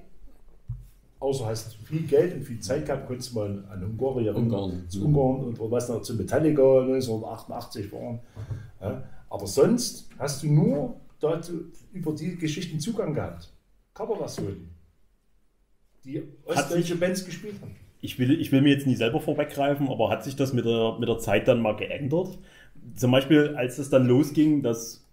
Außer 1.21 1.47
hast 1.47 1.75
du 1.75 1.85
viel 1.85 2.07
Geld 2.07 2.35
und 2.35 2.43
viel 2.43 2.61
Zeit 2.61 2.87
gehabt, 2.87 3.07
konntest 3.07 3.33
du 3.33 3.35
mal 3.37 3.65
an 3.71 3.85
Ungarn, 3.85 4.35
Ungarn. 4.35 4.89
zu 4.89 5.05
Ungarn 5.05 5.45
und 5.45 5.71
was 5.71 5.89
noch 5.91 6.01
zu 6.01 6.15
Metallica 6.15 6.81
1988 6.81 7.93
waren. 7.93 8.21
Ja, 8.81 9.05
aber 9.29 9.47
sonst 9.47 10.09
hast 10.19 10.43
du 10.43 10.49
nur 10.51 10.97
dazu 11.21 11.65
über 11.93 12.13
die 12.13 12.37
Geschichten 12.37 12.81
Zugang 12.81 13.13
gehabt. 13.13 13.53
Coverversionen. 13.93 14.71
Die 16.05 16.23
ostdeutsche 16.47 16.97
Bands 16.97 17.23
gespielt 17.25 17.57
haben. 17.61 17.77
Ich 18.01 18.19
will, 18.19 18.41
ich 18.41 18.51
will 18.51 18.63
mir 18.63 18.73
jetzt 18.73 18.87
nie 18.87 18.97
selber 18.97 19.21
vorweggreifen, 19.21 19.89
aber 19.89 20.09
hat 20.09 20.25
sich 20.25 20.37
das 20.37 20.55
mit 20.55 20.65
der, 20.65 20.97
mit 20.99 21.07
der 21.07 21.19
Zeit 21.19 21.47
dann 21.49 21.61
mal 21.61 21.77
geändert? 21.77 22.39
Zum 22.97 23.11
Beispiel, 23.11 23.55
als 23.57 23.79
es 23.79 23.91
dann 23.91 24.07
losging, 24.07 24.63
dass 24.63 25.07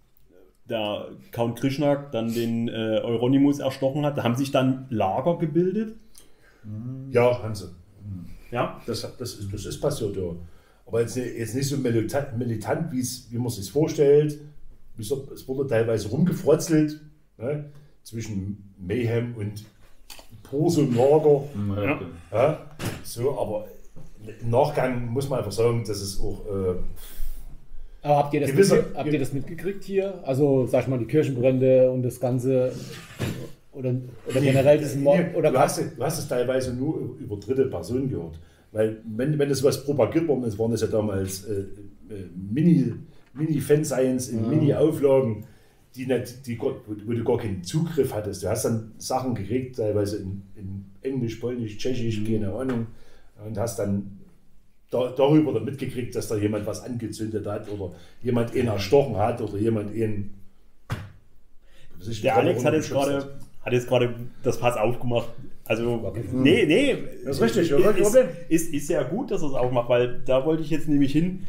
der 0.68 1.08
Count 1.32 1.58
Krishna 1.60 1.94
dann 2.12 2.32
den 2.32 2.68
äh, 2.68 2.72
Euronymous 3.02 3.58
erstochen 3.58 4.04
hat, 4.04 4.18
da 4.18 4.24
haben 4.24 4.36
sich 4.36 4.50
dann 4.50 4.86
Lager 4.90 5.38
gebildet. 5.38 5.94
Ja, 7.10 7.42
haben 7.42 7.54
sie. 7.54 7.68
Ja? 8.50 8.80
Das, 8.86 9.00
das, 9.18 9.34
ist, 9.34 9.52
das 9.52 9.64
ist 9.66 9.80
passiert, 9.80 10.16
ja. 10.16 10.30
Aber 10.86 11.00
jetzt, 11.00 11.16
jetzt 11.16 11.54
nicht 11.54 11.68
so 11.68 11.76
militant, 11.76 12.36
militant 12.38 12.92
wie 12.92 13.00
es- 13.00 13.28
man 13.30 13.48
sich 13.50 13.70
vorstellt. 13.70 14.38
Es 14.98 15.10
wurde 15.46 15.66
teilweise 15.68 16.08
rumgefrotzelt 16.08 17.00
ne? 17.36 17.66
zwischen 18.02 18.74
Mayhem 18.78 19.34
und 19.36 19.64
Pursum 20.42 20.94
Lager. 20.96 21.42
Ja. 21.76 22.00
Ja? 22.32 22.66
So, 23.04 23.38
aber 23.38 23.66
im 24.40 24.50
Nachgang 24.50 25.06
muss 25.08 25.28
man 25.28 25.38
einfach 25.40 25.52
sagen, 25.52 25.84
dass 25.86 26.00
es 26.00 26.20
auch. 26.20 26.44
Äh, 26.46 26.74
Aber 28.02 28.16
habt 28.16 28.34
ihr, 28.34 28.40
das 28.40 28.50
Gewisse- 28.52 28.76
mitge- 28.76 28.94
habt 28.96 29.12
ihr 29.12 29.18
das 29.18 29.32
mitgekriegt 29.32 29.84
hier? 29.84 30.14
Also, 30.24 30.66
sag 30.66 30.82
ich 30.82 30.88
mal, 30.88 30.98
die 30.98 31.04
Kirchenbrände 31.06 31.90
und 31.90 32.02
das 32.02 32.20
Ganze 32.20 32.72
oder, 33.72 33.94
oder 34.28 34.40
generell 34.40 34.78
diesen 34.78 35.02
Mord? 35.02 35.18
Nee, 35.32 35.36
Oder 35.38 35.50
du, 35.50 35.58
hast, 35.58 35.78
du 35.78 36.02
hast 36.04 36.18
es 36.18 36.28
teilweise 36.28 36.74
nur 36.74 37.16
über 37.18 37.36
dritte 37.36 37.66
Personen 37.66 38.08
gehört. 38.08 38.38
Weil, 38.72 38.98
wenn, 39.16 39.38
wenn 39.38 39.48
das 39.48 39.62
was 39.62 39.84
propagiert 39.84 40.28
worden 40.28 40.44
ist, 40.44 40.58
waren 40.58 40.70
das 40.70 40.80
ja 40.82 40.86
damals 40.88 41.44
äh, 41.46 41.60
äh, 41.60 41.64
Mini- 42.36 42.92
Mini-Fan-Science 43.34 44.28
in 44.28 44.48
Mini-Auflagen, 44.48 45.44
die, 45.94 46.06
nicht, 46.06 46.46
die, 46.46 46.56
Gott- 46.56 46.82
wo, 46.86 47.12
du 47.12 47.24
gar 47.24 47.38
keinen 47.38 47.62
Zugriff 47.64 48.12
hattest. 48.14 48.42
Du 48.42 48.48
hast 48.48 48.64
dann 48.64 48.92
Sachen 48.98 49.34
gekriegt, 49.34 49.76
teilweise 49.76 50.18
in, 50.18 50.42
in 50.56 50.84
Englisch, 51.02 51.36
Polnisch, 51.36 51.78
Tschechisch, 51.78 52.22
keine 52.24 52.52
Ahnung, 52.52 52.86
und 53.46 53.56
hast 53.58 53.78
dann 53.78 54.17
da, 54.90 55.10
darüber 55.16 55.52
dann 55.52 55.64
mitgekriegt, 55.64 56.14
dass 56.14 56.28
da 56.28 56.36
jemand 56.36 56.66
was 56.66 56.82
angezündet 56.82 57.46
hat 57.46 57.68
oder 57.70 57.92
jemand 58.22 58.54
ihn 58.54 58.66
erstochen 58.66 59.16
hat 59.16 59.40
oder 59.40 59.56
jemand 59.58 59.94
ihn. 59.94 60.34
Der 62.22 62.36
Alex 62.36 62.64
hat 62.64 62.74
jetzt 62.74 62.90
gerade 62.90 63.36
hat 63.62 63.72
jetzt 63.72 63.88
gerade 63.88 64.14
das 64.42 64.56
Fass 64.56 64.76
aufgemacht. 64.76 65.28
Also, 65.66 66.14
nee, 66.32 66.64
nee. 66.64 66.96
Das 67.24 67.36
ist 67.36 67.42
richtig, 67.42 67.70
kein 67.70 67.96
ist, 67.96 68.14
ist, 68.48 68.72
ist 68.74 68.88
ja 68.88 69.02
gut, 69.02 69.30
dass 69.30 69.42
er 69.42 69.48
es 69.48 69.54
aufmacht, 69.54 69.88
weil 69.90 70.20
da 70.24 70.46
wollte 70.46 70.62
ich 70.62 70.70
jetzt 70.70 70.88
nämlich 70.88 71.12
hin. 71.12 71.44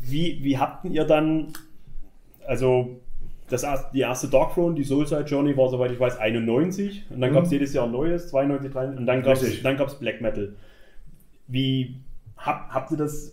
Wie, 0.00 0.38
wie 0.44 0.58
habt 0.58 0.84
ihr 0.84 1.04
dann, 1.04 1.48
also 2.46 3.00
das, 3.48 3.66
die 3.92 4.00
erste 4.00 4.28
Dark 4.28 4.54
Throne, 4.54 4.74
die 4.76 4.84
Soulside 4.84 5.22
Journey 5.22 5.56
war, 5.56 5.68
soweit 5.70 5.90
ich 5.90 5.98
weiß, 5.98 6.18
91 6.18 7.06
und 7.10 7.20
dann 7.20 7.30
Mhm. 7.30 7.34
gab 7.34 7.44
es 7.44 7.50
jedes 7.50 7.72
Jahr 7.72 7.86
ein 7.86 7.92
neues, 7.92 8.28
92, 8.28 8.70
93 8.70 9.58
und 9.58 9.64
dann 9.64 9.76
gab 9.76 9.88
es 9.88 9.94
Black 9.96 10.20
Metal. 10.20 10.54
Wie 11.48 11.96
hab, 12.36 12.68
habt 12.70 12.90
ihr 12.90 12.96
das 12.96 13.32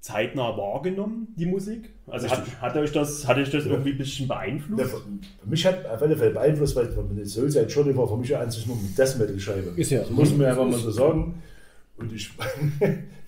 zeitnah 0.00 0.56
wahrgenommen, 0.56 1.28
die 1.36 1.46
Musik? 1.46 1.90
Also 2.06 2.28
hat, 2.28 2.42
hat 2.60 2.76
euch 2.76 2.92
das, 2.92 3.26
hat 3.26 3.38
euch 3.38 3.50
das 3.50 3.64
irgendwie 3.64 3.92
ein 3.92 3.98
bisschen 3.98 4.28
beeinflusst? 4.28 4.80
Ja, 4.82 4.86
für, 4.86 4.98
für 4.98 5.48
mich 5.48 5.64
hat 5.66 5.86
auf 5.86 6.02
alle 6.02 6.16
Fälle 6.16 6.32
beeinflusst, 6.32 6.76
weil 6.76 6.88
die 6.88 7.24
Soulside 7.24 7.66
Journey 7.66 7.96
war 7.96 8.06
für 8.06 8.16
mich 8.18 8.28
ja 8.28 8.40
an 8.40 8.50
sich 8.50 8.66
nur 8.66 8.76
eine 8.76 8.88
Death 8.88 9.16
Metal 9.18 9.38
Scheibe. 9.40 9.72
Ist 9.76 9.90
ja 9.90 10.00
Das 10.00 10.10
muss 10.10 10.34
man 10.36 10.46
einfach 10.46 10.64
mal 10.66 10.78
so 10.78 10.90
sagen. 10.90 11.42
Und 11.96 12.12
ich 12.12 12.30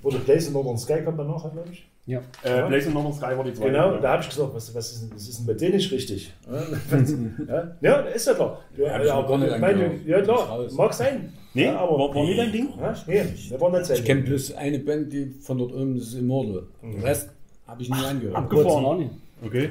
wurde 0.02 0.18
Place 0.18 0.48
in 0.48 0.52
Northern 0.52 0.76
Sky 0.76 1.02
kommt 1.04 1.18
danach, 1.18 1.40
glaube 1.52 1.68
ich. 1.70 1.88
ja. 2.04 2.20
Äh, 2.42 2.66
Blaze 2.68 2.90
Northern 2.90 3.12
Sky 3.12 3.36
war 3.36 3.44
die 3.44 3.54
zweite. 3.54 3.70
Genau, 3.70 3.92
ja. 3.92 3.98
da 4.00 4.12
habe 4.14 4.22
ich 4.22 4.28
gesagt, 4.28 4.50
was, 4.52 4.74
was, 4.74 4.92
ist, 4.92 5.02
denn- 5.02 5.14
was 5.16 5.28
ist 5.28 5.38
denn 5.38 5.46
bei 5.46 5.54
denen 5.54 5.76
nicht 5.76 5.90
richtig? 5.92 6.34
ja, 7.48 7.76
ja, 7.80 7.94
ist 8.00 8.26
ja 8.26 8.34
klar. 8.34 8.60
Ja, 8.76 9.02
ja, 9.02 9.90
ja 10.06 10.20
klar, 10.22 10.66
mag 10.72 10.92
sein. 10.92 11.32
Nee, 11.56 11.64
ja, 11.64 11.78
aber 11.78 11.98
war, 11.98 12.14
war 12.14 12.24
nie 12.24 12.36
dein 12.36 12.52
Ding? 12.52 12.68
Ja, 12.78 12.94
nee, 13.06 13.24
das 13.50 13.60
war 13.60 13.70
nicht. 13.78 13.90
Ich 13.90 14.04
kenne 14.04 14.22
bloß 14.22 14.52
eine 14.52 14.78
Band, 14.78 15.10
die 15.10 15.24
von 15.40 15.56
dort 15.56 15.72
oben 15.72 15.94
das 15.96 16.08
ist 16.08 16.14
Immortal. 16.14 16.64
Den 16.82 17.00
Rest 17.00 17.30
habe 17.66 17.80
ich 17.82 17.88
nie 17.88 17.96
angehört. 17.96 18.36
Abgefahren. 18.36 18.84
auch 18.84 18.98
nicht. 18.98 19.10
Okay. 19.42 19.70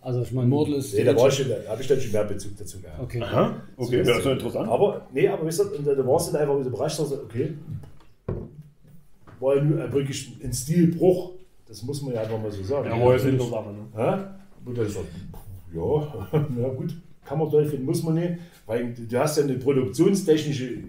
Also, 0.00 0.22
ich 0.22 0.32
meine, 0.32 0.48
Immortal 0.48 0.74
ist 0.74 0.92
Nee, 0.94 1.04
da 1.04 1.14
war 1.16 1.28
ich 1.28 1.34
schon, 1.34 1.48
da 1.48 1.70
habe 1.70 1.80
ich 1.80 1.86
dann 1.86 2.00
schon 2.00 2.10
mehr 2.10 2.24
Bezug 2.24 2.56
dazu 2.58 2.80
gehabt. 2.80 3.00
Okay. 3.00 3.22
Aha, 3.22 3.62
okay, 3.76 4.02
So 4.04 4.10
ja, 4.10 4.18
ist 4.18 4.26
interessant. 4.26 4.68
Aber, 4.68 5.06
nee, 5.12 5.28
aber 5.28 5.46
wisst 5.46 5.60
ihr, 5.60 5.78
und 5.78 5.86
da 5.86 5.94
da 5.94 6.04
warst 6.04 6.28
du 6.28 6.32
dann 6.32 6.42
einfach 6.42 6.58
wieder 6.58 6.68
überrascht, 6.68 6.98
dass 6.98 7.10
du, 7.10 7.14
okay, 7.22 7.54
war 9.38 9.56
ja 9.56 9.62
nur 9.62 9.92
wirklich 9.92 10.32
ein 10.42 10.52
Stilbruch, 10.52 11.30
das 11.68 11.82
muss 11.84 12.02
man 12.02 12.14
ja 12.14 12.22
einfach 12.22 12.42
mal 12.42 12.50
so 12.50 12.64
sagen. 12.64 12.88
ja, 12.88 13.00
war 13.04 13.12
jetzt 13.14 13.24
in 13.26 13.38
der 13.38 13.46
Sache, 13.46 13.70
ne? 13.72 13.86
Ja? 13.96 14.34
Und 14.64 14.76
dann 14.78 14.88
sagt, 14.88 15.06
ja, 15.72 16.28
na 16.56 16.68
gut, 16.70 16.96
kann 17.24 17.38
man 17.38 17.50
toll 17.50 17.64
finden, 17.66 17.84
muss 17.86 18.02
man 18.02 18.14
nicht, 18.14 18.34
weil 18.66 18.92
du, 18.94 19.18
hast 19.18 19.38
ja 19.38 19.44
eine 19.44 19.54
produktionstechnische 19.54 20.64
äh, 20.66 20.80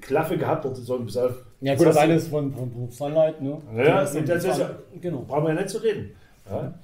Klaffe 0.00 0.36
gehabt, 0.38 0.64
sagen, 0.76 1.04
pass 1.04 1.16
auf, 1.16 1.34
Ja, 1.60 1.74
gut, 1.74 1.86
das 1.86 1.96
eine 1.96 2.14
ist 2.14 2.28
von, 2.28 2.52
von, 2.52 2.70
von 2.70 2.90
Sunlight, 2.90 3.40
ne? 3.42 3.58
Ja, 3.76 4.00
Das 4.02 4.14
und 4.14 4.28
das 4.28 4.44
ist 4.44 4.58
ja- 4.58 4.78
Genau. 5.00 5.24
brauchen 5.26 5.44
wir 5.44 5.50
ja 5.54 5.56
nicht 5.56 5.68
zu 5.70 5.78
reden. 5.78 6.10
Ja? 6.48 6.74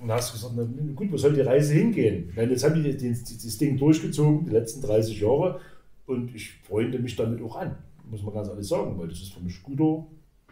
Und 0.00 0.08
da 0.08 0.14
hast 0.14 0.30
du 0.30 0.34
gesagt, 0.34 0.54
na 0.56 0.92
gut, 0.94 1.10
wo 1.10 1.16
soll 1.16 1.32
die 1.32 1.40
Reise 1.40 1.72
hingehen? 1.74 2.30
Meine, 2.36 2.52
jetzt 2.52 2.64
haben 2.64 2.82
die 2.82 2.92
das, 2.96 3.24
das 3.24 3.58
Ding 3.58 3.78
durchgezogen, 3.78 4.44
die 4.44 4.50
letzten 4.52 4.82
30 4.82 5.20
Jahre, 5.20 5.60
und 6.06 6.34
ich 6.34 6.52
freunde 6.68 6.98
mich 6.98 7.16
damit 7.16 7.42
auch 7.42 7.56
an, 7.56 7.74
muss 8.10 8.22
man 8.22 8.34
ganz 8.34 8.48
ehrlich 8.48 8.68
sagen, 8.68 8.96
weil 8.98 9.08
das 9.08 9.18
ist 9.18 9.32
für 9.32 9.40
mich 9.42 9.60
guter 9.62 10.06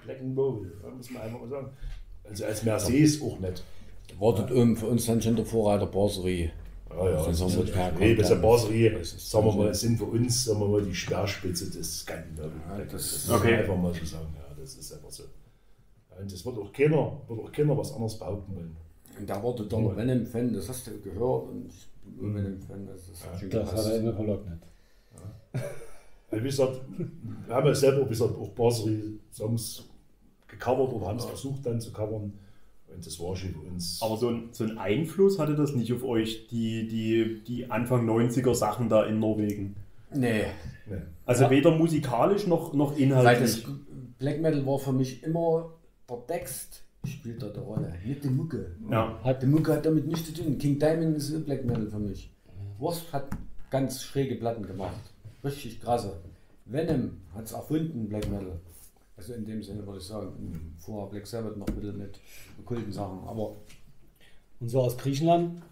Black 0.05 0.21
and 0.21 0.37
Roll, 0.37 0.73
ja, 0.83 0.91
muss 0.91 1.11
man 1.11 1.23
einfach 1.23 1.41
mal 1.41 1.49
sagen. 1.49 1.69
Also 2.29 2.45
als 2.47 2.63
Mercedes 2.65 3.21
auch 3.23 3.39
nicht. 3.39 3.63
Wartet 4.19 4.51
oben 4.51 4.77
für 4.77 4.87
uns 4.87 5.07
dann 5.07 5.21
schon 5.21 5.37
der 5.37 5.45
Vorreiter 5.45 5.87
Brasserie. 5.87 6.51
Ja, 6.97 7.11
ja, 7.11 7.17
Das 7.17 7.39
das 7.39 7.55
ist 7.57 7.75
herkommt, 7.75 8.01
nee, 8.01 8.15
der 8.15 8.25
sagen 8.25 8.43
wir 9.47 9.53
mal, 9.53 9.75
sind 9.75 9.99
für 9.99 10.05
uns, 10.05 10.45
sagen 10.45 10.61
wir 10.61 10.69
mal, 10.69 10.83
die 10.83 10.95
Speerspitze 10.95 11.71
des 11.71 12.01
skandinavischen 12.01 12.61
Ja, 12.71 12.79
das- 12.85 12.91
das 13.27 13.31
Okay. 13.31 13.37
muss 13.37 13.43
man 13.45 13.55
einfach 13.61 13.77
mal 13.77 13.95
so 13.95 14.05
sagen, 14.05 14.29
ja, 14.37 14.55
das 14.61 14.75
ist 14.77 14.93
einfach 14.93 15.11
so. 15.11 15.23
Ja, 15.25 16.21
Und 16.21 16.33
das 16.33 16.45
wird 16.47 16.59
auch 16.59 16.73
keiner, 16.73 17.13
wird 17.29 17.41
auch 17.41 17.53
keiner 17.53 17.77
was 17.77 17.93
anderes 17.93 18.19
behaupten 18.19 18.55
wollen. 18.57 18.77
Und 19.19 19.29
da 19.31 19.43
wartet 19.43 19.73
dann 19.73 19.85
der 19.85 19.97
Venom-Fan, 19.97 20.53
das 20.55 20.69
hast 20.69 20.87
du 20.87 21.01
gehört. 21.01 21.49
Und 21.49 21.67
ich 21.69 21.89
bin 22.05 22.31
ein 22.31 22.35
Venom-Fan, 22.35 22.87
das 22.87 23.09
ist 23.09 23.23
schon 23.41 23.51
Das 23.51 23.67
hat 23.69 23.75
krass. 23.75 23.87
er 23.87 23.97
immer 23.99 24.13
verleugnet. 24.13 24.59
Weil, 26.31 26.41
wie 26.43 26.49
gesagt, 26.49 26.81
wir 27.47 27.55
haben 27.55 27.67
ja 27.67 27.75
selber 27.75 28.05
wie 28.05 28.09
gesagt, 28.09 28.35
auch 28.37 28.53
Brasserie-Songs 28.55 29.85
gecovert 30.49 30.93
oder 30.93 31.07
haben 31.07 31.19
es 31.19 31.25
versucht 31.25 31.65
dann 31.67 31.81
zu 31.81 31.93
covern. 31.93 32.33
Und 32.95 33.05
das 33.05 33.19
war 33.21 33.35
schon 33.37 33.51
für 33.51 33.61
uns. 33.61 34.01
Aber 34.03 34.17
so 34.17 34.29
ein, 34.29 34.49
so 34.53 34.65
ein 34.65 34.79
Einfluss 34.79 35.39
hatte 35.39 35.55
das 35.55 35.75
nicht 35.75 35.93
auf 35.93 36.05
euch, 36.05 36.47
die, 36.49 36.87
die, 36.87 37.43
die 37.47 37.71
Anfang 37.71 38.09
90er 38.09 38.55
Sachen 38.55 38.89
da 38.89 39.05
in 39.05 39.19
Norwegen. 39.19 39.77
Nee, 40.13 40.45
nee. 40.87 40.97
Also 41.27 41.45
Ja. 41.45 41.51
weder 41.51 41.73
musikalisch 41.73 42.47
noch, 42.47 42.73
noch 42.73 42.93
weil 42.93 42.99
das 42.99 43.01
inhaltlich. 43.03 43.67
Black 44.19 44.41
Metal 44.41 44.65
war 44.67 44.79
für 44.79 44.93
mich 44.93 45.23
immer 45.23 45.71
der 46.09 46.27
Text 46.27 46.85
spielt 47.07 47.43
da 47.43 47.49
eine 47.51 47.59
Rolle, 47.59 47.93
nicht 48.05 48.25
die 48.25 48.29
Mucke. 48.29 48.73
Ja. 48.91 49.19
Hat, 49.23 49.43
die 49.43 49.47
Mucke 49.47 49.73
hat 49.73 49.85
damit 49.87 50.07
nichts 50.07 50.33
zu 50.33 50.43
tun. 50.43 50.59
King 50.59 50.79
Diamond 50.79 51.17
ist 51.17 51.45
Black 51.45 51.65
Metal 51.65 51.87
für 51.87 51.99
mich. 51.99 52.31
Wasp 52.79 53.13
hat 53.13 53.29
ganz 53.71 54.03
schräge 54.03 54.37
Platten 54.37 54.67
gemacht. 54.67 55.01
Richtig 55.43 55.81
krasse. 55.81 56.21
Venom 56.65 57.19
hat 57.35 57.45
es 57.45 57.53
erfunden, 57.53 58.09
Black 58.09 58.31
Metal. 58.31 58.59
Also 59.17 59.35
in 59.35 59.45
dem 59.45 59.63
Sinne 59.63 59.87
würde 59.87 59.99
ich 60.01 60.05
sagen. 60.07 60.75
Vorher 60.79 61.09
Black 61.11 61.27
Sabbath 61.27 61.57
noch 61.57 61.67
ein 61.69 61.75
bisschen 61.75 61.99
mit 61.99 62.19
okkulten 62.61 62.93
Sachen. 62.93 63.21
Aber 63.27 63.53
Und 64.61 64.69
so 64.69 64.81
aus 64.81 64.97
Griechenland? 64.97 65.63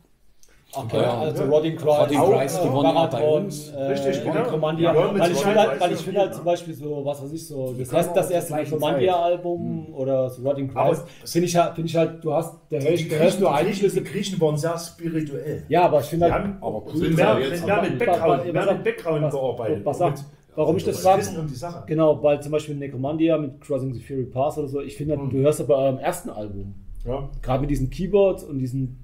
Okay, 0.75 1.03
Ja, 1.03 1.19
also 1.21 1.43
ja. 1.43 1.51
Rotting 1.51 1.77
Christ, 1.77 1.87
Rotting 1.87 2.19
Christ, 2.19 2.61
die 2.65 2.69
waren 2.73 2.91
immer 2.91 3.07
bei 3.09 3.29
uns. 3.29 3.69
äh, 3.73 3.83
Richtig, 3.89 4.23
genau. 4.23 4.35
Necromandia. 4.37 4.95
Ja, 4.95 5.13
mit 5.13 5.21
weil 5.23 5.33
ich 5.33 5.39
finde 5.39 5.61
halt, 5.61 5.81
weil 5.83 5.93
ich 5.93 5.99
finde 6.01 6.21
halt 6.21 6.35
zum? 6.35 6.45
Beispiel 6.45 6.73
so, 6.75 7.05
was 7.05 7.23
weiß 7.23 7.33
ich 7.33 7.47
so, 7.47 7.75
das, 7.79 7.93
heißt, 7.93 8.17
das 8.17 8.29
auch 8.29 8.31
erste 8.31 8.55
Necromandia-Album 8.55 9.93
oder 9.95 10.31
so 10.31 10.41
Rotting 10.49 10.75
Aber 10.75 10.89
Christ, 10.95 11.05
finde 11.31 11.49
ich, 11.49 11.57
halt- 11.57 11.75
finde 11.75 11.89
ich 11.91 11.97
halt, 11.97 12.25
du 12.25 12.33
hast, 12.33 12.55
der 12.71 12.81
Die, 12.81 12.89
hörst, 12.89 13.03
die, 13.05 13.09
der 13.11 13.19
hörst 13.19 13.39
Griechen, 13.39 13.43
nur 13.43 13.51
die, 13.51 13.65
Griechen, 13.65 13.85
Einflüsse. 13.85 14.01
die 14.03 14.11
Griechen 14.11 14.41
waren 14.41 14.57
sehr 14.57 14.79
spirituell. 14.79 15.63
Ja, 15.69 15.85
aber 15.85 16.01
ich 16.01 16.07
finde 16.07 16.33
halt, 16.33 16.43
haben 16.45 16.57
aber 16.63 16.83
cool, 16.87 17.11
mehr, 17.11 17.35
mit 17.35 17.99
Background, 17.99 18.45
was- 18.47 18.53
mehr 18.53 18.73
mit 18.73 18.85
Background 18.85 19.23
was- 19.25 19.35
gearbeitet. 19.35 19.85
was 19.85 19.99
sagt- 19.99 20.19
Mit- 20.19 20.27
warum 20.55 20.77
ich 20.77 20.85
das 20.85 20.97
das 20.97 21.05
sage? 21.05 21.23
Wissen 21.23 21.39
um 21.39 21.47
die 21.47 21.55
Sache. 21.55 21.85
Genau, 21.87 22.23
weil 22.23 22.43
zum 22.43 22.53
Beispiel 22.53 22.75
Necromandia 22.75 23.39
mit 23.39 23.61
Crossing 23.61 23.93
the 23.95 24.01
Fury 24.01 24.25
Pass 24.25 24.59
oder 24.59 24.69
so, 24.69 24.81
ich 24.81 24.97
finde, 24.97 25.17
Hm. 25.17 25.31
du 25.31 25.39
hörst 25.39 25.61
aber 25.61 25.79
am 25.79 25.99
ersten 25.99 26.31
Album, 26.31 26.75
Ja. 27.07 27.29
gerade 27.43 27.61
mit 27.63 27.71
diesen 27.71 27.91
Keyboards 27.91 28.45
und 28.45 28.59
diesen, 28.59 28.99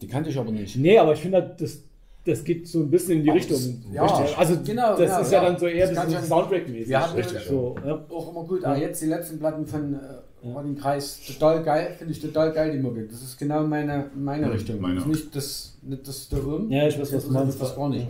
die 0.00 0.06
kannte 0.08 0.30
ich 0.30 0.38
aber 0.38 0.50
nicht. 0.50 0.76
nee, 0.76 0.98
aber 0.98 1.12
ich 1.12 1.20
finde 1.20 1.54
das, 1.58 1.82
das 2.24 2.44
geht 2.44 2.68
so 2.68 2.78
ein 2.80 2.90
bisschen 2.90 3.18
in 3.18 3.24
die 3.24 3.30
Aber 3.30 3.38
Richtung. 3.38 3.56
das- 3.56 3.94
ja, 3.94 4.04
Richtig. 4.06 4.38
also 4.38 4.56
genau, 4.64 4.90
das 4.96 5.10
ja, 5.10 5.18
ist 5.20 5.32
ja, 5.32 5.42
ja. 5.42 5.48
dann 5.50 5.58
so 5.58 5.66
eher 5.66 5.92
Das 5.92 6.12
schon- 6.12 6.22
Soundtrack-mäßig. 6.22 6.88
Wir 6.88 7.00
haben- 7.00 7.14
Richtig, 7.16 7.40
so, 7.42 7.74
ja. 7.84 8.00
Auch 8.10 8.30
immer 8.30 8.44
gut. 8.44 8.64
Aber 8.64 8.76
jetzt 8.76 9.02
die 9.02 9.06
letzten 9.06 9.38
Platten 9.40 9.66
von 9.66 9.94
äh, 9.94 10.80
Kreis, 10.80 11.20
total 11.26 11.62
geil, 11.64 11.94
finde 11.98 12.12
ich 12.12 12.20
total 12.20 12.52
geil, 12.52 12.72
die 12.72 12.78
Mucke. 12.78 13.04
Das 13.06 13.22
ist 13.22 13.38
genau 13.38 13.64
meine, 13.64 14.10
meine 14.14 14.52
Richtung. 14.52 14.80
meine 14.80 14.96
Das 14.96 15.04
ist 15.04 15.08
nicht 15.08 15.36
das, 15.36 15.78
nicht 15.82 16.06
das 16.08 16.28
da 16.28 16.36
oben. 16.38 16.70
Ja, 16.70 16.86
ich 16.86 16.94
weiß, 16.94 17.02
was 17.02 17.10
das 17.10 17.26
du 17.26 17.32
meinst. 17.32 17.48
ist 17.54 17.62
das 17.62 17.74
gar 17.76 17.88
nicht. 17.88 18.06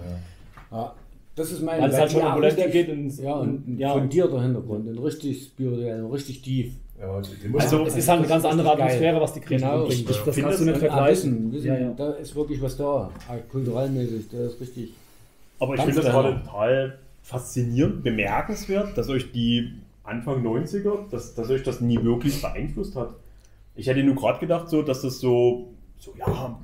Ja. 0.70 0.94
Das 1.34 1.50
ist 1.50 1.62
meine 1.62 1.82
Weil 1.82 1.90
es 1.90 1.98
halt 1.98 2.12
schon 2.12 2.22
opulenter 2.22 2.64
richtig- 2.66 2.72
geht 2.86 2.88
und- 2.90 3.16
ja, 3.18 3.34
und, 3.34 3.78
ja. 3.78 3.92
fundierter 3.94 4.42
Hintergrund 4.42 4.86
und 4.88 4.98
richtig 4.98 5.42
spirituell, 5.44 6.04
richtig 6.06 6.42
tief. 6.42 6.72
Ja, 7.00 7.14
Also, 7.14 7.84
Es 7.86 7.96
ist 7.96 8.08
halt 8.08 8.18
eine 8.20 8.28
ganz 8.28 8.44
andere. 8.44 8.72
Atmosphäre, 8.72 9.20
was 9.20 9.32
die 9.32 9.40
Griechen 9.40 9.66
Genau. 9.68 9.86
bringen. 9.86 10.04
Das, 10.06 10.24
das 10.24 10.36
kannst 10.36 10.60
du 10.60 10.64
nicht 10.66 10.76
vergleichen. 10.78 11.52
wissen, 11.52 11.66
Ja, 11.66 11.78
ja. 11.78 11.90
Da 11.94 12.10
ist 12.12 12.36
wirklich 12.36 12.60
was 12.62 12.76
da, 12.76 13.10
ah, 13.28 13.36
kulturellmäßig, 13.50 14.28
da 14.30 14.46
ist 14.46 14.60
richtig. 14.60 14.90
Aber 15.58 15.74
ich 15.74 15.80
finde 15.80 16.00
das 16.02 16.10
gerade 16.10 16.40
total 16.44 16.98
faszinierend, 17.22 18.02
bemerkenswert, 18.04 18.96
dass 18.98 19.08
euch 19.08 19.32
die 19.32 19.72
Anfang 20.04 20.42
90er, 20.42 21.08
dass, 21.10 21.34
dass 21.34 21.48
euch 21.50 21.62
das 21.62 21.80
nie 21.80 22.02
wirklich 22.02 22.40
beeinflusst 22.42 22.94
hat. 22.94 23.10
Ich 23.74 23.86
hätte 23.86 24.02
nur 24.04 24.14
gerade 24.16 24.38
gedacht, 24.38 24.68
so, 24.68 24.82
dass 24.82 25.02
das 25.02 25.18
so, 25.18 25.68
so, 25.98 26.12
ja, 26.18 26.58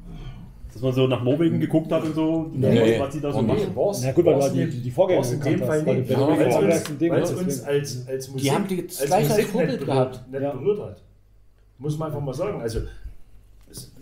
Dass 0.78 0.82
man 0.84 0.92
so 0.92 1.08
nach 1.08 1.24
Norwegen 1.24 1.58
geguckt 1.58 1.90
hat 1.90 2.04
und 2.04 2.14
so, 2.14 2.48
Nee. 2.54 2.92
was, 3.00 3.06
was 3.08 3.14
die 3.14 3.20
da 3.20 3.32
so 3.32 3.42
nee. 3.42 3.48
machen. 3.48 3.74
war's, 3.74 4.00
Na 4.04 4.12
gut, 4.12 4.24
weil 4.26 4.34
war's 4.36 4.52
die, 4.52 4.62
in 4.62 4.70
die, 4.70 4.76
dem- 4.76 4.82
die 4.84 4.90
Vorgänger 4.92 5.32
in 5.32 5.40
dem 5.40 5.60
hast, 5.60 5.66
Fall 5.66 5.82
nicht. 5.82 6.10
Ja, 6.10 7.10
weil 7.10 7.22
es 7.22 7.32
uns, 7.32 7.62
als, 7.64 8.06
als 8.06 8.30
Musik, 8.30 8.52
haben 8.52 8.68
die 8.68 8.82
als 8.82 9.04
gleich 9.06 9.30
als 9.32 9.44
Vorbild 9.46 9.84
gehabt. 9.84 10.30
nicht 10.30 10.40
Ja. 10.40 10.52
berührt 10.52 10.78
hat. 10.80 11.02
Muss 11.78 11.98
man 11.98 12.08
einfach 12.08 12.20
mal 12.20 12.32
sagen. 12.32 12.60
Also, 12.60 12.80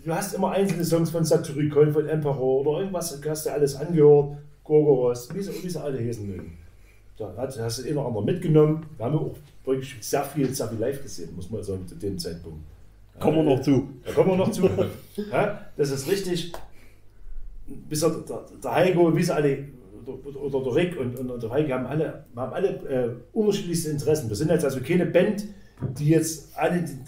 du 0.05 0.13
hast 0.13 0.33
immer 0.35 0.51
einzelne 0.51 0.85
Songs 0.85 1.09
von 1.09 1.25
Satyricon, 1.25 1.91
von 1.91 2.07
Emperor 2.07 2.61
oder 2.67 2.79
irgendwas, 2.81 3.19
hast 3.27 3.45
du 3.47 3.51
alles 3.51 3.75
angehört, 3.75 4.37
Gorgoros, 4.63 5.33
wie 5.33 5.41
sie, 5.41 5.63
wie 5.63 5.69
sie 5.69 5.81
alle 5.81 5.97
heißen 5.97 6.27
mögen. 6.27 6.57
Da 7.17 7.33
hat, 7.37 7.57
hast 7.59 7.79
du 7.79 7.83
den 7.83 7.97
oder 7.97 8.05
anderen 8.07 8.25
mitgenommen. 8.27 8.85
Wir 8.97 9.05
haben 9.07 9.15
ja 9.15 9.19
auch 9.21 9.35
wirklich 9.65 9.95
sehr 10.01 10.23
viel, 10.23 10.53
sehr 10.53 10.67
viel 10.67 10.77
live 10.77 11.01
gesehen, 11.01 11.35
muss 11.35 11.49
man 11.49 11.63
sagen, 11.63 11.87
zu 11.87 11.95
dem 11.95 12.19
Zeitpunkt. 12.19 12.59
Kommen 13.19 13.37
wir 13.37 13.55
noch 13.55 13.61
zu. 13.61 13.87
Da 14.05 14.11
kommen 14.11 14.29
wir 14.29 14.37
noch 14.37 14.51
zu. 14.51 14.69
ja, 15.31 15.59
das 15.75 15.89
ist 15.89 16.07
richtig. 16.07 16.51
Bis 17.89 17.99
der, 17.99 18.09
der, 18.09 18.45
der 18.63 18.75
Heiko, 18.75 19.15
wie 19.15 19.23
sie 19.23 19.33
alle, 19.33 19.65
oder, 20.05 20.63
der 20.63 20.75
Rick 20.75 20.99
und, 20.99 21.17
und, 21.17 21.29
und 21.29 21.43
der 21.43 21.49
Heiko 21.49 21.71
haben 21.73 21.85
alle, 21.85 22.25
haben 22.35 22.53
alle 22.53 22.67
äh, 22.67 23.09
unterschiedlichste 23.33 23.89
Interessen. 23.89 24.29
Wir 24.29 24.35
sind 24.35 24.49
jetzt 24.49 24.65
also 24.65 24.79
keine 24.79 25.05
Band, 25.05 25.45
die 25.97 26.09
jetzt 26.09 26.57
alle 26.57 26.81
den, 26.81 27.03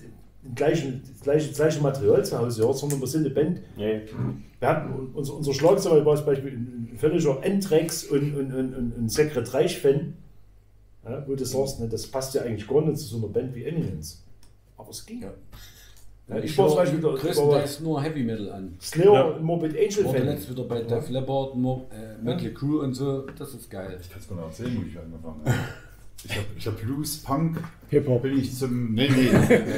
gleichen, 0.55 1.01
das, 1.07 1.22
gleiche, 1.22 1.51
gleiche 1.53 1.82
Material 1.82 2.24
zu 2.26 2.38
Hause 2.38 2.64
hört, 2.64 2.78
sondern 2.78 2.99
wir 2.99 3.07
sind 3.07 3.26
eine 3.26 3.34
Band. 3.34 3.62
Nee. 3.78 4.01
Wir 4.60 4.68
hatten, 4.68 5.12
unser, 5.14 5.36
unser 5.36 5.53
Schlagzeuger 5.53 6.05
war 6.05 6.16
zum 6.16 6.26
Beispiel 6.26 6.51
ein, 6.51 6.97
völliger 6.97 7.43
Endrex 7.43 8.05
und, 8.05 8.36
und, 8.36 8.53
und, 8.53 8.76
und 8.76 8.97
ein 8.97 9.10
Sekret 9.10 9.53
Reich-Fan. 9.53 10.14
Ja, 11.05 11.26
wo 11.28 11.36
du 11.36 11.45
sagst, 11.45 11.80
ne, 11.80 11.88
das 11.88 12.07
passt 12.07 12.36
ja 12.36 12.41
eigentlich 12.41 12.68
gar 12.68 12.82
nicht 12.82 12.97
zu 12.97 13.05
so 13.05 13.18
einer 13.18 13.28
Band 13.28 13.55
wie 13.55 13.64
Eminence. 13.64 14.22
Aber 14.78 14.89
es 14.89 15.05
ging. 15.05 15.22
Ja. 15.22 15.34
Ja, 16.30 16.38
ich 16.38 16.58
war 16.58 16.68
zum 16.68 16.78
Beispiel 16.78 17.02
der- 17.02 17.14
größtenteils 17.14 17.80
nur 17.80 18.02
Heavy 18.04 18.24
Metal 18.24 18.52
an. 18.52 18.78
Slayer 18.82 19.14
Ja. 19.14 19.24
und 19.24 19.44
Morbid 19.44 19.72
Angel 19.72 19.86
Ich 19.88 20.04
war 20.06 20.14
Fan. 20.14 20.26
letzt 20.26 20.50
wieder 20.50 20.64
bei 20.64 20.82
Def 20.84 21.10
Leppard, 21.10 21.56
Mo 21.56 21.90
äh, 21.92 22.24
Metal 22.24 22.52
Crew 22.54 22.82
und 22.82 22.94
so. 22.94 23.26
Das 23.38 23.54
ist 23.54 23.70
geil. 23.70 23.98
Ich 24.02 24.10
kann 24.10 24.20
es 24.22 24.28
gar 24.28 24.36
nicht 24.36 24.46
erzählen, 24.46 24.78
wo 24.78 24.88
ich 24.88 25.00
angefangen 25.00 25.42
habe. 25.46 25.56
Ich 26.26 26.36
habe 26.36 26.46
ich 26.58 26.68
hab 26.68 26.78
Blues, 26.82 27.18
Punk, 27.24 27.64
Hip-Hop. 27.90 28.22
bin 28.22 28.38
ich 28.38 28.54
zum. 28.56 28.94
Nee, 28.94 29.10
nee. 29.10 29.30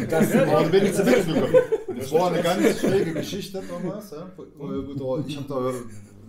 Das 0.09 0.33
war, 0.33 0.63
bin 0.65 0.85
ich 0.85 0.93
zum 0.93 1.05
Metal 1.05 1.23
gekommen. 1.23 1.53
Das 1.97 2.11
war 2.11 2.31
eine 2.33 2.41
ganz 2.41 2.79
schräge 2.79 3.13
Geschichte 3.13 3.61
damals. 3.69 4.11
Ja, 4.11 4.27
ich 4.27 4.37
habe 5.37 5.47
da 5.47 5.69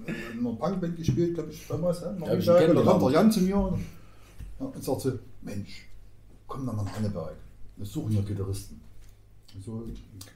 in 0.07 0.39
einer 0.39 0.53
Punkband 0.57 0.97
gespielt, 0.97 1.35
glaube 1.35 1.51
ich, 1.51 1.66
damals. 1.66 2.01
Ja, 2.03 2.14
Ja, 2.27 2.35
ich 2.35 2.49
und 2.68 2.77
da 2.77 2.83
kam 2.83 3.01
der 3.01 3.11
Jan 3.11 3.33
zu 3.33 3.41
mir 3.41 3.57
und, 3.57 3.81
ja, 4.61 4.66
und 4.66 4.85
sagte: 4.85 5.18
Mensch, 5.41 5.89
komm 6.47 6.66
doch 6.66 6.75
mal 6.75 6.83
nach 6.85 6.97
Anneberg. 6.99 7.35
Wir 7.77 7.87
suchen 7.87 8.12
hier 8.12 8.23
Gitarristen. 8.23 8.81
So 9.61 9.84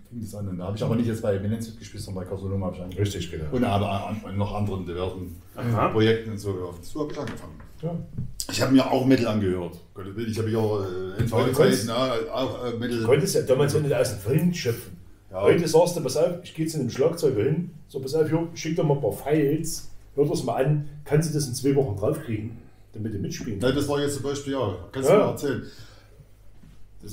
fing 0.08 0.20
das 0.20 0.34
an. 0.34 0.48
Und 0.48 0.58
da 0.58 0.64
habe 0.66 0.76
ich 0.76 0.82
aber 0.82 0.96
nicht 0.96 1.06
jetzt 1.06 1.22
bei 1.22 1.34
Eminenz 1.34 1.76
gespielt, 1.78 2.02
sondern 2.02 2.24
bei 2.24 2.30
Casolum 2.30 2.62
habe 2.64 2.76
ich 2.76 2.82
angefangen. 2.82 3.04
Richtig, 3.06 3.30
genau. 3.30 3.44
Und 3.52 3.64
aber 3.64 4.08
an, 4.08 4.36
noch 4.36 4.54
anderen 4.54 4.86
diversen 4.86 5.36
Aha. 5.54 5.88
Projekten 5.88 6.32
und 6.32 6.38
so. 6.38 6.50
Ja, 6.50 6.70
so 6.82 7.00
habe 7.00 7.12
ich 7.12 7.18
angefangen. 7.18 7.60
Ja. 7.82 7.98
Ich 8.50 8.62
habe 8.62 8.72
mir 8.72 8.90
auch 8.90 9.04
Metal 9.04 9.26
angehört. 9.26 9.80
Ich 10.28 10.38
habe 10.38 10.50
ja 10.50 10.58
äh, 10.58 12.30
auch 12.30 12.64
äh, 12.64 12.76
Metal. 12.78 12.98
Du 13.00 13.04
konntest 13.06 13.34
ja 13.34 13.42
damals 13.42 13.74
nicht 13.74 13.94
aus 13.94 14.10
dem 14.10 14.18
Film 14.18 14.54
schöpfen. 14.54 14.96
Ja. 15.30 15.42
Heute 15.42 15.66
sagst 15.66 15.96
du, 15.96 16.02
pass 16.02 16.16
auf, 16.16 16.36
ich 16.44 16.54
gehe 16.54 16.66
zu 16.66 16.78
einem 16.78 16.88
Schlagzeuger 16.90 17.42
hin, 17.42 17.70
so 17.88 18.00
pass 18.00 18.14
auf, 18.14 18.28
hier, 18.28 18.46
schick 18.54 18.76
doch 18.76 18.84
mal 18.84 18.94
ein 18.94 19.00
paar 19.00 19.12
Files, 19.12 19.90
hör 20.14 20.24
das 20.24 20.44
mal 20.44 20.64
an, 20.64 20.88
kannst 21.04 21.30
du 21.30 21.34
das 21.34 21.48
in 21.48 21.54
zwei 21.54 21.74
Wochen 21.74 21.96
draufkriegen, 21.98 22.56
damit 22.92 23.12
du 23.12 23.18
mitspielen 23.18 23.58
Nein, 23.58 23.72
kannst. 23.72 23.82
das 23.82 23.88
war 23.88 24.00
jetzt 24.00 24.14
zum 24.14 24.22
Beispiel, 24.22 24.52
ja, 24.52 24.74
kannst 24.92 25.10
Ja. 25.10 25.16
du 25.16 25.22
mir 25.24 25.30
erzählen. 25.30 25.62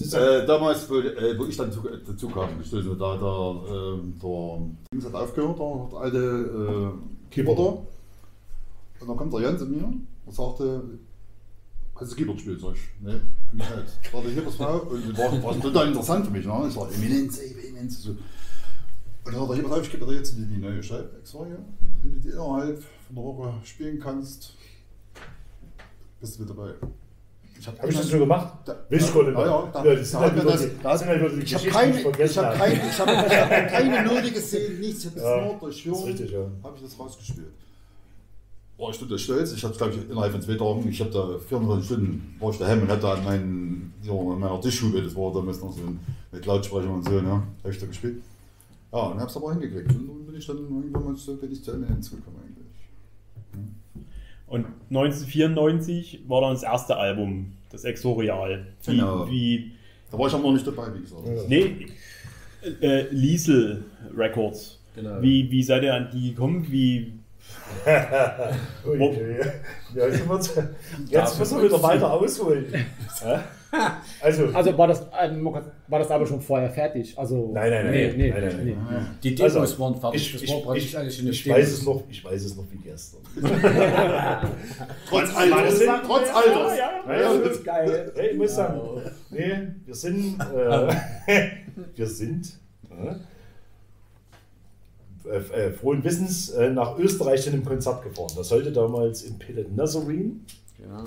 Äh, 0.02 0.46
damals, 0.46 0.90
wo, 0.90 1.00
äh, 1.00 1.38
wo 1.38 1.46
ich 1.46 1.56
dann 1.56 1.72
zu, 1.72 1.82
dazu 1.82 2.28
kam, 2.30 2.50
also 2.60 2.96
da 2.96 3.18
der, 3.18 3.76
ähm, 3.76 4.14
der 4.22 4.60
Dings 4.92 5.06
hat 5.06 5.14
aufgehört, 5.14 5.60
der, 5.60 5.88
der 5.92 6.00
alte 6.00 6.18
äh, 6.18 7.34
Keyboarder. 7.34 7.86
Und 9.00 9.08
dann 9.08 9.18
kommt 9.18 9.34
der 9.34 9.42
Jan 9.42 9.58
zu 9.58 9.66
mir 9.66 9.94
und 10.26 10.34
sagte, 10.34 10.84
hast 11.96 12.12
du 12.12 12.16
Keyboard 12.16 12.38
gespielt? 12.38 12.62
Sag 12.62 12.76
ich, 12.76 12.82
nee, 13.02 13.20
mich 13.52 13.70
nicht. 13.70 14.14
War 14.14 14.22
der 14.22 14.32
hier 14.32 14.42
pass 14.44 14.60
mal 14.60 14.80
und 14.80 15.18
war, 15.18 15.44
war 15.44 15.60
total 15.60 15.88
interessant 15.88 16.26
für 16.26 16.32
mich. 16.32 16.46
Ne? 16.46 16.66
Ich 16.70 16.76
war 16.76 16.92
Eminenz, 16.92 17.40
ey, 17.40 17.52
Eminenz. 17.52 18.02
So. 18.02 18.12
Und 18.12 18.18
dann 19.26 19.42
hat 19.42 19.50
er 19.50 19.56
hier 19.56 19.64
pass 19.64 19.74
auf, 19.74 19.84
ich 19.84 19.92
gebe 19.92 20.06
dir 20.06 20.16
jetzt 20.16 20.38
die, 20.38 20.46
die 20.46 20.58
neue 20.58 20.82
Scheibe 20.82 21.18
extra 21.20 21.46
hier. 21.46 21.60
Wenn 22.02 22.14
du 22.14 22.20
die 22.20 22.30
innerhalb 22.30 22.82
von 22.82 23.16
der 23.16 23.24
Woche 23.24 23.54
spielen 23.64 24.00
kannst, 24.00 24.56
bist 26.20 26.40
du 26.40 26.44
wieder 26.44 26.56
dabei. 26.56 26.74
Ich 27.72 27.80
Habe 27.80 27.90
ich 27.90 27.96
das 27.98 28.10
schon 28.10 28.20
gemacht? 28.20 28.54
Da- 28.66 28.76
Ja, 28.90 28.98
ja, 28.98 29.70
da- 29.72 29.86
Ja, 29.86 29.96
das 29.96 30.12
sind 30.12 30.20
da 30.22 30.30
halt 30.32 30.46
das- 30.46 30.68
das 30.84 31.00
sind 31.00 31.08
halt 31.10 31.44
Ich 31.44 31.56
habe 31.56 31.68
keine, 31.68 32.00
ich 32.02 32.38
hab 32.38 32.46
habe. 32.46 32.58
keine, 32.58 32.74
ich 32.76 33.00
hab, 33.00 33.08
ich 33.08 33.38
hab 33.38 33.50
keine 33.72 34.04
Note 34.06 34.32
gesehen, 34.34 34.80
nichts. 34.82 35.00
Ich 35.00 35.06
habe 35.12 35.16
das 35.16 35.24
Ja, 35.24 35.46
nur 35.46 35.56
durch 35.60 35.84
das 35.86 36.06
richtig, 36.06 36.32
ja. 36.32 36.40
habe 36.62 36.76
ich 36.76 36.84
das 36.84 37.00
rausgespielt. 37.00 37.48
War 38.78 38.90
ich 38.90 38.96
stolz. 39.24 39.54
Ich 39.54 39.64
hatte, 39.64 39.78
glaube 39.78 39.94
ich, 39.94 40.10
innerhalb 40.10 40.32
von 40.34 40.42
zwei 40.42 40.56
Tagen, 40.56 40.90
ich 40.90 41.00
habe 41.00 41.12
da 41.12 41.38
24 41.40 41.86
Stunden, 41.86 42.36
war 42.40 42.50
ich 42.52 42.58
daheim 42.58 42.82
und 42.82 42.90
hatte 42.90 43.08
an 43.08 43.24
meinen, 43.24 43.94
ja, 44.04 44.12
an 44.12 44.40
meiner 44.40 44.60
Tischhube, 44.60 45.02
das 45.02 45.16
war 45.16 45.32
damals 45.34 45.62
noch 45.62 45.72
so 45.72 45.84
ein, 45.84 46.00
mit 46.34 46.46
Lautsprecher 46.46 46.90
und 46.90 47.06
so, 47.06 47.12
ne, 47.22 47.30
habe 47.64 47.70
ich 47.72 47.80
da 47.80 47.86
gespielt. 47.86 48.22
Ja, 48.92 49.00
und 49.04 49.20
habe 49.20 49.30
es 49.30 49.38
aber 49.38 49.54
hingekriegt. 49.54 49.90
Und 49.92 50.08
dann 50.10 50.26
bin 50.26 50.36
ich 50.36 50.46
dann 50.46 50.58
irgendwann 50.58 51.06
mal 51.06 51.16
so, 51.16 51.36
bin 51.38 51.52
ich 51.52 51.64
zu 51.64 51.72
Eminenz 51.72 52.10
gekommen 52.10 52.38
eigentlich. 52.44 53.74
Und 54.54 54.68
1994 54.92 56.22
war 56.28 56.42
dann 56.42 56.54
das 56.54 56.62
erste 56.62 56.96
Album, 56.96 57.54
das 57.72 57.86
Exorial. 57.86 58.68
Wie, 58.86 58.92
Genau. 58.92 59.28
wie 59.28 59.72
Da 60.12 60.20
war 60.20 60.28
ich 60.28 60.34
aber 60.34 60.44
noch 60.44 60.54
nicht 60.54 60.68
dabei, 60.68 60.94
wie 60.94 61.02
gesagt. 61.02 61.24
nee, 61.48 61.88
äh, 62.82 63.08
Liesel 63.10 63.84
Records. 64.16 64.80
Genau. 64.96 65.20
Wie, 65.24 65.50
wie 65.50 65.64
seid 65.64 65.82
ihr 65.82 65.96
an 65.96 66.10
die 66.14 66.30
gekommen? 66.36 66.68
Wie, 66.70 67.14
Ui, 68.86 69.00
ui. 69.00 69.38
Ja, 71.10 71.22
jetzt 71.22 71.40
müssen 71.40 71.58
wir 71.58 71.66
wieder 71.66 71.82
weiter 71.82 72.12
ausholen. 72.14 72.66
Ja? 73.74 74.02
Also, 74.22 74.46
Also 74.54 74.78
war 74.78 74.88
das, 74.88 75.06
ähm, 75.22 75.44
war 75.46 76.00
das 76.00 76.10
aber 76.12 76.26
schon 76.28 76.40
vorher 76.40 76.70
fertig? 76.70 77.18
Also, 77.18 77.52
Nein, 77.54 77.72
nein, 77.72 77.86
nein, 77.86 77.92
Nee, 77.94 78.08
nein, 78.08 78.18
nee, 78.18 78.30
nein, 78.32 78.44
nein, 78.58 78.66
nee. 78.66 79.00
Die 79.24 79.36
Demos 79.36 79.56
Also, 79.58 79.80
waren 79.80 80.00
fertig. 80.00 80.22
ich, 80.22 80.32
das 80.34 80.42
ich, 80.44 80.66
war 80.66 80.76
ich, 80.76 80.96
ich 80.96 81.44
Demos. 81.44 81.58
weiß 81.60 81.72
es 81.72 81.84
noch, 81.84 82.04
ich 82.10 82.24
weiß 82.24 82.44
es 82.46 82.56
noch 82.56 82.66
wie 82.72 82.78
gestern. 82.78 83.22
Trotz 85.10 85.36
Alter, 85.36 85.56
Alters. 85.58 85.78
sind- 85.80 85.90
Trotz 86.06 86.30
Alters. 86.34 86.78
Ja, 86.78 87.22
ja, 87.22 87.38
das 87.38 87.52
ist 87.58 87.64
geil. 87.66 88.12
Hey, 88.16 88.30
ich 88.32 88.38
muss 88.38 88.56
sagen, 88.56 88.80
nee, 89.32 89.68
wir 89.86 89.96
sind, 89.96 90.40
äh, 90.40 90.96
wir 91.96 92.08
sind 92.08 92.54
äh, 95.26 95.38
äh, 95.38 95.72
frohen 95.72 96.04
Wissens 96.04 96.50
äh, 96.52 96.70
nach 96.70 96.98
Österreich 96.98 97.42
zu 97.42 97.50
einem 97.50 97.64
Konzert 97.66 98.04
gefahren. 98.04 98.32
Das 98.36 98.50
sollte 98.50 98.72
damals 98.72 99.24
in 99.24 99.38
Pillet 99.40 99.76
Nazarene, 99.76 100.32
Genau. 100.78 101.04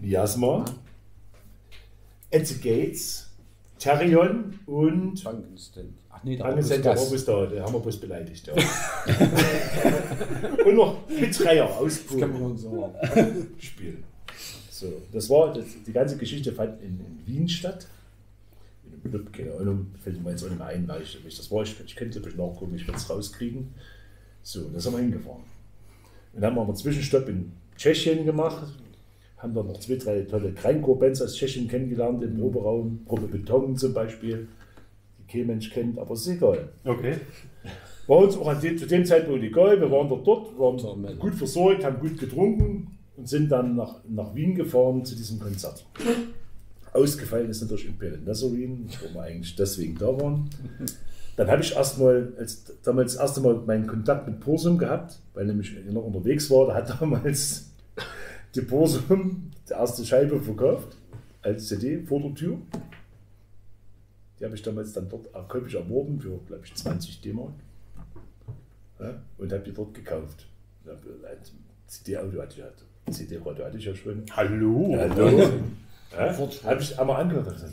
Miasma, 0.00 0.64
At 2.32 2.46
the 2.46 2.54
Gates, 2.54 3.28
Therion 3.78 4.58
und 4.66 5.18
Frankenstein. 5.18 5.94
Ach 6.10 6.22
nee, 6.22 6.38
sind 6.60 6.84
der 6.84 6.96
Robus 6.96 7.24
da, 7.24 7.46
der 7.46 7.64
haben 7.64 7.72
wir 7.72 7.80
bloß 7.80 7.98
beleidigt. 7.98 8.46
Ja. 8.46 8.54
und 10.66 10.74
noch 10.74 11.08
mit 11.08 11.38
Dreier 11.38 11.78
aus 11.78 12.06
Das 12.06 12.18
kann 12.18 12.40
man 12.40 12.56
so. 12.56 12.94
spielen. 13.58 14.04
So, 14.70 14.92
das 15.12 15.28
war, 15.28 15.52
das, 15.52 15.66
die 15.86 15.92
ganze 15.92 16.16
Geschichte 16.16 16.52
fand 16.52 16.80
in, 16.82 17.00
in 17.00 17.20
Wien 17.26 17.48
statt. 17.48 17.86
In 18.84 18.92
einem 18.92 19.02
Club, 19.02 19.32
keine 19.32 19.54
Ahnung, 19.54 19.86
fällt 20.02 20.22
mir 20.22 20.30
jetzt 20.30 20.44
auch 20.44 20.48
nicht 20.48 20.58
mehr 20.58 20.68
ein, 20.68 20.86
weil 20.88 21.02
ich, 21.02 21.18
ich 21.26 21.36
das 21.36 21.50
war. 21.50 21.62
Ich, 21.62 21.74
ich 21.84 21.96
könnte 21.96 22.20
glaube 22.20 22.30
ich 22.30 22.36
nachgucken, 22.36 22.74
ich 22.74 22.86
werde 22.86 22.98
es 22.98 23.10
rauskriegen. 23.10 23.74
So, 24.42 24.70
da 24.70 24.80
sind 24.80 24.92
wir 24.92 25.00
hingefahren. 25.00 25.42
Und 26.32 26.40
dann 26.40 26.50
haben 26.50 26.56
wir 26.56 26.62
einen 26.62 26.76
Zwischenstopp 26.76 27.28
in 27.28 27.52
Tschechien 27.76 28.24
gemacht. 28.24 28.66
Haben 29.40 29.54
da 29.54 29.62
noch 29.62 29.80
zwei, 29.80 29.96
drei 29.96 30.20
tolle 30.22 30.52
Grindcore-Bands 30.52 31.22
aus 31.22 31.34
Tschechien 31.34 31.66
kennengelernt 31.66 32.22
im 32.22 32.38
Proberaum. 32.38 33.04
Probe 33.06 33.26
Beton 33.26 33.76
zum 33.76 33.94
Beispiel, 33.94 34.48
die 35.18 35.32
kein 35.32 35.46
Mensch 35.46 35.70
kennt, 35.70 35.98
aber 35.98 36.12
ist 36.12 36.28
egal. 36.28 36.68
okay. 36.84 37.16
War 38.06 38.18
uns 38.18 38.36
auch 38.36 38.48
an 38.48 38.60
dem, 38.60 38.76
zu 38.76 38.86
dem 38.86 39.04
Zeitpunkt 39.04 39.42
egal. 39.42 39.80
Wir 39.80 39.90
waren 39.90 40.08
dort, 40.08 40.26
dort 40.26 40.58
waren 40.58 41.18
gut 41.18 41.34
versorgt, 41.34 41.84
haben 41.84 42.00
gut 42.00 42.18
getrunken 42.18 42.98
und 43.16 43.28
sind 43.28 43.50
dann 43.50 43.76
nach, 43.76 44.00
nach 44.08 44.34
Wien 44.34 44.54
gefahren 44.54 45.04
zu 45.04 45.14
diesem 45.14 45.38
Konzert. 45.38 45.86
Ausgefallen 46.92 47.50
ist 47.50 47.62
natürlich 47.62 47.86
Imperial 47.86 48.18
Nazarene, 48.18 48.78
wo 49.00 49.14
wir 49.14 49.22
eigentlich 49.22 49.54
deswegen 49.54 49.96
da 49.96 50.06
waren. 50.06 50.50
Dann 51.36 51.48
habe 51.48 51.62
ich 51.62 51.74
erstmal, 51.74 52.32
als 52.36 52.64
damals 52.82 53.14
das 53.14 53.22
erste 53.22 53.40
Mal 53.40 53.54
meinen 53.64 53.86
Kontakt 53.86 54.26
mit 54.26 54.40
Porsum 54.40 54.76
gehabt, 54.76 55.20
weil 55.32 55.46
nämlich 55.46 55.72
noch 55.90 56.04
unterwegs 56.04 56.50
war. 56.50 56.66
Da 56.66 56.74
hat 56.74 56.90
damals 57.00 57.69
die 58.54 58.62
Porsum 58.62 59.50
die 59.68 59.72
erste 59.72 60.04
Scheibe 60.04 60.40
verkauft 60.40 60.96
als 61.42 61.68
CD 61.68 61.98
vor 62.00 62.20
der 62.20 62.34
Tür. 62.34 62.58
Die 64.38 64.44
habe 64.44 64.54
ich 64.54 64.62
damals 64.62 64.92
dann 64.92 65.08
dort 65.08 65.32
käuflich 65.48 65.74
erworben 65.74 66.20
für, 66.20 66.38
glaube 66.46 66.62
ich, 66.64 66.74
20 66.74 67.20
D-Mark. 67.20 67.52
Ja, 68.98 69.22
und 69.38 69.52
habe 69.52 69.62
die 69.62 69.72
dort 69.72 69.94
gekauft. 69.94 70.46
CD-Audio 71.86 72.42
hatte 72.42 72.56
ich 72.56 72.62
halt. 72.62 72.84
CD-Radio 73.10 73.64
hatte 73.64 73.78
ich 73.78 73.84
ja 73.84 73.94
schon. 73.94 74.24
Hallo. 74.30 74.96
Hallo. 74.96 75.50
Ja, 76.12 76.36
habe 76.64 76.82
ich 76.82 76.98
einmal 76.98 77.20
angehört 77.22 77.46
und 77.46 77.54
gesagt, 77.54 77.72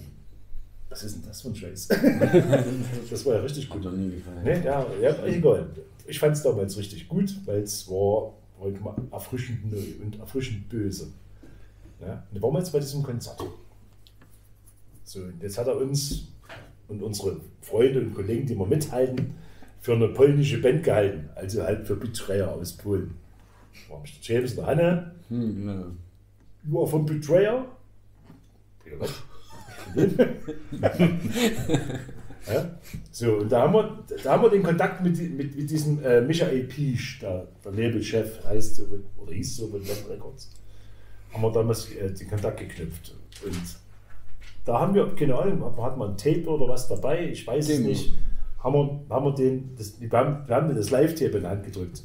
was 0.89 1.03
ist 1.03 1.15
denn 1.15 1.23
das 1.28 1.41
für 1.41 1.49
ein 1.49 1.55
Scheiß? 1.55 1.88
das 3.09 3.25
war 3.25 3.36
ja 3.36 3.41
richtig 3.41 3.69
gut. 3.69 3.84
nie 3.93 4.15
gefallen. 4.15 4.43
Nee, 4.43 4.61
ja, 4.63 4.86
ja, 5.01 5.25
egal. 5.25 5.67
Ich 6.05 6.19
fand 6.19 6.36
es 6.36 6.43
damals 6.43 6.78
richtig 6.78 7.07
gut, 7.07 7.36
weil 7.45 7.61
es 7.61 7.89
war 7.89 8.34
heute 8.59 8.79
mal 8.79 8.95
erfrischend 9.11 9.71
neu 9.71 9.83
und 10.03 10.19
erfrischend 10.19 10.69
böse. 10.69 11.07
Ja, 11.99 12.23
und 12.29 12.37
da 12.37 12.41
waren 12.41 12.53
wir 12.53 12.59
jetzt 12.59 12.71
bei 12.71 12.79
diesem 12.79 13.03
Konzert. 13.03 13.43
So, 15.03 15.21
und 15.21 15.41
jetzt 15.41 15.57
hat 15.57 15.67
er 15.67 15.77
uns 15.77 16.27
und 16.87 17.01
unsere 17.01 17.39
Freunde 17.61 18.01
und 18.01 18.13
Kollegen, 18.13 18.45
die 18.45 18.55
wir 18.55 18.65
mithalten, 18.65 19.35
für 19.79 19.93
eine 19.93 20.09
polnische 20.09 20.61
Band 20.61 20.83
gehalten. 20.83 21.29
Also 21.35 21.63
halt 21.63 21.87
für 21.87 21.95
Betrayer 21.95 22.51
aus 22.51 22.73
Polen. 22.73 23.15
Da 23.87 23.93
war 23.93 24.03
der 24.03 24.11
James 24.21 24.51
und 24.51 24.57
der 24.57 24.65
Hanne. 24.65 25.15
Hm, 25.29 25.67
ja. 25.67 25.85
You 26.69 26.81
are 26.81 26.87
from 26.87 27.05
Betrayer? 27.05 27.65
Ja? 32.51 32.65
So, 33.11 33.37
und 33.37 33.51
da 33.51 33.63
haben 33.63 33.73
wir, 33.73 34.03
da 34.23 34.33
haben 34.33 34.43
wir 34.43 34.49
den 34.49 34.63
Kontakt 34.63 35.03
mit, 35.03 35.17
mit, 35.35 35.55
mit 35.55 35.69
diesem 35.69 36.03
äh, 36.03 36.21
Michael 36.21 36.63
Piesch, 36.63 37.19
der, 37.19 37.47
der 37.63 37.71
Labelchef 37.71 38.43
heißt 38.45 38.75
so, 38.77 38.87
oder 39.17 39.33
hieß 39.33 39.57
so 39.57 39.69
bei 39.69 39.79
Black 39.79 40.09
Records, 40.09 40.49
haben 41.33 41.43
wir 41.43 41.51
damals 41.51 41.91
äh, 41.91 42.11
den 42.11 42.29
Kontakt 42.29 42.59
geknüpft. 42.59 43.15
Und 43.45 43.61
da 44.65 44.79
haben 44.79 44.93
wir, 44.93 45.15
keine 45.15 45.35
Ahnung, 45.37 45.63
hat 45.81 45.97
man 45.97 46.11
ein 46.11 46.17
Tape 46.17 46.45
oder 46.47 46.67
was 46.67 46.87
dabei, 46.87 47.29
ich 47.29 47.45
weiß 47.45 47.69
es 47.69 47.77
Demo. 47.77 47.89
nicht, 47.89 48.13
haben 48.59 48.73
wir, 48.73 49.15
haben 49.15 49.25
wir 49.25 49.33
den, 49.33 49.75
das, 49.77 49.99
wir 49.99 50.09
haben, 50.11 50.47
wir 50.47 50.55
haben 50.55 50.75
das 50.75 50.89
Live-Tape 50.89 51.37
in 51.37 51.41
die 51.41 51.47
Hand 51.47 51.63
gedrückt. 51.63 52.03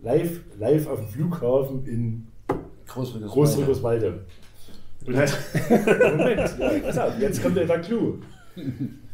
Live, 0.00 0.40
live 0.58 0.86
auf 0.86 1.00
dem 1.00 1.08
Flughafen 1.08 1.86
in. 1.86 2.26
Und 5.06 5.16
halt, 5.16 5.36
Moment, 6.16 6.58
ja, 6.94 7.18
jetzt 7.18 7.42
kommt 7.42 7.56
der 7.56 7.80
Clou. 7.80 8.18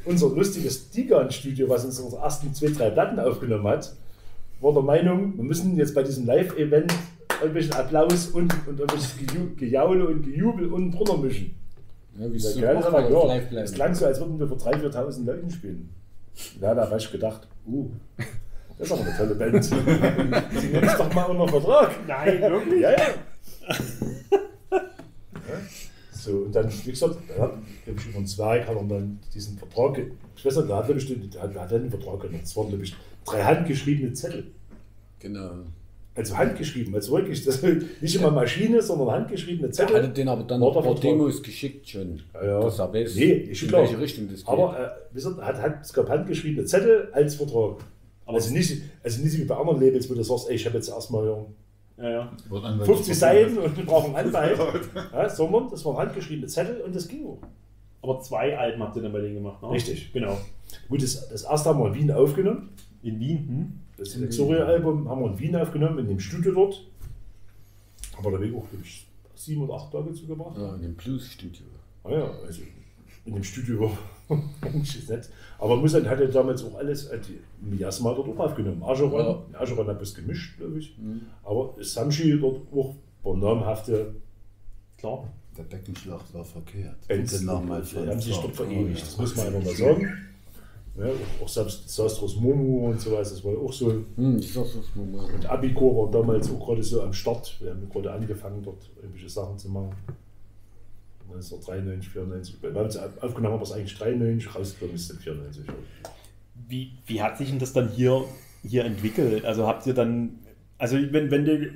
Unser 0.04 0.28
lustiges 0.30 0.90
Tigan-Studio, 0.90 1.68
was 1.68 1.84
uns 1.84 1.98
unsere 2.00 2.22
ersten 2.22 2.52
zwei, 2.54 2.68
drei 2.68 2.90
Platten 2.90 3.20
aufgenommen 3.20 3.66
hat, 3.68 3.94
war 4.60 4.72
der 4.72 4.82
Meinung, 4.82 5.36
wir 5.36 5.44
müssen 5.44 5.76
jetzt 5.76 5.94
bei 5.94 6.02
diesem 6.02 6.26
Live-Event 6.26 6.92
irgendwelchen 7.40 7.72
Applaus 7.72 8.26
und, 8.28 8.52
und 8.66 8.78
irgendwelches 8.80 9.16
Geju- 9.18 9.54
Gejaule 9.56 10.06
und 10.08 10.22
Gejubel 10.22 10.68
unten 10.72 10.92
drunter 10.92 11.16
mischen. 11.18 11.54
Ja, 12.18 12.30
wie 12.32 12.36
es 12.36 12.54
Ja, 12.56 12.72
so 12.74 12.78
macht, 12.80 12.86
aber 12.88 12.98
aber 12.98 13.34
ja, 13.36 13.40
bleiben. 13.40 13.72
klang 13.72 13.94
so, 13.94 14.06
als 14.06 14.20
würden 14.20 14.38
wir 14.38 14.46
vor 14.46 14.58
3.000, 14.58 14.92
4.000 14.92 15.24
Leuten 15.24 15.50
spielen. 15.50 15.88
Ja, 16.60 16.74
da 16.74 16.86
habe 16.86 16.96
ich 16.98 17.10
gedacht, 17.10 17.48
uh, 17.66 17.90
das 18.78 18.86
ist 18.88 18.92
aber 18.92 19.02
eine 19.02 19.16
tolle 19.16 19.34
Band. 19.34 19.64
Sie 19.64 19.74
nehmen 20.66 20.84
es 20.84 20.96
doch 20.96 21.12
mal 21.14 21.24
unter 21.24 21.48
Vertrag. 21.48 21.90
Nein, 22.06 22.40
wirklich? 22.40 22.80
Ja, 22.82 22.90
ja. 22.90 22.98
ja. 22.98 24.80
So, 26.24 26.30
und 26.38 26.54
dann, 26.54 26.70
wie 26.84 26.90
gesagt, 26.90 27.16
da 27.28 27.42
hat, 27.42 27.52
glaub 27.84 27.98
ich, 27.98 28.06
über 28.06 28.18
einen 28.18 28.26
Zweig 28.26 28.66
hat 28.68 28.76
er 28.76 28.84
dann 28.84 29.18
diesen 29.34 29.58
Vertrag, 29.58 29.98
ich 30.36 30.44
weiß 30.44 30.56
nicht, 30.56 30.70
da 30.70 30.76
hat, 30.76 30.86
glaub 30.86 30.98
ich, 30.98 31.06
den- 31.08 31.28
der 31.30 31.42
hat, 31.42 31.54
hat 31.58 31.72
einen 31.72 31.90
Vertrag 31.90 32.20
genommen. 32.20 32.38
Das 32.42 32.56
waren, 32.56 32.68
glaube 32.68 32.84
ich, 32.84 32.94
drei 33.24 33.42
handgeschriebene 33.42 34.12
Zettel. 34.12 34.44
Genau. 35.18 35.50
Also 36.14 36.36
handgeschrieben, 36.36 36.94
also 36.94 37.12
wirklich, 37.12 37.42
das, 37.44 37.62
nicht 38.00 38.14
immer 38.14 38.30
Maschine, 38.30 38.82
sondern 38.82 39.10
handgeschriebene 39.12 39.68
Er 39.68 39.72
Zettel. 39.72 39.96
hatte 39.96 40.10
den 40.10 40.28
aber 40.28 40.42
dann 40.44 40.60
War 40.60 40.76
ein 40.76 40.82
paar. 40.84 40.94
Demos 40.94 41.42
geschickt 41.42 41.88
schon. 41.88 42.20
Ja, 42.34 42.44
ja. 42.44 42.60
Dass 42.60 42.78
er 42.78 42.92
weiß, 42.92 43.14
Nee, 43.16 43.30
ist 43.32 43.62
in 43.62 43.68
klar. 43.68 43.82
welche 43.82 43.98
Richtung 43.98 44.28
das 44.28 44.40
geht. 44.40 44.48
Aber 44.48 44.78
äh, 44.78 44.88
wie 45.10 45.14
gesagt, 45.14 45.40
hat, 45.40 45.56
hat, 45.60 45.82
es 45.82 45.92
gab 45.92 46.08
handgeschriebene 46.08 46.66
Zettel 46.66 47.08
als 47.12 47.34
Vertrag. 47.34 47.78
Aber 48.26 48.36
also, 48.36 48.52
nicht, 48.52 48.82
also 49.02 49.22
nicht 49.24 49.38
wie 49.38 49.44
bei 49.44 49.56
anderen 49.56 49.80
Labels, 49.80 50.08
wo 50.10 50.14
du 50.14 50.22
sagst, 50.22 50.48
ey, 50.50 50.54
ich 50.56 50.66
habe 50.66 50.76
jetzt 50.76 50.88
erstmal 50.90 51.46
Ja, 51.98 52.10
ja. 52.10 52.32
50 52.84 53.16
Seiten 53.18 53.58
und 53.58 53.76
wir 53.76 53.84
brauchen 53.86 54.14
einen 54.16 54.34
Anwalt. 54.34 54.58
Ja, 55.12 55.28
sondern 55.28 55.68
das 55.70 55.84
waren 55.84 55.96
handgeschriebene 55.98 56.46
Zettel 56.48 56.80
und 56.80 56.94
das 56.94 57.06
ging 57.06 57.26
auch. 57.26 57.38
Aber 58.02 58.20
zwei 58.20 58.58
Alben 58.58 58.82
habt 58.82 58.96
ihr 58.96 59.02
dann 59.02 59.12
bei 59.12 59.20
denen 59.20 59.34
gemacht, 59.36 59.62
ne? 59.62 59.70
Richtig. 59.70 60.12
Genau. 60.12 60.38
Gut, 60.88 61.02
das, 61.02 61.28
das 61.28 61.42
erste 61.44 61.68
haben 61.68 61.80
wir 61.80 61.88
in 61.88 61.94
Wien 61.94 62.10
aufgenommen. 62.10 62.70
In 63.02 63.20
Wien, 63.20 63.48
hm? 63.48 63.72
Das 63.96 64.16
Exoria-Album 64.16 65.08
haben 65.08 65.20
wir 65.22 65.30
in 65.30 65.38
Wien 65.38 65.56
aufgenommen, 65.56 65.98
in 66.00 66.08
dem 66.08 66.18
Studio 66.18 66.52
dort. 66.52 66.84
Aber 68.18 68.30
da 68.30 68.36
habe 68.38 68.46
ich 68.46 68.54
auch, 68.54 68.64
sieben 69.34 69.62
oder 69.62 69.74
acht 69.74 69.92
Tage 69.92 70.12
zugebracht. 70.12 70.56
ja, 70.58 70.74
in 70.74 70.82
dem 70.82 70.94
Blues-Studio. 70.94 71.66
Ah 72.04 72.10
ja, 72.10 72.30
also 72.44 72.62
in 73.24 73.34
dem 73.34 73.44
Studio 73.44 73.96
nett. 74.28 75.30
Aber 75.58 75.76
muss 75.76 75.94
halt, 75.94 76.08
hat 76.08 76.20
ja 76.20 76.26
damals 76.26 76.64
auch 76.64 76.76
alles, 76.76 77.06
äh, 77.06 77.18
die 77.20 77.40
Miasma 77.64 78.14
dort 78.14 78.28
auch 78.28 78.38
aufgenommen. 78.38 78.82
Ascheron, 78.82 79.44
ja. 79.52 79.60
Ascheron 79.60 79.86
hat 79.86 80.00
das 80.00 80.14
gemischt, 80.14 80.58
glaube 80.58 80.78
ich. 80.78 80.96
Aber 81.42 81.74
Samshi 81.80 82.38
dort 82.40 82.62
auch 82.72 82.94
paar 83.22 83.36
namhafte 83.36 84.14
Klar. 85.02 85.24
Der 85.58 85.64
Deckenschlacht 85.64 86.32
war 86.32 86.44
verkehrt. 86.44 87.08
Bands, 87.08 87.32
Bitte 87.32 87.44
nochmal 87.44 87.82
die 87.82 88.08
haben 88.08 88.20
sich 88.20 88.36
dort 88.36 88.54
verewigt. 88.54 89.02
Das 89.02 89.18
muss 89.18 89.36
man 89.36 89.46
einfach 89.46 89.64
mal 89.64 89.74
sagen. 89.74 90.18
Ja, 90.96 91.06
auch, 91.06 91.44
auch 91.44 91.48
selbst 91.48 91.88
Sastros 91.88 92.36
Momo 92.36 92.90
und 92.90 93.00
sowas, 93.00 93.30
das 93.30 93.44
war 93.44 93.58
auch 93.58 93.72
so. 93.72 93.90
Hm. 94.16 94.36
Und 94.36 95.46
Abicor 95.46 96.04
war 96.04 96.10
damals 96.12 96.50
auch 96.50 96.64
gerade 96.64 96.84
so 96.84 97.02
am 97.02 97.12
Start. 97.12 97.56
Wir 97.60 97.70
haben 97.70 97.88
gerade 97.90 98.12
angefangen, 98.12 98.62
dort 98.62 98.88
irgendwelche 98.96 99.28
Sachen 99.28 99.58
zu 99.58 99.70
machen. 99.70 99.92
1993, 101.34 102.12
94. 102.12 102.62
Wir 102.62 102.74
haben 102.74 102.86
es 102.86 102.96
aufgenommen, 102.96 103.54
aber 103.54 103.62
es 103.62 103.72
eigentlich 103.72 103.96
93, 103.96 104.54
rausgekommen 104.54 104.94
ist 104.94 105.10
es 105.10 105.18
94. 105.18 105.64
Wie, 106.68 106.92
wie 107.06 107.22
hat 107.22 107.38
sich 107.38 107.50
denn 107.50 107.58
das 107.58 107.72
dann 107.72 107.88
hier, 107.88 108.24
hier 108.62 108.84
entwickelt? 108.84 109.44
Also 109.44 109.66
habt 109.66 109.86
ihr 109.86 109.94
dann, 109.94 110.38
also 110.78 110.96
wenn, 110.96 111.30
wenn 111.30 111.44
du, 111.44 111.70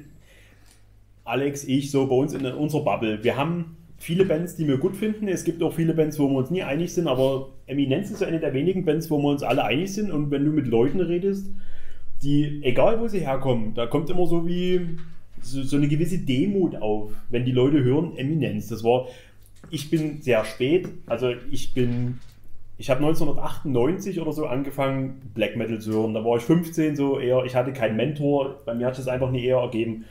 Alex, 1.25 1.65
ich, 1.65 1.91
so 1.91 2.07
bei 2.07 2.15
uns 2.15 2.33
in 2.33 2.47
unserer 2.47 2.85
Bubble, 2.85 3.23
wir 3.23 3.37
haben 3.37 3.77
viele 3.99 4.25
Bands, 4.25 4.57
die 4.57 4.69
wir 4.69 4.79
gut 4.79 4.97
finden. 4.97 5.29
Es 5.29 5.45
gibt 5.45 5.63
auch 5.63 5.73
viele 5.73 5.95
Bands, 5.95 6.19
wo 6.19 6.29
wir 6.29 6.37
uns 6.37 6.51
nie 6.51 6.63
einig 6.63 6.93
sind, 6.93 7.09
aber 7.09 7.49
Eminenz 7.67 8.11
ist 8.11 8.23
eine 8.23 8.41
der 8.41 8.53
wenigen 8.53 8.85
Bands, 8.85 9.11
wo 9.11 9.19
wir 9.19 9.29
uns 9.29 9.43
alle 9.43 9.65
einig 9.65 9.93
sind. 9.93 10.11
Und 10.11 10.31
wenn 10.31 10.45
du 10.45 10.53
mit 10.53 10.67
Leuten 10.67 11.01
redest, 11.01 11.51
die, 12.23 12.61
egal 12.63 13.01
wo 13.01 13.09
sie 13.09 13.21
herkommen, 13.21 13.75
da 13.75 13.87
kommt 13.87 14.11
immer 14.11 14.27
so 14.27 14.47
wie 14.47 14.99
so, 15.43 15.63
so 15.63 15.77
eine 15.77 15.89
gewisse 15.89 16.19
Demut 16.19 16.77
auf, 16.77 17.13
wenn 17.31 17.45
die 17.45 17.53
Leute 17.53 17.83
hören 17.83 18.17
Eminenz. 18.17 18.69
Das 18.69 18.83
war, 18.85 19.09
ich 19.71 19.91
bin 19.91 20.23
sehr 20.23 20.45
spät, 20.45 20.89
also 21.07 21.31
ich 21.51 21.73
bin, 21.75 22.19
ich 22.79 22.91
habe 22.91 23.01
1998 23.05 24.21
oder 24.21 24.33
so 24.33 24.47
angefangen, 24.47 25.21
Black 25.35 25.57
Metal 25.57 25.79
zu 25.81 25.93
hören. 25.93 26.15
Da 26.15 26.25
war 26.25 26.37
ich 26.37 26.43
15, 26.43 26.97
so 26.97 27.19
eher, 27.19 27.45
ich 27.45 27.55
hatte 27.55 27.73
keinen 27.73 27.97
Mentor, 27.97 28.61
bei 28.65 28.75
mir 28.75 28.87
hat 28.87 28.99
es 28.99 29.09
einfach 29.09 29.31
nie 29.31 29.45
eher 29.45 29.59
ergeben. 29.59 30.05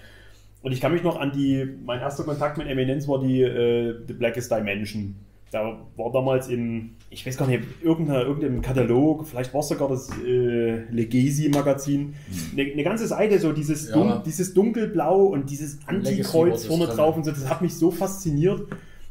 Und 0.62 0.72
ich 0.72 0.82
kann 0.82 0.92
mich 0.94 1.04
noch 1.04 1.20
an 1.20 1.32
die, 1.32 1.64
mein 1.86 2.00
erster 2.00 2.24
Kontakt 2.24 2.58
mit 2.58 2.68
Eminenz 2.68 3.08
war 3.08 3.20
die 3.20 3.42
äh, 3.42 3.96
The 4.08 4.14
Blackest 4.14 4.52
Dimension. 4.52 5.16
Da 5.52 5.78
war 5.96 6.12
damals 6.12 6.48
in, 6.50 6.96
ich 7.12 7.26
weiß 7.26 7.38
gar 7.38 7.48
nicht, 7.48 7.64
irgendeinem 7.84 8.62
Katalog, 8.64 9.28
vielleicht 9.28 9.54
war 9.54 9.62
es 9.62 9.68
sogar 9.70 9.88
das 9.88 10.10
äh, 10.26 10.80
Legacy-Magazin, 10.92 12.16
eine, 12.54 12.72
eine 12.72 12.84
ganze 12.84 13.06
Seite, 13.08 13.40
so 13.40 13.52
dieses, 13.54 13.90
Ja. 13.90 13.96
dun 13.96 14.24
dieses 14.26 14.54
dunkelblau 14.54 15.26
und 15.28 15.50
dieses 15.50 15.80
Antikreuz 15.88 16.66
vorne 16.66 16.88
drauf 16.88 17.16
und 17.16 17.24
so, 17.26 17.32
das 17.32 17.48
hat 17.50 17.62
mich 17.62 17.76
so 17.76 17.92
fasziniert. 17.92 18.62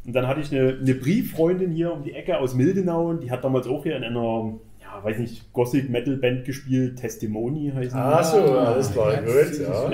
Und 0.06 0.12
dann 0.14 0.26
hatte 0.26 0.40
ich 0.40 0.52
eine, 0.54 0.76
eine 0.80 0.94
Brieffreundin 0.94 1.70
hier 1.72 1.92
um 1.92 2.02
die 2.02 2.12
Ecke 2.12 2.38
aus 2.38 2.54
Mildenau 2.54 3.08
und 3.08 3.22
die 3.22 3.30
hat 3.30 3.42
damals 3.44 3.66
auch 3.66 3.82
hier 3.84 3.96
in 3.96 4.04
einer, 4.04 4.52
ja, 4.82 5.02
weiß 5.02 5.18
nicht, 5.18 5.50
Gothic-Metal-Band 5.54 6.44
gespielt, 6.44 6.98
Testimony 6.98 7.72
heißen 7.74 7.90
die. 7.98 8.04
Ah, 8.04 8.22
so, 8.22 8.38
alles 8.38 8.92
klar, 8.92 9.16
gut, 9.22 9.58
ja. 9.60 9.88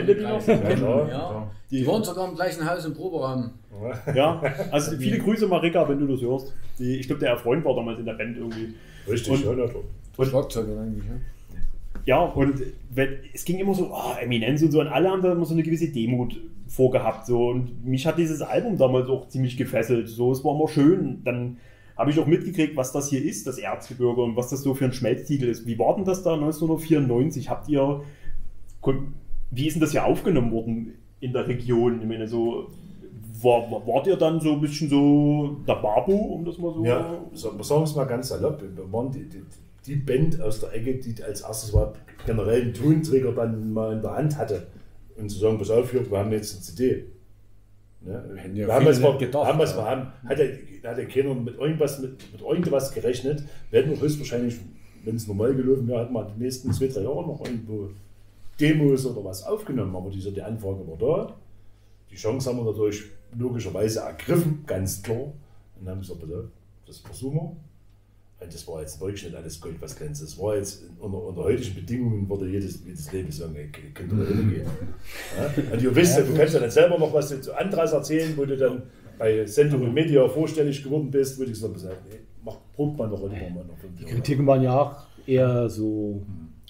Die? 1.70 1.80
Ja, 1.80 1.86
wohnen 1.86 2.02
sogar 2.04 2.28
im 2.28 2.34
gleichen 2.34 2.68
Haus 2.68 2.84
im 2.84 2.94
Proberaum. 2.94 3.50
Ja, 4.14 4.42
also 4.72 4.96
viele 4.96 5.18
Grüße 5.18 5.46
Marika, 5.46 5.88
wenn 5.88 6.00
du 6.00 6.06
das 6.08 6.20
hörst. 6.20 6.52
Die, 6.78 6.96
ich 6.96 7.06
glaube, 7.06 7.20
der 7.20 7.36
Freund 7.36 7.64
war 7.64 7.76
damals 7.76 8.00
in 8.00 8.04
der 8.04 8.14
Band 8.14 8.36
irgendwie. 8.36 8.74
Richtig, 9.08 9.46
Und- 9.46 9.58
ja. 9.58 9.64
Und- 10.16 10.26
Schlagzeuger 10.28 10.80
eigentlich, 10.80 11.04
ja. 11.04 11.12
Ja, 12.06 12.20
und 12.22 12.62
wenn, 12.92 13.08
es 13.32 13.44
ging 13.44 13.58
immer 13.58 13.74
so, 13.74 13.90
oh, 13.92 14.14
Eminenz 14.20 14.62
und 14.62 14.72
so, 14.72 14.80
und 14.80 14.88
alle 14.88 15.10
haben 15.10 15.22
da 15.22 15.32
immer 15.32 15.44
so 15.44 15.54
eine 15.54 15.62
gewisse 15.62 15.88
Demut 15.88 16.40
vorgehabt. 16.68 17.26
So. 17.26 17.48
Und 17.48 17.84
mich 17.84 18.06
hat 18.06 18.18
dieses 18.18 18.42
Album 18.42 18.76
damals 18.78 19.08
auch 19.08 19.28
ziemlich 19.28 19.56
gefesselt. 19.56 20.08
So, 20.08 20.32
es 20.32 20.44
war 20.44 20.54
immer 20.54 20.68
schön. 20.68 21.22
Dann 21.24 21.56
habe 21.96 22.10
ich 22.10 22.18
auch 22.18 22.26
mitgekriegt, 22.26 22.76
was 22.76 22.92
das 22.92 23.10
hier 23.10 23.22
ist, 23.22 23.46
das 23.46 23.58
Erzgebirge, 23.58 24.22
und 24.22 24.36
was 24.36 24.48
das 24.50 24.62
so 24.62 24.74
für 24.74 24.86
ein 24.86 24.92
Schmelztiegel 24.92 25.48
ist. 25.48 25.66
Wie 25.66 25.78
war 25.78 25.94
denn 25.96 26.04
das 26.04 26.22
da 26.22 26.34
1994? 26.34 27.50
Habt 27.50 27.68
ihr, 27.68 28.02
wie 29.50 29.66
ist 29.66 29.74
denn 29.74 29.80
das 29.80 29.90
hier 29.92 30.04
aufgenommen 30.06 30.52
worden 30.52 30.94
in 31.20 31.32
der 31.32 31.46
Region? 31.46 32.00
Ich 32.00 32.08
meine, 32.08 32.26
so, 32.28 32.68
war, 33.42 33.70
war- 33.70 33.86
wart 33.86 34.06
ihr 34.06 34.16
dann 34.16 34.40
so 34.40 34.52
ein 34.52 34.60
bisschen 34.60 34.88
so 34.88 35.56
der 35.66 35.74
Babu, 35.74 36.12
um 36.12 36.44
das 36.44 36.56
mal 36.58 36.72
so... 36.72 36.84
Ja, 36.84 37.18
sagen 37.34 37.58
wir 37.58 37.82
es 37.82 37.94
mal 37.96 38.04
ganz 38.04 38.28
salopp. 38.28 38.62
Wir 38.62 38.92
waren 38.92 39.10
die, 39.10 39.28
die 39.90 39.96
Band 39.96 40.40
aus 40.40 40.60
der 40.60 40.72
Ecke, 40.72 40.94
die 40.94 41.22
als 41.22 41.40
erstes 41.40 41.72
war 41.72 41.92
generell 42.24 42.62
einen 42.62 42.74
Tonträger 42.74 43.32
dann 43.32 43.72
mal 43.72 43.94
in 43.94 44.02
der 44.02 44.14
Hand 44.14 44.36
hatte. 44.38 44.66
Und 45.16 45.28
zu 45.28 45.38
sagen, 45.38 45.58
pass 45.58 45.70
auf, 45.70 45.92
wir 45.92 46.18
haben 46.18 46.32
jetzt 46.32 46.54
eine 46.54 46.62
CD. 46.62 47.06
Ne? 48.00 48.38
Ja 48.54 48.66
wir 48.68 48.74
haben 48.74 48.86
es 48.86 49.00
mal 49.00 49.18
gedacht, 49.18 49.46
haben 49.46 49.60
es 49.60 49.74
mal 49.74 49.84
haben, 49.84 50.12
hat 50.26 50.38
ja, 50.38 50.44
hat 50.88 50.98
ja 50.98 51.04
keiner 51.04 51.34
mit 51.34 51.58
irgendwas, 51.58 51.98
mit, 51.98 52.32
mit 52.32 52.40
irgendwas 52.40 52.92
gerechnet. 52.92 53.42
Wir 53.70 53.82
hätten 53.82 54.00
höchstwahrscheinlich, 54.00 54.58
wenn 55.04 55.16
es 55.16 55.26
normal 55.26 55.54
gelaufen 55.54 55.88
wäre, 55.88 56.02
hätten 56.02 56.12
wir 56.12 56.24
die 56.24 56.42
nächsten 56.42 56.72
zwei, 56.72 56.86
drei 56.86 57.02
Jahre 57.02 57.26
noch 57.26 57.44
irgendwo 57.44 57.90
Demos 58.58 59.04
oder 59.06 59.24
was 59.24 59.42
aufgenommen. 59.42 59.94
Aber 59.94 60.10
diese, 60.10 60.32
die 60.32 60.42
Anfrage 60.42 60.86
war 60.86 60.96
da. 60.98 61.36
Die 62.10 62.16
Chance 62.16 62.48
haben 62.48 62.58
wir 62.58 62.70
natürlich 62.70 63.02
logischerweise 63.36 64.00
ergriffen, 64.00 64.64
ganz 64.66 65.02
klar. 65.02 65.32
Und 65.78 65.88
haben 65.88 66.00
gesagt, 66.00 66.20
pass 66.20 66.30
auf, 66.30 66.44
das 66.86 66.98
versuchen 66.98 67.34
wir. 67.34 67.56
Und 68.40 68.54
das 68.54 68.66
war 68.66 68.80
jetzt 68.80 68.98
wirklich 69.00 69.22
nicht 69.24 69.34
alles 69.36 69.60
Gold, 69.60 69.76
was 69.80 69.94
glänzt. 69.94 70.22
Das 70.22 70.38
war 70.38 70.56
jetzt 70.56 70.84
unter, 70.98 71.22
unter 71.22 71.42
heutigen 71.42 71.74
Bedingungen 71.74 72.28
würde 72.28 72.48
jedes, 72.48 72.82
jedes 72.84 73.12
Leben 73.12 73.30
sagen, 73.30 73.54
ey, 73.54 73.64
ihr 73.64 73.90
könnt 73.92 74.12
doch 74.12 74.26
hingehen. 74.26 74.66
Ja? 75.36 75.72
Und 75.72 75.82
ihr 75.82 75.94
wisst 75.94 76.16
ja, 76.16 76.24
du 76.24 76.34
kannst 76.34 76.54
ja 76.54 76.60
dann 76.60 76.70
selber 76.70 76.98
noch 76.98 77.12
was 77.12 77.28
zu 77.40 77.54
anderes 77.54 77.92
erzählen, 77.92 78.34
wo 78.36 78.46
du 78.46 78.56
dann 78.56 78.82
bei 79.18 79.44
Sendung 79.44 79.82
und 79.82 79.92
Media 79.92 80.26
vorstellig 80.26 80.82
geworden 80.82 81.10
bist, 81.10 81.38
würde 81.38 81.52
ich 81.52 81.58
sagen, 81.58 81.74
ey, 82.10 82.20
mach, 82.42 82.56
probt 82.74 82.98
man 82.98 83.10
doch 83.10 83.22
lieber 83.22 83.50
mal 83.50 83.64
noch 83.64 84.00
Jahre. 84.00 84.14
Kritiken 84.14 84.46
waren 84.46 84.62
ja 84.62 84.80
auch 84.80 84.96
eher 85.26 85.68
so. 85.68 86.22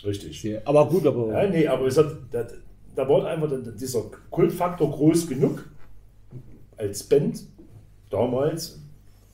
Richtig. 0.05 0.41
Sehr, 0.41 0.67
aber 0.67 0.89
gut, 0.89 1.07
aber. 1.07 1.29
Ja, 1.29 1.49
nee, 1.49 1.69
aber 1.69 1.87
es 1.87 1.97
hat, 1.97 2.17
da, 2.33 2.47
da 2.97 3.09
war 3.09 3.27
einfach 3.27 3.49
dieser 3.79 4.03
Kultfaktor 4.31 4.91
groß 4.91 5.29
genug 5.29 5.69
als 6.77 7.05
Band 7.05 7.45
damals. 8.09 8.81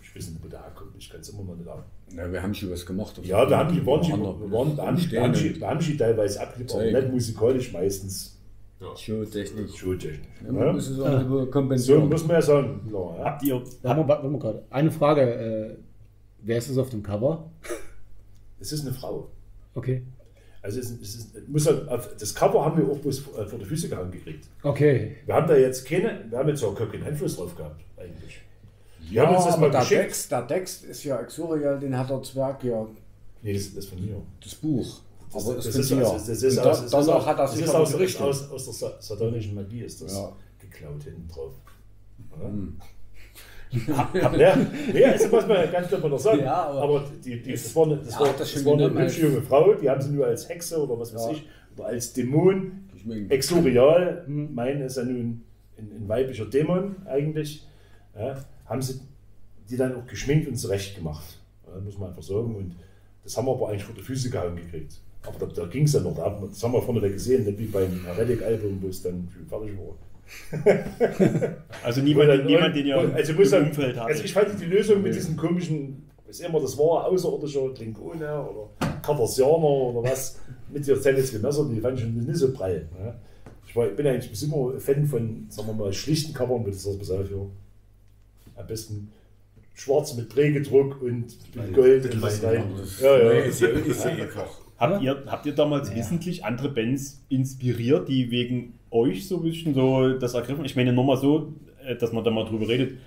Ich 0.03 0.14
weiß 0.14 0.30
nicht, 0.30 0.45
wo 0.45 0.49
der 0.49 0.62
herkommt, 0.62 0.93
ich 0.99 1.09
kann 1.09 1.20
es 1.20 1.30
immer 1.30 1.45
noch 1.45 1.57
nicht 1.57 1.64
sagen. 1.64 1.84
Ja, 2.15 2.31
wir 2.33 2.43
haben 2.43 2.55
schon 2.55 2.71
was 2.71 2.87
gemacht. 2.87 3.21
Ja, 3.25 3.49
wir 3.49 3.57
haben 3.57 3.75
die 3.75 3.85
waren, 3.85 4.01
Andere 4.13 4.41
wir 4.41 4.53
waren, 4.53 4.77
wir 4.77 4.83
haben, 4.87 5.11
wir 5.11 5.23
haben, 5.23 5.33
die- 5.33 5.61
wir 5.61 5.67
haben 5.69 5.81
die 5.81 5.97
teilweise 5.97 6.41
abgebaut, 6.41 6.71
Zeig. 6.71 6.93
nicht 6.95 7.11
musikalisch 7.13 7.73
meistens. 7.73 8.39
Ja, 10.45 10.53
man 10.53 10.67
Ja? 10.67 10.73
muss 10.73 10.89
es 10.89 11.01
auch 11.01 11.77
So 11.79 12.01
muss 12.01 12.23
man 12.27 12.37
ja 12.37 12.43
sagen. 12.43 12.81
Ja. 12.93 13.25
Habt 13.25 13.43
ihr, 13.43 13.63
mal, 13.97 14.07
warte 14.09 14.29
mal 14.29 14.39
gerade. 14.39 14.63
Eine 14.71 14.91
Frage. 14.91 15.23
Äh, 15.23 15.77
wer 16.43 16.59
ist 16.59 16.69
das 16.71 16.79
auf 16.79 16.91
dem 16.91 17.03
Cover? 17.03 17.51
Es 18.59 18.73
ist 18.73 18.87
eine 18.87 18.95
Frau. 18.95 19.29
Okay. 19.75 20.03
Also 20.63 20.81
es, 20.81 20.91
ist- 20.91 21.03
es 21.03 21.15
ist, 21.17 21.49
muss 21.49 21.67
halt, 21.67 21.87
das 22.19 22.35
Cover 22.35 22.65
haben 22.65 22.79
wir 22.79 22.91
auch 22.91 22.99
bloß 22.99 23.19
vor 23.21 23.47
vor 23.47 23.59
der 23.59 23.69
Füße 23.69 23.89
gehangen 23.89 24.11
gekriegt. 24.11 24.47
Okay. 24.63 25.17
Wir 25.27 25.35
haben 25.35 25.47
da 25.47 25.57
jetzt 25.57 25.87
keine, 25.87 26.25
wir 26.31 26.39
haben 26.39 26.49
jetzt 26.49 26.65
auch 26.65 26.75
keinen 26.75 27.03
Einfluss 27.03 27.37
drauf 27.37 27.55
gehabt, 27.55 27.83
eigentlich. 27.99 28.41
Wir 29.09 29.23
Ja, 29.23 29.27
haben 29.27 29.37
uns 29.37 29.45
das 29.45 29.55
aber 29.55 29.63
mal 29.67 29.71
der 29.71 29.81
geschickt. 29.81 30.01
Text, 30.03 30.33
der 30.33 30.47
Text 30.47 30.85
ist 30.85 31.05
ja 31.05 31.21
Exorial, 31.21 31.79
den 31.79 31.97
hat 31.97 32.11
der 32.11 32.23
Zwerg 32.23 32.63
ja, 32.65 32.87
Nee, 33.43 33.53
das, 33.55 33.75
das 33.75 33.87
von 33.87 34.05
mir. 34.05 34.17
das 34.43 34.55
Buch. 34.57 35.01
Das, 35.33 35.45
aber 35.45 35.55
das, 35.57 35.67
ist 35.67 35.77
ist, 35.77 35.91
das 35.91 35.91
ist 35.91 35.93
Und 35.93 36.03
aus, 36.05 36.27
das 36.27 36.43
ist 36.43 36.59
aus, 37.09 37.27
hat 37.27 37.39
das 37.39 37.57
ist 37.59 37.69
aus, 37.75 37.95
aus, 38.21 38.51
aus 38.51 38.65
der 38.65 38.73
sa- 38.75 38.97
satanischen 39.01 39.55
Magie 39.55 39.81
ist 39.83 40.03
das 40.03 40.13
Ja. 40.15 40.33
geklaut 40.59 41.03
hinten 41.05 41.29
drauf. 41.29 41.53
Hm. 42.41 42.79
Ja. 43.89 44.09
Hab, 44.23 44.37
ja, 44.37 44.57
also 45.11 45.29
muss 45.29 45.47
man 45.47 45.71
ganz 45.71 45.89
klar 45.89 46.09
noch 46.09 46.19
sagen. 46.19 46.41
Ja, 46.41 46.67
aber- 46.67 46.83
aber, 46.83 47.05
die, 47.25 47.43
die, 47.43 47.53
das 47.53 47.75
war 47.75 47.85
eine, 47.87 47.97
das 47.99 48.15
Ja, 48.15 48.21
war, 48.21 48.29
das 48.39 48.53
das 48.55 48.65
war 48.65 48.75
eine 48.75 48.91
hübsche 49.03 49.23
junge 49.27 49.43
Frau, 49.43 49.75
die 49.75 49.91
haben 49.91 50.01
sie 50.01 50.11
nur 50.11 50.27
als 50.27 50.49
Hexe 50.49 50.81
oder 50.83 50.99
was 50.99 51.15
weiß 51.15 51.29
ich, 51.33 51.47
oder 51.77 51.87
als 51.89 52.13
Dämon. 52.13 52.89
Mein, 53.05 53.31
Exorial, 53.31 54.25
mein 54.27 54.81
ist 54.81 54.97
ja 54.97 55.05
nun 55.05 55.43
ein, 55.79 55.91
ein 56.03 56.09
weiblicher 56.09 56.47
Dämon 56.47 56.97
eigentlich. 57.07 57.65
Ja, 58.19 58.37
haben 58.69 58.83
sie 58.83 59.01
die 59.71 59.77
dann 59.77 59.97
auch 59.97 60.07
geschminkt 60.07 60.47
und 60.49 60.57
zurecht 60.57 60.97
gemacht. 60.97 61.25
Ja, 61.67 61.81
muss 61.81 61.99
man 61.99 62.11
einfach 62.11 62.23
sagen. 62.23 62.55
Und 62.55 62.77
das 63.25 63.37
haben 63.37 63.47
wir 63.47 63.53
aber 63.53 63.69
eigentlich 63.71 63.85
vor 63.85 63.95
die 63.95 64.03
Füße 64.03 64.31
gehauen 64.31 64.57
gekriegt. 64.57 65.01
Aber 65.27 65.39
da, 65.41 65.47
da 65.47 65.67
ging 65.67 65.85
es 65.85 65.93
ja 65.93 66.01
noch. 66.01 66.14
Da 66.14 66.23
haben 66.27 66.41
wir- 66.43 66.49
Das 66.49 66.62
haben 66.62 66.73
wir 66.73 66.81
vorneweg 66.83 67.12
gesehen, 67.14 67.45
nicht 67.45 67.59
wie 67.59 67.64
beim 67.67 68.05
Heretic-Album, 68.05 68.79
wo 68.81 68.89
es 68.89 69.03
dann 69.03 69.29
fertig 69.49 69.73
war. 69.77 69.97
also 71.85 72.01
niemand, 72.01 72.31
Und- 72.31 72.47
niemand 72.47 72.77
den 72.77 72.87
ihr 72.87 72.99
und- 72.99 73.14
also 73.14 73.33
ich 73.33 73.39
muss 73.39 73.47
im 73.49 73.51
sagen, 73.51 73.67
Umfeld 73.69 73.97
habt. 73.97 74.09
Also 74.11 74.25
ich 74.25 74.33
fand 74.33 74.61
die 74.61 74.64
Lösung 74.64 75.03
mit 75.03 75.14
diesem 75.14 75.37
komischen, 75.37 76.05
was 76.27 76.41
immer 76.41 76.61
das 76.61 76.77
war, 76.79 77.07
außerirdischer 77.07 77.71
Klingone 77.75 78.43
oder 78.43 78.69
Kardassianer 79.03 79.53
oder 79.64 80.11
was, 80.11 80.39
mit 80.73 80.87
der 80.87 81.01
Tennis 81.01 81.33
Messer, 81.33 81.69
die 81.73 81.81
fand 81.81 81.99
ich 81.99 82.05
schon 82.05 82.14
nicht 82.19 82.37
so 82.37 82.53
prall. 82.53 82.87
Ja. 82.99 83.14
Ich, 83.67 83.75
war, 83.77 83.89
ich 83.89 83.97
bin 83.97 84.07
eigentlich 84.07 84.31
bis 84.31 84.43
immer 84.43 84.79
Fan 84.79 85.07
von, 85.07 85.47
sagen 85.49 85.69
wir 85.69 85.75
mal, 85.75 85.93
schlichten 85.93 86.33
Covern, 86.33 86.62
mit 86.64 86.75
das 86.75 86.99
pass 86.99 87.11
auf 87.11 87.27
hier. 87.29 87.47
Am 88.57 88.67
besten 88.67 89.13
schwarz 89.75 90.15
mit 90.15 90.29
Prägedruck 90.29 91.01
und 91.03 91.37
mit 91.55 91.75
Gold 91.75 92.13
und 92.13 92.23
was 92.23 92.43
rein. 92.43 92.65
Ja, 93.01 93.19
ja. 93.19 93.31
ist 93.31 93.61
ja, 93.61 93.69
ist 93.69 94.05
ja 94.05 94.11
einfach. 94.23 94.49
Habt 94.79 95.03
ihr, 95.03 95.23
habt 95.27 95.47
ihr 95.47 95.55
damals 95.55 95.95
wissentlich 95.95 96.45
andere 96.45 96.69
Bands 96.69 97.25
inspiriert, 97.29 98.09
die 98.09 98.31
wegen 98.31 98.75
euch 98.91 99.27
so 99.27 99.39
ein 99.39 99.43
bisschen 99.43 99.75
so 99.75 100.19
das 100.19 100.35
ergriffen? 100.35 100.65
Ich 100.65 100.77
meine, 100.77 100.93
nochmal 100.93 101.17
so, 101.17 101.55
äh, 101.85 101.97
dass 101.97 102.13
man 102.13 102.25
da 102.25 102.31
mal 102.31 102.45
drüber 102.45 102.69
redet. 102.69 102.99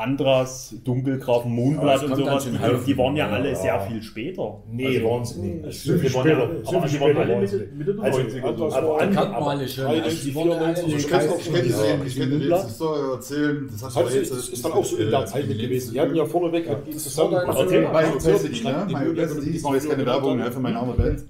Andras, 0.00 0.74
Dunkelgrafen, 0.84 1.56
Ja, 1.82 1.94
es 1.94 2.02
und 2.02 2.16
sowas, 2.16 2.44
die, 2.44 2.50
die 2.86 2.98
waren 2.98 3.16
ja 3.16 3.28
Ja, 3.28 3.34
alle 3.34 3.50
ja. 3.50 3.54
sehr 3.54 3.80
viel 3.82 4.02
später. 4.02 4.58
Nee, 4.70 4.86
also, 4.86 5.08
waren 5.10 5.24
sie 5.24 5.40
nicht. 5.40 5.64
Also, 5.64 5.92
die 5.96 6.14
waren 6.14 6.28
ja- 6.28 6.36
aber 6.42 6.86
die 6.86 7.00
waren 7.00 7.16
alle 7.16 7.28
waren 7.32 7.40
Mitte, 7.40 7.94
der 7.94 8.04
Also, 8.04 8.18
90er. 8.20 8.44
Andras 8.48 8.72
so. 8.72 8.78
aber 8.78 9.00
an- 9.00 9.16
aber- 9.18 9.46
alle 9.50 9.68
schon. 9.68 9.86
Also 9.86 10.28
die 10.28 10.34
wurden 10.34 10.52
alle 10.52 10.80
in 10.80 10.88
Ich 10.96 11.04
Nubla? 12.18 12.56
jetzt 12.56 12.68
die 12.68 12.72
Story 12.74 13.12
erzählen. 13.12 13.68
Das 13.70 13.82
hast 13.84 13.96
du 13.96 14.00
Das 14.00 14.10
aber 14.12 14.20
ist, 14.20 14.52
ist 14.52 14.64
dann 14.64 14.72
auch 14.72 14.84
so 14.84 14.96
in 14.96 15.10
der 15.10 15.26
Zeit 15.26 15.48
gewesen. 15.48 15.92
Die 15.92 16.00
hatten 16.00 16.14
ja 16.14 16.24
vorneweg 16.24 16.68
die 16.86 16.96
zusammen. 16.96 17.34
Also, 17.34 17.64
ne? 17.64 17.80
My 17.80 18.06
Opacity, 18.16 19.50
ich 19.50 19.62
mache 19.62 19.74
jetzt 19.74 19.88
keine 19.90 20.06
Werbung 20.06 20.38
ne, 20.38 20.50
für 20.50 20.60
meine 20.60 20.78
andere 20.78 20.96
Band. 20.96 21.22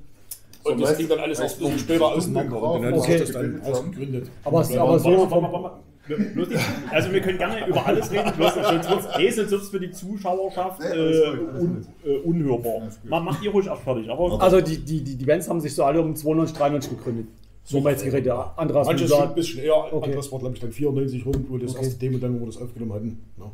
Und 0.63 0.81
das 0.81 0.97
ging 0.99 1.09
dann 1.09 1.19
alles 1.21 1.41
erst 1.41 1.57
ein 1.59 1.65
bisschen 1.65 1.79
später 1.79 2.05
auseinander. 2.07 2.63
Und 2.63 2.83
dann 2.83 2.93
hat 2.93 3.01
Okay. 3.01 3.13
sich 3.19 3.21
das 3.23 3.33
dann 3.33 3.63
ausgegründet. 3.63 4.31
Aber, 4.45 4.59
aber 4.59 4.65
so. 4.67 4.75
warte 4.77 5.19
mal, 5.19 5.31
warte 5.31 5.59
mal. 5.59 5.71
Bloß 6.17 6.49
Also 6.91 7.13
wir 7.13 7.21
können 7.21 7.39
gerne 7.39 7.67
über 7.67 7.87
alles 7.87 8.11
reden, 8.11 8.33
bloß 8.37 8.55
sonst 9.49 9.69
für 9.71 9.81
die 9.81 9.91
Zuschauerschaft 9.91 10.81
äh, 10.83 11.31
un, 11.59 11.87
äh, 12.05 12.17
unhörbar. 12.19 12.83
Alles 12.83 13.01
gut. 13.01 13.11
Ma- 13.11 13.21
Macht 13.21 13.43
ihr 13.45 13.51
ruhig 13.51 13.67
erst 13.67 13.83
fertig. 13.83 14.09
Aber 14.11 14.41
Also 14.43 14.61
die, 14.61 14.79
die, 14.79 15.03
die, 15.03 15.17
die 15.17 15.25
Bands 15.25 15.49
haben 15.49 15.61
sich 15.61 15.75
so 15.75 15.85
alle 15.85 16.01
um 16.01 16.15
92, 16.15 16.57
93 16.57 16.91
gegründet. 16.97 17.27
So 17.65 17.81
mal 17.81 17.91
jetzt 17.91 18.05
geredet. 18.05 18.27
Ja, 18.27 18.53
Andras 18.57 18.87
Manches 18.87 19.11
schon 19.11 19.23
ein 19.23 19.35
bisschen 19.35 19.61
eher. 19.63 19.93
Okay. 19.93 20.13
Das 20.15 20.33
war, 20.33 20.39
glaube 20.41 20.55
ich, 20.55 20.61
dann 20.61 20.73
94 20.73 21.27
rum, 21.27 21.45
wo 21.49 21.59
das 21.59 21.73
Okay. 21.75 21.85
erste 21.85 21.99
Demo 21.99 22.19
dann, 22.19 22.35
wo 22.37 22.41
wir 22.41 22.47
das 22.47 22.57
aufgenommen 22.61 22.93
hatten. 22.95 23.19
Ja. 23.39 23.45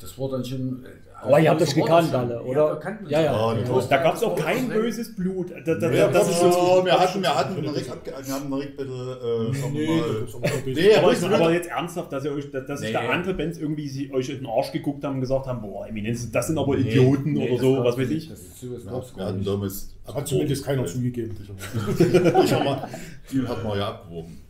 Das 0.00 0.18
war 0.18 0.28
dann 0.28 0.44
schon. 0.44 0.84
Aber 1.22 1.40
ihr 1.40 1.48
habt 1.50 1.60
das 1.62 1.74
war 1.74 1.82
gekannt 1.84 2.08
schon. 2.10 2.16
alle, 2.20 2.34
Ja, 2.34 2.40
oder? 2.40 2.80
Ja, 3.08 3.20
ja. 3.22 3.54
Ja, 3.54 3.62
Das- 3.62 3.88
da 3.88 3.96
gab 3.96 4.14
es 4.16 4.22
auch 4.22 4.36
war 4.36 4.44
kein 4.44 4.68
böses 4.68 5.14
Blut. 5.16 5.52
Da, 5.64 5.74
da, 5.74 5.90
Ja, 5.90 6.06
da, 6.08 6.12
das 6.12 6.28
ist 6.28 6.40
so. 6.40 6.82
wir 6.84 6.98
hatten, 7.00 7.22
wir 7.22 7.34
hatten 7.34 7.56
einen 7.56 7.68
Rick, 7.70 7.88
abge- 7.90 8.26
wir 8.26 8.34
haben 8.34 8.44
einen 8.44 8.52
Rick 8.54 8.76
bitte, 8.76 8.90
äh, 8.92 10.70
Nee, 10.74 10.94
aber 10.96 11.12
Nee, 11.48 11.54
jetzt 11.54 11.70
ernsthaft, 11.70 12.12
dass, 12.12 12.24
ihr 12.26 12.32
euch, 12.32 12.50
dass, 12.50 12.66
dass 12.66 12.80
sich 12.80 12.88
Nee. 12.90 12.94
da 12.94 13.08
andere 13.08 13.32
Bands 13.32 13.56
irgendwie 13.58 13.88
sie, 13.88 14.12
euch 14.12 14.28
in 14.28 14.38
den 14.38 14.46
Arsch 14.46 14.72
geguckt 14.72 15.02
haben 15.04 15.14
und 15.14 15.20
gesagt 15.22 15.46
haben, 15.46 15.62
boah, 15.62 15.86
Eminenz, 15.86 16.30
das 16.30 16.48
sind 16.48 16.58
aber 16.58 16.76
Idioten 16.76 17.32
Nee, 17.32 17.50
oder 17.52 17.62
so, 17.62 17.84
was 17.84 17.96
weiß 17.96 18.10
ich. 18.10 18.28
Das 18.28 18.40
ist 18.40 18.60
sowas 18.60 18.82
Ja, 19.12 19.16
wir 19.16 19.24
hatten 19.26 19.44
damals. 19.44 19.94
Das 20.04 20.14
hat 20.14 20.28
zumindest 20.28 20.64
keiner 20.66 20.84
zugegeben. 20.84 21.34
Ich 22.44 22.52
hab 22.52 22.64
mal, 22.64 22.86
die 23.32 23.46
hat 23.48 23.64
man 23.64 23.78
ja 23.78 23.88
abgeworben. 23.88 24.40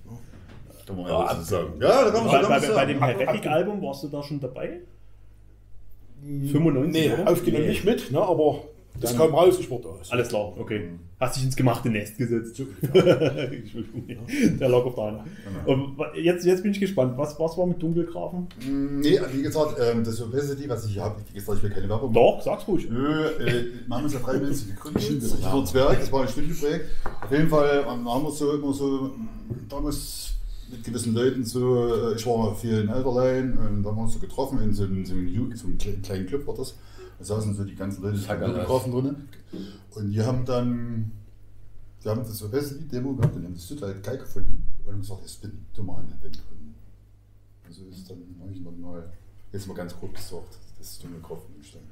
Kann 0.87 0.97
man 0.97 1.07
ja, 1.07 1.27
dazu 1.33 1.43
sagen. 1.43 1.73
Ja, 1.81 2.05
da 2.05 2.11
kann 2.11 2.25
man 2.25 2.27
Bei, 2.27 2.41
kann 2.41 2.49
bei, 2.51 2.61
man 2.67 2.75
bei 2.75 2.87
dem. 2.87 3.03
Heretic-Album 3.03 3.81
warst 3.83 4.03
du 4.03 4.09
da 4.09 4.23
schon 4.23 4.41
dabei? 4.41 4.81
95, 6.25 6.93
Nee, 6.93 7.13
oder? 7.13 7.31
aufgenommen 7.31 7.67
nicht 7.69 7.85
mit, 7.85 8.11
ne, 8.11 8.21
aber 8.21 8.63
das 9.01 9.17
kam 9.17 9.35
raus, 9.35 9.57
ich 9.59 9.69
wurde 9.69 9.89
aus. 9.89 10.11
Alles 10.11 10.29
klar, 10.29 10.53
okay. 10.59 10.91
Hast 11.21 11.37
dich 11.37 11.45
ins 11.45 11.57
gemachte 11.57 11.89
Nest 11.91 12.17
gesetzt. 12.19 12.61
Entschuldigung, 12.83 14.05
der 14.59 14.69
lag 14.69 14.85
auf 14.85 14.97
wa- 15.97 16.13
Jetzt, 16.15 16.45
jetzt 16.45 16.63
bin 16.63 16.73
ich 16.73 16.81
gespannt. 16.81 17.15
Was, 17.17 17.39
was 17.39 17.57
war 17.59 17.67
mit 17.67 17.83
Dunkelgrafen? 17.83 18.47
Mm, 18.69 19.01
Nee, 19.01 19.19
wie 19.33 19.43
gesagt, 19.43 19.77
ähm, 19.81 20.05
das 20.05 20.21
Opacity, 20.21 20.69
was 20.69 20.87
ich 20.87 20.99
habe, 20.99 21.17
wie 21.33 21.35
gesagt, 21.35 21.59
ich 21.59 21.65
will 21.65 21.71
keine 21.71 21.89
Werbung 21.89 22.13
machen. 22.13 22.15
Doch, 22.15 22.43
sag's 22.43 22.67
ruhig. 22.69 22.89
Nö, 22.91 23.25
äh, 23.27 23.65
wir 23.87 23.97
haben 23.97 24.05
uns 24.05 24.13
ja 24.13 24.19
freiwillig 24.21 24.67
gegründet. 24.69 25.03
Ich 25.23 25.45
war 25.45 25.65
Zwerg, 25.65 25.99
das 26.01 26.13
war 26.13 26.23
ein 26.23 26.29
Studioprojekt. 26.29 26.85
Auf 27.25 27.31
jeden 27.33 27.49
Fall 27.49 27.85
haben 27.85 28.05
wir 28.05 28.31
so 28.31 28.53
immer 28.53 28.73
so, 28.73 29.11
damals 29.69 30.34
mit 30.71 30.85
gewissen 30.85 31.15
Leuten 31.15 31.45
so, 31.45 31.87
äh, 32.11 32.15
ich 32.17 32.27
war 32.27 32.39
mal 32.39 32.55
viel 32.55 32.79
in 32.81 32.89
Elderlein 32.89 33.57
und 33.59 33.83
da 33.83 33.91
haben 33.91 33.97
wir 33.97 34.03
uns 34.03 34.15
so 34.15 34.19
getroffen 34.19 34.61
in 34.63 34.73
so 34.73 34.85
einem, 34.85 35.05
so 35.05 35.15
einem, 35.15 35.57
so 35.57 35.67
einem 35.67 35.77
kle- 35.79 36.01
kleinen 36.03 36.27
Club 36.27 36.47
war 36.47 36.55
das. 36.55 36.75
Da 37.19 37.25
saßen 37.25 37.55
so 37.55 37.65
die 37.65 37.75
ganzen 37.77 38.03
Leute 38.03 38.19
die. 38.19 38.25
Fotografen 38.25 38.93
drin. 38.93 39.17
Und 39.95 40.11
die 40.11 40.21
haben 40.21 40.45
dann, 40.45 41.13
wir 42.03 42.11
haben 42.11 42.21
das 42.23 42.43
Opacity-Demo 42.43 43.15
gehabt 43.15 43.35
und 43.37 43.43
die 43.43 43.47
haben 43.47 43.55
das 43.55 43.69
total 43.69 43.95
geil 44.01 44.19
gefunden 44.19 44.65
und 44.85 44.93
haben 44.93 45.01
gesagt, 45.01 45.25
das 45.25 45.35
bin 45.37 45.53
du 45.75 45.83
mal 45.85 45.99
an 46.01 46.09
der 46.09 46.17
Band 46.17 46.35
gründen. 46.47 46.75
Also 47.67 47.83
ist 47.91 48.11
dann, 48.11 48.19
habe 48.41 48.53
ich 48.53 48.61
noch 48.61 48.73
mal, 48.77 49.05
jetzt 49.53 49.67
mal 49.69 49.75
ganz 49.75 49.97
grob 49.99 50.15
gesagt, 50.15 50.59
das 50.79 50.91
ist 50.91 51.05
dumme 51.05 51.19
Kraft 51.21 51.43
entstanden. 51.57 51.89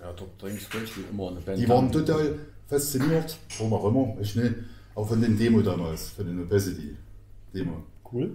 Ja, 0.00 0.12
dort 0.14 0.30
dringst 0.40 0.68
du 0.72 0.78
immer 1.10 1.30
eine 1.30 1.40
Band. 1.40 1.58
Die 1.60 1.68
waren 1.68 1.92
total 1.92 2.38
fasziniert, 2.66 3.36
warum 3.58 3.74
auch 3.74 3.88
immer, 3.88 4.20
ich 4.20 4.34
nicht, 4.34 4.54
auch 4.94 5.06
von 5.06 5.20
den 5.20 5.36
Demo 5.38 5.60
damals, 5.60 6.08
von 6.10 6.26
den 6.26 6.42
Opacity-Demo. 6.42 7.84
Cool. 8.12 8.30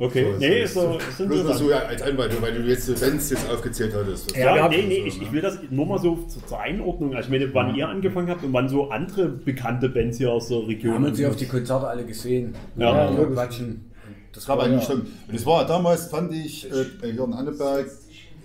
Okay, 0.00 0.32
So, 0.32 0.38
nee, 0.38 0.64
so- 0.66 0.94
ist 0.96 1.16
so, 1.18 1.24
ist 1.24 1.28
Bloß 1.44 1.58
so 1.58 1.72
als 1.74 2.02
Einweitung, 2.02 2.40
weil 2.40 2.54
du 2.54 2.60
jetzt 2.62 2.86
so 2.86 2.94
Bands 2.94 3.30
jetzt 3.30 3.50
aufgezählt 3.50 3.92
hattest. 3.96 4.36
Ja, 4.36 4.54
Ja, 4.56 4.68
nee, 4.68 4.84
nee, 4.86 5.00
so, 5.00 5.06
ich, 5.06 5.18
ne? 5.18 5.24
ich 5.24 5.32
will 5.32 5.40
das 5.40 5.58
nur 5.70 5.86
mal 5.86 5.98
so 5.98 6.14
zu, 6.28 6.40
zur 6.40 6.60
Einordnung. 6.60 7.16
Also 7.16 7.26
ich 7.32 7.40
meine, 7.40 7.52
wann 7.52 7.74
ihr 7.74 7.88
angefangen 7.88 8.28
habt 8.30 8.44
und 8.44 8.52
wann 8.52 8.68
so 8.68 8.90
andere 8.90 9.28
bekannte 9.28 9.88
Bands 9.88 10.18
hier 10.18 10.30
aus 10.32 10.48
der 10.48 10.58
Wir 10.60 10.68
Region. 10.68 10.94
haben 11.04 11.14
sie 11.16 11.26
auf 11.26 11.34
die 11.34 11.46
Konzerte 11.48 11.88
alle 11.88 12.04
gesehen. 12.06 12.54
Ja. 12.76 13.10
ja 13.10 13.24
quatschen. 13.24 13.90
Das 14.32 14.46
gab 14.46 14.60
eigentlich 14.60 14.84
schon. 14.84 15.00
Und 15.00 15.08
das 15.34 15.44
war 15.44 15.66
damals, 15.66 16.06
fand 16.06 16.32
ich, 16.32 16.70
äh, 16.70 16.84
hier 17.02 17.24
in 17.24 17.32
Anneberg, 17.32 17.86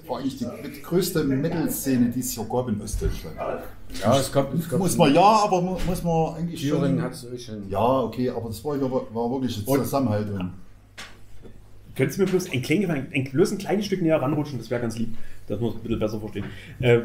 war 0.07 0.19
eigentlich 0.19 0.37
die 0.39 0.81
größte 0.81 1.23
Metal-Szene, 1.23 2.09
die 2.09 2.21
es 2.21 2.31
hier 2.31 2.45
gab 2.45 2.67
in 2.67 2.81
Ostdeutschland. 2.81 3.35
Ja, 4.01 4.17
es 4.19 4.31
gab. 4.31 4.53
Es 4.53 4.69
gab 4.69 4.79
Muss 4.79 4.97
man 4.97 5.13
ja, 5.13 5.21
aber 5.21 5.61
mu- 5.61 5.77
muss 5.85 6.03
man 6.03 6.35
eigentlich 6.35 6.61
Thüringen 6.61 6.95
schon. 6.97 7.01
hat 7.01 7.13
es 7.13 7.25
euch 7.31 7.45
schon. 7.45 7.69
Ja, 7.69 8.01
okay, 8.01 8.29
aber 8.29 8.47
das 8.47 8.63
war, 8.65 8.75
ja, 8.75 8.83
war 8.91 9.31
wirklich 9.31 9.57
ein 9.57 9.65
Zusammenhalt. 9.83 10.29
Und 10.29 10.51
Könntest 11.95 12.17
du 12.17 12.23
mir 12.23 12.29
bloß 12.29 12.51
ein, 12.51 12.61
klein, 12.63 12.89
ein, 13.13 13.23
bloß 13.31 13.51
ein 13.51 13.57
kleines 13.59 13.85
Stück 13.85 14.01
näher 14.01 14.19
ranrutschen? 14.21 14.57
Das 14.57 14.69
wäre 14.71 14.81
ganz 14.81 14.97
lieb, 14.97 15.15
dass 15.47 15.61
wir 15.61 15.67
es 15.69 15.75
ein 15.75 15.81
bisschen 15.81 15.99
besser 15.99 16.19
verstehen. 16.19 16.45
Äh, 16.79 16.99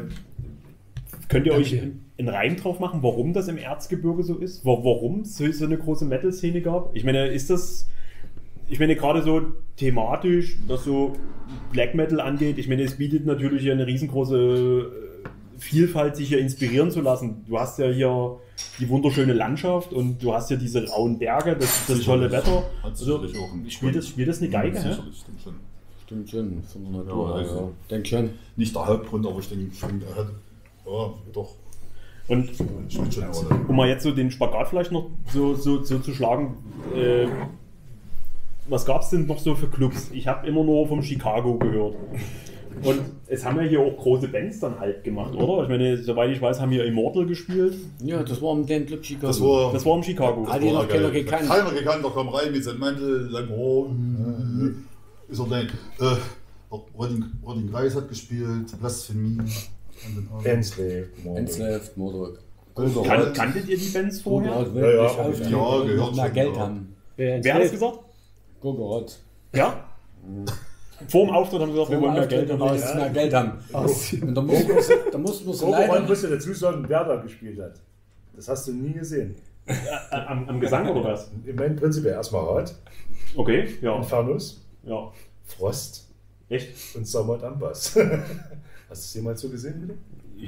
Könnt 1.27 1.45
ihr 1.45 1.53
euch 1.53 1.79
einen 1.79 2.27
Reim 2.27 2.55
drauf 2.55 2.79
machen, 2.79 3.03
warum 3.03 3.33
das 3.33 3.47
im 3.49 3.57
Erzgebirge 3.57 4.23
so 4.23 4.37
ist? 4.37 4.65
Wa- 4.65 4.79
Warum 4.83 5.21
es 5.21 5.37
so 5.37 5.49
so 5.51 5.65
eine 5.65 5.77
große 5.77 6.05
Metal-Szene 6.05 6.61
gab? 6.61 6.95
Ich 6.95 7.03
meine, 7.03 7.27
ist 7.27 7.51
das, 7.51 7.87
ich 8.67 8.79
meine, 8.79 8.95
gerade 8.95 9.21
so 9.21 9.41
thematisch, 9.77 10.57
was 10.65 10.83
so 10.85 11.13
Black 11.71 11.93
Metal 11.93 12.19
angeht, 12.19 12.57
ich 12.57 12.67
meine, 12.67 12.81
es 12.81 12.95
bietet 12.97 13.27
natürlich 13.27 13.69
eine 13.69 13.85
riesengroße 13.85 14.35
äh, 14.35 15.08
Vielfalt, 15.59 16.15
sich 16.15 16.29
hier 16.29 16.39
inspirieren 16.39 16.89
zu 16.91 17.01
lassen. 17.01 17.43
Du 17.47 17.59
hast 17.59 17.77
ja 17.79 17.87
hier 17.89 18.37
die 18.79 18.89
wunderschöne 18.89 19.33
Landschaft 19.33 19.93
und 19.93 20.21
du 20.23 20.33
hast 20.33 20.49
ja 20.49 20.57
diese 20.57 20.87
rauen 20.89 21.19
Berge, 21.19 21.55
das, 21.55 21.85
das 21.87 22.01
tolle 22.01 22.31
Wetter. 22.31 22.63
Also, 22.83 23.21
spielt, 23.69 23.95
das, 23.95 24.07
spielt 24.07 24.27
das 24.29 24.39
eine 24.39 24.49
Geige? 24.49 24.77
hä? 24.77 24.89
Sicherlich, 24.89 25.17
stimmt 25.17 25.41
schon. 25.41 25.53
Stimmt 26.05 26.29
schon, 26.29 26.63
von 26.63 26.83
der 26.93 27.03
Natur. 27.03 27.29
Ja, 27.29 27.35
also- 27.35 27.55
ja. 27.55 27.69
Denk 27.91 28.07
schon. 28.07 28.29
Nicht 28.55 28.75
der 28.75 28.87
Hauptgrund, 28.87 29.27
aber 29.27 29.39
ich 29.39 29.49
denke 29.49 29.75
schon, 29.75 30.01
er 30.01 30.15
hat, 30.15 30.27
ja, 30.85 31.13
doch, 31.33 31.51
Und 32.27 32.49
spielt 32.89 33.13
schon 33.13 33.23
eine 33.23 33.33
Rolle. 33.33 33.59
um 33.67 33.75
mal 33.75 33.87
jetzt 33.87 34.03
so 34.03 34.11
den 34.11 34.31
Spagat 34.31 34.67
vielleicht 34.69 34.91
noch 34.91 35.09
so, 35.31 35.55
so, 35.55 35.83
so 35.83 35.99
zu 35.99 36.13
schlagen, 36.13 36.57
äh, 36.95 37.27
was 38.67 38.85
gab 38.85 39.01
es 39.01 39.09
denn 39.09 39.25
noch 39.25 39.39
so 39.39 39.55
für 39.55 39.67
Clubs? 39.67 40.09
Ich 40.13 40.27
habe 40.27 40.45
immer 40.47 40.63
nur 40.63 40.87
vom 40.87 41.01
Chicago 41.01 41.57
gehört. 41.57 41.95
Und 42.83 43.01
es 43.27 43.45
haben 43.45 43.57
ja 43.57 43.63
hier 43.63 43.79
auch 43.81 43.97
große 43.97 44.27
Bands 44.27 44.59
dann 44.59 44.79
halt 44.79 45.03
gemacht, 45.03 45.33
oder? 45.33 45.63
Ich 45.63 45.69
meine, 45.69 45.97
soweit 45.97 46.31
ich 46.31 46.41
weiß, 46.41 46.61
haben 46.61 46.71
hier 46.71 46.85
Immortal 46.85 47.25
gespielt. 47.25 47.75
Ja, 48.03 48.23
das 48.23 48.41
war 48.41 48.53
im 48.55 48.65
Dan 48.65 48.85
Club 48.85 49.03
Chicago. 49.03 49.27
Das 49.27 49.41
war, 49.41 49.73
Das 49.73 49.85
war 49.85 49.95
im 49.97 50.03
Chicago. 50.03 50.47
Hat 50.47 50.61
die 50.61 50.71
noch 50.71 50.87
keiner 50.87 51.11
gekannt. 51.11 51.47
Keiner 51.49 51.71
gekannt, 51.71 52.03
der 52.03 52.11
kam 52.11 52.29
rein 52.29 52.51
mit 52.51 52.63
seinem 52.63 52.79
Mantel, 52.79 53.27
lang, 53.29 53.49
oh, 53.49 53.87
äh, 53.87 55.31
ist 55.31 55.39
er 55.39 55.45
denn? 55.47 55.67
Äh, 55.99 56.15
Rodin, 56.97 57.69
Greis 57.71 57.95
hat 57.95 58.07
gespielt, 58.07 58.79
Blasphemie. 58.79 59.39
an 60.05 60.15
den 60.15 60.29
Armen. 60.31 60.45
Enslave. 60.45 61.07
Enslaved, 61.35 61.97
Mordok. 61.97 62.39
Kan 62.75 63.33
kanntet 63.33 63.67
ihr 63.67 63.77
die 63.77 63.89
Bands 63.89 64.21
vorher? 64.21 64.51
Ja, 64.51 64.81
ja, 64.81 64.91
ja, 64.91 65.01
auftreten 65.01 65.51
ja, 65.51 65.83
mehr 65.83 66.13
schon, 66.13 66.33
Geld 66.33 66.55
ja. 66.55 66.61
haben. 66.61 66.95
Wer, 67.17 67.43
Wer 67.43 67.53
hat 67.55 67.63
das 67.63 67.71
gesagt? 67.71 67.99
Gogorot. 68.61 69.19
Ja? 69.53 69.85
Vor 71.07 71.25
dem 71.25 71.35
Auftritt 71.35 71.61
haben 71.61 71.71
sie 71.71 71.73
gesagt, 71.73 71.91
wir 71.91 72.01
wollen 72.01 72.13
mehr 72.13 72.27
Geld 72.27 72.51
haben. 72.51 72.59
Wir 72.59 72.95
mehr 72.95 73.09
Geld 73.09 73.33
haben. 73.33 73.51
Und 73.71 74.35
da 74.35 74.41
mussten 74.41 74.67
wir, 74.67 75.11
da 75.11 75.27
so 75.53 75.65
Gogoran 75.65 75.87
leider... 75.87 76.07
musst 76.07 76.23
du 76.23 76.27
dazu 76.27 76.53
sagen, 76.53 76.85
wer 76.87 77.03
da 77.03 77.15
gespielt 77.17 77.59
hat. 77.59 77.73
Das 78.35 78.47
hast 78.47 78.67
du 78.67 78.73
nie 78.73 78.93
gesehen. 78.93 79.35
Äh, 79.65 79.75
Am, 80.11 80.49
am 80.49 80.59
Gesang 80.59 80.89
oder 80.89 81.03
was? 81.03 81.29
Ich 81.45 81.55
meine 81.55 81.75
prinzipiell 81.75 82.13
erstmal 82.13 82.43
Rad, 82.43 82.75
Okay, 83.35 83.77
ja. 83.81 83.95
Infernus, 83.97 84.61
ja. 84.83 85.11
Frost 85.45 86.07
Echt? 86.49 86.95
und 86.95 87.07
Sommer 87.07 87.41
am 87.43 87.59
Bass. 87.59 87.95
Hast 87.95 87.95
du 87.95 88.93
es 88.93 89.13
jemals 89.13 89.41
so 89.41 89.49
gesehen, 89.49 89.81
bitte? 89.81 89.97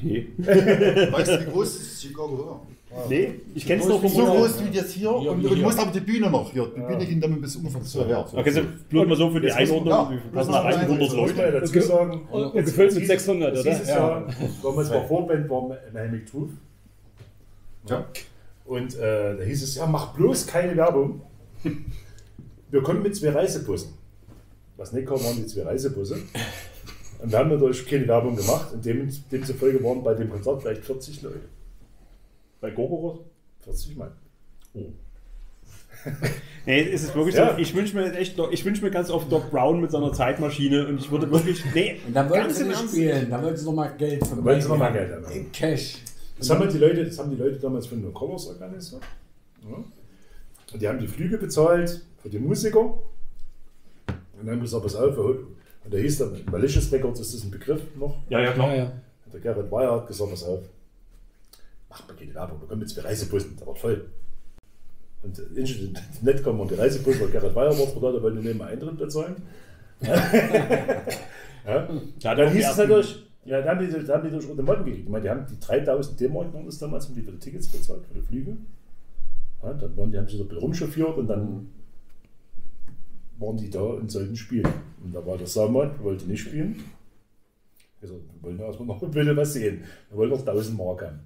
Nee. 0.04 0.30
Weißt 0.38 1.32
du, 1.32 1.42
wie 1.42 1.52
groß 1.52 1.76
ist 1.76 2.02
Chicago? 2.02 2.66
Nee, 3.08 3.36
ich 3.56 3.66
kenn's 3.66 3.88
noch 3.88 4.02
vom 4.02 4.10
So 4.10 4.26
groß 4.26 4.66
wie 4.66 4.76
das 4.78 4.92
hier 4.92 5.18
Hier, 5.20 5.32
und, 5.32 5.46
und 5.46 5.62
muss 5.62 5.78
aber 5.80 5.92
die 5.92 6.02
Bühne 6.02 6.30
noch. 6.30 6.52
Hier, 6.52 6.68
die 6.76 6.82
Bühne 6.82 7.06
ging 7.06 7.22
dann 7.22 7.40
bis 7.40 7.56
ungefähr 7.56 7.82
so 7.84 8.06
her. 8.06 8.26
Okay, 8.34 8.52
so 8.52 8.62
bloß 8.90 9.08
mal 9.08 9.16
so 9.16 9.30
für 9.32 9.40
die 9.40 9.48
Jetzt 9.48 9.58
Einordnung, 9.58 9.92
ja, 9.94 10.12
mal 10.34 10.46
nach 10.46 10.64
rein, 10.66 10.74
rein, 10.74 10.80
100 10.82 11.02
Jetzt 11.02 11.16
muss 11.16 11.36
Leute. 11.38 11.52
dazu 11.52 11.72
ge- 11.74 11.82
sagen, 11.82 12.22
und 12.30 12.54
gefüllt 12.54 12.92
mit 12.94 13.04
dieses- 13.04 13.08
600, 13.08 13.54
oder? 13.54 13.64
Dieses 13.64 13.88
Ja. 13.88 13.96
Jahr, 13.98 14.28
damals 14.62 14.90
war 14.90 15.06
Vorband 15.06 15.50
war 15.50 15.78
Miami 15.94 16.26
Truth. 16.26 16.50
Ja. 17.88 18.06
Und 18.66 18.96
äh, 18.98 19.38
da 19.38 19.44
hieß 19.44 19.64
es, 19.64 19.76
ja, 19.76 19.86
mach 19.86 20.14
bloß 20.14 20.48
keine 20.48 20.76
Werbung. 20.76 21.22
Wir 22.70 22.84
kommen 22.84 23.02
mit 23.04 23.16
zwei 23.16 23.30
Reisebussen. 23.30 23.94
Was 24.78 24.92
nicht 24.94 25.08
kam, 25.08 25.24
waren 25.24 25.36
die 25.38 25.46
zwei 25.48 25.64
Reisebusse. 25.64 26.18
Und 27.22 27.32
wir 27.32 27.38
haben 27.40 27.50
natürlich 27.50 27.86
keine 27.88 28.08
Werbung 28.08 28.36
gemacht. 28.36 28.74
Und 28.74 28.86
dem, 28.86 29.10
demzufolge 29.32 29.84
waren 29.84 30.04
bei 30.04 30.14
dem 30.14 30.30
Konzert 30.30 30.62
vielleicht 30.62 30.84
40 30.84 31.22
Leute. 31.22 31.40
Bei 32.62 32.70
Gogoros? 32.72 33.20
40 33.66 33.98
Mann. 33.98 34.12
Nee, 36.66 36.90
es 36.92 37.04
ist 37.04 37.16
wirklich 37.16 37.36
Ja. 37.36 37.54
so. 37.54 37.60
Ich 37.60 37.76
wünsche 37.76 37.96
mir 37.96 38.14
echt, 38.14 38.40
ich 38.52 38.66
wünsche 38.66 38.84
mir 38.84 38.92
ganz 38.92 39.10
oft 39.10 39.32
Doc 39.32 39.52
Brown 39.52 39.82
mit 39.82 39.92
seiner 39.92 40.14
Zeitmaschine 40.14 40.88
und 40.88 41.00
ich 41.00 41.12
würde 41.12 41.30
wirklich, 41.32 41.64
nee, 41.76 42.00
Und 42.08 42.14
dann 42.16 42.30
wollten 42.30 42.44
ganz 42.46 42.58
sie 42.58 42.66
nicht 42.66 42.80
spielen, 42.90 43.30
dann 43.30 43.44
wollten 43.44 43.58
sie 43.58 43.66
nochmal 43.66 43.94
Geld 43.98 44.26
von 44.26 44.38
Da 44.40 44.44
wollten 44.46 44.62
sie 44.62 44.68
noch 44.70 44.78
mal 44.78 44.94
Geld 44.94 45.12
haben. 45.14 45.32
In 45.32 45.52
Cash. 45.52 45.98
Das 46.40 46.50
haben, 46.50 46.68
die 46.70 46.78
Leute, 46.80 47.06
das 47.06 47.20
haben 47.20 47.30
die 47.30 47.36
Leute 47.36 47.60
damals 47.60 47.86
von 47.86 48.02
den 48.02 48.14
Colors 48.14 48.48
organisiert. 48.48 49.02
Ja. 49.70 49.76
Und 50.74 50.82
die 50.82 50.88
haben 50.88 50.98
die 51.00 51.08
Flüge 51.08 51.38
bezahlt 51.38 52.02
für 52.22 52.30
die 52.30 52.40
Musiker. 52.40 52.80
Und 52.80 52.98
dann 54.40 54.48
haben 54.50 54.58
wir 54.58 54.62
gesagt, 54.62 54.84
pass 54.84 54.96
auf, 54.96 55.16
und 55.18 55.94
da 55.94 55.98
hieß 55.98 56.18
dann, 56.20 56.40
Malicious 56.52 56.92
Records 56.92 57.20
ist 57.20 57.34
das 57.36 57.44
ein 57.44 57.52
Begriff 57.52 57.82
noch. 57.96 58.18
Ja, 58.30 58.40
ja, 58.40 58.46
Ja, 58.46 58.52
klar. 58.54 58.76
ja. 58.76 58.92
Und 59.26 59.34
der 59.34 59.42
Gerrit 59.42 59.72
Weyer 59.72 59.92
hat 59.94 60.08
gesagt, 60.08 60.30
pass 60.32 60.44
auf, 60.44 60.62
macht 61.92 62.08
mal 62.08 62.16
keine 62.16 62.34
Werbung, 62.34 62.62
wir 62.62 62.68
kommen 62.68 62.82
jetzt 62.82 62.96
mit 62.96 63.06
Reisebussen, 63.06 63.58
der 63.58 63.68
wird 63.68 63.78
voll. 63.78 64.10
Und 65.24 65.38
äh, 65.38 65.62
nicht 65.62 66.44
kommen 66.44 66.60
und 66.60 66.72
die 66.72 66.76
Reisebusse, 66.76 67.22
weil 67.22 67.30
Gerrit 67.30 67.54
Weyer 67.54 67.78
war 67.78 68.02
da, 68.02 68.12
der 68.12 68.24
wollte 68.24 68.40
neben 68.40 68.62
Eintritt 68.62 68.98
bezahlen. 68.98 69.36
ja. 70.02 71.90
Ja, 72.20 72.36
Dann 72.36 72.52
hieß 72.52 72.66
die 72.66 72.72
es 72.72 72.78
natürlich, 72.78 73.24
ja, 73.46 73.62
dann 73.62 73.78
haben 73.78 73.86
die, 73.86 73.92
dann 73.92 74.08
haben 74.08 74.24
die 74.24 74.32
durch 74.32 74.48
rote 74.50 74.64
Motten 74.64 74.86
gekriegt. 74.86 75.04
Ich 75.06 75.10
meine, 75.12 75.24
die 75.24 75.30
haben 75.30 75.46
die 75.46 75.60
3000 75.60 76.20
D-Mark 76.20 76.48
das 76.66 76.80
damals, 76.80 77.08
haben 77.08 77.16
die 77.16 77.22
für 77.22 77.32
die 77.32 77.40
Tickets 77.40 77.68
bezahlt, 77.68 78.06
für 78.08 78.16
die 78.16 78.22
Flüge. 78.22 78.58
Ja, 79.62 79.74
dann 79.74 79.96
waren 79.96 80.12
die, 80.12 80.18
haben 80.18 80.28
sie 80.28 80.38
so 80.38 80.44
ein 80.44 80.48
bisschen 80.48 80.64
rumchauffiert 80.64 81.18
und 81.18 81.28
dann 81.28 81.70
waren 83.38 83.58
die 83.58 83.70
da 83.70 83.82
und 83.82 84.10
sollten 84.10 84.36
spielen. 84.36 84.68
Und 85.04 85.14
da 85.14 85.24
war 85.26 85.38
der 85.38 85.48
Samuel, 85.48 85.92
wollte 86.02 86.26
nicht 86.26 86.42
spielen. 86.42 86.84
Also, 88.02 88.16
wir 88.16 88.42
wollen 88.42 88.60
erstmal 88.60 88.88
noch 88.88 89.04
ein 89.04 89.12
bisschen 89.12 89.38
was 89.38 89.54
sehen. 89.54 89.84
Wir 90.10 90.18
wollen 90.18 90.32
noch 90.32 90.40
1000 90.40 90.78
Mark 90.78 91.04
haben. 91.04 91.20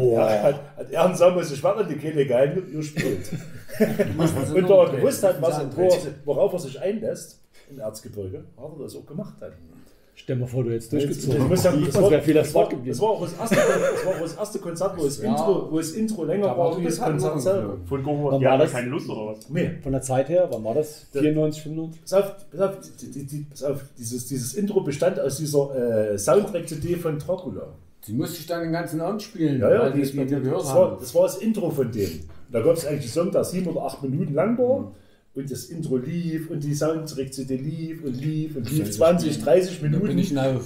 Ja, 0.00 0.42
hat, 0.42 0.54
hat 0.76 0.90
er 0.90 1.04
und 1.04 1.16
Samuel 1.16 1.44
sich 1.44 1.58
schwanger 1.58 1.84
die 1.84 1.96
Kehle 1.96 2.26
gehalten 2.26 2.60
und 2.64 2.72
ihr 2.72 2.82
spielt. 2.82 3.30
und 4.54 4.68
da 4.70 4.84
er 4.84 4.90
gewusst 4.96 5.22
hat, 5.22 5.40
was, 5.42 5.60
wo, 5.76 5.88
worauf 6.24 6.52
er 6.54 6.58
sich 6.58 6.80
einlässt 6.80 7.40
im 7.70 7.78
Erzgebirge, 7.80 8.44
hat 8.56 8.70
er 8.78 8.82
das 8.84 8.96
auch 8.96 9.06
gemacht. 9.06 9.34
Hat. 9.40 9.52
Stell 10.14 10.36
mal 10.36 10.46
vor, 10.46 10.62
du 10.62 10.70
hättest 10.70 10.92
Ich 10.92 11.04
durchgezogen. 11.06 11.48
muss 11.48 11.62
sagen, 11.62 11.80
Das 11.84 11.94
das 11.94 12.02
war, 12.02 12.10
das 12.10 12.26
das, 12.26 12.54
war, 12.54 12.68
das 12.84 13.00
war 13.00 13.08
auch 13.10 13.22
das 13.22 13.32
erste, 13.32 13.56
das 13.56 14.04
war 14.06 14.12
auch 14.14 14.20
das 14.20 14.36
erste 14.36 14.58
Konzert, 14.58 14.96
wo 14.98 15.04
das, 15.04 15.22
Ja. 15.22 15.30
Intro, 15.30 15.68
wo 15.72 15.78
das 15.78 15.90
Intro 15.92 16.24
länger 16.24 16.46
Da 16.48 16.58
war 16.58 16.78
wie 16.78 16.84
das 16.84 17.00
Konzert 17.00 17.40
selber. 17.40 17.76
Von 17.86 18.04
war 18.06 18.32
haben 18.32 18.42
ja 18.42 18.56
das? 18.58 18.72
keine 18.72 18.88
Lust 18.88 19.08
oder 19.08 19.32
was? 19.32 19.48
Nee. 19.48 19.70
Von 19.82 19.92
der 19.92 20.02
Zeit 20.02 20.28
her, 20.28 20.48
wann 20.52 20.62
war 20.64 20.74
das? 20.74 21.06
Das- 21.12 21.22
94, 21.22 21.62
95? 21.62 22.02
Pass 22.02 22.12
auf, 22.12 22.50
pass 22.50 22.60
auf, 22.60 22.74
die, 23.00 23.10
die, 23.10 23.24
die, 23.26 23.46
pass 23.50 23.62
auf 23.64 23.80
dieses, 23.98 24.28
dieses 24.28 24.54
Intro 24.54 24.80
bestand 24.82 25.18
aus 25.18 25.38
dieser 25.38 26.12
äh, 26.12 26.18
Soundtrack-CD 26.18 26.96
von 26.96 27.18
Dracula. 27.18 27.68
Die 28.06 28.12
musste 28.12 28.38
ich 28.40 28.46
dann 28.46 28.62
den 28.62 28.72
ganzen 28.72 29.00
Abend 29.00 29.22
spielen, 29.22 29.60
Ja, 29.60 29.72
ja, 29.72 29.80
weil 29.82 29.92
die 29.92 30.12
mit 30.16 30.30
dir 30.30 30.40
gehört 30.40 30.62
das, 30.62 30.74
war, 30.74 30.96
das 30.98 31.14
war 31.14 31.22
das 31.22 31.38
Intro 31.38 31.70
von 31.70 31.90
dem. 31.90 32.20
Da 32.50 32.60
gab 32.60 32.76
es 32.76 32.84
eigentlich 32.84 33.02
einen 33.02 33.26
Song, 33.26 33.30
der 33.30 33.44
sieben 33.44 33.68
oder 33.68 33.82
acht 33.82 34.02
Minuten 34.02 34.34
lang 34.34 34.58
war. 34.58 34.92
Und 35.34 35.50
das 35.50 35.64
Intro 35.66 35.96
lief 35.96 36.50
und 36.50 36.62
die 36.62 36.74
Soundtrack-CD 36.74 37.56
lief 37.56 38.04
und 38.04 38.14
lief 38.20 38.54
und 38.54 38.70
lief 38.70 38.90
20, 38.90 39.42
30 39.42 39.80
bin 39.80 39.92
Minuten, 39.92 40.16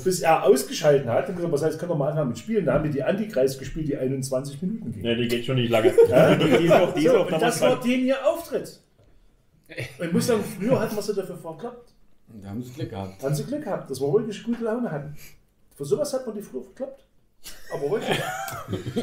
bis 0.02 0.20
er 0.22 0.42
ausgeschalten 0.42 1.08
hat. 1.08 1.28
Und 1.28 1.36
gesagt, 1.36 1.52
was 1.52 1.62
heißt, 1.62 1.78
kann 1.78 1.88
doch 1.88 1.96
mal 1.96 2.08
anfangen 2.08 2.30
mit 2.30 2.38
Spielen. 2.38 2.66
Da 2.66 2.74
haben 2.74 2.82
wir 2.84 2.90
die 2.90 3.02
Antikreis 3.02 3.56
gespielt, 3.58 3.86
die 3.86 3.96
21 3.96 4.60
Minuten 4.62 4.90
ging. 4.90 5.02
Nee, 5.02 5.14
die 5.14 5.28
geht 5.28 5.44
schon 5.44 5.54
nicht 5.54 5.70
lange. 5.70 5.92
die, 6.40 6.58
die 6.58 6.64
ist 6.64 6.72
auch, 6.72 6.94
die 6.94 7.04
ist 7.04 7.12
So, 7.12 7.18
auch 7.18 7.30
und 7.30 7.40
das 7.40 7.60
war 7.60 7.80
den 7.80 8.06
ihr 8.06 8.26
Auftritt. 8.26 8.80
Und 9.98 10.06
ich 10.06 10.12
muss 10.12 10.26
sagen, 10.26 10.42
früher 10.58 10.80
hatten 10.80 10.94
wir 10.94 11.02
sie 11.02 11.14
dafür 11.14 11.36
verklappt. 11.36 11.92
Da 12.40 12.48
haben 12.48 12.62
sie 12.62 12.72
Glück 12.72 12.90
gehabt. 12.90 13.22
Haben 13.22 13.34
sie 13.34 13.44
Glück 13.44 13.64
gehabt, 13.64 13.90
dass 13.90 14.00
wir 14.00 14.12
wirklich 14.12 14.42
gute 14.42 14.64
Laune 14.64 14.90
hatten. 14.90 15.14
Für 15.74 15.84
sowas 15.84 16.12
hat 16.12 16.24
man 16.26 16.36
die 16.36 16.42
früher 16.42 16.62
verklappt. 16.62 17.05
Aber 17.72 17.90
wirklich. 17.90 18.18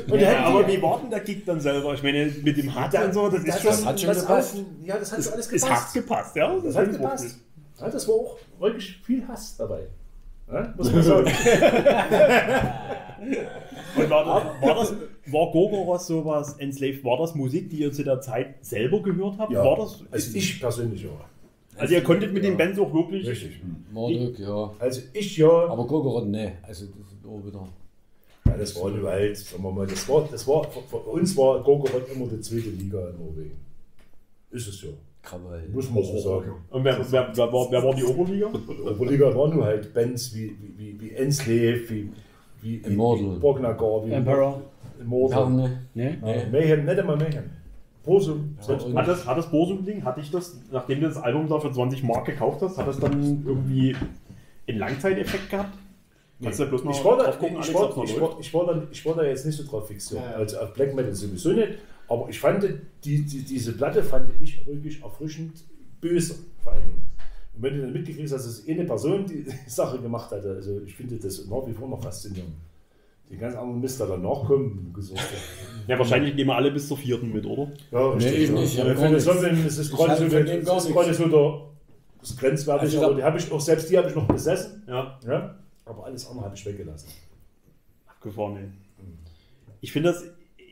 Und 0.11 0.19
ja, 0.19 0.27
hätten 0.29 0.43
aber 0.43 0.63
die- 0.63 0.77
wie 0.77 0.81
war 0.81 0.99
denn 1.01 1.09
der 1.09 1.19
Gig 1.21 1.45
dann 1.45 1.59
selber? 1.61 1.93
Ich 1.93 2.03
meine, 2.03 2.25
mit 2.43 2.57
dem 2.57 2.73
Hut 2.75 2.93
Da- 2.93 3.05
und 3.05 3.13
so, 3.13 3.29
das 3.29 3.43
ist 3.43 3.47
das 3.47 3.61
schon. 3.61 3.85
hat 3.85 3.99
schon 3.99 4.07
das 4.09 4.21
gepasst. 4.21 4.55
auch- 4.55 4.85
Ja, 4.85 4.97
das 4.97 5.11
hat 5.11 5.19
Es, 5.19 5.31
alles 5.31 5.45
es 5.51 5.61
gepasst. 5.61 5.85
hat 5.87 5.93
gepasst, 5.93 6.35
ja? 6.35 6.55
Das 6.63 6.75
hat 6.75 6.91
gepasst. 6.91 7.37
Ja, 7.79 7.89
das 7.89 8.07
war 8.07 8.15
auch 8.15 8.37
wirklich 8.59 8.97
viel 9.05 9.27
Hass 9.27 9.55
dabei. 9.57 9.87
Ja, 10.51 10.73
muss 10.77 10.91
man 10.91 11.03
sagen. 11.03 11.25
Und 13.95 14.09
war, 14.09 14.25
das, 14.25 14.43
war, 14.67 14.75
das, 14.75 14.93
war 15.27 15.51
Gogoros 15.51 16.07
sowas, 16.07 16.53
Enslaved, 16.57 17.03
war 17.03 17.17
das 17.17 17.35
Musik, 17.35 17.69
die 17.69 17.77
ihr 17.77 17.91
zu 17.93 18.03
der 18.03 18.19
Zeit 18.21 18.55
selber 18.61 19.01
gehört 19.01 19.37
habt? 19.37 19.51
Ja, 19.51 19.63
War 19.63 19.77
das, 19.77 20.03
also 20.11 20.37
ich 20.37 20.59
persönlich 20.59 21.03
ja. 21.03 21.09
also 21.77 21.93
ihr 21.93 22.03
konntet 22.03 22.33
mit 22.33 22.43
den 22.43 22.57
Bands 22.57 22.77
auch 22.79 22.93
wirklich. 22.93 23.25
Richtig. 23.27 23.61
Morduk, 23.91 24.37
ja. 24.39 24.71
Also 24.79 25.01
ich 25.13 25.37
ja. 25.37 25.47
Aber 25.49 25.85
Gogorod, 25.87 26.27
ne. 26.27 26.53
Also 26.63 26.85
das 26.87 26.95
ist 27.13 27.25
auch 27.25 27.45
wieder. 27.45 27.67
Ja, 28.53 28.59
das 28.59 28.75
war 28.81 28.91
nur 28.91 29.09
halt, 29.09 29.37
sagen 29.37 29.63
wir 29.63 29.71
mal, 29.71 29.87
das 29.87 30.07
war, 30.07 30.27
das 30.31 30.47
war, 30.47 30.63
für, 30.63 30.97
uns 30.97 31.35
war 31.37 31.63
Gogorod 31.63 32.07
immer 32.13 32.27
die 32.27 32.39
zweite 32.41 32.69
Liga 32.69 33.09
in 33.09 33.17
Norwegen. 33.17 33.59
Ist 34.51 34.67
es 34.67 34.81
ja. 34.83 34.89
Krawall. 35.23 35.63
Muss 35.71 35.89
man 35.89 36.03
so 36.03 36.19
sagen. 36.19 36.51
Und 36.69 36.83
wer, 36.83 36.99
wer, 37.09 37.31
wer, 37.33 37.53
war, 37.53 37.71
wer 37.71 37.83
war 37.83 37.95
die 37.95 38.03
Oberliga? 38.03 38.49
Die 38.51 38.89
Oberliga 38.89 39.33
waren 39.35 39.55
nur 39.55 39.65
halt 39.65 39.93
Bands 39.93 40.35
wie, 40.35 40.51
wie, 40.59 40.77
wie, 40.77 41.01
wie 41.01 41.11
Enslave, 41.11 41.89
wie, 41.89 42.09
wie, 42.61 42.83
wie, 42.83 42.87
Immortal. 42.91 43.35
wie 43.35 43.39
Bognagar, 43.39 44.05
wie 44.05 44.11
Emperor? 44.11 44.61
Immortal. 44.99 45.49
Ne? 45.49 45.77
Ja, 45.95 46.49
Mayhem, 46.51 46.85
nicht 46.85 46.99
einmal 46.99 47.17
Mayhem. 47.17 47.43
Selbst 48.59 48.85
und- 48.85 48.97
Hat 48.97 49.07
das, 49.07 49.25
hat 49.25 49.37
das 49.37 49.49
Bosum-Ding, 49.49 50.03
hatte 50.03 50.19
ich 50.19 50.29
das, 50.29 50.59
nachdem 50.71 50.99
du 50.99 51.07
das 51.07 51.17
Album 51.17 51.47
da 51.47 51.57
für 51.59 51.71
20 51.71 52.03
Mark 52.03 52.25
gekauft 52.25 52.61
hast, 52.61 52.77
hat 52.77 52.87
das 52.87 52.99
dann 52.99 53.43
irgendwie 53.45 53.95
einen 54.67 54.77
Langzeiteffekt 54.77 55.49
gehabt? 55.49 55.77
Kannst 56.43 56.59
du 56.59 56.65
bloß 56.65 56.83
mal 56.83 56.91
ich 56.91 57.03
war, 57.03 57.17
da, 57.17 57.23
drauf 57.23 57.39
gucken, 57.39 57.57
ich, 57.59 57.63
Alex, 57.63 57.73
war, 57.73 58.03
ich, 58.03 58.21
war, 58.21 58.39
ich, 58.39 58.53
war 58.53 58.65
da, 58.65 58.87
ich 58.91 59.05
war 59.05 59.15
da 59.15 59.23
jetzt 59.23 59.45
nicht 59.45 59.55
so 59.55 59.63
drauf 59.63 59.87
fixiert. 59.87 60.21
Ja, 60.21 60.31
ja. 60.31 60.37
Also 60.37 60.57
auf 60.59 60.73
Black 60.73 60.93
Metal 60.93 61.13
sowieso 61.13 61.53
nicht. 61.53 61.69
Aber 62.07 62.29
ich 62.29 62.39
fand, 62.39 62.63
die, 63.03 63.21
die, 63.23 63.43
diese 63.43 63.73
Platte 63.73 64.03
fand 64.03 64.29
ich 64.41 64.65
wirklich 64.67 65.01
erfrischend 65.01 65.63
böse, 66.01 66.35
vor 66.63 66.73
allen 66.73 66.83
Dingen. 66.83 67.01
Und 67.55 67.63
wenn 67.63 67.75
du 67.75 67.81
dann 67.81 67.93
mitgekriegt 67.93 68.31
hast, 68.31 68.45
dass 68.45 68.45
es 68.45 68.67
eine 68.67 68.83
Person 68.83 69.25
die 69.25 69.45
Sache 69.67 69.99
gemacht 69.99 70.31
hatte, 70.31 70.55
also 70.55 70.81
ich 70.85 70.95
finde 70.95 71.15
das 71.17 71.45
nach 71.47 71.65
wie 71.67 71.73
vor 71.73 71.87
noch 71.87 72.01
faszinierend. 72.01 72.53
Die 73.29 73.37
ganz 73.37 73.55
anderen 73.55 73.79
Mist, 73.79 73.99
der 73.99 74.07
danach 74.07 74.43
kommen, 74.45 74.93
Ja, 75.87 75.97
wahrscheinlich 75.97 76.35
gehen 76.35 76.47
wir 76.47 76.55
alle 76.55 76.71
bis 76.71 76.87
zur 76.87 76.97
vierten 76.97 77.31
mit, 77.31 77.45
oder? 77.45 77.71
Ja, 77.91 78.15
Nee, 78.15 78.29
ich 78.29 78.49
ja. 78.49 78.55
nicht, 78.55 78.77
Ja. 78.77 79.19
Sondern 79.19 79.65
es 79.65 79.77
ist 79.77 79.91
Ich 79.91 79.97
gerade 79.97 80.15
so, 80.17 80.27
der, 80.27 80.63
so 82.21 82.35
grenzwertig, 82.35 82.81
Also 82.83 82.97
ich 82.97 83.03
aber 83.03 83.15
die 83.15 83.23
habe 83.23 83.37
ich 83.37 83.51
auch, 83.51 83.61
selbst 83.61 83.89
die 83.89 83.97
habe 83.97 84.09
ich 84.09 84.15
noch 84.15 84.27
besessen. 84.27 84.83
Ja. 84.87 85.19
Ja? 85.25 85.55
Aber 85.85 86.05
alles 86.05 86.27
andere 86.27 86.45
habe 86.45 86.55
ich 86.55 86.65
weggelassen. 86.65 87.09
Abgefahren, 88.07 88.57
ey. 88.57 88.69
Ich 89.81 89.91
finde 89.91 90.09
das, 90.11 90.23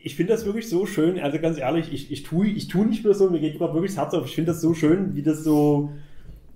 ich 0.03 0.15
finde 0.15 0.33
das 0.33 0.45
wirklich 0.45 0.69
so 0.69 0.85
schön, 0.85 1.19
also 1.19 1.37
ganz 1.39 1.57
ehrlich, 1.57 1.91
ich, 1.91 2.11
ich 2.11 2.23
tue 2.23 2.47
ich 2.47 2.67
tu 2.67 2.83
nicht 2.85 3.03
mehr 3.03 3.13
so, 3.13 3.29
mir 3.29 3.39
geht 3.39 3.57
gerade 3.57 3.73
wirklich 3.73 3.91
das 3.91 3.97
Herz 3.97 4.13
auf. 4.13 4.25
Ich 4.25 4.35
finde 4.35 4.51
das 4.51 4.61
so 4.61 4.73
schön, 4.73 5.15
wie 5.15 5.21
das 5.21 5.43
so, 5.43 5.91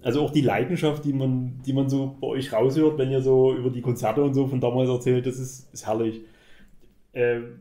also 0.01 0.21
auch 0.21 0.31
die 0.31 0.41
Leidenschaft, 0.41 1.03
die 1.03 1.13
man, 1.13 1.61
die 1.65 1.73
man 1.73 1.89
so 1.89 2.15
bei 2.19 2.27
euch 2.27 2.53
raushört, 2.53 2.97
wenn 2.97 3.11
ihr 3.11 3.21
so 3.21 3.53
über 3.53 3.69
die 3.69 3.81
Konzerte 3.81 4.23
und 4.23 4.33
so 4.33 4.47
von 4.47 4.61
damals 4.61 4.89
erzählt, 4.89 5.25
das 5.25 5.37
ist, 5.37 5.73
ist 5.73 5.85
herrlich. 5.85 6.21
Ähm, 7.13 7.59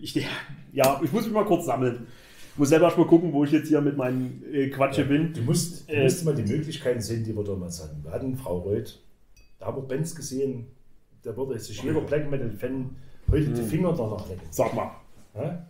ich, 0.00 0.14
ja, 0.72 1.00
ich 1.02 1.12
muss 1.12 1.24
mich 1.24 1.32
mal 1.32 1.44
kurz 1.44 1.66
sammeln. 1.66 2.06
Muss 2.58 2.68
selber 2.70 2.86
erst 2.86 2.98
mal 2.98 3.06
gucken, 3.06 3.32
wo 3.32 3.44
ich 3.44 3.52
jetzt 3.52 3.68
hier 3.68 3.80
mit 3.80 3.96
meinen 3.96 4.42
äh, 4.52 4.68
Quatsche 4.68 5.04
bin. 5.04 5.32
Du 5.32 5.42
musst, 5.42 5.88
du 5.88 5.94
Äh, 5.94 6.02
musst 6.04 6.24
mal 6.24 6.34
die 6.34 6.42
Möglichkeiten 6.42 7.00
sehen, 7.00 7.24
die 7.24 7.34
wir 7.34 7.44
damals 7.44 7.82
hatten. 7.82 8.02
Wir 8.02 8.10
hatten 8.10 8.36
Frau 8.36 8.58
Reuth, 8.58 9.00
da 9.58 9.66
haben 9.66 9.76
wir 9.76 9.82
Bands 9.88 10.14
gesehen, 10.14 10.66
da 11.22 11.36
würde 11.36 11.58
sich 11.58 11.82
jeder 11.82 12.00
Black 12.00 12.30
Metal-Fan 12.30 12.90
heute 13.30 13.46
die 13.48 13.62
Finger 13.62 13.92
danach 13.96 14.28
lecken. 14.28 14.42
Sag 14.50 14.74
mal. 14.74 14.90
Ja? 15.34 15.64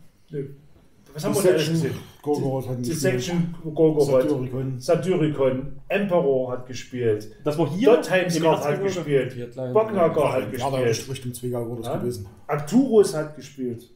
Was 1.15 1.25
haben 1.25 1.35
wir 1.35 1.43
da 1.43 1.49
alles 1.51 1.67
Section, 1.67 1.75
gesehen? 1.83 1.95
Gorgoroth 2.23 2.69
hat 2.69 2.79
Die 2.79 2.89
gespielt. 2.91 2.99
Section 3.01 3.55
Gorgoroth, 3.65 4.23
Satyricon. 4.23 4.81
Satyricon, 4.81 5.73
Emperor 5.89 6.53
hat 6.53 6.67
gespielt, 6.67 7.35
Das 7.45 7.59
war 7.59 7.71
hier. 7.71 7.95
Dot 7.97 8.05
Timescott 8.07 8.59
im 8.59 8.65
hat 8.65 8.83
gespielt. 8.83 9.55
Bocknacker 9.73 10.33
hat 10.33 10.53
Ja, 10.59 10.71
da 10.71 10.83
gespielt, 10.83 11.11
Richtung 11.11 11.35
Zwickau 11.35 11.69
war 11.71 11.77
das 11.79 11.87
Ja? 11.87 11.97
gewesen. 11.97 12.27
Arcturus 12.47 13.15
hat 13.15 13.37
gespielt. 13.37 13.91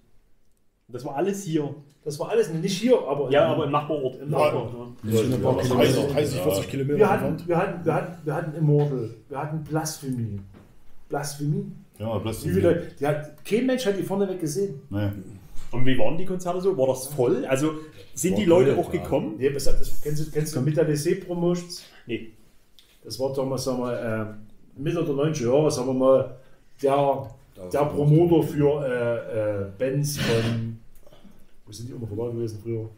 Das 0.93 1.05
war 1.05 1.17
alles 1.17 1.43
hier. 1.45 1.75
Das 2.05 2.19
war 2.19 2.31
alles 2.31 2.51
nicht 2.51 2.79
hier, 2.81 2.99
aber 3.07 3.31
Ja, 3.31 3.47
aber 3.47 3.65
im 3.65 3.71
Nachbarort. 3.71 4.17
Im 4.21 4.31
Ja. 4.33 4.39
Nachbarort. 4.39 4.91
Das 5.05 5.15
Ja, 5.15 5.21
ja. 5.23 6.07
30, 6.13 6.41
40 6.41 6.69
Kilometer 6.69 6.99
wir 6.99 7.11
hatten, 7.11 7.25
entfernt. 7.27 7.49
wir 7.49 7.57
hatten, 7.57 7.85
wir 7.85 7.95
hatten, 7.95 8.17
wir 8.25 8.35
hatten 8.35 8.55
Immortal, 8.57 9.11
wir 9.29 9.39
hatten 9.39 9.65
Blasphemie. 9.65 10.41
Blasphemie? 11.09 11.67
Ja, 11.99 12.17
Wie 12.17 12.21
Plastik. 12.21 12.53
viele 12.53 12.69
Leute? 12.69 12.87
Die 12.99 13.07
hat, 13.07 13.45
kein 13.45 13.67
Mensch 13.67 13.87
hat 13.87 13.97
die 13.99 14.03
vorneweg 14.03 14.41
gesehen. 14.41 14.81
Nee. 14.91 15.09
Und 15.71 15.87
wie 15.87 15.97
waren 15.99 16.19
die 16.19 16.25
Konzerte 16.27 16.61
so? 16.61 16.77
War 16.77 16.89
das 16.89 17.07
voll? 17.07 17.45
Also 17.47 17.73
sind 18.15 18.37
die 18.37 18.49
War 18.51 18.59
Leute 18.61 18.75
voll, 18.75 18.85
auch 18.85 18.93
ja. 18.95 19.01
gekommen? 19.03 19.35
Nee, 19.39 19.55
was, 19.55 19.65
das, 19.65 20.01
kennst 20.03 20.27
du, 20.27 20.31
kennst 20.31 20.55
du 20.57 20.61
Metallese 20.61 21.17
Promotions? 21.17 21.85
Nee. 22.07 22.31
Das 23.05 23.19
war 23.21 23.33
damals, 23.33 23.65
sagen 23.65 23.79
wir, 23.79 24.37
äh, 24.77 24.81
Mitte 24.81 25.03
der 25.05 25.15
90er 25.15 25.47
Jahre, 25.55 25.71
sagen 25.71 25.87
wir 25.89 25.95
mal, 25.95 26.35
der, 26.83 27.31
der 27.73 27.85
Promoter 27.87 28.43
für 28.47 28.85
äh, 28.87 29.63
äh, 29.63 29.67
Bands 29.79 30.19
von, 30.19 30.72
wo 31.73 31.75
sind 31.75 31.89
die 31.89 31.93
immer 31.95 32.07
verlagen 32.07 32.35
gewesen 32.37 32.59
früher? 32.63 32.91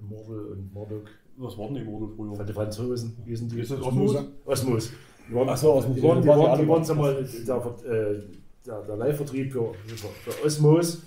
Immortal 0.00 0.46
und 0.52 0.74
Marduk. 0.74 1.10
Was 1.36 1.58
war 1.58 1.68
denn 1.68 1.76
Immortal 1.76 2.08
früher? 2.16 2.44
Den 2.44 2.54
Franzosen, 2.54 3.16
wie 3.26 3.36
sind 3.36 3.52
die? 3.52 3.60
Ist 3.60 3.70
das 3.70 3.82
Osmos? 3.82 4.16
Osmos. 4.46 4.90
Die 5.28 5.34
waren, 5.34 5.48
Ach 5.50 5.56
so, 5.58 5.74
Osmos, 5.74 5.94
die 5.94 6.02
waren, 6.02 6.22
die 6.22 6.28
ja, 6.28 6.34
die 6.56 6.66
waren, 6.66 6.82
die 6.82 7.48
waren 7.48 7.74
der, 7.84 7.92
äh, 7.92 8.22
der, 8.64 8.82
der 8.82 8.96
Live-Vertrieb 8.96 9.52
für, 9.52 9.74
für, 9.74 10.08
für 10.08 10.46
Osmos. 10.46 11.02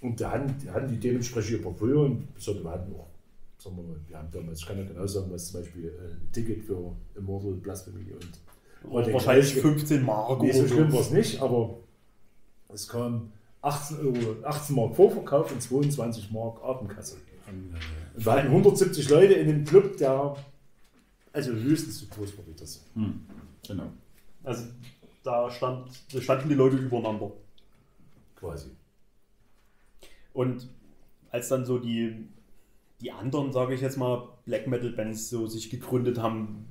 Und 0.00 0.18
da 0.18 0.30
hatten, 0.30 0.54
die 0.58 0.94
die 0.94 1.00
dementsprechend 1.00 1.50
ihr 1.50 1.62
Portfolio 1.62 2.04
und 2.06 2.28
so, 2.38 2.54
wir 2.62 2.70
hatten 2.70 2.94
auch, 2.94 3.08
sagen 3.58 3.76
wir 3.76 3.82
mal, 3.82 3.96
wir 4.06 4.16
haben 4.16 4.28
damals, 4.32 4.60
ich 4.60 4.66
kann 4.66 4.78
ja 4.78 4.84
genau 4.84 5.06
sagen, 5.06 5.30
was 5.30 5.50
zum 5.50 5.60
Beispiel 5.60 5.86
äh, 5.88 6.12
ein 6.12 6.32
Ticket 6.32 6.64
für 6.64 6.92
Immortal 7.16 7.52
Blasphemy 7.52 8.12
und 8.12 9.12
wahrscheinlich 9.12 9.54
15 9.54 10.02
Mark 10.02 10.40
Nee, 10.40 10.52
so 10.52 10.66
schlimm 10.66 10.90
war 10.90 11.00
es 11.00 11.10
nicht, 11.10 11.42
aber 11.42 11.80
es 12.72 12.88
kam 12.88 13.32
18, 13.62 13.98
Euro, 13.98 14.44
18 14.44 14.76
Mark 14.76 14.96
Vorverkauf 14.96 15.52
und 15.52 15.60
22 15.60 16.30
Mark 16.30 16.62
Abendkasse. 16.62 17.16
Und 17.46 18.24
wir 18.24 18.32
hatten 18.32 18.48
170 18.48 19.08
Leute 19.08 19.34
in 19.34 19.48
dem 19.48 19.64
Club, 19.64 19.96
der 19.96 20.36
also 21.32 21.52
höchstens 21.52 22.00
so 22.00 22.06
groß 22.06 22.36
war 22.38 22.46
wie 22.46 22.54
das. 22.54 22.84
Hm. 22.94 23.20
Genau. 23.66 23.90
Also 24.44 24.64
da, 25.22 25.50
stand, 25.50 25.90
da 26.12 26.20
standen 26.20 26.48
die 26.48 26.54
Leute 26.54 26.76
übereinander. 26.76 27.30
Quasi. 28.36 28.70
Und 30.32 30.68
als 31.30 31.48
dann 31.48 31.64
so 31.64 31.78
die, 31.78 32.28
die 33.00 33.12
anderen, 33.12 33.52
sage 33.52 33.74
ich 33.74 33.80
jetzt 33.80 33.96
mal, 33.96 34.28
Black 34.46 34.66
Metal 34.66 34.90
Bands 34.90 35.28
so 35.28 35.46
sich 35.46 35.70
gegründet 35.70 36.18
haben, 36.18 36.66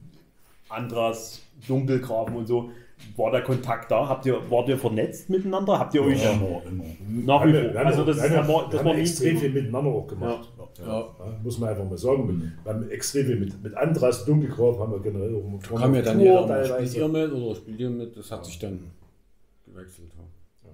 Andras, 0.69 1.41
Dunkelgraben 1.67 2.35
und 2.35 2.47
so, 2.47 2.71
war 3.15 3.31
der 3.31 3.41
Kontakt 3.41 3.91
da? 3.91 4.07
Habt 4.07 4.25
ihr, 4.25 4.39
wart 4.49 4.67
ihr 4.69 4.77
vernetzt 4.77 5.29
miteinander? 5.29 5.79
Habt 5.79 5.93
ihr 5.93 6.03
euch 6.03 6.21
Immer, 6.23 6.61
immer. 6.69 6.85
nach 7.25 7.45
wie 7.45 7.51
vor? 7.53 7.61
ja- 7.61 7.81
Also 7.83 8.03
das, 8.03 8.17
ist, 8.17 8.23
haben 8.23 8.49
ja- 8.49 8.67
das 8.71 8.79
haben 8.79 8.87
ja 8.87 8.93
extrem 8.95 9.37
viel 9.37 9.49
miteinander 9.51 9.91
auch 9.91 10.07
gemacht. 10.07 10.49
Ja. 10.57 10.63
Ja, 10.85 11.07
muss 11.43 11.57
man 11.57 11.69
einfach 11.69 11.89
mal 11.89 11.97
sagen. 11.97 12.53
Wir 12.63 12.71
haben 12.73 12.89
extrem 12.91 13.25
viel 13.25 13.35
mit, 13.37 13.63
mit 13.63 13.73
Andras 13.75 14.25
Dunkelgrab 14.25 14.77
haben 14.79 14.91
wir 14.91 14.99
generell 14.99 15.33
auch 15.35 15.59
Da 15.71 15.79
kam 15.79 15.95
ja 15.95 16.01
dann 16.03 16.17
Tour 16.17 16.23
jeder 16.25 16.45
mal, 16.47 16.65
spielt 16.65 16.95
ihr 16.95 17.07
mit 17.07 17.31
oder 17.33 17.55
spielt 17.55 17.79
ihr 17.79 17.89
mit? 17.89 18.15
Das 18.17 18.31
hat 18.31 18.45
sich 18.45 18.59
dann 18.59 18.79
gewechselt. 19.65 20.09
Ja. 20.63 20.69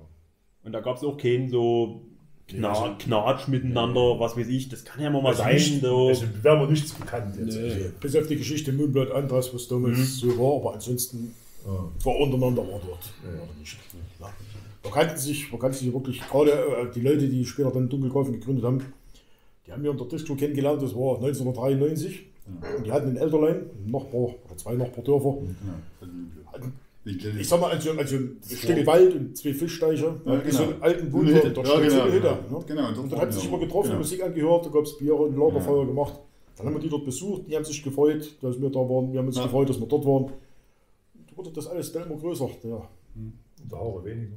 Und 0.66 0.72
da 0.74 0.82
gab 0.82 0.98
es 0.98 1.04
auch 1.04 1.18
keinen 1.18 1.50
so 1.50 2.02
Kna 2.50 2.70
also- 2.70 2.96
Knatsch 3.00 3.48
miteinander, 3.48 4.20
was 4.20 4.36
weiß 4.36 4.48
ich. 4.50 4.68
Das 4.68 4.84
kann 4.84 5.02
ja 5.02 5.08
immer 5.08 5.22
mal 5.22 5.30
Also 5.30 5.44
sein. 5.44 5.54
nicht, 5.56 5.82
so. 5.82 6.08
also 6.10 6.26
wäre 6.42 6.58
mir 6.58 6.68
nichts 6.70 6.92
bekannt 6.94 7.36
jetzt. 7.40 7.56
Nee. 7.58 7.92
Bis 8.02 8.16
auf 8.18 8.28
die 8.28 8.36
Geschichte 8.36 8.74
Moonblood 8.74 9.12
Andras, 9.12 9.54
was 9.54 9.70
damals 9.70 10.18
so 10.18 10.38
war, 10.38 10.58
aber 10.60 10.74
ansonsten 10.74 11.34
war 11.66 12.16
untereinander 12.20 12.62
war 12.64 12.80
dort. 12.86 13.14
Ja. 13.24 13.60
nicht. 13.60 13.78
Ja. 14.20 14.30
Man 14.84 14.92
kannte 14.94 15.18
sich, 15.18 15.52
man 15.52 15.60
kannte 15.62 15.78
sich 15.78 15.94
wirklich, 15.94 16.20
gerade 16.22 16.52
äh, 16.52 16.92
die 16.94 17.02
Leute, 17.02 17.28
die 17.30 17.46
später 17.46 17.72
dann 17.72 17.88
Dunkelgrafen 17.90 18.34
gegründet 18.34 18.66
haben, 18.66 18.82
die 19.66 19.72
haben 19.72 19.82
wir 19.84 19.92
in 19.92 19.98
der 19.98 20.08
Disco 20.08 20.36
kennengelernt, 20.36 20.82
das 20.82 20.94
war 20.96 21.16
1993. 21.16 22.26
Und 22.78 22.86
die 22.86 22.92
hatten 22.92 23.10
in 23.12 23.16
Elterlein, 23.18 23.56
ein 23.86 23.92
Nachbar, 23.92 24.20
oder 24.22 24.58
zwei 24.58 24.74
Nachbardörfer, 24.74 25.38
ich 27.06 27.48
sag 27.50 27.60
mal, 27.60 27.72
also, 27.72 27.92
also 27.92 28.16
ein 28.16 28.38
Stück 28.46 28.86
Wald 28.88 29.16
und 29.16 29.38
zwei 29.38 29.54
Fischsteiche, 29.54 30.16
Ja, 30.26 30.42
so 30.52 30.64
genau. 30.66 30.74
einen 30.74 30.82
alten 30.82 31.12
da 31.12 31.20
Ja, 31.20 31.38
steht 31.38 31.56
so 31.56 31.98
genau, 31.98 32.06
Hütte. 32.06 32.20
genau. 32.20 32.60
ne? 32.60 32.66
Genau, 32.68 32.88
Und 32.88 32.98
dort 32.98 32.98
dann 32.98 33.12
waren 33.12 33.20
hat 33.22 33.34
sich 33.34 33.48
immer 33.48 33.60
getroffen, 33.60 33.88
Genau. 33.90 34.00
Musik 34.00 34.24
angehört, 34.24 34.66
da 34.66 34.70
gab 34.70 34.84
es 34.84 34.98
Bier 34.98 35.16
und 35.20 35.38
Lagerfeuer 35.38 35.86
gemacht. 35.86 36.20
Dann 36.58 36.68
haben 36.68 36.74
wir 36.76 36.82
die 36.82 36.90
dort 36.90 37.04
besucht, 37.06 37.44
die 37.50 37.56
haben 37.56 37.66
sich 37.66 37.84
gefreut, 37.84 38.36
dass 38.42 38.62
wir 38.62 38.70
da 38.70 38.80
waren. 38.80 39.12
Wir 39.12 39.20
haben 39.20 39.28
uns 39.28 39.38
Ja. 39.38 39.44
gefreut, 39.44 39.70
dass 39.70 39.80
wir 39.80 39.88
dort 39.88 40.06
waren. 40.06 40.32
Da 41.34 41.38
wurde 41.38 41.52
das 41.52 41.68
alles 41.68 41.92
dann 41.92 42.04
immer 42.04 42.18
größer. 42.18 42.48
Ja, 42.64 42.88
Da 43.70 43.78
Haare 43.78 44.06
weniger. 44.06 44.36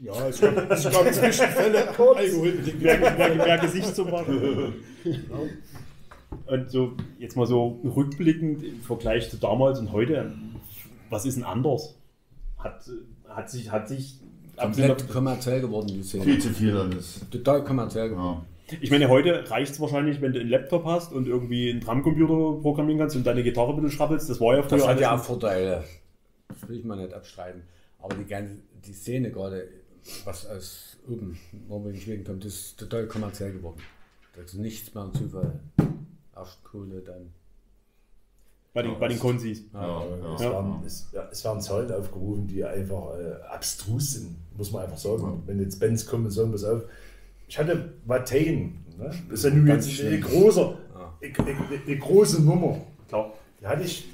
ja 0.00 0.28
es 0.28 0.40
gab, 0.40 0.70
es 0.70 0.84
gab 0.84 1.12
Zwischenfälle, 1.12 1.88
Alkoholbedingt. 1.88 2.82
mehr, 2.82 2.98
mehr, 2.98 3.34
mehr 3.36 3.58
Gesicht 3.58 3.94
zu 3.94 4.04
machen. 4.04 4.74
Und 6.46 6.70
so, 6.70 6.92
jetzt 7.18 7.36
mal 7.36 7.46
so 7.46 7.80
rückblickend 7.84 8.62
im 8.64 8.80
Vergleich 8.80 9.30
zu 9.30 9.36
damals 9.36 9.78
und 9.78 9.92
heute, 9.92 10.32
was 11.08 11.24
ist 11.24 11.36
denn 11.36 11.44
anders? 11.44 11.96
Hat, 12.58 12.84
hat 13.28 13.48
sich, 13.50 13.70
hat 13.70 13.88
sich, 13.88 14.20
Komplett 14.56 15.08
kommerziell 15.08 15.60
geworden, 15.60 15.88
die 15.88 16.02
Szene. 16.02 16.24
Viel 16.24 16.38
zu 16.40 16.48
viel 16.50 16.76
alles. 16.76 17.24
Total 17.30 17.62
kommerziell 17.62 18.08
geworden. 18.10 18.40
Ja. 18.70 18.78
ich 18.80 18.90
meine, 18.90 19.08
heute 19.08 19.48
reicht 19.50 19.72
es 19.72 19.80
wahrscheinlich, 19.80 20.20
wenn 20.20 20.32
du 20.32 20.40
einen 20.40 20.50
Laptop 20.50 20.84
hast 20.84 21.12
und 21.12 21.26
irgendwie 21.28 21.70
einen 21.70 21.80
Drumcomputer 21.80 22.60
programmieren 22.62 22.98
kannst 23.00 23.16
und 23.16 23.26
deine 23.26 23.42
Gitarre 23.42 23.70
ein 23.70 23.76
bisschen 23.76 23.92
schrabbelst. 23.92 24.28
Das 24.28 24.40
war 24.40 24.56
ja 24.56 24.62
früher 24.62 24.78
Das 24.78 24.88
hat 24.88 25.00
ja 25.00 25.14
auch 25.14 25.22
Vorteile. 25.22 25.84
Das 26.66 26.70
will 26.72 26.78
ich 26.80 26.84
mal 26.84 26.96
nicht 26.96 27.12
abstreiten. 27.14 27.62
Aber 28.00 28.16
die 28.16 28.24
ganze, 28.24 28.56
die 28.84 28.92
Szene 28.92 29.30
gerade, 29.30 29.68
was 30.24 30.46
aus 30.46 30.96
oben, 31.08 31.38
Norwegen, 31.68 31.96
Schweden 32.00 32.24
kommt, 32.24 32.44
ist 32.44 32.76
total 32.76 33.06
kommerziell 33.06 33.52
geworden. 33.52 33.80
Das 34.34 34.46
ist 34.46 34.54
nichts 34.58 34.92
mehr 34.92 35.04
ein 35.04 35.14
Zufall. 35.14 35.60
Erst 36.34 36.64
Kohle, 36.64 37.00
dann. 37.00 37.32
bei 38.74 38.82
den, 38.82 38.98
bei 38.98 39.08
den 39.08 39.18
Konsis. 39.18 39.62
Ja, 39.72 40.02
Es, 40.34 40.42
ja. 40.42 40.52
waren, 40.52 40.82
es, 40.84 41.06
ja, 41.12 41.28
es 41.30 41.44
werden 41.44 41.60
Zahlen 41.62 41.90
aufgerufen, 41.92 42.46
die 42.48 42.62
einfach 42.64 43.16
äh, 43.16 43.42
abstrus 43.48 44.14
sind, 44.14 44.36
muss 44.56 44.72
man 44.72 44.82
einfach 44.84 44.98
sagen. 44.98 45.42
Wenn 45.46 45.60
jetzt 45.60 45.78
Bands 45.80 46.04
kommen 46.04 46.24
und 46.26 46.32
sagen, 46.32 46.50
pass 46.52 46.64
auf, 46.64 46.82
ich 47.48 47.56
hatte 47.58 47.92
Watain, 48.04 48.84
ne? 48.98 49.14
das 49.30 49.38
ist 49.38 49.44
ja 49.44 49.50
nun 49.50 49.66
jetzt 49.68 50.00
eine, 50.00 50.18
große, 50.20 50.60
Ja. 50.94 51.14
eine, 51.22 51.38
eine, 51.38 51.80
eine 51.86 51.98
große 51.98 52.42
Nummer. 52.42 52.80
Klar. 53.08 53.32
Die 53.60 53.66
hatte 53.66 53.84
ich 53.84 54.08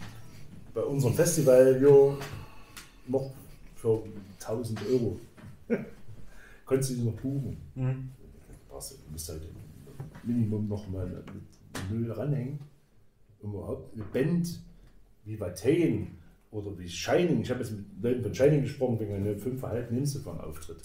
bei 0.75 0.83
unserem 0.83 1.15
Festival 1.15 1.81
jo, 1.83 2.17
noch 3.13 3.33
für 3.77 4.03
1000 4.41 4.81
Euro. 4.91 5.19
Konntest 6.65 6.91
du 6.91 6.95
die 6.95 7.03
noch 7.03 7.15
buchen. 7.15 7.57
Mhm. 7.75 8.11
Du 8.69 8.75
du 8.75 9.13
musst 9.13 9.29
halt 9.29 9.43
Minimum 10.25 10.69
noch 10.69 10.89
mal 10.89 11.07
mit 11.07 11.91
Null 11.91 12.11
ranhängen, 12.11 12.59
um 13.41 13.55
überhaupt 13.55 13.95
eine 13.95 14.05
Band 14.05 14.61
wie 15.25 15.39
Watain 15.39 16.09
oder 16.51 16.77
wie 16.79 16.89
Shining, 16.89 17.41
ich 17.43 17.51
habe 17.51 17.61
jetzt 17.61 17.73
mit 17.73 17.85
Leuten 18.01 18.23
von 18.23 18.35
Shining 18.35 18.63
gesprochen, 18.63 19.01
wegen 19.01 19.15
einem 19.15 19.39
fünfeinhalb 19.39 19.91
Nimsefang 19.91 20.39
Auftritt. 20.41 20.79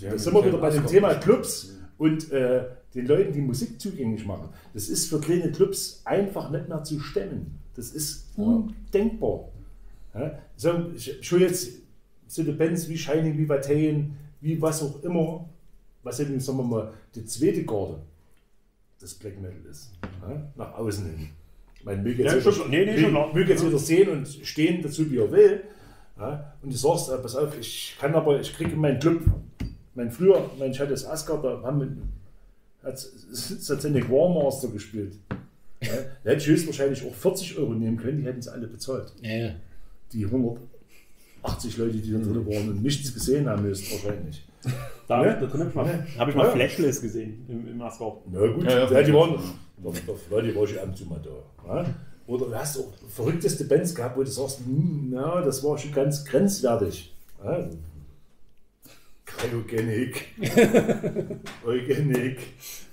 Da 0.00 0.16
sind 0.16 0.34
wir 0.34 0.44
wieder 0.44 0.58
bei 0.58 0.70
dem 0.70 0.86
Thema 0.86 1.14
Clubs 1.14 1.76
und 1.98 2.30
äh, 2.32 2.64
den 2.94 3.06
Leuten 3.06 3.32
die 3.32 3.40
Musik 3.40 3.80
zugänglich 3.80 4.24
machen. 4.26 4.48
Das 4.72 4.88
ist 4.88 5.08
für 5.08 5.20
kleine 5.20 5.52
Clubs 5.52 6.02
einfach 6.04 6.50
nicht 6.50 6.68
mehr 6.68 6.82
zu 6.84 7.00
stemmen. 7.00 7.58
Das 7.74 7.90
ist 7.90 8.28
undenkbar. 8.36 9.48
Ja? 10.14 10.38
So, 10.56 10.90
ich, 10.94 11.20
ich 11.20 11.32
will 11.32 11.42
jetzt 11.42 11.70
so 12.26 12.42
eine 12.42 12.52
Bands 12.52 12.88
wie 12.88 12.96
Shining, 12.98 13.36
wie 13.38 13.48
Vatain, 13.48 14.16
wie 14.40 14.60
was 14.60 14.82
auch 14.82 15.02
immer, 15.02 15.48
was 16.02 16.20
eben, 16.20 16.38
sagen 16.40 16.58
wir 16.58 16.64
mal, 16.64 16.92
die 17.14 17.24
zweite 17.24 17.64
Garde 17.64 17.98
des 19.00 19.14
Black 19.14 19.40
Metal 19.40 19.56
ist. 19.70 19.90
Ja? 20.22 20.50
Nach 20.56 20.74
außen 20.74 21.04
hin. 21.06 21.28
Ich 21.74 21.84
meine, 21.84 22.02
möge 22.02 22.22
jetzt, 22.22 22.44
Ja, 22.44 22.52
schon- 22.52 22.70
nee, 22.70 22.84
nee, 22.84 22.98
schon 23.00 23.12
möge 23.32 23.50
jetzt 23.52 23.62
jeder 23.62 23.78
sehen 23.78 24.08
und 24.10 24.26
stehen 24.28 24.82
dazu, 24.82 25.10
wie 25.10 25.16
er 25.18 25.30
will. 25.32 25.62
Ja? 26.18 26.52
Und 26.62 26.72
du 26.72 26.76
sagst, 26.76 27.08
äh, 27.10 27.16
pass 27.18 27.34
auf, 27.36 27.58
ich 27.58 27.96
kann 27.98 28.14
aber, 28.14 28.38
ich 28.40 28.52
kriege 28.54 28.76
meinen 28.76 28.98
Club, 29.00 29.22
mein 29.94 30.10
früher, 30.10 30.50
mein 30.58 30.72
Chat 30.72 30.90
ist 30.90 31.06
Asgard, 31.06 31.42
da 31.44 31.62
haben 31.62 31.80
wir, 31.80 32.88
hat 32.88 32.98
Satanic 33.32 34.10
War 34.10 34.28
Master 34.28 34.68
gespielt. 34.68 35.14
Ja? 35.82 35.88
Der 36.24 36.34
hätte 36.34 36.46
höchstwahrscheinlich 36.46 37.02
auch 37.06 37.14
40 37.14 37.56
Euro 37.58 37.72
nehmen 37.72 37.96
können, 37.96 38.18
die 38.18 38.24
hätten 38.24 38.42
sie 38.42 38.52
alle 38.52 38.66
bezahlt. 38.66 39.12
Ja, 39.22 39.30
ja. 39.30 39.50
Die 40.12 40.24
180 40.24 41.76
Leute, 41.78 41.98
die 41.98 42.12
da 42.12 42.18
drin 42.18 42.46
waren 42.46 42.68
und 42.70 42.82
nichts 42.82 43.12
gesehen 43.14 43.48
haben 43.48 43.62
müssen, 43.62 43.86
wahrscheinlich. 43.92 44.44
Da, 45.08 45.24
Ja. 45.24 45.34
da 45.34 45.46
drin 45.46 45.60
habe 45.60 45.68
ich 45.70 45.74
mal, 45.74 46.06
hab 46.18 46.28
ich 46.28 46.34
mal 46.34 46.46
Ja. 46.46 46.50
Flashless 46.52 47.00
gesehen 47.00 47.44
im, 47.48 47.66
im 47.68 47.82
Asgard. 47.82 48.18
Na 48.30 48.46
gut, 48.46 48.64
Ja, 48.64 48.70
ja, 48.84 48.90
ja, 48.92 49.02
die 49.02 49.14
waren, 49.14 49.34
da, 49.78 49.90
da 49.90 50.12
war 50.34 50.42
die 50.42 50.54
war 50.54 50.64
ich 50.64 50.78
ab 50.78 50.86
und 50.88 50.96
zu 50.96 51.06
mal 51.06 51.20
da. 51.22 51.74
Ja? 51.82 51.94
Oder 52.26 52.46
du 52.46 52.54
hast 52.54 52.78
auch 52.78 52.92
verrückteste 53.08 53.64
Bands 53.64 53.94
gehabt, 53.94 54.16
wo 54.16 54.22
du 54.22 54.30
sagst, 54.30 54.58
hm, 54.60 55.08
na, 55.10 55.40
das 55.40 55.64
war 55.64 55.76
schon 55.78 55.92
ganz 55.92 56.24
grenzwertig. 56.24 57.12
Ja? 57.42 57.68
Kryogenik, 59.24 60.26
Eugenik 61.64 62.38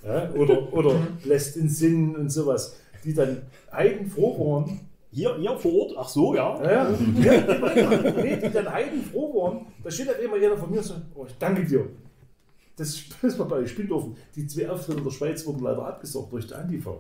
ja? 0.05 0.31
oder, 0.33 0.71
oder 0.71 1.07
lässt 1.25 1.55
den 1.55 1.67
Sinn 1.67 2.15
und 2.15 2.29
sowas, 2.29 2.75
die 3.03 3.13
dann 3.13 3.41
heidenfroh 3.71 4.37
waren, 4.39 4.81
Hier, 5.17 5.35
hier 5.37 5.57
vor 5.57 5.73
Ort, 5.73 5.95
ach 5.97 6.07
so, 6.07 6.35
ja. 6.35 6.63
ja, 6.63 6.71
ja. 6.71 6.91
ja 7.75 8.11
nee, 8.21 8.37
die 8.37 8.51
dann 8.51 8.71
heidenfroh 8.71 9.33
waren, 9.33 9.65
da 9.83 9.89
steht 9.89 10.09
dann 10.09 10.21
immer 10.21 10.37
jeder 10.37 10.55
von 10.55 10.69
mir 10.69 10.83
so, 10.83 10.93
oh, 11.15 11.25
ich 11.25 11.35
danke 11.39 11.65
dir. 11.65 11.89
Das 12.75 13.03
ist 13.23 13.39
mal 13.39 13.45
bei 13.45 13.65
Spindorfen. 13.65 14.15
Die 14.35 14.45
zwei 14.45 14.69
Auftritte 14.69 14.99
in 14.99 15.03
der 15.03 15.09
Schweiz 15.09 15.43
wurden 15.47 15.63
leider 15.63 15.87
abgesagt 15.87 16.31
durch 16.31 16.45
die 16.45 16.53
Antifa. 16.53 16.99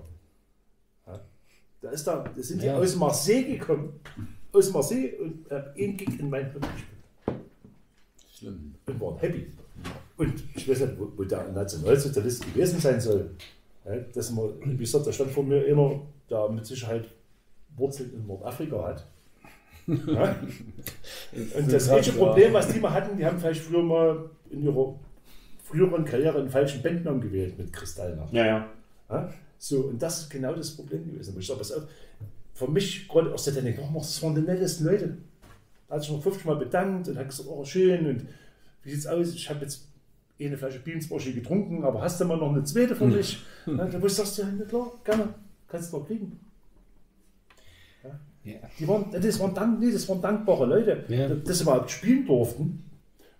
Ja. 1.05 1.19
Da, 1.79 1.91
ist 1.91 2.07
da, 2.07 2.23
da 2.35 2.41
sind 2.41 2.63
die 2.63 2.65
Ja. 2.65 2.79
aus 2.79 2.95
Marseille 2.95 3.43
gekommen. 3.43 3.99
Aus 4.51 4.73
Marseille 4.73 5.13
und 5.19 5.51
haben 5.51 5.69
einen 5.77 5.97
Gig 5.97 6.19
in 6.19 6.31
meinem 6.31 6.49
Club 6.49 6.63
gespielt. 6.63 7.41
Schlimm. 8.35 8.73
Und 8.87 8.99
waren 8.99 9.17
happy. 9.19 9.45
Und 10.17 10.43
ich 10.55 10.67
weiß 10.67 10.79
nicht, 10.79 10.99
wo, 10.99 11.11
wo 11.15 11.23
der 11.23 11.51
Nationalsozialist 11.51 12.51
gewesen 12.51 12.79
sein 12.79 12.99
soll. 12.99 13.29
Ja, 13.85 13.95
dass 13.97 14.31
man, 14.31 14.55
wie 14.65 14.77
gesagt, 14.77 15.05
da 15.05 15.11
stand 15.11 15.29
vor 15.29 15.43
mir 15.43 15.63
einer, 15.63 16.01
der 16.31 16.49
mit 16.49 16.65
Sicherheit 16.65 17.07
Wurzeln 17.77 18.13
in 18.13 18.27
Nordafrika 18.27 18.87
hat. 18.87 19.05
Ja? 19.87 20.35
Und 21.57 21.71
das 21.71 21.87
einzige 21.87 22.17
Problem, 22.17 22.51
was 22.51 22.67
die 22.67 22.79
mal 22.79 22.91
hatten, 22.91 23.17
die 23.17 23.25
haben 23.25 23.39
vielleicht 23.39 23.61
früher 23.61 23.81
mal 23.81 24.29
in 24.49 24.63
ihrer 24.63 24.95
früheren 25.63 26.03
Karriere 26.03 26.39
einen 26.39 26.49
falschen 26.49 26.81
Bandnamen 26.81 27.21
gewählt 27.21 27.57
mit 27.57 27.71
Kristallnacht. 27.71 28.33
Ja, 28.33 28.45
ja. 28.45 28.67
Ja? 29.09 29.29
So, 29.57 29.81
und 29.81 30.01
das 30.01 30.21
ist 30.21 30.29
genau 30.29 30.53
das 30.53 30.71
Problem 30.71 31.05
gewesen. 31.05 31.31
Aber 31.31 31.39
ich 31.39 31.47
sage, 31.47 31.59
pass 31.59 31.71
auf, 31.71 31.83
für 32.53 32.67
mich, 32.67 33.07
gerade 33.07 33.33
aus 33.33 33.45
der 33.45 33.53
Technik, 33.53 33.79
oh, 33.79 33.97
das 33.97 34.21
waren 34.23 34.35
die 34.35 34.41
nettesten 34.41 34.87
Leute. 34.87 35.17
Da 35.87 35.95
hat 35.95 36.01
sich 36.01 36.11
noch 36.11 36.21
50 36.21 36.45
Mal 36.45 36.55
bedankt 36.55 37.07
und 37.07 37.17
hat 37.17 37.29
gesagt, 37.29 37.49
oh, 37.49 37.63
schön, 37.63 38.07
und 38.07 38.25
wie 38.83 38.91
sieht's 38.91 39.07
aus? 39.07 39.33
Ich 39.33 39.49
habe 39.49 39.61
jetzt 39.61 39.87
eine 40.39 40.57
Flasche 40.57 40.79
Bienensbrosche 40.79 41.33
getrunken, 41.33 41.83
aber 41.83 42.01
hast 42.01 42.19
du 42.19 42.25
mal 42.25 42.37
noch 42.37 42.51
eine 42.51 42.63
zweite 42.63 42.95
für 42.95 43.05
mich? 43.05 43.43
Ja, 43.65 43.85
da 43.85 44.01
wo 44.01 44.05
ich 44.05 44.17
ja, 44.17 44.45
na 44.57 44.65
klar, 44.65 44.91
gerne, 45.03 45.33
kannst 45.67 45.91
du 45.91 45.97
noch 45.97 46.07
kriegen. 46.07 46.39
Die 48.79 48.87
waren, 48.87 49.05
das, 49.11 49.39
waren 49.39 49.53
dank, 49.53 49.79
nee, 49.79 49.91
das 49.91 50.07
waren 50.09 50.21
dankbare 50.21 50.65
Leute, 50.65 51.03
dass 51.45 51.57
sie 51.57 51.63
überhaupt 51.63 51.91
spielen 51.91 52.25
durften. 52.25 52.83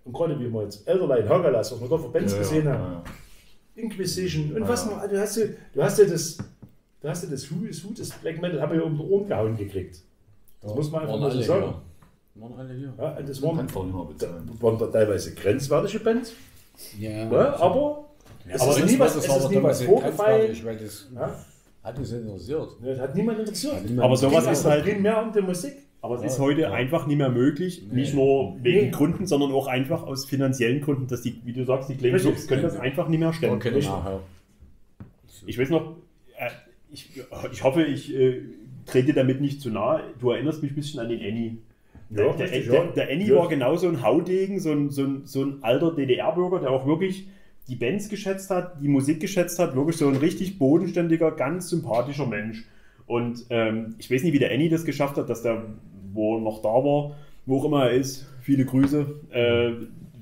Und 0.04 0.14
gerade 0.14 0.40
wie 0.40 0.52
wir 0.52 0.64
jetzt 0.64 0.88
Elderlein, 0.88 1.28
Hagalas, 1.28 1.72
was 1.72 1.82
wir 1.82 1.90
da 1.90 1.98
für 1.98 2.10
Bands 2.10 2.38
gesehen 2.38 2.68
haben. 2.68 3.02
Inquisition 3.76 4.54
und 4.56 4.68
was 4.68 4.86
noch, 4.86 5.08
du 5.08 5.20
hast 5.20 5.38
ja, 5.38 5.46
du 5.74 5.84
hast 5.84 6.00
ja 6.00 6.06
das, 6.06 6.38
du 7.02 7.08
hast 7.10 7.24
ja 7.24 7.30
das 7.30 7.52
Who 7.52 7.66
is 7.66 7.84
Who 7.84 7.94
des 7.94 8.10
Black 8.12 8.42
Metal, 8.42 8.60
haben 8.62 8.72
wir 8.72 8.80
ja 8.80 8.86
um 8.86 8.98
die 8.98 9.04
Ohren 9.04 9.28
gehauen 9.28 9.56
gekriegt. 9.56 10.02
Das 10.62 10.74
muss 10.74 10.92
man 10.92 11.02
einfach 11.04 11.20
mal 11.20 11.32
so 11.32 11.42
sagen. 11.42 11.76
Waren 12.36 12.54
alle 12.58 12.74
hier. 12.74 12.94
Ja, 12.98 13.22
das 13.22 13.42
waren, 13.42 13.58
waren 13.74 14.78
da 14.80 14.88
teilweise 14.88 15.34
grenzwertige 15.34 16.00
Bands, 16.00 16.34
Ja. 17.00 17.30
aber 17.30 18.06
es 18.48 18.62
Aber 18.62 18.72
ist 18.72 18.80
das 18.82 18.92
nie 18.92 19.00
was, 19.00 19.16
das 19.16 19.26
es 19.26 19.30
ist 19.36 19.44
aber 19.46 19.50
nie 19.50 19.64
was 19.64 19.80
teilweise 19.80 19.86
vorgefallen. 19.86 20.56
Ja, 21.88 21.94
hat 21.94 22.00
uns 22.00 22.12
interessiert. 22.12 22.68
das 22.84 23.00
hat 23.00 23.16
niemand 23.16 23.40
interessiert. 23.40 23.76
Aber 23.98 24.14
Es 24.14 24.22
ging 24.22 24.30
sowas 24.30 24.48
ist 24.48 24.66
halt, 24.66 24.84
primär 24.84 25.24
um 25.24 25.32
die 25.32 25.42
Musik. 25.42 25.74
aber 26.02 26.16
es 26.16 26.24
ist 26.24 26.40
heute 26.40 26.72
einfach 26.72 27.08
nicht 27.08 27.18
mehr 27.18 27.30
möglich, 27.30 27.84
nicht 27.92 28.14
nur 28.14 28.56
wegen 28.62 28.86
Nee. 28.88 28.92
Gründen, 28.92 29.26
sondern 29.26 29.52
auch 29.52 29.68
einfach 29.68 30.04
aus 30.04 30.26
finanziellen 30.26 30.82
Gründen, 30.82 31.08
dass 31.08 31.22
die, 31.22 31.40
wie 31.46 31.54
du 31.54 31.64
sagst, 31.66 31.90
die 31.90 31.96
kleinen. 31.96 32.18
Clubs 32.20 32.48
können 32.48 32.64
das 32.64 32.78
einfach 32.78 33.08
nicht 33.08 33.20
mehr 33.20 33.34
stellen. 33.34 33.54
Okay, 33.54 33.72
nachher. 33.72 34.20
Ich 35.46 35.58
weiß 35.58 35.70
noch, 35.70 35.96
äh, 36.38 36.50
ich, 36.92 37.10
ich 37.52 37.64
hoffe, 37.64 37.84
ich 37.84 38.14
äh, 38.14 38.42
trete 38.86 39.14
damit 39.14 39.40
nicht 39.42 39.62
zu 39.62 39.70
nahe. 39.70 40.02
Du 40.20 40.32
erinnerst 40.32 40.62
mich 40.62 40.72
ein 40.72 40.76
bisschen 40.76 41.00
an 41.00 41.10
den 41.10 41.20
Annie. 41.20 41.58
Ja, 42.10 42.32
der, 42.34 42.40
richtig, 42.52 42.66
der, 42.70 42.74
ja. 42.86 42.92
der 42.92 43.10
Annie 43.12 43.28
Ja. 43.30 43.36
war 43.36 43.48
genau 43.50 43.76
so 43.76 43.88
ein 43.88 44.02
Haudegen, 44.02 44.60
so 44.60 44.72
ein, 44.72 44.90
so 44.90 45.04
ein, 45.04 45.22
so 45.26 45.44
ein 45.44 45.58
alter 45.62 45.92
DDR-Bürger, 45.94 46.60
der 46.60 46.72
auch 46.72 46.86
wirklich 46.86 47.28
die 47.68 47.76
Bands 47.76 48.10
geschätzt 48.10 48.50
hat, 48.50 48.82
die 48.82 48.88
Musik 48.88 49.20
geschätzt 49.20 49.60
hat, 49.60 49.76
wirklich 49.76 49.98
so 49.98 50.08
ein 50.08 50.16
richtig 50.16 50.58
bodenständiger, 50.58 51.32
ganz 51.32 51.70
sympathischer 51.70 52.26
Mensch. 52.26 52.66
Und 53.06 53.46
ähm, 53.50 53.96
ich 53.98 54.12
weiß 54.12 54.24
nicht, 54.24 54.34
wie 54.34 54.40
der 54.40 54.52
Annie 54.52 54.70
das 54.70 54.86
geschafft 54.86 55.18
hat, 55.18 55.30
dass 55.30 55.42
der, 55.42 55.64
wo 56.14 56.38
er 56.38 56.42
noch 56.42 56.62
da 56.62 56.70
war, 56.70 57.16
wo 57.46 57.60
auch 57.60 57.66
immer 57.66 57.86
er 57.86 57.92
ist, 57.92 58.28
viele 58.42 58.66
Grüße, 58.66 59.06
äh, 59.32 59.72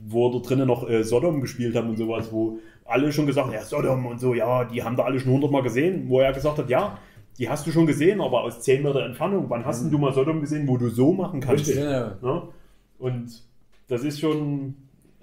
wo 0.07 0.29
da 0.31 0.39
drinnen 0.39 0.67
noch 0.67 0.87
äh, 0.89 1.03
Sodom 1.03 1.41
gespielt 1.41 1.75
haben 1.75 1.89
und 1.89 1.97
sowas, 1.97 2.31
wo 2.31 2.59
alle 2.85 3.11
schon 3.11 3.25
gesagt 3.25 3.47
haben, 3.47 3.53
ja, 3.53 3.63
Sodom 3.63 4.05
und 4.05 4.19
so, 4.19 4.33
ja, 4.33 4.65
die 4.65 4.83
haben 4.83 4.95
da 4.95 5.03
alle 5.03 5.19
schon 5.19 5.33
hundertmal 5.33 5.63
gesehen, 5.63 6.07
wo 6.07 6.19
er 6.19 6.33
gesagt 6.33 6.59
hat, 6.59 6.69
ja, 6.69 6.99
die 7.37 7.49
hast 7.49 7.67
du 7.67 7.71
schon 7.71 7.85
gesehen, 7.85 8.21
aber 8.21 8.43
aus 8.43 8.61
10 8.61 8.83
Meter 8.83 9.05
Entfernung. 9.05 9.49
Wann 9.49 9.65
hast 9.65 9.81
denn 9.83 9.91
du 9.91 9.97
mal 9.97 10.13
Sodom 10.13 10.41
gesehen, 10.41 10.67
wo 10.67 10.77
du 10.77 10.89
so 10.89 11.11
machen 11.11 11.41
kannst? 11.41 11.67
Richtig. 11.67 11.83
Ja, 11.83 12.15
Ne? 12.21 12.43
Und 12.97 13.43
das 13.87 14.03
ist 14.03 14.19
schon, 14.19 14.75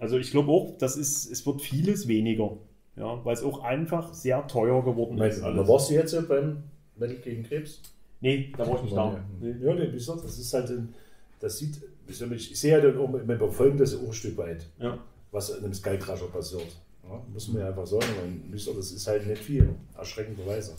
also 0.02 0.18
ich 0.18 0.32
glaube 0.32 0.50
auch, 0.50 0.76
das 0.78 0.96
ist, 0.96 1.30
es 1.30 1.46
wird 1.46 1.62
vieles 1.62 2.08
weniger. 2.08 2.56
Ja, 2.96 3.24
weil 3.24 3.34
es 3.34 3.42
auch 3.44 3.62
einfach 3.62 4.12
sehr 4.12 4.44
teuer 4.48 4.84
geworden 4.84 5.16
Meinst 5.16 5.38
ist. 5.38 5.44
Alles. 5.44 5.62
da 5.64 5.68
warst 5.72 5.90
du 5.90 5.94
jetzt 5.94 6.28
beim 6.28 6.64
Metal 6.96 7.16
gegen 7.18 7.44
Krebs? 7.44 7.80
Nee, 8.20 8.52
da 8.56 8.66
war 8.66 8.76
ich 8.76 8.82
nicht 8.82 8.96
da. 8.96 9.24
Nee. 9.40 9.54
Ja, 9.62 9.74
nee, 9.74 9.86
wie 9.88 9.92
gesagt, 9.92 10.24
das 10.24 10.38
ist 10.38 10.52
halt, 10.52 10.68
ein, 10.70 10.92
das 11.40 11.56
sieht, 11.58 11.80
ich, 12.08 12.58
sehe 12.60 12.72
ja 12.72 12.80
dann 12.80 12.98
auch, 12.98 13.12
wir 13.12 13.38
verfolgen 13.38 13.78
das 13.78 13.94
auch 13.96 14.06
ein 14.08 14.12
Stück 14.12 14.36
weit, 14.36 14.66
Ja. 14.80 14.98
was 15.30 15.50
in 15.50 15.64
einem 15.64 15.72
Skycrusher 15.72 16.26
passiert. 16.26 16.66
Ja, 17.04 17.22
muss 17.32 17.48
man 17.48 17.62
ja 17.62 17.68
einfach 17.68 17.86
sagen. 17.86 18.04
Wie 18.46 18.52
gesagt, 18.52 18.76
das 18.76 18.90
ist 18.90 19.06
halt 19.06 19.26
nicht 19.26 19.42
viel, 19.42 19.68
erschreckenderweise. 19.96 20.74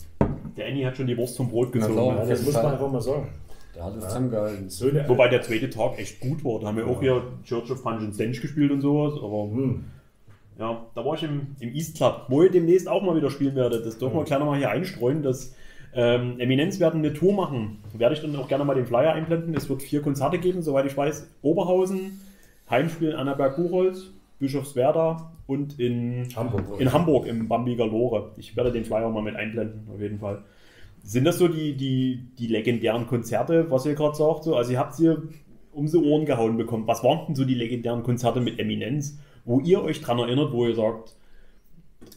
Der 0.56 0.66
Annie 0.66 0.86
hat 0.86 0.96
schon 0.98 1.06
die 1.06 1.16
Wurst 1.16 1.36
vom 1.36 1.48
Brot 1.48 1.72
gezogen. 1.72 1.96
Ja, 1.96 2.24
das 2.26 2.42
muss 2.42 2.54
man 2.54 2.66
einfach 2.66 2.92
mal 2.92 3.00
sagen. 3.00 3.28
Der 3.74 3.84
hat 3.84 3.96
es 3.96 4.04
zusammengehalten. 4.04 4.70
So 4.70 4.88
eine, 4.88 5.08
Wobei 5.08 5.28
der 5.28 5.42
zweite 5.42 5.68
Tag 5.70 5.98
echt 5.98 6.20
gut 6.20 6.44
war. 6.44 6.60
Da 6.60 6.68
haben 6.68 6.76
wir 6.76 6.86
auch 6.86 7.00
hier 7.00 7.22
Church 7.44 7.70
of 7.70 7.82
Punch 7.82 8.00
and 8.00 8.14
Stench 8.14 8.40
gespielt 8.40 8.70
und 8.70 8.80
sowas. 8.80 9.14
Aber 9.18 9.50
hm, 9.50 9.84
ja, 10.58 10.86
da 10.94 11.04
war 11.04 11.14
ich 11.14 11.24
im, 11.24 11.56
im 11.58 11.74
East 11.74 11.96
Club, 11.96 12.26
wo 12.28 12.42
ich 12.42 12.52
demnächst 12.52 12.88
auch 12.88 13.02
mal 13.02 13.16
wieder 13.16 13.30
spielen 13.30 13.56
werde. 13.56 13.82
Das 13.82 13.98
dürfen 13.98 14.16
wir 14.16 14.24
gleich 14.24 14.38
mal 14.38 14.56
hier 14.56 14.70
einstreuen. 14.70 15.22
Das 15.22 15.54
ähm, 15.94 16.38
Eminenz 16.38 16.78
werden 16.78 17.00
eine 17.04 17.12
Tour 17.12 17.32
machen. 17.32 17.78
Werde 17.92 18.14
ich 18.14 18.20
dann 18.20 18.34
auch 18.36 18.48
gerne 18.48 18.64
mal 18.64 18.74
den 18.74 18.86
Flyer 18.86 19.12
einblenden. 19.12 19.54
Es 19.54 19.68
wird 19.68 19.82
vier 19.82 20.02
Konzerte 20.02 20.38
geben, 20.38 20.62
soweit 20.62 20.86
ich 20.86 20.96
weiß. 20.96 21.28
Oberhausen, 21.42 22.20
Heimspiel 22.70 23.10
in 23.10 23.16
Annaberg-Buchholz, 23.16 24.10
Bischofswerda 24.38 25.32
und 25.46 25.78
in 25.78 26.28
Hamburg. 26.34 26.80
in 26.80 26.92
Hamburg 26.92 27.26
im 27.26 27.48
Bambiger 27.48 27.86
Lore. 27.86 28.32
Ich 28.36 28.56
werde 28.56 28.72
den 28.72 28.84
Flyer 28.84 29.08
mal 29.10 29.22
mit 29.22 29.36
einblenden, 29.36 29.88
auf 29.92 30.00
jeden 30.00 30.18
Fall. 30.18 30.42
Sind 31.06 31.24
das 31.24 31.38
so 31.38 31.48
die, 31.48 31.76
die, 31.76 32.28
die 32.38 32.46
legendären 32.48 33.06
Konzerte, 33.06 33.70
was 33.70 33.84
ihr 33.86 33.94
gerade 33.94 34.16
sagt? 34.16 34.44
So? 34.44 34.56
Also 34.56 34.72
ihr 34.72 34.78
habt 34.78 34.94
sie 34.96 35.14
um 35.72 35.86
die 35.86 35.96
Ohren 35.98 36.24
gehauen 36.24 36.56
bekommen. 36.56 36.86
Was 36.86 37.04
waren 37.04 37.26
denn 37.26 37.34
so 37.36 37.44
die 37.44 37.54
legendären 37.54 38.02
Konzerte 38.02 38.40
mit 38.40 38.58
Eminenz, 38.58 39.18
wo 39.44 39.60
ihr 39.60 39.82
euch 39.82 40.00
dran 40.00 40.18
erinnert, 40.18 40.50
wo 40.52 40.66
ihr 40.66 40.74
sagt, 40.74 41.14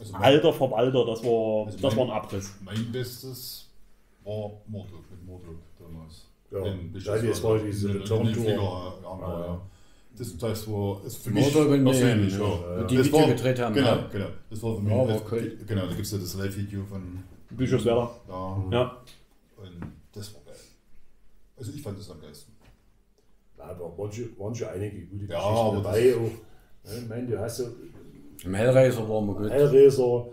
Also 0.00 0.12
mein, 0.14 0.22
Alter 0.22 0.52
Verwalter, 0.52 1.04
das 1.04 1.22
war, 1.22 1.66
Also 1.66 1.78
das 1.78 1.94
mein- 1.94 2.08
war 2.08 2.14
ein 2.16 2.22
Abriss. 2.22 2.54
mein 2.64 2.90
Bestes 2.92 3.70
war 4.24 4.52
Mordok 4.66 5.04
mit 5.10 5.24
Mordok 5.26 5.58
damals. 5.78 6.26
Ja, 6.50 6.64
In 6.64 6.94
ja, 6.98 7.28
das 7.28 7.42
war 7.42 7.58
diese 7.58 7.88
in- 7.90 7.94
in- 7.96 8.00
Return 8.02 8.20
in 8.20 8.26
den 8.26 8.34
Tour. 8.34 8.44
Flieger, 8.44 8.94
ja, 9.02 9.18
Ja, 9.20 9.46
ja. 9.46 9.60
Das, 10.16 10.36
das 10.36 10.68
war 10.72 11.04
ist 11.04 11.16
für 11.22 11.30
mich 11.30 11.54
Mordok 11.54 11.72
und 11.72 11.84
persönlich. 11.84 12.32
Ja. 12.32 12.38
ja. 12.78 12.84
Die 12.84 12.96
Das 12.96 13.06
Video 13.06 13.20
war- 13.20 13.28
gedreht 13.28 13.58
haben, 13.60 13.74
Genau, 13.74 13.86
ja. 13.88 14.08
genau. 14.10 14.26
Das 14.50 14.62
war 14.62 14.76
für 14.76 14.82
mich. 14.82 14.92
Ja, 14.92 15.04
das- 15.06 15.22
cool. 15.32 15.58
Genau, 15.66 15.80
da 15.82 15.88
gibt 15.88 16.00
es 16.06 16.12
ja 16.12 16.18
das 16.18 16.34
Live-Video 16.36 16.84
von. 16.86 17.22
Bischofswerda. 17.50 18.10
Ja, 18.28 18.64
Ja. 18.70 18.96
und 19.56 19.82
das 20.12 20.34
war 20.34 20.42
geil. 20.44 20.54
Also 21.56 21.72
ich 21.72 21.82
fand 21.82 21.98
das 21.98 22.10
am 22.10 22.20
geilsten. 22.20 22.54
Da 23.56 23.76
waren 23.78 24.12
schon, 24.12 24.28
waren 24.38 24.54
schon 24.54 24.68
einige 24.68 25.00
gute 25.06 25.24
Ja, 25.26 25.36
Geschichten 25.38 25.66
aber 25.66 25.76
dabei. 25.82 26.14
Auch, 26.14 26.20
ne, 26.20 26.98
ich 27.02 27.08
meine, 27.08 27.26
du 27.26 27.38
hast 27.40 27.56
so 27.56 27.64
Im 28.44 28.54
Hellraiser 28.54 29.08
waren 29.08 29.26
wir 29.26 29.34
gut. 29.34 29.50
Hellraiser, 29.50 30.26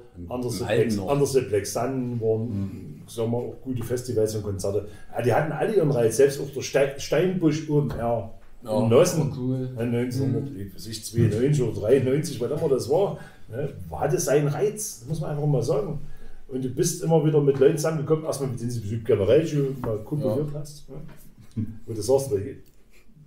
Black 1.50 1.66
Sun 1.66 2.22
waren 2.22 3.02
sagen 3.08 3.32
wir, 3.32 3.38
auch 3.38 3.56
gute 3.62 3.84
Festivals 3.84 4.36
und 4.36 4.44
Konzerte. 4.44 4.88
Ja, 5.16 5.22
die 5.22 5.34
hatten 5.34 5.52
alle 5.52 5.76
ihren 5.76 5.92
Reiz, 5.92 6.18
selbst 6.18 6.40
auch 6.42 6.50
der 6.54 6.62
Ste 6.62 6.94
Steinbusch 6.98 7.68
oben 7.70 7.90
ja, 7.90 8.32
Ja, 8.64 8.80
in 8.84 8.90
Nossen. 8.90 9.34
cool. 9.38 9.70
Ja, 9.76 9.82
1992 9.82 11.62
oder 11.64 11.82
93, 11.82 12.40
was 12.42 12.52
immer 12.52 12.70
das 12.70 12.90
war, 12.90 13.18
ne, 13.50 13.74
war 13.90 14.08
das 14.08 14.26
seinen 14.26 14.48
Reiz, 14.48 15.00
das 15.00 15.08
muss 15.10 15.20
man 15.22 15.32
einfach 15.32 15.46
mal 15.46 15.62
sagen. 15.64 16.00
Und 16.48 16.64
du 16.64 16.70
bist 16.70 17.04
immer 17.04 17.26
wieder 17.26 17.42
mit 17.42 17.60
Leuten 17.60 17.78
zusammengekommen, 17.78 18.26
erstmal 18.26 18.50
mit 18.50 18.62
denen 18.62 18.72
du 18.72 19.04
generell 19.04 19.48
schon 19.48 19.80
mal 19.82 19.98
kooperiert 20.00 20.54
hast. 20.54 20.88
Ne? 20.90 21.66
Wo 21.86 21.94
du 21.94 22.02
sagst, 22.02 22.32
welche 22.32 22.58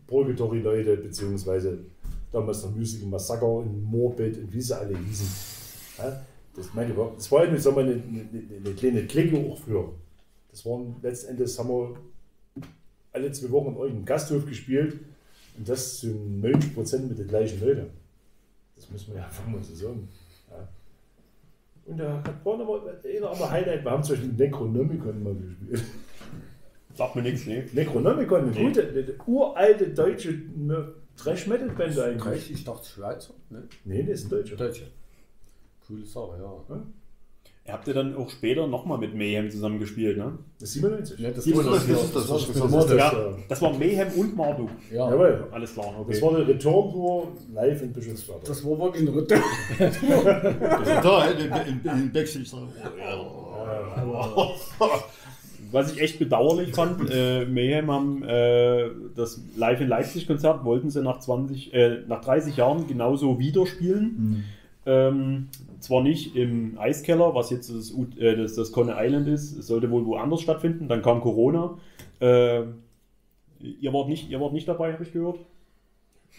Purgatory-Leute, 0.06 0.96
beziehungsweise 0.98 1.78
damals 2.30 2.62
der 2.62 2.70
Musical 2.70 3.08
Massaker 3.08 3.62
in 3.64 3.82
Moorbit 3.82 4.38
und 4.38 4.52
wie 4.52 4.60
sie 4.60 4.78
alle 4.78 4.96
hießen. 4.96 5.28
Ja? 5.98 6.20
Das, 6.54 6.74
meine, 6.74 6.90
ich, 6.90 6.98
das 7.16 7.30
war 7.30 7.42
eine, 7.42 7.58
sagen 7.58 7.76
wir, 7.76 7.82
eine, 7.84 7.92
eine, 7.92 8.56
eine 8.64 8.74
kleine 8.74 9.06
Clique 9.06 9.36
auch 9.36 9.58
früher. 9.58 9.92
Das 10.50 10.64
waren 10.66 10.96
letztendlich, 11.02 11.58
haben 11.58 11.68
wir 11.68 11.96
alle 13.12 13.32
zwei 13.32 13.50
Wochen 13.50 13.68
in 13.68 13.76
irgendeinem 13.76 14.04
Gasthof 14.04 14.46
gespielt 14.46 14.98
und 15.56 15.68
das 15.68 15.98
zu 15.98 16.08
90 16.08 16.74
Prozent 16.74 17.08
mit 17.08 17.18
den 17.18 17.28
gleichen 17.28 17.60
Leuten. 17.60 17.86
Das 18.76 18.90
muss 18.90 19.08
man 19.08 19.18
ja 19.18 19.24
einfach 19.24 19.46
mal 19.46 19.62
so 19.62 19.74
sagen. 19.74 20.08
Und 21.88 21.96
da 21.96 22.22
hat 22.22 22.34
vorne 22.42 22.64
mal 22.64 22.80
einer 23.02 23.30
aber 23.30 23.50
Highlight, 23.50 23.82
wir 23.82 23.90
haben 23.90 24.02
zum 24.02 24.16
Beispiel 24.16 24.32
Necronomicon 24.34 25.22
mal 25.22 25.34
gespielt. 25.34 25.84
Sagt 26.94 27.16
mir 27.16 27.22
nichts, 27.22 27.46
nee. 27.46 27.64
Necronomicon, 27.72 28.42
eine 28.42 28.50
Nee. 28.50 28.64
gute, 28.64 28.88
eine 28.88 29.14
uralte 29.26 29.88
deutsche 29.88 30.32
ne, 30.54 30.92
Thrash-Metal-Band 31.16 31.98
eigentlich. 31.98 32.50
Ich 32.50 32.64
dachte 32.64 32.86
Schweizer. 32.86 33.32
Ne? 33.48 33.62
Nee, 33.84 34.02
das 34.02 34.20
ist 34.20 34.26
ein 34.26 34.30
Deutscher. 34.30 34.56
Deutsche. 34.56 34.82
Coole 35.86 36.04
Sache, 36.04 36.38
ja. 36.42 36.82
Habt 37.72 37.86
ja 37.86 37.92
dann 37.94 38.16
auch 38.16 38.30
später 38.30 38.66
nochmal 38.66 38.98
mit 38.98 39.14
Mayhem 39.14 39.50
zusammen 39.50 39.78
gespielt, 39.78 40.16
ne? 40.16 40.38
Das 40.58 40.70
ist 40.70 40.74
97. 40.76 41.18
Ja, 41.18 41.30
das, 41.30 41.46
war 41.54 41.64
das 41.64 41.82
ist 41.84 41.90
das, 41.90 42.12
das, 42.12 42.28
war 42.28 42.36
das 42.38 42.46
das, 42.46 42.56
ist 42.56 42.62
das, 42.62 42.72
das- 42.72 42.86
das, 42.86 42.96
Ja, 42.98 43.12
das 43.48 43.62
war 43.62 43.72
Mayhem 43.78 44.08
und 44.16 44.36
Marduk. 44.36 44.70
ja. 44.92 45.10
Jawohl. 45.10 45.46
Alles 45.52 45.74
klar, 45.74 45.86
Das 46.06 46.16
okay. 46.16 46.22
war 46.22 46.36
eine 46.36 46.48
Return-Tour 46.48 47.28
live 47.54 47.82
in 47.82 47.92
Bischofswerda. 47.92 48.40
das 48.46 48.64
war 48.64 48.78
wirklich 48.78 49.08
ein 49.08 49.14
Ritter. 49.14 49.36
Da, 51.02 51.26
in, 51.30 51.80
in, 51.84 51.98
in 52.02 52.12
Backstage. 52.12 52.46
Was 55.70 55.92
ich 55.92 56.00
echt 56.00 56.18
bedauerlich 56.18 56.72
fand, 56.74 57.10
äh, 57.10 57.44
Mayhem 57.44 57.90
haben 57.90 58.22
äh, 58.22 58.88
das 59.14 59.42
Live 59.56 59.80
in 59.82 59.88
Leipzig 59.88 60.26
Konzert, 60.26 60.64
wollten 60.64 60.88
sie 60.90 61.02
nach 61.02 61.18
20, 61.20 61.74
äh, 61.74 61.98
nach 62.08 62.22
30 62.22 62.56
Jahren 62.56 62.86
genauso 62.86 63.38
wieder 63.38 63.66
spielen. 63.66 64.44
Ähm, 64.86 65.48
zwar 65.80 66.02
nicht 66.02 66.34
im 66.36 66.78
Eiskeller, 66.78 67.34
was 67.34 67.50
jetzt 67.50 67.70
das, 67.70 67.92
U- 67.92 68.06
äh, 68.18 68.36
das, 68.36 68.54
das 68.54 68.72
Conne 68.72 68.94
Island 68.98 69.28
ist, 69.28 69.56
es 69.56 69.66
sollte 69.66 69.90
wohl 69.90 70.04
woanders 70.06 70.40
stattfinden, 70.42 70.88
dann 70.88 71.02
kam 71.02 71.20
Corona. 71.20 71.78
Äh, 72.20 72.62
ihr, 73.60 73.92
wart 73.92 74.08
nicht, 74.08 74.30
ihr 74.30 74.40
wart 74.40 74.52
nicht 74.52 74.66
dabei, 74.68 74.92
habe 74.92 75.02
ich 75.04 75.12
gehört. 75.12 75.38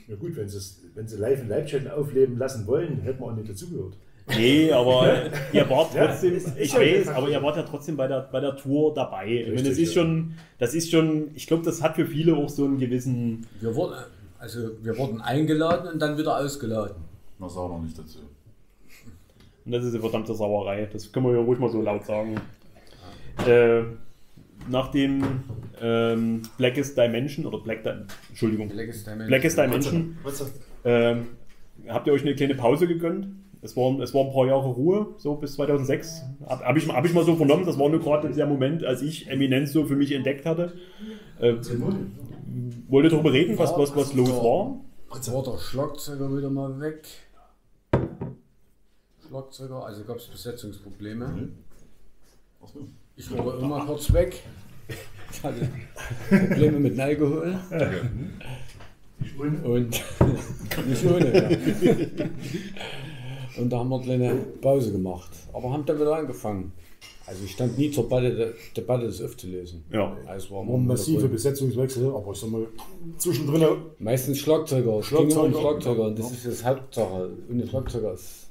Ja 0.08 0.16
gut, 0.16 0.36
wenn 0.36 0.48
sie, 0.50 0.60
wenn 0.96 1.08
sie 1.08 1.18
live 1.18 1.42
in 1.42 1.50
Leipzig 1.50 1.90
aufleben 1.90 2.38
lassen 2.38 2.66
wollen, 2.68 3.00
hätten 3.02 3.20
wir 3.22 3.28
auch 3.28 3.36
nicht 3.36 3.50
dazugehört. 3.50 3.98
Nee, 4.28 4.72
aber 4.72 5.24
ihr 5.54 5.68
wart 5.70 5.94
Ja, 5.96 6.06
trotzdem, 6.08 6.36
ist 6.36 6.52
ich 6.58 6.74
weiß, 6.76 7.08
aber 7.08 7.30
ihr 7.30 7.42
wart 7.42 7.56
ja 7.58 7.64
trotzdem 7.64 7.98
bei 7.98 8.08
der, 8.08 8.22
bei 8.32 8.40
der 8.40 8.56
Tour 8.56 8.94
dabei. 8.94 9.26
Ich 9.28 9.48
meine, 9.48 9.56
das 9.58 9.66
Richtig, 9.70 9.84
ist 9.86 9.96
ja. 9.96 10.02
schon, 10.04 10.34
das 10.60 10.74
ist 10.76 10.92
schon, 10.92 11.32
ich 11.34 11.48
glaube, 11.48 11.64
das 11.64 11.82
hat 11.82 11.96
für 11.96 12.06
viele 12.06 12.36
auch 12.36 12.48
so 12.50 12.66
einen 12.66 12.78
gewissen, 12.78 13.48
Wir 13.60 13.74
wurden, 13.76 13.96
also 14.38 14.70
wir 14.84 14.96
wurden 14.98 15.20
eingeladen 15.22 15.92
und 15.94 16.00
dann 16.00 16.18
wieder 16.18 16.38
ausgeladen. 16.38 16.98
Was 17.40 17.58
auch 17.58 17.70
noch 17.70 17.82
nicht 17.82 17.98
dazu. 17.98 18.20
Und 19.70 19.74
das 19.74 19.84
ist 19.84 19.94
eine 19.94 20.02
verdammte 20.02 20.34
Sauerei. 20.34 20.90
Das 20.92 21.12
können 21.12 21.28
wir 21.28 21.34
ja 21.34 21.42
ruhig 21.42 21.60
mal 21.60 21.70
so 21.70 21.80
laut 21.80 22.04
sagen. 22.04 22.42
Äh, 23.46 23.84
nach 24.68 24.90
dem 24.90 25.24
ähm, 25.80 26.42
Blackest 26.58 26.98
Dimension 26.98 27.46
oder 27.46 27.60
Black 27.60 27.84
Di 27.84 27.92
Entschuldigung, 28.30 28.68
Blackest 28.70 29.06
Dimension. 29.06 29.28
Blackest 29.28 29.58
Dimension, 29.60 30.18
ähm, 30.86 31.28
habt 31.88 32.08
ihr 32.08 32.14
euch 32.14 32.24
eine 32.24 32.34
kleine 32.34 32.56
Pause 32.56 32.88
gegönnt? 32.88 33.28
Es 33.62 33.78
waren, 33.78 34.02
es 34.02 34.12
waren 34.16 34.28
ein 34.28 34.34
paar 34.34 34.48
Jahre 34.48 34.70
Ruhe, 34.70 35.14
so 35.18 35.36
bis 35.36 35.54
2006. 35.54 36.24
Habe 36.48 36.66
hab 36.66 36.76
ich, 36.76 36.88
hab 36.88 37.06
ich 37.06 37.14
mal 37.14 37.24
so 37.24 37.36
vernommen, 37.36 37.68
das 37.68 37.78
war 37.78 37.90
nur 37.90 38.00
gerade 38.00 38.28
der 38.32 38.48
Moment, 38.48 38.84
als 38.84 39.04
ich 39.04 39.30
Eminenz 39.30 39.72
so 39.72 39.86
für 39.86 39.96
mich 39.96 40.12
entdeckt 40.14 40.48
hatte. 40.48 40.74
Äh, 41.40 41.54
wollt 42.88 43.06
ihr 43.06 43.12
darüber 43.12 43.34
reden, 43.34 43.60
was, 43.60 43.78
was, 43.78 43.96
was 43.96 44.16
los 44.16 44.32
war? 44.32 44.80
Jetzt 45.14 45.32
war 45.32 45.44
der 45.44 45.60
Schlagzeuger 45.60 46.36
wieder 46.36 46.50
mal 46.50 46.80
weg. 46.80 47.04
Schlagzeuger, 49.30 49.86
also 49.86 50.04
gab 50.04 50.18
es 50.18 50.26
Besetzungsprobleme. 50.26 51.50
Achso. 52.62 52.80
Ich 53.16 53.32
war 53.32 53.60
immer 53.60 53.86
kurz 53.86 54.12
weg. 54.12 54.42
Ich 55.32 55.44
hatte 55.44 55.70
Probleme 56.30 56.80
mit 56.80 56.94
dem 56.94 57.00
Alkohol. 57.00 57.60
Und 59.38 59.92
nicht 60.88 61.06
ohne. 61.06 61.50
Ja. 61.52 62.26
Und 63.62 63.70
da 63.70 63.80
haben 63.80 63.90
wir 63.90 63.96
eine 63.98 64.06
kleine 64.06 64.36
Pause 64.62 64.92
gemacht. 64.92 65.30
Aber 65.54 65.72
haben 65.72 65.86
dann 65.86 66.00
wieder 66.00 66.16
angefangen. 66.16 66.72
Also 67.28 67.44
ich 67.46 67.52
stand 67.52 67.78
nie 67.78 67.92
zur 67.92 68.06
Debatte, 68.06 68.56
Debatte 68.76 69.06
das 69.06 69.22
aufzulösen. 69.22 69.84
Ja. 69.92 70.18
Also 70.26 70.46
es 70.48 70.52
war 70.52 70.68
Waren 70.68 70.88
massive 70.88 71.28
Besetzungswechsel, 71.28 72.08
aber 72.08 72.32
ich 72.32 72.40
sag 72.40 72.50
mal, 72.50 72.66
zwischendrin 73.18 73.78
Meistens 74.00 74.40
Schlagzeuger, 74.40 75.04
Schlagzeuger. 75.04 75.04
Schlagzeuger 75.04 75.44
und 75.44 75.56
Schlagzeuger. 75.62 76.04
Und 76.08 76.20
das 76.20 76.32
ist 76.32 76.48
das 76.48 76.66
Hauptsache. 76.66 77.30
Ohne 77.52 77.68
Schlagzeuger 77.68 78.14
ist 78.14 78.49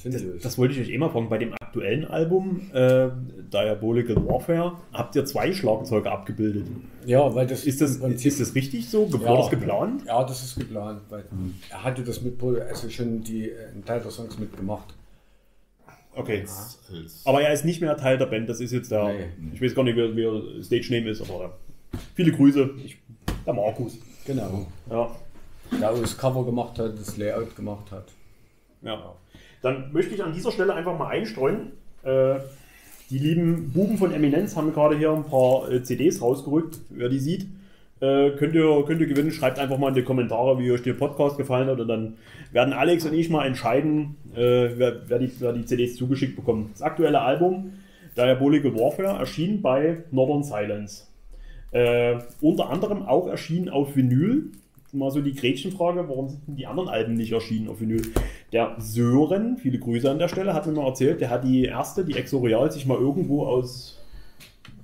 sinnlos. 0.00 0.42
Das 0.42 0.58
wollte 0.58 0.74
ich 0.74 0.80
euch 0.80 0.90
eh 0.90 0.98
mal 0.98 1.08
fragen. 1.10 1.28
Bei 1.28 1.38
dem 1.38 1.52
aktuellen 1.54 2.04
Album, 2.04 2.70
äh, 2.72 3.08
Diabolical 3.52 4.16
Warfare, 4.26 4.76
habt 4.92 5.16
ihr 5.16 5.24
zwei 5.24 5.52
Schlagzeuger 5.52 6.12
abgebildet. 6.12 6.66
ja, 7.04 7.34
weil 7.34 7.46
das 7.46 7.64
Ist 7.64 7.80
das, 7.80 7.98
Prinzip- 8.00 8.26
ist 8.28 8.40
das 8.40 8.54
richtig 8.54 8.88
so? 8.88 9.10
War 9.12 9.20
Ja. 9.22 9.36
das 9.36 9.50
geplant? 9.50 10.02
Ja, 10.06 10.22
das 10.24 10.42
ist 10.42 10.58
geplant, 10.58 11.00
weil 11.08 11.24
er 11.70 11.84
hatte 11.84 12.02
das 12.02 12.22
mit, 12.22 12.42
also 12.42 12.88
schon 12.90 13.22
die, 13.22 13.50
äh, 13.50 13.68
einen 13.72 13.84
Teil 13.84 14.00
der 14.00 14.10
Songs 14.10 14.38
mitgemacht. 14.38 14.94
Okay. 16.14 16.40
Als, 16.40 16.78
Aber 17.26 17.42
er 17.42 17.52
ist 17.52 17.64
nicht 17.64 17.80
mehr 17.82 17.96
Teil 17.96 18.16
der 18.16 18.26
Band. 18.26 18.48
Das 18.48 18.60
ist 18.60 18.72
jetzt 18.72 18.90
der, 18.90 19.04
Nee. 19.12 19.26
ich 19.52 19.60
weiß 19.60 19.74
gar 19.74 19.82
nicht, 19.82 19.96
wie, 19.96 20.16
wie 20.16 20.24
er 20.24 20.62
Stage 20.64 20.94
Name 20.94 21.10
ist, 21.10 21.20
aber 21.20 21.58
viele 22.14 22.32
Grüße. 22.32 22.70
Ich, 22.84 22.96
der 23.44 23.52
Markus. 23.52 23.98
Genau. 24.24 24.66
Ja. 24.90 25.10
Der 25.78 25.90
auch 25.92 26.00
das 26.00 26.16
Cover 26.16 26.44
gemacht 26.44 26.78
hat, 26.78 26.98
das 26.98 27.16
Layout 27.18 27.54
gemacht 27.54 27.90
hat. 27.92 28.06
Ja. 28.82 29.14
Dann 29.62 29.92
möchte 29.92 30.14
ich 30.14 30.22
an 30.22 30.32
dieser 30.32 30.52
Stelle 30.52 30.74
einfach 30.74 30.98
mal 30.98 31.08
einstreuen. 31.08 31.72
Äh, 32.02 32.36
die 33.10 33.18
lieben 33.18 33.72
Buben 33.72 33.98
von 33.98 34.12
Eminenz 34.12 34.56
haben 34.56 34.72
gerade 34.72 34.96
hier 34.96 35.12
ein 35.12 35.24
paar 35.24 35.70
äh, 35.70 35.82
CDs 35.82 36.20
rausgerückt. 36.20 36.78
Wer 36.90 37.08
die 37.08 37.20
sieht, 37.20 37.46
äh, 38.00 38.30
könnt, 38.30 38.54
ihr, 38.54 38.84
könnt 38.86 39.00
ihr 39.00 39.06
gewinnen. 39.06 39.30
Schreibt 39.30 39.58
einfach 39.58 39.78
mal 39.78 39.88
in 39.88 39.94
die 39.94 40.02
Kommentare, 40.02 40.58
wie 40.58 40.70
euch 40.72 40.82
der 40.82 40.94
Podcast 40.94 41.36
gefallen 41.36 41.68
hat. 41.68 41.80
Und 41.80 41.88
dann 41.88 42.14
werden 42.52 42.72
Alex 42.72 43.04
und 43.06 43.14
ich 43.14 43.30
mal 43.30 43.46
entscheiden, 43.46 44.16
äh, 44.34 44.70
wer, 44.76 45.08
wer, 45.08 45.18
die, 45.18 45.30
wer 45.38 45.52
die 45.52 45.64
CDs 45.64 45.96
zugeschickt 45.96 46.36
bekommt. 46.36 46.72
Das 46.74 46.82
aktuelle 46.82 47.20
Album 47.20 47.72
Diabolical 48.16 48.74
Warfare 48.74 49.18
erschien 49.18 49.60
bei 49.60 49.98
Northern 50.10 50.42
Silence. 50.42 51.06
Äh, 51.70 52.18
unter 52.40 52.70
anderem 52.70 53.02
auch 53.02 53.28
erschienen 53.28 53.68
auf 53.68 53.94
Vinyl. 53.94 54.52
Mal 54.96 55.10
so 55.10 55.20
die 55.20 55.34
Gretchenfrage, 55.34 56.08
warum 56.08 56.28
sind 56.28 56.46
denn 56.46 56.56
die 56.56 56.66
anderen 56.66 56.88
Alben 56.88 57.14
nicht 57.14 57.32
erschienen 57.32 57.68
auf 57.68 57.80
Vinyl? 57.80 58.02
Der 58.52 58.76
Sören, 58.78 59.56
viele 59.58 59.78
Grüße 59.78 60.10
an 60.10 60.18
der 60.18 60.28
Stelle, 60.28 60.54
hat 60.54 60.66
mir 60.66 60.72
mal 60.72 60.86
erzählt, 60.86 61.20
der 61.20 61.30
hat 61.30 61.44
die 61.44 61.64
erste, 61.64 62.04
die 62.04 62.14
Exorial, 62.14 62.70
sich 62.72 62.86
mal 62.86 62.98
irgendwo 62.98 63.44
aus 63.46 63.98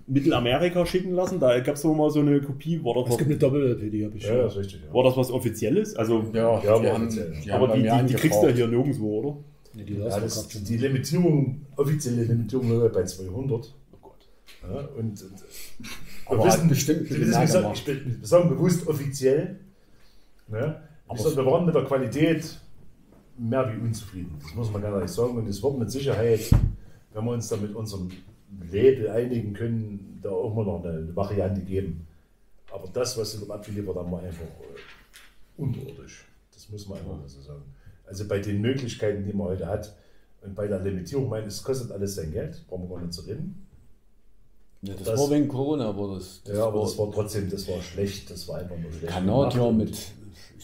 Mittelamerika 0.07 0.85
schicken 0.85 1.13
lassen. 1.13 1.41
Da 1.41 1.59
gab 1.61 1.77
es 1.77 1.85
mal 1.85 2.11
so 2.11 2.21
eine 2.21 2.41
Kopie. 2.41 2.83
War 2.85 2.95
das, 2.95 3.05
Es 3.05 3.11
was, 3.11 3.19
gibt 3.19 3.31
eine 3.31 3.39
Doppel-LP, 3.39 3.91
die 3.91 4.05
habe 4.05 4.17
ich 4.17 4.23
Ja, 4.25 4.29
schon. 4.31 4.39
das 4.39 4.53
ist 4.55 4.59
richtig. 4.59 4.81
Ja. 4.87 4.95
war 4.95 5.05
das 5.05 5.17
was 5.17 5.31
Offizielles? 5.31 5.97
Also, 5.97 6.25
Ja, 6.33 6.55
Ja, 6.57 6.61
die 6.61 6.69
aber 6.69 6.93
haben, 6.93 7.03
offiziell. 7.07 7.33
die 7.45 7.51
aber 7.53 7.69
die, 7.77 7.83
die, 7.83 8.07
die 8.09 8.15
kriegst 8.15 8.43
du 8.43 8.47
ja 8.49 8.53
hier 8.53 8.67
nirgendwo, 8.69 9.19
oder? 9.21 9.37
Nee, 9.75 9.85
die 9.85 9.95
Ja, 9.95 10.21
das, 10.21 10.49
die 10.49 10.77
Limitierung, 10.77 11.63
offizielle 11.77 12.25
Limitierung 12.25 12.91
bei 12.93 13.05
200. 13.05 13.75
Oh 13.93 13.97
Gott. 14.03 14.29
Ja, 14.63 14.81
und, 14.99 15.23
und 15.23 15.33
Aber 16.27 16.45
bestimmt 16.69 17.09
wir, 17.09 17.21
wissen, 17.21 17.33
wir, 17.33 17.73
ich 17.73 17.85
bin- 17.85 18.17
wir 18.21 18.27
sagen 18.27 18.49
bewusst 18.51 18.87
offiziell. 18.87 19.61
Ne? 20.53 20.83
Aber 21.09 21.19
Wir, 21.19 21.47
waren 21.47 21.65
mit 21.65 21.75
der 21.75 21.85
Qualität 21.85 22.59
mehr 23.39 23.73
wie 23.73 23.81
unzufrieden. 23.81 24.39
Das 24.43 24.55
muss 24.55 24.71
man 24.71 24.83
gar 24.83 25.01
nicht 25.01 25.13
sagen. 25.13 25.37
Und 25.37 25.49
es 25.49 25.63
wird 25.63 25.79
mit 25.79 25.91
Sicherheit, 25.91 26.51
wenn 27.13 27.25
wir 27.25 27.33
uns 27.33 27.49
da 27.49 27.57
mit 27.57 27.75
unserem 27.75 28.11
Label 28.71 29.09
einigen 29.09 29.55
können, 29.55 30.21
da 30.23 30.29
auch 30.29 30.55
mal 30.55 30.65
noch 30.65 30.85
eine, 30.85 31.17
Variante 31.17 31.63
geben. 31.63 32.07
Aber 32.71 32.87
das, 32.93 33.17
was 33.17 33.33
sie 33.33 33.39
dort 33.39 33.51
abgeliefert 33.51 33.97
haben, 33.97 34.13
war 34.13 34.23
einfach 34.23 34.43
äh, 34.43 35.61
unterirdisch. 35.61 36.27
Das 36.53 36.69
muss 36.69 36.87
man 36.87 36.99
einfach 36.99 37.17
so 37.27 37.41
sagen. 37.41 37.63
Also 38.07 38.29
bei 38.29 38.39
den 38.39 38.61
Möglichkeiten, 38.61 39.25
die 39.25 39.33
man 39.33 39.49
heute 39.49 39.67
hat 39.67 39.95
und 40.43 40.55
bei 40.55 40.67
der 40.67 40.81
Limitierung, 40.81 41.25
ich 41.25 41.31
meine, 41.31 41.47
es 41.47 41.63
kostet 41.63 41.91
alles 41.93 42.15
sein 42.15 42.31
Geld, 42.31 42.63
brauchen 42.69 42.89
wir 42.89 42.97
gar 42.97 43.03
nicht 43.03 43.15
zu 43.15 43.23
reden. 43.23 43.67
Ja, 44.83 44.95
das, 44.95 45.05
Das- 45.05 45.21
war 45.21 45.31
wegen 45.31 45.49
Corona, 45.49 45.89
aber 45.89 46.15
das. 46.15 46.43
Ja, 46.47 46.67
aber 46.67 46.81
das 46.83 46.99
war 46.99 47.11
trotzdem, 47.11 47.49
das 47.49 47.67
war 47.69 47.81
schlecht, 47.81 48.31
das 48.31 48.47
war 48.49 48.59
einfach 48.59 48.77
nur 48.77 48.93
schlecht. 48.93 49.13
Kanadier 49.13 49.73
mit. 49.73 50.13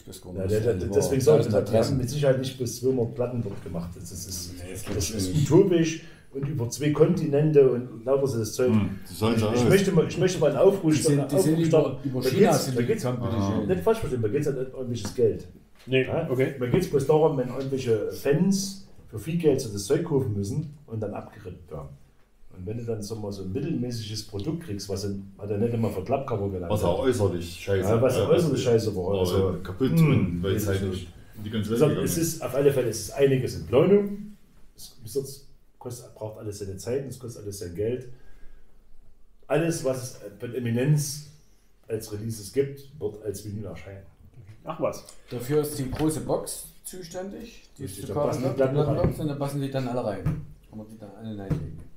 Weiß 0.09 0.21
gar 0.21 0.33
Ja, 0.35 0.41
nicht. 0.41 0.51
der, 0.51 0.59
der, 0.73 0.75
was 0.89 0.95
das 0.95 1.05
deswegen 1.05 1.21
sage 1.21 1.41
ich, 1.41 1.47
die 1.47 1.53
haben 1.53 1.67
Adressen. 1.67 1.97
mit 1.97 2.09
Sicherheit 2.09 2.39
nicht 2.39 2.57
bis 2.57 2.79
200 2.81 3.13
Platten 3.15 3.41
dort 3.43 3.63
gemacht. 3.63 3.91
Das 3.95 4.11
ist, 4.11 4.27
das 4.27 4.35
ist, 4.37 4.89
das 4.95 5.11
das 5.13 5.29
utopisch 5.29 6.01
und 6.33 6.47
über 6.47 6.67
zwei 6.69 6.91
Kontinente 6.91 7.69
und 7.71 8.03
lauter 8.05 8.27
so 8.27 8.39
das 8.39 8.53
Zeug. 8.53 8.69
Hm, 8.71 8.89
sollen 9.05 9.35
Ich, 9.35 9.41
ja 9.41 9.53
ich, 9.53 9.69
möchte 9.69 9.91
mal, 9.91 10.07
ich 10.07 10.17
möchte 10.17 10.39
mal 10.39 10.49
einen 10.49 10.57
Aufruf 10.59 10.93
Die 10.95 11.01
sind, 11.01 11.31
die 11.31 11.39
sind 11.39 11.39
Aufruf 11.39 11.57
über, 11.59 11.65
starten. 11.67 12.09
über 12.09 12.21
Da 12.21 12.29
China 12.29 12.53
sind 12.53 12.77
da 12.77 12.81
geht's- 12.81 13.03
gekommen. 13.03 13.67
Nicht 13.67 13.81
falsch 13.83 13.99
verstehen, 13.99 14.21
da 14.21 14.27
geht 14.27 14.41
es 14.41 14.45
ja 14.47 14.51
nicht 14.53 14.67
um 14.73 14.73
irgendwelches 14.73 15.15
Geld. 15.15 15.47
Nee, 15.85 16.03
Ja? 16.05 16.27
okay. 16.29 16.55
Da 16.59 16.65
geht 16.67 16.81
es 16.81 16.89
bloß 16.89 17.05
darum, 17.07 17.37
wenn 17.37 17.47
irgendwelche 17.49 18.11
Fans 18.11 18.87
für 19.07 19.17
viel 19.19 19.37
Geld 19.37 19.61
so 19.61 19.69
das 19.69 19.85
Zeug 19.85 20.03
kaufen 20.03 20.33
müssen 20.35 20.73
und 20.87 21.01
dann 21.01 21.13
abgerippt 21.13 21.71
werden. 21.71 21.89
Und 22.59 22.65
wenn 22.65 22.77
du 22.77 22.83
dann 22.83 23.01
so 23.01 23.15
mal 23.15 23.31
so 23.31 23.43
ein 23.43 23.53
mittelmäßiges 23.53 24.27
Produkt 24.27 24.63
kriegst, 24.65 24.89
was, 24.89 25.05
in, 25.05 25.31
was 25.37 25.49
er 25.49 25.57
nicht 25.59 25.73
immer 25.73 25.89
für 25.89 26.03
Klappcover 26.03 26.47
gelandet 26.49 26.69
Was 26.71 26.83
auch 26.83 26.99
äußerlich 26.99 27.57
scheiße 27.63 27.89
Ja, 27.89 28.01
was 28.01 28.17
auch 28.17 28.27
äußerlich 28.27 28.61
scheiße 28.61 28.93
war. 28.97 29.03
war. 29.05 29.19
Also, 29.19 29.47
Also, 29.47 29.59
kaputt 29.63 29.91
hm, 29.91 30.09
und 30.11 30.43
weil 30.43 30.55
es 30.55 30.67
halt 30.67 30.81
ich 30.83 30.89
nicht. 30.89 31.07
die 31.45 31.49
ganze 31.49 31.79
Welt 31.79 31.97
es 32.03 32.17
ist. 32.17 32.41
auf 32.41 32.53
alle 32.53 32.73
Fälle 32.73 32.89
es 32.89 32.99
ist 32.99 33.11
einiges 33.11 33.55
in 33.55 33.65
Planung. 33.65 34.35
Es, 34.75 34.93
kostet, 35.77 36.13
braucht 36.15 36.37
alles 36.39 36.59
seine 36.59 36.75
Zeit, 36.75 37.05
es 37.07 37.17
kostet 37.17 37.43
alles 37.43 37.59
sein 37.59 37.73
Geld. 37.75 38.09
Alles, 39.47 39.85
was 39.85 40.03
es 40.03 40.19
von 40.37 40.53
Eminenz 40.53 41.27
als 41.87 42.11
Releases 42.11 42.51
gibt, 42.51 42.89
wird 42.99 43.23
als 43.23 43.45
Vinyl 43.45 43.65
erscheinen. 43.65 44.03
Ach 44.65 44.81
was. 44.81 45.05
Dafür 45.31 45.61
ist 45.61 45.79
die 45.79 45.89
große 45.89 46.21
Box 46.21 46.65
zuständig. 46.83 47.69
Die 47.77 47.85
ist 47.85 48.01
zu 48.01 48.07
da 48.07 48.13
passen 48.13 48.43
kaufen, 48.43 49.21
und 49.21 49.27
da 49.29 49.35
passen 49.35 49.61
die 49.61 49.71
dann 49.71 49.87
alle 49.87 50.03
rein. 50.03 50.23
Kann 50.69 50.77
man 50.77 50.87
die 50.89 50.97
dann 50.97 51.11
alle 51.15 51.37
reinlegen. 51.37 51.88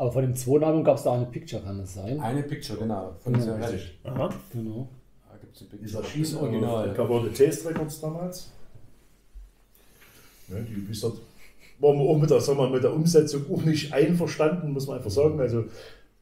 Aber 0.00 0.12
von 0.12 0.22
dem 0.22 0.34
zweiten 0.34 0.64
Album 0.64 0.82
gab 0.82 0.96
es 0.96 1.02
da 1.02 1.12
eine 1.12 1.26
Picture, 1.26 1.60
kann 1.60 1.76
das 1.76 1.92
sein? 1.92 2.18
Eine 2.20 2.42
Picture, 2.42 2.78
genau. 2.78 3.12
Von 3.20 3.34
Ja, 3.34 3.38
dieser 3.38 3.58
richtig. 3.70 3.98
Aha. 4.02 4.30
Genau. 4.50 4.88
Da 5.30 5.36
gibt 5.36 5.54
es 5.54 5.60
eine 5.60 5.78
Dieser 5.78 5.98
Picture. 5.98 6.16
Schieß 6.16 6.32
Das 6.32 6.40
Original. 6.40 7.30
The 7.34 7.44
Taste 7.44 7.68
Records 7.68 8.00
damals. 8.00 8.50
Ja, 10.48 10.56
die, 10.60 10.86
gesagt, 10.86 11.18
waren 11.80 11.98
wir 11.98 12.04
auch 12.06 12.16
mit 12.16 12.30
der, 12.30 12.40
sagen 12.40 12.58
wir, 12.58 12.70
mit 12.70 12.82
der 12.82 12.94
Umsetzung 12.94 13.44
auch 13.52 13.62
nicht 13.62 13.92
einverstanden, 13.92 14.72
muss 14.72 14.86
man 14.86 14.96
einfach 14.96 15.10
sagen. 15.10 15.38
Also, 15.38 15.64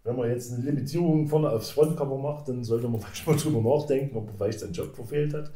wenn 0.02 0.16
man 0.16 0.28
jetzt 0.28 0.52
eine 0.52 0.64
Limitierung 0.64 1.28
vorne 1.28 1.48
aufs 1.48 1.70
Frontcover 1.70 2.18
macht, 2.18 2.48
dann 2.48 2.64
sollte 2.64 2.88
man 2.88 3.00
manchmal 3.00 3.36
drüber 3.36 3.76
nachdenken, 3.76 4.16
ob 4.16 4.26
man 4.26 4.34
vielleicht 4.34 4.58
seinen 4.58 4.72
Job 4.72 4.92
verfehlt 4.92 5.32
hat. 5.34 5.52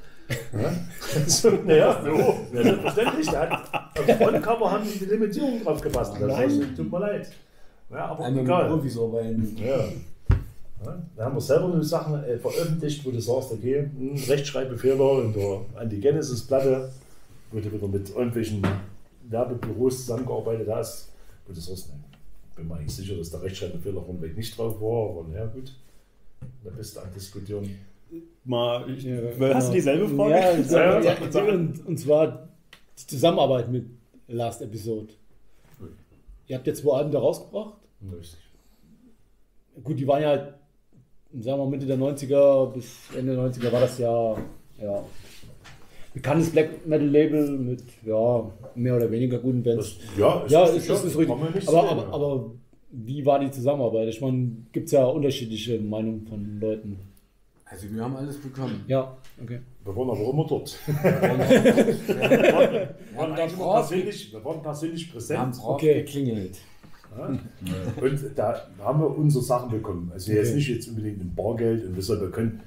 Ja? 0.52 0.72
Also, 1.16 1.50
naja, 1.66 2.00
so. 2.04 2.56
Ja, 2.56 2.62
selbstverständlich. 2.62 3.28
Aufs 3.30 4.12
Frontcover 4.16 4.70
haben 4.70 4.84
die 4.84 4.96
die 5.00 5.06
Limitierung 5.06 5.60
drauf 5.64 5.80
gepasst. 5.80 6.14
Das 6.20 6.28
Nein. 6.28 6.72
tut 6.76 6.88
mir 6.88 7.00
leid. 7.00 7.28
Ja, 7.92 8.06
aber 8.06 8.24
Eine 8.24 8.40
egal. 8.40 8.68
Profis 8.68 8.98
arbeiten. 8.98 9.56
Ja. 9.56 9.84
Ja, 10.84 11.00
da 11.16 11.24
haben 11.26 11.36
wir 11.36 11.40
selber 11.40 11.68
nur 11.68 11.84
Sachen 11.84 12.24
äh, 12.24 12.38
veröffentlicht, 12.38 13.04
wo 13.04 13.10
du 13.10 13.20
sagst, 13.20 13.52
okay, 13.52 13.88
hm, 13.96 14.16
Rechtschreibfehler 14.26 15.24
in 15.24 15.32
der 15.32 15.60
Anti-Genesis-Platte, 15.76 16.90
wo 17.52 17.60
du 17.60 17.72
wieder 17.72 17.86
mit 17.86 18.10
irgendwelchen 18.10 18.62
Werbebüros 19.28 19.98
zusammengearbeitet 19.98 20.68
hast, 20.68 21.12
wo 21.46 21.52
du 21.52 21.60
sagst, 21.60 21.90
ne, 21.90 22.00
bin 22.56 22.66
mir 22.66 22.76
eigentlich 22.76 22.94
sicher, 22.94 23.14
dass 23.16 23.30
der 23.30 23.42
Rechtschreibfehler 23.42 24.02
von 24.02 24.20
weg 24.20 24.36
nicht 24.36 24.58
drauf 24.58 24.80
war, 24.80 25.10
aber 25.10 25.28
naja, 25.28 25.46
gut, 25.46 25.72
da 26.64 26.70
bist 26.70 26.96
du 26.96 27.00
am 27.00 27.12
Diskutieren. 27.14 27.70
Mal, 28.44 28.90
ich, 28.90 29.04
Ja, 29.04 29.54
hast 29.54 29.68
du 29.68 29.74
dieselbe 29.74 30.08
Frage? 30.08 30.30
Ja, 30.34 30.62
so, 30.62 30.76
Ja, 30.76 31.00
ja, 31.00 31.16
sag, 31.16 31.32
sag. 31.32 31.48
Und, 31.48 31.86
und 31.86 31.96
zwar 31.96 32.48
die 32.98 33.06
Zusammenarbeit 33.06 33.70
mit 33.70 33.86
Last 34.26 34.60
Episode. 34.62 35.12
Ihr 36.48 36.56
habt 36.56 36.66
jetzt 36.66 36.82
zwei 36.82 36.98
Alben 36.98 37.10
da 37.10 37.18
rausgebracht. 37.18 37.74
Richtig. 38.18 38.38
Gut, 39.82 39.98
die 39.98 40.06
waren 40.06 40.22
ja 40.22 40.28
halt, 40.28 40.54
sagen 41.40 41.60
wir 41.60 41.66
Mitte 41.66 41.86
der 41.86 41.98
90er 41.98 42.72
bis 42.72 43.08
Ende 43.16 43.34
der 43.34 43.44
90er 43.44 43.72
war 43.72 43.80
das 43.80 43.98
ja, 43.98 44.36
ja 44.80 45.04
bekanntes 46.14 46.50
Black 46.50 46.86
Metal 46.86 47.08
Label 47.08 47.58
mit 47.58 47.82
ja, 48.04 48.50
mehr 48.74 48.96
oder 48.96 49.10
weniger 49.10 49.38
guten 49.38 49.62
Bands. 49.62 49.98
Das, 49.98 50.18
ja, 50.18 50.44
ja, 50.48 50.62
richtig, 50.64 50.82
ist, 50.82 50.90
ist, 50.90 51.04
ist 51.04 51.18
richtig. 51.18 51.68
Aber, 51.68 51.90
aber, 51.90 52.02
ja. 52.02 52.08
aber 52.12 52.50
wie 52.90 53.24
war 53.24 53.38
die 53.38 53.50
Zusammenarbeit? 53.50 54.08
Ich 54.08 54.20
meine, 54.20 54.50
gibt 54.72 54.86
es 54.86 54.92
ja 54.92 55.06
unterschiedliche 55.06 55.78
Meinungen 55.78 56.26
von 56.26 56.60
Leuten. 56.60 56.98
Also 57.72 57.90
wir 57.90 58.02
haben 58.04 58.16
alles 58.16 58.36
bekommen. 58.38 58.84
Ja, 58.86 59.16
okay. 59.42 59.60
wir 59.84 59.96
waren 59.96 60.10
aber 60.10 60.30
immer 60.30 60.46
dort. 60.46 60.78
Wir 60.86 60.94
Wir 63.12 63.16
waren, 63.16 63.34
persönlich, 63.34 64.32
wir 64.32 64.44
waren 64.44 64.62
persönlich 64.62 65.06
wir 65.06 65.12
präsent. 65.14 65.40
haben 65.40 65.50
brav 65.52 65.64
Okay. 65.74 66.02
geklingelt. 66.02 66.58
Ja? 67.16 67.26
Und 67.26 67.40
da 68.36 68.66
haben 68.78 69.00
wir 69.00 69.16
unsere 69.16 69.42
Sachen 69.44 69.70
bekommen. 69.70 70.10
Also 70.12 70.32
jetzt 70.32 70.48
Okay. 70.48 70.56
nicht 70.56 70.68
jetzt 70.68 70.88
unbedingt 70.88 71.18
mit 71.18 71.34
Bargeld 71.34 71.84
und 71.86 71.96
wir, 71.96 72.20
wir 72.20 72.30
können, 72.30 72.60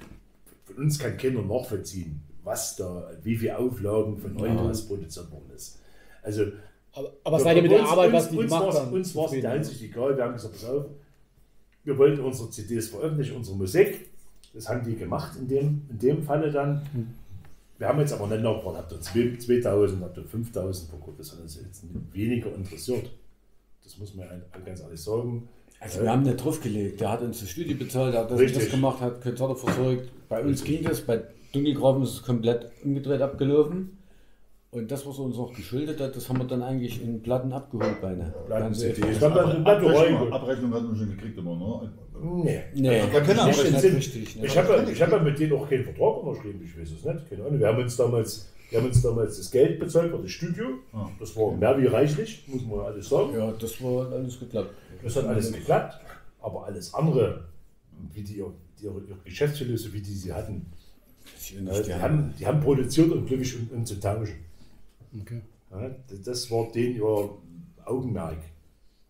von 0.65 0.75
uns 0.77 0.97
kann 0.99 1.17
keiner 1.17 1.41
nachvollziehen, 1.43 2.21
was 2.43 2.75
da, 2.75 3.11
wie 3.23 3.35
viele 3.35 3.57
Auflagen 3.57 4.17
von 4.17 4.37
irgendwas 4.39 4.87
produziert 4.87 5.31
worden 5.31 5.51
ist. 5.55 5.79
Also 6.23 6.45
Aber, 6.93 7.11
aber 7.23 7.39
seid 7.39 7.57
ihr 7.57 7.61
mit 7.63 7.71
der 7.71 7.85
Arbeit, 7.85 8.07
uns, 8.07 8.15
was 8.15 8.29
die 8.31 8.37
uns 8.37 8.47
gemacht 8.51 8.65
war's- 8.65 8.79
haben? 8.79 8.91
Uns 8.93 9.15
war 9.15 9.25
es 9.27 9.33
in 9.33 9.41
der? 9.41 9.51
Hinsicht 9.53 9.81
egal. 9.83 10.17
Wir 10.17 10.23
haben 10.23 10.33
gesagt, 10.33 10.53
pass 10.55 10.65
auf, 10.65 10.85
wir 11.83 11.97
wollten 11.99 12.21
unsere 12.21 12.49
CDs 12.49 12.87
veröffentlichen, 12.89 13.35
unsere 13.35 13.55
Musik. 13.57 14.09
Das 14.55 14.69
haben 14.69 14.83
die 14.85 14.95
gemacht 14.95 15.37
in 15.37 15.47
dem, 15.47 15.81
in 15.89 15.99
dem 15.99 16.23
Falle 16.23 16.49
dann. 16.49 16.81
Hm. 16.93 17.07
Wir 17.77 17.89
haben 17.89 17.99
jetzt 17.99 18.13
aber 18.13 18.27
nicht 18.27 18.41
nachgefragt, 18.41 18.77
habt 18.77 19.15
ihr 19.15 19.39
2000, 19.39 20.01
habt 20.01 20.17
ihr 20.17 20.23
5000 20.23 20.91
pro 20.91 20.97
Gruppe, 20.97 21.17
das 21.17 21.33
hat 21.33 21.41
uns 21.41 21.59
jetzt 21.61 21.83
weniger 22.13 22.55
interessiert. 22.55 23.11
Das 23.83 23.97
muss 23.97 24.15
man 24.15 24.27
ganz 24.65 24.81
ehrlich 24.81 25.01
sagen. 25.01 25.49
Also 25.81 26.01
wir 26.01 26.09
haben 26.09 26.23
nicht 26.23 26.43
draufgelegt. 26.43 27.01
Der 27.01 27.11
hat 27.11 27.21
uns 27.21 27.41
das 27.41 27.49
Studio 27.49 27.77
bezahlt, 27.77 28.13
der 28.13 28.21
hat 28.21 28.31
das, 28.31 28.53
das 28.53 28.69
gemacht, 28.69 29.01
hat 29.01 29.21
Konzerte 29.21 29.55
versorgt. 29.57 30.09
Bei 30.29 30.41
uns 30.41 30.63
ging 30.63 30.83
das, 30.83 31.01
bei 31.01 31.21
Dunkelgraben 31.51 32.03
ist 32.03 32.13
es 32.13 32.23
komplett 32.23 32.71
umgedreht 32.83 33.21
abgelaufen. 33.21 33.97
Und 34.71 34.89
das, 34.89 35.05
was 35.05 35.17
er 35.19 35.25
uns 35.25 35.37
auch 35.37 35.53
geschuldet 35.53 35.99
hat, 36.01 36.15
das 36.15 36.27
haben 36.29 36.39
wir 36.39 36.45
dann 36.45 36.63
eigentlich 36.63 37.01
in 37.01 37.21
Platten 37.21 37.51
abgeholt 37.53 38.01
beine. 38.01 38.33
Platten, 38.45 38.63
Ganz 38.63 38.79
CDs. 38.79 39.03
einfach. 39.03 39.11
Ich 39.17 39.23
hab 39.23 39.33
dann 39.35 39.51
eine 39.51 39.63
Platte 39.63 39.85
Abrechnung. 39.89 40.33
Abrechnung 40.33 40.73
hat 40.73 40.83
man 40.83 40.95
schon 40.97 41.09
gekriegt 41.09 41.37
immer, 41.37 41.55
ne? 41.55 41.91
Nee. 42.21 42.61
Nee, 42.73 42.97
Ja, 42.99 43.19
das 43.19 43.29
Ahnung. 43.39 43.49
ist 43.51 43.57
Nicht 43.63 43.71
nicht 43.71 43.81
Sinn. 43.81 43.95
richtig. 43.95 44.35
Ne? 44.37 44.45
Ich 44.45 44.57
habe 44.57 44.73
ja, 44.73 44.89
ich 44.89 45.01
hab 45.01 45.11
ja 45.11 45.19
mit 45.19 45.39
denen 45.39 45.53
auch 45.53 45.69
keinen 45.69 45.83
Vertrag 45.83 46.23
unterschrieben, 46.23 46.61
ich 46.63 46.77
weiß 46.79 46.91
es 46.91 47.03
nicht. 47.05 47.29
Keine 47.29 47.43
Ahnung. 47.45 47.59
Wir 47.59 47.67
haben 47.67 47.79
uns 47.81 47.95
damals, 47.95 48.49
wir 48.69 48.79
haben 48.79 48.87
uns 48.87 49.01
damals 49.01 49.37
das 49.37 49.51
Geld 49.51 49.79
bezahlt 49.79 50.11
für 50.11 50.17
das 50.21 50.31
Studio. 50.31 50.65
Ah. 50.93 51.09
Das 51.19 51.35
war 51.35 51.51
mehr 51.55 51.79
wie 51.81 51.87
reichlich, 51.87 52.43
muss 52.47 52.65
man 52.65 52.79
alles 52.81 53.09
sagen. 53.09 53.33
Ja, 53.35 53.51
das 53.51 53.81
war 53.83 54.11
alles 54.11 54.39
geklappt. 54.39 54.69
Das 55.03 55.15
hat 55.15 55.25
alles 55.25 55.51
geklappt, 55.51 55.99
aber 56.41 56.65
alles 56.65 56.93
andere, 56.93 57.45
wie 58.13 58.21
die 58.23 58.37
ihre, 58.37 58.53
ihre, 58.81 59.01
ihre 59.07 59.17
Geschäftsphilosophie, 59.23 60.01
die 60.01 60.13
sie 60.13 60.33
hatten, 60.33 60.65
Ich 61.39 61.55
äh, 61.57 61.83
die, 61.83 61.93
haben, 61.93 62.33
die 62.39 62.45
haben 62.45 62.59
produziert 62.59 63.11
und 63.11 63.25
glücklich 63.27 63.55
um, 63.57 63.77
um 63.77 63.85
zu 63.85 63.99
tauschen. 63.99 64.35
Okay. 65.21 65.41
Ja, 65.71 65.89
das- 66.09 66.21
das 66.23 66.51
war 66.51 66.71
denen 66.71 66.95
ihr 66.95 67.29
Augenmerk. 67.85 68.37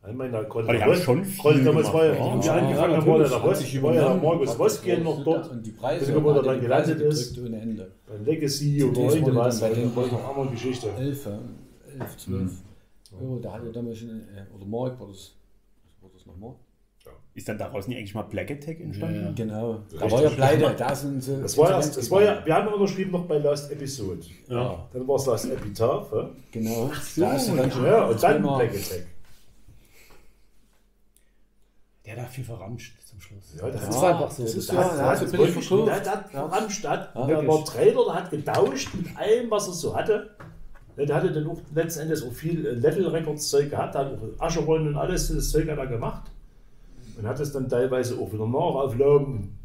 Ich 0.10 0.15
meine, 0.15 0.32
da 0.32 0.44
gerade 0.44 0.68
Aber 0.69 0.73
die 0.77 0.84
haben 0.84 0.95
schon 0.95 1.23
viel 1.26 1.41
gerade 1.44 1.64
damals 1.64 1.94
war 1.94 2.06
ja, 2.06 2.14
gemacht, 2.14 2.34
wie 2.38 2.40
wir 2.41 2.45
ja. 2.45 2.53
angefangen 2.53 2.91
Ja, 2.91 2.98
haben, 2.98 3.07
war 3.07 3.19
ja 3.22 3.40
der 3.40 3.56
sich 3.56 3.84
war 3.84 3.94
ja 3.94 4.02
der 4.14 4.15
Markus 4.23 4.49
hat 4.49 4.60
Woskien 4.60 5.03
noch 5.03 5.23
dort, 5.23 5.52
Und 5.52 5.65
die 5.65 5.72
Preise, 5.72 6.23
wo 6.23 6.34
hat 6.36 6.45
dann 6.45 6.61
gelandet 6.61 6.99
ist. 7.02 7.40
ohne 7.40 7.61
Ende. 7.61 7.91
bei 8.07 8.18
Legacy 8.32 8.84
oder 8.84 9.02
irgendwas, 9.14 9.60
denen- 9.60 9.94
bei 9.95 10.03
einer 10.03 10.27
anderen 10.30 10.52
Geschichte. 10.52 10.88
11, 10.98 11.26
ja, 11.26 11.40
11 11.99 12.18
12 12.18 12.52
Euro. 13.22 13.40
Da 13.40 13.53
hatte 13.53 13.72
damals 13.72 13.98
schon, 13.98 14.10
äh, 14.10 14.56
oder 14.56 14.65
Mark 14.65 14.99
war 14.99 15.07
das, 15.07 15.34
war 16.02 16.10
das 16.14 16.26
nochmal? 16.26 16.53
Ist 17.36 17.49
dann 17.49 17.57
daraus 17.57 17.86
nicht 17.90 17.98
eigentlich 17.98 18.15
mal 18.15 18.22
Black 18.22 18.49
Attack 18.49 18.80
entstanden? 18.80 19.26
Ja. 19.26 19.32
Genau. 19.36 19.73
Da 19.91 20.06
Richtig. 20.06 20.11
war 20.11 20.23
ja 20.23 20.30
pleite. 20.30 20.76
Da 20.77 20.95
sind 20.95 21.22
sie. 21.22 21.41
Das 21.41 21.57
war, 21.57 21.69
ja, 21.69 21.77
das 21.80 22.10
war 22.10 22.23
ja, 22.23 22.41
wir 22.45 22.56
haben 22.56 22.73
unterschrieben 22.73 23.11
noch 23.11 23.26
bei 23.26 23.38
Last 23.40 23.69
Episode. 23.73 24.22
Ja, 24.48 24.88
Dann 24.94 25.06
war 25.06 25.15
es 25.18 25.26
Last 25.26 25.52
Epitaph. 25.52 26.14
Ja, 26.14 26.30
genau. 26.52 26.90
da 27.18 27.38
dann 27.57 27.72
schon 27.72 27.86
ja 27.86 28.06
und 28.06 28.23
dann 28.23 28.41
Black 28.41 28.69
Attack. 28.69 29.07
Der 32.16 32.24
hat 32.24 32.30
da 32.30 32.34
viel 32.34 32.44
verramscht 32.46 32.96
zum 33.06 33.20
Schluss. 33.20 33.56
Ja, 33.60 33.70
das 33.70 33.86
das 33.88 33.96
ist- 33.96 34.04
einfach 34.04 34.32
so. 34.32 34.44
das 34.44 34.56
ist 34.56 34.70
Das- 34.70 34.76
ja- 34.76 34.82
ja, 34.98 35.10
hat 35.10 35.20
billig 35.20 35.34
wirklich- 35.56 35.68
verkauft. 35.68 35.88
Der 36.06 36.12
hat 36.14 36.34
Ja. 36.34 36.46
Ramstadt, 36.46 37.16
Ja, 37.16 37.28
der 37.28 37.48
war 37.48 37.66
Trader, 37.66 38.06
der 38.06 38.14
hat 38.14 38.30
getauscht 38.32 38.90
mit 38.96 39.18
allem, 39.18 39.52
was 39.52 39.68
er 39.68 39.74
so 39.74 39.96
hatte. 39.96 40.30
Der 40.98 41.14
hatte 41.14 41.32
dann 41.32 41.48
auch 41.48 41.58
letzten 41.74 42.02
Endes 42.04 42.24
auch 42.24 42.32
viel 42.32 42.66
äh, 42.66 42.72
Level 42.72 43.08
Records 43.08 43.50
Zeug 43.50 43.70
gehabt, 43.70 43.96
hat 43.96 44.08
auch 44.08 44.42
Ascherollen 44.42 44.88
und 44.88 44.96
alles, 44.96 45.28
das 45.28 45.52
Zeug 45.52 45.70
hat 45.70 45.78
er 45.78 45.88
gemacht. 45.88 46.32
Und 47.18 47.28
hat 47.28 47.40
es 47.40 47.52
dann 47.52 47.68
teilweise 47.70 48.16
auch 48.18 48.32
wieder 48.32 48.46
nachauflagen. 48.48 49.58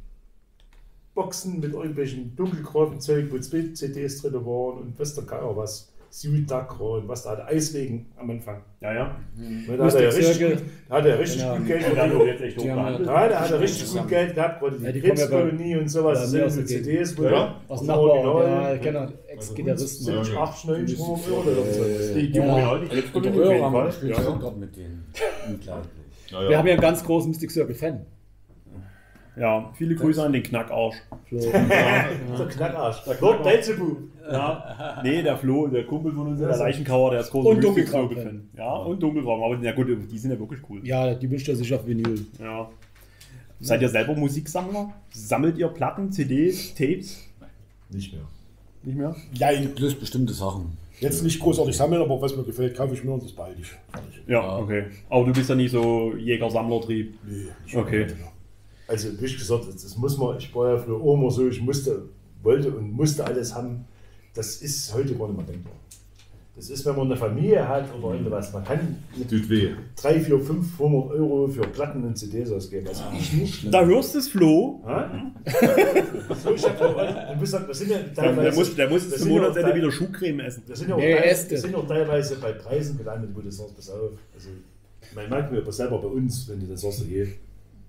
Boxen 1.14 1.60
mit 1.60 1.72
irgendwelchen 1.72 2.34
dunkelgrauen 2.36 3.00
Zeug, 3.00 3.26
wo 3.30 3.38
zwei 3.38 3.72
CDs 3.74 4.22
drin 4.22 4.34
waren 4.34 4.78
und 4.78 4.98
weiß 4.98 5.14
der 5.14 5.24
Geier 5.24 5.56
was. 5.56 5.89
Sweet 6.12 6.50
Duck 6.50 6.80
und 6.80 7.06
was 7.08 7.22
da 7.22 7.30
hatte, 7.30 7.44
Eisregen 7.46 8.06
am 8.18 8.30
Anfang. 8.30 8.62
Ja, 8.80 8.92
ja. 8.92 9.16
Da 9.76 9.84
hat 9.84 9.94
er 9.94 10.16
richtig, 10.16 10.40
gut- 10.40 10.62
da 10.88 10.94
hat 10.96 11.06
er 11.06 11.18
richtig 11.20 11.40
Genau. 11.42 11.56
gut 11.56 11.66
Geld 11.68 11.86
hochgehandelt. 12.58 13.06
Ja, 13.06 13.28
da 13.28 13.40
hat 13.40 13.50
er 13.52 13.60
richtig 13.60 13.80
Zusammen. 13.86 14.00
gut 14.02 14.10
Geld 14.10 14.34
gehabt, 14.34 14.60
gerade 14.60 14.76
die, 14.78 14.84
Ja, 14.86 14.92
die 14.92 15.00
kommen 15.00 15.16
ja 15.16 15.26
bei- 15.26 15.30
Krebskolonie 15.40 15.76
und 15.76 15.88
sowas, 15.88 16.18
das 16.20 16.30
sind 16.30 16.66
Gegend. 16.66 16.84
CDs, 16.84 17.16
wo 17.18 17.22
Ja, 17.22 17.30
der 17.30 17.54
Aus 17.68 17.88
Original 17.88 18.48
ja, 18.48 18.74
ich 18.74 18.80
kenne 18.82 19.12
Ex-Gitarristen. 19.28 20.04
70, 20.04 20.36
80, 20.36 20.64
90 20.70 21.00
Euro 21.00 21.12
oder 21.12 21.72
so. 21.72 21.84
Die. 21.84 22.40
Original, 22.40 22.80
die 22.80 22.86
Krebskolonie 22.88 23.58
Ja. 23.58 24.50
mit 24.58 24.76
denen. 24.76 25.04
Wir 26.48 26.58
haben 26.58 26.66
ja 26.66 26.72
einen 26.72 26.80
ganz 26.80 27.04
großen 27.04 27.30
Mystic 27.30 27.50
Circle 27.50 27.74
Fan. 27.74 28.04
Ja, 29.36 29.70
viele 29.74 29.94
Grüße 29.94 30.22
an 30.22 30.32
den 30.32 30.42
Knackarsch. 30.42 30.96
Der 31.30 31.40
Knackarsch. 32.48 33.02
Lord 33.20 33.42
Belzebub. 33.42 33.98
Ja, 34.30 35.00
nee, 35.02 35.22
der 35.22 35.36
Flo, 35.36 35.66
der 35.68 35.84
Kumpel 35.86 36.12
von 36.12 36.28
uns, 36.28 36.40
der. 36.40 36.56
Leichenkauer, 36.56 37.12
der 37.12 37.20
ist 37.20 37.30
großer 37.30 37.48
Und. 37.50 37.60
Global-Fan. 37.60 38.48
Ja, 38.56 38.72
und 38.74 39.02
Dunkelraum. 39.02 39.42
Aber 39.42 39.56
ja 39.64 39.72
gut, 39.72 39.88
die 40.10 40.18
sind 40.18 40.30
ja 40.32 40.38
wirklich 40.38 40.60
cool. 40.68 40.80
Ja, 40.86 41.14
die 41.14 41.30
wünscht 41.30 41.48
er 41.48 41.56
sich 41.56 41.72
auf 41.74 41.86
Vinyl. 41.86 42.24
Ja. 42.40 42.68
Seid 43.60 43.82
ihr 43.82 43.88
selber 43.88 44.14
Musiksammler? 44.14 44.92
Sammelt 45.12 45.58
ihr 45.58 45.68
Platten, 45.68 46.10
CDs, 46.12 46.74
Tapes? 46.74 47.28
Nicht 47.90 48.12
mehr. 48.12 48.22
Nicht 48.82 48.96
mehr? 48.96 49.14
Ja, 49.34 49.48
Plus 49.74 49.94
bestimmte 49.94 50.32
Sachen. 50.32 50.76
jetzt 51.00 51.22
nicht 51.22 51.38
großartig 51.40 51.76
sammeln, 51.76 52.00
aber 52.00 52.20
was 52.22 52.34
mir 52.36 52.42
gefällt, 52.44 52.74
kaufe 52.76 52.94
ich 52.94 53.04
mir 53.04 53.12
und 53.12 53.22
das 53.22 53.32
behalte 53.32 53.60
ich. 53.60 53.70
Ja, 54.26 54.56
okay. 54.58 54.84
Aber 55.10 55.26
du 55.26 55.32
bist 55.32 55.48
ja 55.50 55.54
nicht 55.56 55.72
so 55.72 56.14
Jäger-Sammler-Trieb. 56.16 57.14
Nee, 57.26 57.46
nicht 57.64 57.76
Okay. 57.76 58.06
mehr. 58.06 58.16
Also, 58.90 59.08
wie 59.20 59.24
ich 59.26 59.38
gesagt, 59.38 59.68
das 59.68 59.82
das 59.84 59.96
muss 59.96 60.18
man, 60.18 60.36
ich 60.36 60.52
war 60.52 60.70
ja 60.74 60.76
früher 60.78 60.96
auch 61.00 61.14
immer 61.14 61.30
so, 61.30 61.48
ich 61.48 61.60
musste, 61.60 62.08
wollte 62.42 62.72
und 62.72 62.90
musste 62.92 63.24
alles 63.24 63.54
haben. 63.54 63.84
Das 64.34 64.56
ist 64.56 64.92
heute 64.92 65.14
gar 65.14 65.28
nicht 65.28 65.36
mehr 65.36 65.46
denkbar. 65.46 65.74
Das 66.56 66.68
ist, 66.68 66.84
wenn 66.84 66.96
man 66.96 67.06
eine 67.06 67.16
Familie 67.16 67.66
hat 67.66 67.86
oder 67.94 68.14
irgendwas, 68.14 68.52
man 68.52 68.64
kann 68.64 68.96
Tut 69.30 69.48
weh. 69.48 69.70
3, 69.96 70.20
4, 70.20 70.40
500 70.40 71.12
Euro 71.12 71.46
für 71.46 71.62
Platten 71.62 72.02
und 72.02 72.16
CDs 72.18 72.50
ausgeben. 72.50 72.88
Also 72.88 73.04
ich 73.16 73.32
nicht. 73.32 73.72
Da 73.72 73.84
hörst 73.84 74.14
du 74.14 74.18
es, 74.18 74.28
Flo. 74.28 74.82
Ha? 74.84 75.32
so, 76.42 76.50
ich 76.52 76.68
hab, 76.68 77.32
und 77.32 77.40
bis, 77.40 77.52
das 77.52 77.78
sind 77.78 77.90
ja 77.92 77.98
Der, 77.98 78.12
teilweise, 78.14 78.42
der 78.42 78.54
muss, 78.58 78.74
der 78.74 78.90
muss 78.90 79.08
das 79.10 79.20
zum 79.20 79.28
Monatsende 79.28 79.74
wieder 79.74 79.92
Schuhcreme 79.92 80.40
essen. 80.40 80.64
Das 80.66 80.80
sind 80.80 80.88
ja 80.88 80.96
auch, 80.96 80.98
Nee, 80.98 81.14
teil, 81.14 81.24
Äste. 81.30 81.54
das 81.54 81.62
sind 81.62 81.74
auch 81.76 81.86
teilweise 81.86 82.36
bei 82.36 82.52
Preisen 82.52 82.98
gelandet, 82.98 83.30
wo 83.34 83.40
du 83.40 83.50
sagst, 83.52 83.76
pass 83.76 83.88
auf. 83.90 84.10
Also, 84.34 84.48
man 85.14 85.30
merkt 85.30 85.52
mir 85.52 85.58
aber 85.58 85.72
selber 85.72 85.98
bei 85.98 86.08
uns, 86.08 86.48
wenn 86.48 86.58
du 86.58 86.66
das 86.66 86.80
sagst, 86.80 87.04
hey, 87.08 87.28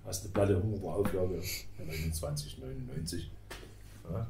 hast 0.04 0.24
eine 0.24 0.32
Platte 0.32 0.56
100 0.56 0.84
Auflage, 0.84 1.40
29,99. 1.78 3.22
Ja. 4.10 4.26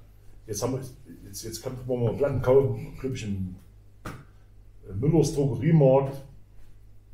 Jetzt 0.47 0.63
haben 0.63 0.75
wir, 0.75 0.81
jetzt, 1.25 1.45
jetzt 1.45 1.63
kann 1.63 1.77
man 1.87 2.05
mal 2.05 2.15
Platten 2.15 2.43
kaufen, 2.43 2.97
glaube 3.01 3.15
ich, 3.15 3.25
im 3.25 3.57
Müllers 5.01 5.35
Drogeriemarkt. 5.35 6.23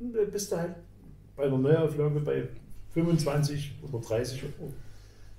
Und 0.01 0.12
da 0.14 0.24
bist 0.24 0.51
du 0.51 0.56
halt 0.56 0.76
bei 1.36 1.44
einer 1.44 1.59
Neuauflage 1.59 2.20
bei 2.20 2.48
25 2.90 3.74
oder 3.82 4.01
30 4.01 4.43
Euro. 4.44 4.72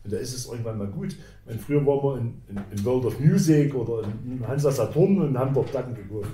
Und 0.04 0.14
da 0.14 0.18
ist 0.18 0.34
es 0.34 0.46
irgendwann 0.46 0.78
mal 0.78 0.88
gut. 0.88 1.16
Meine, 1.46 1.60
früher 1.60 1.86
waren 1.86 2.04
wir 2.04 2.18
in, 2.18 2.41
in, 2.50 2.78
in 2.78 2.86
World 2.86 3.06
of 3.06 3.20
Music 3.20 3.76
oder 3.76 4.04
in 4.04 4.48
Hansa 4.48 4.72
Saturn 4.72 5.20
und 5.20 5.38
haben 5.38 5.54
dort 5.54 5.72
Platten 5.72 5.94
gekauft. 5.94 6.30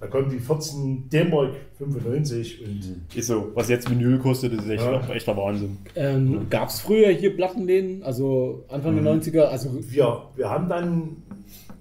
Da 0.00 0.06
kommen 0.06 0.30
die 0.30 0.38
14 0.38 1.08
D-Mark 1.08 1.54
95 1.76 2.64
und 2.64 3.16
Ist 3.16 3.26
so. 3.26 3.50
Was 3.54 3.68
jetzt 3.68 3.90
Vinyl 3.90 4.18
kostet, 4.18 4.52
ist 4.52 4.68
echt, 4.68 4.84
Ja. 4.84 5.00
echter 5.10 5.36
Wahnsinn. 5.36 5.78
Ähm, 5.96 6.46
Gab 6.50 6.68
es 6.68 6.80
früher 6.80 7.08
hier 7.08 7.34
Plattenläden, 7.34 8.04
also 8.04 8.64
Anfang 8.68 8.94
der 9.02 9.12
90er, 9.12 9.40
also 9.42 9.70
wir, 9.90 10.22
wir 10.36 10.48
haben 10.50 10.68
dann, 10.68 11.16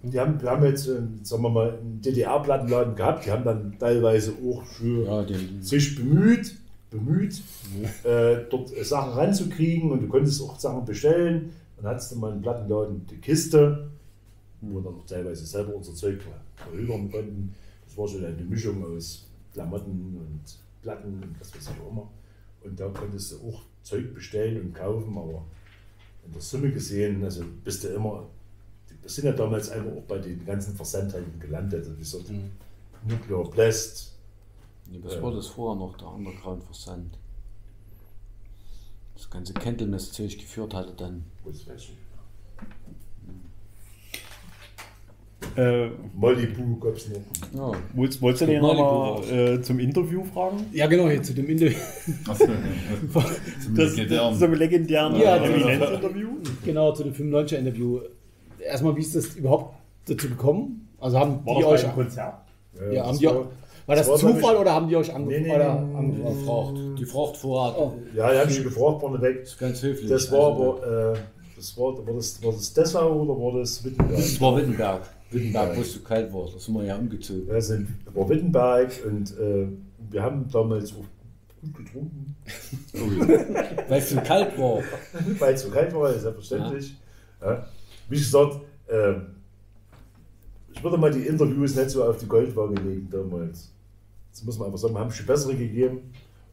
die 0.02 0.20
haben, 0.20 0.42
wir 0.42 0.50
haben 0.50 0.66
jetzt, 0.66 0.88
äh, 0.88 0.96
sagen 1.22 1.44
wir 1.44 1.50
mal, 1.50 1.78
einen 1.78 2.02
DDR-Plattenladen 2.02 2.96
gehabt, 2.96 3.26
die 3.28 3.32
haben 3.32 3.44
dann 3.44 3.76
teilweise 3.80 4.32
auch 4.44 4.64
für 4.66 5.06
Ja, 5.06 5.22
den, 5.24 5.62
sich 5.62 5.96
bemüht, 5.96 6.56
bemüht, 6.90 7.40
äh, 8.04 8.38
dort 8.50 8.70
Sachen 8.84 9.14
ranzukriegen 9.14 9.92
und 9.92 10.02
du 10.02 10.08
konntest 10.08 10.42
auch 10.42 10.58
Sachen 10.60 10.86
bestellen. 10.86 11.52
Dann 11.78 11.92
hattest 11.92 12.12
du 12.14 12.16
mal 12.16 12.32
einen 12.32 12.42
Plattenladen, 12.42 13.06
die 13.12 13.18
Kiste, 13.18 13.90
wo 14.62 14.78
wir 14.78 14.82
dann 14.82 14.96
auch 14.96 15.06
teilweise 15.06 15.46
selber 15.46 15.76
unser 15.76 15.94
Zeug 15.94 16.18
verhökern 16.56 17.12
konnten. 17.12 17.54
Das 17.98 18.14
war 18.14 18.20
schon 18.20 18.26
eine 18.26 18.44
Mischung 18.44 18.86
aus 18.86 19.26
Klamotten 19.52 19.90
und 19.90 20.44
Platten 20.84 21.24
und 21.24 21.40
was 21.40 21.56
weiß 21.56 21.64
ich 21.64 21.82
auch 21.82 21.92
immer. 21.92 22.08
Und 22.64 22.80
da 22.80 22.90
konntest 22.90 23.32
du 23.32 23.50
auch 23.50 23.64
Zeug 23.82 24.14
bestellen 24.14 24.62
und 24.62 24.76
kaufen, 24.76 25.18
aber 25.18 25.44
in 26.24 26.32
der 26.32 26.42
Summe 26.42 26.72
gesehen, 26.72 27.24
also 27.24 27.44
bist 27.64 27.84
du 27.84 27.88
immer, 27.88 28.28
wir 29.02 29.10
sind 29.10 29.26
ja 29.26 29.32
damals 29.32 29.72
einfach 29.72 29.92
auch 29.94 30.04
bei 30.04 30.20
den 30.20 30.46
ganzen 30.46 30.76
Versandhändlern 30.76 31.40
gelandet. 31.40 31.80
Also 31.80 31.96
wie 31.96 32.00
gesagt, 32.00 32.32
Nuclear 33.08 33.50
Blast, 33.50 34.16
nee, 34.92 35.00
was 35.02 35.20
war 35.20 35.32
das 35.32 35.48
vorher 35.48 35.80
noch, 35.80 35.98
der 35.98 36.08
Underground-Versand? 36.10 37.18
Das 39.16 39.28
ganze 39.28 39.54
Candlemass-Zeug 39.54 40.38
geführt 40.38 40.76
hatte 40.76 40.94
dann. 40.94 41.24
was 41.44 41.66
weiß 41.68 41.82
ich. 41.82 41.98
Äh, 45.56 45.90
Malibu 46.16 46.78
gab 46.80 46.96
es 46.98 47.10
noch. 47.10 47.18
Ja, 47.54 47.72
wolltest, 47.96 48.22
wolltest 48.22 48.42
du 48.44 48.46
den 48.48 48.62
nochmal 48.62 49.24
äh, 49.32 49.62
zum 49.62 49.80
Interview 49.80 50.24
fragen? 50.24 50.66
ja 50.72 50.88
genau, 50.88 51.08
hier 51.10 51.22
zu 51.24 51.34
dem 51.34 51.48
Interview. 51.50 51.78
Zum 53.64 53.76
Das, 53.76 53.96
legendären. 53.96 54.30
das 54.32 54.40
zum 54.40 54.54
legendären 54.54 55.16
Ja, 55.20 55.38
äh, 55.38 55.40
das- 55.40 55.50
Eminenz-Interview? 55.50 56.28
genau, 56.66 56.92
zu 56.94 57.04
dem 57.04 57.14
95er 57.14 57.56
Interview. 57.58 58.00
Erstmal, 58.60 58.96
wie 58.96 59.02
ist 59.02 59.16
das 59.16 59.36
überhaupt 59.36 59.76
dazu 60.08 60.28
gekommen? 60.28 60.88
Also 61.00 61.20
haben 61.20 61.46
War 61.46 61.56
die 61.56 61.62
das 61.62 61.72
euch. 61.72 61.84
einem 61.86 61.94
Konzert? 61.96 62.34
Ja, 62.92 63.02
haben 63.04 63.10
das 63.10 63.20
die, 63.20 63.26
war- 63.28 63.36
war 63.86 63.96
das 63.96 64.08
das 64.08 64.24
war, 64.24 64.32
Zufall 64.34 64.58
oder 64.58 64.74
haben 64.74 64.90
die 64.90 64.96
euch 64.96 65.14
angerufen? 65.14 65.42
Nee, 65.44 65.48
nee, 65.50 65.56
oder 65.56 65.76
nee, 65.82 65.96
haben 65.96 66.96
die 66.96 67.06
Frachtvorrat. 67.06 67.76
Oh. 67.78 67.94
Ja, 68.16 68.32
die 68.34 68.40
haben 68.40 68.48
mich 68.50 68.64
gefragt. 68.64 69.04
Das 69.22 69.50
ist 69.50 69.60
ganz 69.60 69.82
höflich. 69.84 70.10
Das 70.10 70.32
war 70.32 70.52
Also, 70.52 70.78
aber, 70.84 71.14
äh, 71.14 71.18
das 71.56 71.78
war, 71.78 71.98
war, 72.06 72.14
das, 72.16 72.44
war 72.44 72.52
das 72.52 72.74
Dessau 72.74 73.22
oder 73.22 73.34
war 73.40 73.60
das 73.60 73.84
Wittenberg? 73.84 74.18
Das 74.18 74.42
war 74.42 74.58
Wittenberg. 74.58 75.02
Wittenberg, 75.32 75.76
wo 75.78 75.82
es 75.82 75.94
so 75.94 76.00
kalt 76.02 76.34
war. 76.34 76.46
Da 76.52 76.58
sind 76.60 76.74
wir 76.76 76.84
ja 76.86 76.96
umgezogen. 76.98 77.48
Wir 77.48 77.62
sind 77.62 77.88
war 78.14 78.30
Wittenberg 78.30 78.92
und 79.06 79.38
äh, 79.38 79.68
wir 80.10 80.24
haben 80.24 80.50
damals 80.52 80.94
auch 80.94 81.06
gut 81.62 81.74
getrunken, 81.86 82.36
Weil 83.90 84.00
es 84.00 84.10
so 84.12 84.22
kalt 84.22 84.58
war. 84.58 84.82
weil 85.40 85.54
es 85.54 85.62
so 85.64 85.70
kalt 85.70 85.94
war, 85.94 86.14
ist 86.14 86.22
selbstverständlich. 86.22 86.96
Ja. 87.42 87.68
Wie 88.10 88.18
gesagt, 88.18 88.62
äh, 88.88 89.14
ich 90.74 90.84
würde 90.84 90.98
mal 90.98 91.12
die 91.12 91.26
Interviews 91.26 91.76
nicht 91.76 91.90
so 91.90 92.04
auf 92.04 92.18
die 92.18 92.28
Goldwaage 92.28 92.76
legen 92.82 93.10
damals. 93.12 93.72
Das 94.32 94.44
muss 94.44 94.58
man 94.60 94.68
einfach 94.68 94.80
sagen, 94.80 94.94
wir 94.94 95.00
haben 95.00 95.12
schon 95.12 95.26
bessere 95.26 95.56
gegeben, 95.56 96.12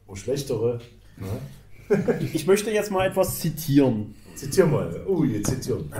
auch 0.08 0.16
schlechtere. 0.16 0.80
Ja. 1.20 1.98
Ich 2.32 2.46
möchte 2.46 2.70
jetzt 2.70 2.90
mal 2.90 3.06
etwas 3.06 3.40
zitieren 3.40 4.14
Zitier 4.34 4.66
mal. 4.66 5.00
Oh, 5.06 5.24
jetzt 5.24 5.50
zitieren. 5.50 5.90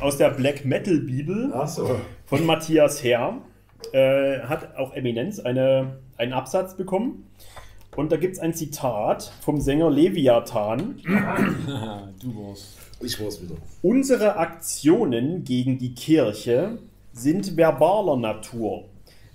aus 0.00 0.16
der 0.16 0.30
Black 0.30 0.64
Metal 0.64 0.98
Bibel 0.98 1.52
Ach 1.54 1.68
so. 1.68 2.00
von 2.26 2.44
Matthias 2.44 3.02
Herr. 3.02 3.38
Äh, 3.92 4.40
hat 4.40 4.76
auch 4.76 4.94
Eminenz 4.94 5.40
eine, 5.40 5.98
einen 6.16 6.32
Absatz 6.32 6.76
bekommen. 6.76 7.26
Und 7.96 8.10
da 8.10 8.16
gibt 8.16 8.34
es 8.34 8.38
ein 8.40 8.54
Zitat 8.54 9.32
vom 9.42 9.60
Sänger 9.60 9.90
Leviathan. 9.90 11.00
du 11.04 12.36
warst. 12.36 12.78
Ich 13.00 13.22
war's 13.22 13.42
wieder. 13.42 13.56
Unsere 13.82 14.36
Aktionen 14.36 15.44
gegen 15.44 15.78
die 15.78 15.94
Kirche 15.94 16.78
sind 17.12 17.56
verbaler 17.56 18.16
Natur, 18.16 18.84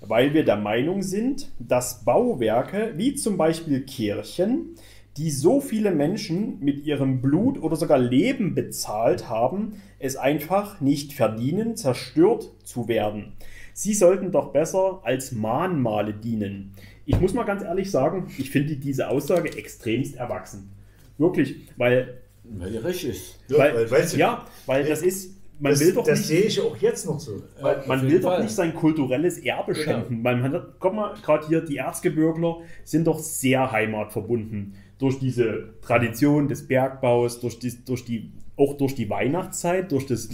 weil 0.02 0.34
wir 0.34 0.44
der 0.44 0.56
Meinung 0.56 1.04
sind, 1.04 1.52
dass 1.60 2.04
Bauwerke 2.04 2.94
wie 2.96 3.14
zum 3.14 3.38
Beispiel 3.38 3.82
Kirchen, 3.82 4.76
die 5.18 5.32
so 5.32 5.60
viele 5.62 5.92
Menschen 5.92 6.60
mit 6.60 6.86
ihrem 6.86 7.22
Blut 7.22 7.62
oder 7.62 7.76
sogar 7.76 7.98
Leben 7.98 8.56
bezahlt 8.56 9.30
haben, 9.30 9.74
es 10.00 10.16
einfach 10.16 10.80
nicht 10.82 11.14
verdienen, 11.14 11.76
zerstört 11.76 12.52
zu 12.64 12.88
werden. 12.88 13.34
Sie 13.74 13.94
sollten 13.94 14.32
doch 14.32 14.52
besser 14.54 15.02
als 15.04 15.32
Mahnmale 15.32 16.14
dienen. 16.14 16.72
Ich 17.06 17.20
muss 17.20 17.34
mal 17.34 17.44
ganz 17.44 17.64
ehrlich 17.64 17.90
sagen, 17.92 18.28
ich 18.38 18.50
finde 18.52 18.76
diese 18.76 19.10
Aussage 19.10 19.58
extremst 19.58 20.16
erwachsen. 20.16 20.70
Wirklich, 21.18 21.56
weil 21.78 22.18
Weil 22.44 22.72
die 22.72 22.78
recht 22.78 23.04
ist. 23.04 23.40
Ja, 23.50 23.58
weil, 23.60 23.76
weil- 23.76 23.92
weißt 23.92 24.14
du, 24.14 24.18
ja, 24.18 24.46
weil 24.66 24.86
das 24.86 25.02
ist, 25.02 25.32
man 25.60 25.72
das, 25.72 25.80
will 25.82 25.94
doch 25.94 26.04
das 26.06 26.20
nicht, 26.20 26.28
sehe 26.28 26.42
ich 26.44 26.62
auch 26.62 26.78
jetzt 26.78 27.06
noch 27.06 27.20
so. 27.20 27.42
weil 27.62 27.84
man 27.88 28.00
jeden 28.02 28.12
will 28.14 28.20
doch 28.22 28.30
Fall. 28.34 28.44
nicht 28.44 28.54
sein 28.56 28.74
kulturelles 28.76 29.38
Erbe 29.40 29.74
Genau. 29.74 29.84
schänden. 29.86 30.24
Weil 30.24 30.38
man 30.38 30.54
hat, 30.54 30.68
guck 30.80 30.94
mal, 30.94 31.14
gerade 31.24 31.48
hier 31.48 31.62
die 31.62 31.78
Erzgebirgler 31.78 32.58
sind 32.84 33.08
doch 33.08 33.20
sehr 33.20 33.72
heimatverbunden 33.72 34.76
durch 35.00 35.20
diese 35.20 35.74
Tradition 35.82 36.48
des 36.48 36.68
Bergbaus, 36.68 37.40
durch 37.40 37.60
die, 37.60 37.74
durch 37.86 38.04
die, 38.06 38.32
auch 38.56 38.76
durch 38.78 38.96
die 38.96 39.10
Weihnachtszeit, 39.10 39.92
durch 39.92 40.06
das 40.08 40.30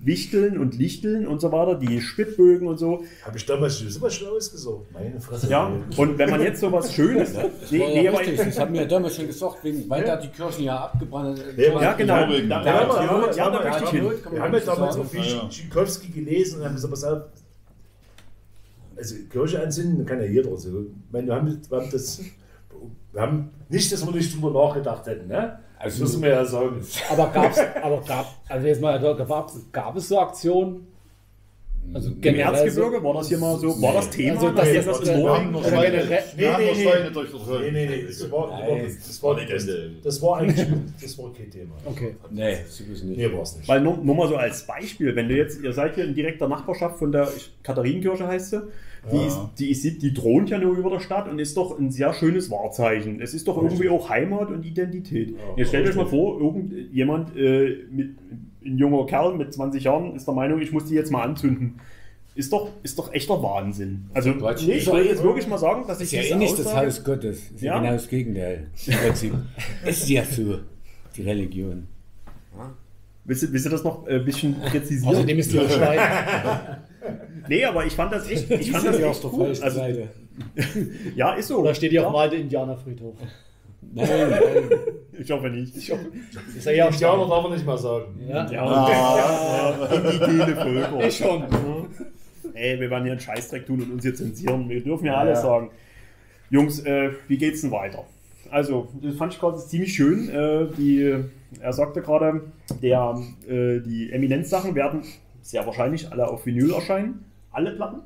Wichteln 0.00 0.58
und 0.58 0.74
Lichteln 0.78 1.26
und 1.26 1.40
so 1.42 1.52
weiter, 1.52 1.74
die 1.74 2.00
Spitbögen 2.00 2.66
und 2.66 2.78
so. 2.78 3.04
Habe 3.26 3.36
ich 3.36 3.44
damals 3.44 3.78
schon 3.78 3.90
so 3.90 4.00
was 4.00 4.14
Schlaues 4.14 4.50
gesagt? 4.50 4.90
Meine 4.94 5.20
Fresse. 5.20 5.50
Ja, 5.50 5.70
und 5.98 6.16
wenn 6.18 6.30
man 6.30 6.40
jetzt 6.40 6.60
sowas 6.60 6.94
Schönes, 6.94 7.34
Das 7.34 7.70
nee, 7.70 7.80
war 7.80 7.88
nee, 7.88 8.04
ja 8.04 8.10
richtig. 8.12 8.38
Das 8.38 8.58
haben 8.58 8.72
wir 8.72 8.82
ja 8.82 8.86
damals 8.88 9.16
schon 9.16 9.26
gesagt, 9.26 9.62
wegen, 9.62 9.88
weil 9.90 10.02
da 10.04 10.16
die 10.16 10.28
Kirchen 10.28 10.64
ja 10.64 10.76
abgebrannt 10.84 11.36
sind. 11.38 11.56
Nee, 11.58 11.64
ja 11.66 11.92
genau, 11.92 12.14
da, 12.14 12.26
da, 12.26 12.30
Ja, 12.30 12.64
ja, 12.64 12.80
aber- 12.80 12.94
ja, 13.04 13.10
aber- 13.10 13.26
ja, 13.36 13.50
da 13.50 13.58
aber- 13.60 13.68
möchte 13.68 13.84
ich 13.84 13.90
hin. 13.90 14.10
Wir 14.30 14.42
haben 14.42 14.54
ja 14.54 14.60
so 14.60 14.66
damals 14.72 14.96
auch 14.96 15.14
ja. 15.14 15.48
Tschikowski 15.50 16.08
gelesen 16.12 16.60
und 16.60 16.64
haben 16.64 16.74
gesagt, 16.74 16.90
pass 16.94 17.04
auf, 17.04 17.22
also 18.96 19.14
Kirche 19.30 19.62
anzünden 19.62 20.06
kann 20.06 20.20
ja 20.20 20.26
jeder. 20.26 20.50
Also, 20.50 20.68
ich 20.82 20.86
meine, 21.12 21.26
wir, 21.26 21.34
haben, 21.34 21.60
wir, 21.68 21.76
haben 21.78 21.90
das, 21.90 22.20
wir 23.12 23.20
haben 23.20 23.50
nicht, 23.68 23.92
dass 23.92 24.06
wir 24.06 24.12
nicht 24.14 24.34
drüber 24.34 24.66
nachgedacht 24.66 25.06
hätten. 25.06 25.28
Ne? 25.28 25.58
Das 25.76 25.94
Also- 25.94 26.04
müssen 26.04 26.22
wir 26.22 26.30
ja 26.30 26.44
sagen. 26.44 26.80
Aber 27.10 27.28
gab's, 27.30 27.58
aber 27.82 28.00
gab, 28.02 28.26
also 28.48 28.66
jetzt 28.66 28.80
mal, 28.80 28.98
gab, 29.00 29.50
gab 29.72 29.96
es 29.96 30.08
so 30.08 30.18
Aktionen? 30.20 30.86
Also 31.92 32.10
Im 32.10 32.22
Erzgebirge 32.36 33.02
war 33.02 33.14
das 33.14 33.28
hier 33.28 33.38
mal 33.38 33.58
so, 33.58 33.82
war 33.82 33.94
das 33.94 34.08
Thema, 34.08 34.34
Also 34.34 34.50
das- 34.50 34.56
nachdem 34.56 34.84
das- 34.86 34.98
das 35.00 35.08
in 35.08 35.20
Norwegen 35.20 35.50
noch 35.50 35.66
Steine, 35.66 35.96
nee, 36.04 36.18
Nee, 36.36 37.70
nee, 37.72 37.86
nee, 37.88 38.02
das 38.06 38.30
war, 38.30 38.48
das 38.50 39.22
war, 39.22 39.34
das, 39.34 39.66
das 40.04 40.22
war 40.22 40.36
eigentlich 40.38 40.66
das 41.02 41.18
war 41.18 41.32
kein 41.32 41.50
Thema. 41.50 41.74
Okay. 41.84 42.14
Nee, 42.30 42.50
nicht. 42.52 43.04
Nee, 43.04 43.32
war 43.32 43.42
es 43.42 43.56
nicht. 43.56 43.68
Weil 43.68 43.80
nur, 43.80 43.96
nur 43.96 44.14
mal 44.14 44.28
so 44.28 44.36
als 44.36 44.64
Beispiel, 44.64 45.16
wenn 45.16 45.28
du 45.28 45.34
jetzt, 45.36 45.60
ihr 45.60 45.72
seid 45.72 45.96
hier 45.96 46.04
in 46.04 46.14
direkter 46.14 46.46
Nachbarschaft 46.46 46.98
von 47.00 47.10
der 47.10 47.28
Katharinenkirche 47.64 48.28
heißt 48.28 48.50
sie, 48.50 48.62
die, 49.10 49.16
Ja. 49.16 49.26
ist, 49.26 49.38
die, 49.58 49.70
ist, 49.70 50.02
die 50.02 50.14
thront 50.14 50.50
ja 50.50 50.58
nur 50.58 50.76
über 50.76 50.90
der 50.90 51.00
Stadt 51.00 51.28
und 51.28 51.38
ist 51.40 51.56
doch 51.56 51.78
ein 51.78 51.90
sehr 51.90 52.12
schönes 52.14 52.50
Wahrzeichen. 52.50 53.20
Es 53.20 53.34
ist 53.34 53.48
doch 53.48 53.60
irgendwie 53.60 53.88
auch 53.88 54.08
Heimat 54.08 54.50
und 54.50 54.64
Identität. 54.64 55.34
jetzt 55.56 55.68
stellt 55.68 55.88
euch 55.88 55.96
mal 55.96 56.06
vor, 56.06 56.40
irgendjemand, 56.40 57.36
äh, 57.36 57.78
mit, 57.90 58.10
ein 58.64 58.78
junger 58.78 59.04
Kerl 59.06 59.34
mit 59.36 59.52
20 59.52 59.82
Jahren 59.84 60.14
ist 60.14 60.26
der 60.26 60.34
Meinung, 60.34 60.60
ich 60.60 60.70
muss 60.70 60.84
die 60.84 60.94
jetzt 60.94 61.10
mal 61.10 61.22
anzünden. 61.22 61.80
Ist 62.34 62.52
doch, 62.52 62.70
ist 62.82 62.98
doch 62.98 63.12
echter 63.12 63.42
Wahnsinn. 63.42 64.04
Also, 64.14 64.32
Quatsch. 64.34 64.66
nee, 64.66 64.74
ich 64.74 64.86
will 64.90 65.04
jetzt 65.04 65.22
wirklich 65.22 65.46
mal 65.48 65.58
sagen, 65.58 65.84
dass 65.86 66.00
ich 66.00 66.14
ist 66.14 66.28
ja 66.30 66.36
eh 66.36 66.38
nicht 66.38 66.58
das 66.58 66.74
Haus 66.74 67.04
Gottes. 67.04 67.50
Ist 67.50 67.60
ja, 67.60 67.74
Ja. 67.74 67.80
genau 67.80 67.92
das 67.92 68.08
Gegenteil. 68.08 68.68
Im 68.86 68.94
Prinzip. 68.94 69.34
ist 69.84 70.08
ja 70.08 70.24
so, 70.24 70.60
die 71.16 71.22
Religion. 71.22 71.88
Willst 73.24 73.42
du, 73.42 73.52
willst 73.52 73.66
du 73.66 73.70
das 73.70 73.84
noch 73.84 74.06
ein 74.06 74.24
bisschen 74.24 74.54
präzisieren? 74.60 75.14
Außerdem 75.14 75.38
ist 75.40 75.52
die 75.52 75.58
Stein. 75.68 75.98
Nee, 77.48 77.64
aber 77.64 77.86
ich 77.86 77.94
fand 77.94 78.12
das 78.12 78.30
echt, 78.30 78.50
ich 78.50 78.70
fand 78.70 78.86
das 78.86 78.98
ja 78.98 79.10
echt 79.10 79.22
der 79.22 79.32
cool. 79.32 79.46
Also, 79.46 79.70
Seite. 79.70 80.08
ja, 81.16 81.34
ist 81.34 81.48
so. 81.48 81.58
Oder 81.58 81.74
steht 81.74 81.92
ja. 81.92 82.02
dem 82.02 82.14
alten 82.14 82.36
Indianerfriedhof? 82.36 83.16
Nein, 83.94 84.08
nein. 84.30 84.40
Ich 85.18 85.30
hoffe 85.30 85.50
nicht. 85.50 85.76
Ich 85.76 85.90
hoffe, 85.90 86.06
Ist 86.56 86.64
ja 86.64 86.72
ja 86.72 86.84
auch 86.86 86.92
Indianer 86.92 87.16
Stein. 87.18 87.30
darf 87.30 87.42
man 87.42 87.52
nicht 87.52 87.66
mal 87.66 87.78
sagen. 87.78 88.20
Ja. 88.28 88.50
ja, 88.50 88.88
ja, 88.88 89.86
indigene 89.86 90.56
Völker. 90.56 91.06
Ich 91.06 91.16
schon. 91.16 91.44
Ey, 92.54 92.80
wir 92.80 92.90
werden 92.90 93.04
hier 93.04 93.12
einen 93.12 93.20
Scheißdreck 93.20 93.66
tun 93.66 93.82
und 93.82 93.92
uns 93.92 94.02
hier 94.02 94.14
zensieren. 94.14 94.68
Wir 94.68 94.82
dürfen 94.82 95.06
ja 95.06 95.16
alles 95.16 95.42
sagen. 95.42 95.70
Jungs, 96.50 96.80
äh, 96.80 97.10
wie 97.28 97.38
geht's 97.38 97.62
denn 97.62 97.70
weiter? 97.70 98.04
Also, 98.50 98.88
das 99.02 99.16
fand 99.16 99.32
ich 99.32 99.40
gerade 99.40 99.58
ziemlich 99.58 99.94
schön. 99.94 100.28
Äh, 100.28 100.66
die, 100.76 101.24
er 101.60 101.72
sagte 101.72 102.02
gerade, 102.02 102.42
der, 102.82 103.18
äh, 103.48 103.80
die 103.80 104.10
Eminenz-Sachen 104.12 104.74
werden 104.74 105.02
sehr 105.42 105.66
wahrscheinlich 105.66 106.10
alle 106.10 106.28
auf 106.28 106.46
Vinyl 106.46 106.72
erscheinen. 106.72 107.24
Alle 107.50 107.72
Platten. 107.72 108.00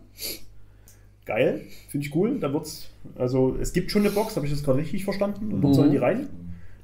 Geil, 1.25 1.63
finde 1.89 2.07
ich 2.07 2.15
cool. 2.15 2.39
Da 2.39 2.53
wird's, 2.53 2.89
also 3.17 3.57
es 3.61 3.73
gibt 3.73 3.91
schon 3.91 4.03
eine 4.03 4.11
Box, 4.11 4.37
habe 4.37 4.47
ich 4.47 4.53
das 4.53 4.63
gerade 4.63 4.79
richtig 4.79 5.05
verstanden? 5.05 5.53
Und 5.53 5.61
dort 5.61 5.75
sollen 5.75 5.91
die 5.91 5.97
rein? 5.97 6.29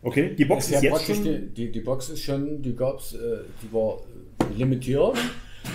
Okay, 0.02 0.34
die 0.36 0.44
Box 0.44 0.68
Das 0.68 0.76
ist 0.76 0.82
ja 0.82 0.92
jetzt 0.92 1.06
schon. 1.06 1.24
die, 1.24 1.38
die, 1.54 1.70
die 1.72 1.80
Box 1.80 2.08
ist 2.10 2.22
schon, 2.22 2.60
die 2.60 2.74
gab's, 2.74 3.14
äh, 3.14 3.18
die 3.62 3.72
war 3.72 3.98
äh, 4.40 4.58
limitiert. 4.58 5.16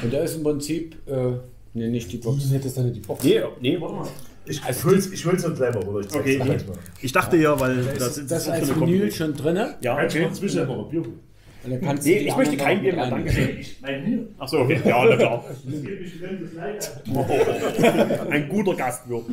Und 0.03 0.13
da 0.13 0.19
ist 0.19 0.35
im 0.35 0.43
Prinzip, 0.43 0.95
äh, 1.07 1.31
nee, 1.73 1.87
nicht 1.87 2.11
die 2.11 2.17
Box. 2.17 2.49
Die 2.49 2.53
hättest 2.53 2.77
dann 2.77 2.91
die 2.91 2.99
Box. 2.99 3.23
Nee, 3.23 3.41
nee, 3.61 3.79
warte 3.79 3.95
mal. 3.95 4.07
Ich, 4.45 4.61
ich 4.69 4.83
hol's, 4.83 5.11
ich 5.11 5.25
hol's 5.25 5.43
gleich 5.43 5.73
mal, 5.73 5.83
oder? 5.83 5.99
Ich 6.01 6.13
Okay. 6.13 6.41
Ich 7.01 7.11
dachte 7.11 7.37
ja, 7.37 7.57
weil 7.59 7.83
Das, 7.83 7.97
das, 7.97 8.17
ist, 8.17 8.31
das 8.31 8.43
ist 8.43 8.49
als 8.49 8.79
Vinyl 8.79 9.11
schon 9.11 9.33
drin. 9.33 9.55
Ja, 9.81 9.97
du 9.97 10.05
okay. 10.05 10.29
Dann 11.63 11.81
kannst 11.81 12.05
Nee, 12.05 12.17
ich 12.17 12.35
möchte 12.35 12.57
kein 12.57 12.81
Bier 12.81 12.93
mehr, 12.93 13.09
danke. 13.09 13.59
Nein. 13.81 14.27
Achso, 14.37 14.61
okay. 14.61 14.79
Ja, 14.85 15.05
na 15.05 15.15
klar. 15.15 15.43
Oh, 17.13 17.25
ein 18.29 18.49
guter 18.49 18.75
Gastwirt. 18.75 19.25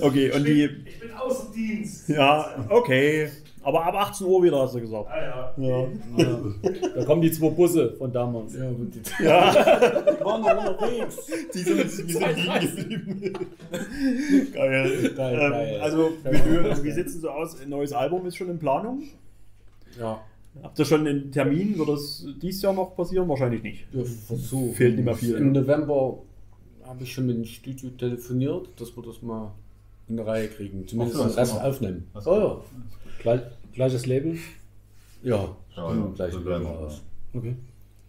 Okay, 0.00 0.30
und 0.32 0.46
die. 0.46 0.64
Ich 0.64 1.00
bin 1.00 1.12
Außendienst. 1.12 2.08
Ja, 2.08 2.66
okay. 2.68 3.28
Aber 3.64 3.82
ab 3.86 3.94
18 3.94 4.26
Uhr 4.26 4.42
wieder, 4.42 4.60
hast 4.60 4.74
du 4.74 4.80
gesagt. 4.80 5.08
Ah, 5.10 5.54
ja. 5.56 5.86
Ja. 6.16 6.38
Da 6.94 7.04
kommen 7.06 7.22
die 7.22 7.32
zwei 7.32 7.48
Busse 7.48 7.94
von 7.96 8.12
damals. 8.12 8.54
Ja, 8.54 8.68
und 8.68 8.92
die, 8.94 9.24
ja. 9.24 9.52
die 9.52 10.24
waren 10.24 10.42
noch 10.42 10.78
unterwegs. 10.78 11.30
Die 11.54 11.58
sind, 11.60 11.82
die 11.82 12.12
sind 12.12 12.36
liegen 12.36 12.90
geblieben. 12.90 13.46
Geil. 14.52 15.12
Geil, 15.16 15.38
ähm, 15.40 15.50
geil. 15.50 15.80
Also, 15.80 16.12
wie, 16.24 16.84
wie 16.84 16.90
sieht 16.90 17.06
es 17.06 17.20
so 17.20 17.30
aus? 17.30 17.58
Ein 17.58 17.70
neues 17.70 17.94
Album 17.94 18.26
ist 18.26 18.36
schon 18.36 18.50
in 18.50 18.58
Planung. 18.58 19.04
Ja, 19.98 20.20
Habt 20.62 20.78
ihr 20.78 20.84
schon 20.84 21.00
einen 21.06 21.32
Termin? 21.32 21.76
Wird 21.76 21.88
das 21.88 22.24
dieses 22.40 22.62
Jahr 22.62 22.72
noch 22.72 22.94
passieren? 22.94 23.28
Wahrscheinlich 23.28 23.62
nicht. 23.62 23.86
wir 23.92 24.04
versuchen. 24.04 24.72
Fehlt 24.74 24.94
nicht 24.96 25.04
mehr 25.04 25.14
viel. 25.16 25.34
Im 25.34 25.50
November 25.52 26.18
habe 26.86 27.02
ich 27.02 27.12
schon 27.12 27.26
mit 27.26 27.36
dem 27.36 27.44
Studio 27.44 27.90
telefoniert, 27.90 28.68
dass 28.76 28.96
wir 28.96 29.02
das 29.02 29.20
mal 29.22 29.50
in 30.08 30.16
der 30.16 30.26
Reihe 30.26 30.46
kriegen. 30.48 30.86
Zumindest 30.86 31.18
Ach 31.18 31.22
so, 31.24 31.28
den 31.30 31.38
Rest 31.38 31.52
das 31.56 31.60
aufnehmen. 31.60 32.06
Das- 32.14 32.26
Oh 32.28 32.38
ja. 32.38 32.60
Gleich, 33.20 33.40
gleiches 33.72 34.06
Label. 34.06 34.36
Ja, 35.22 35.48
Ja, 35.76 35.92
ja, 35.94 36.12
gleich 36.14 36.34
das 36.34 36.44
Label 36.44 36.66
raus. 36.66 37.02
Okay. 37.32 37.56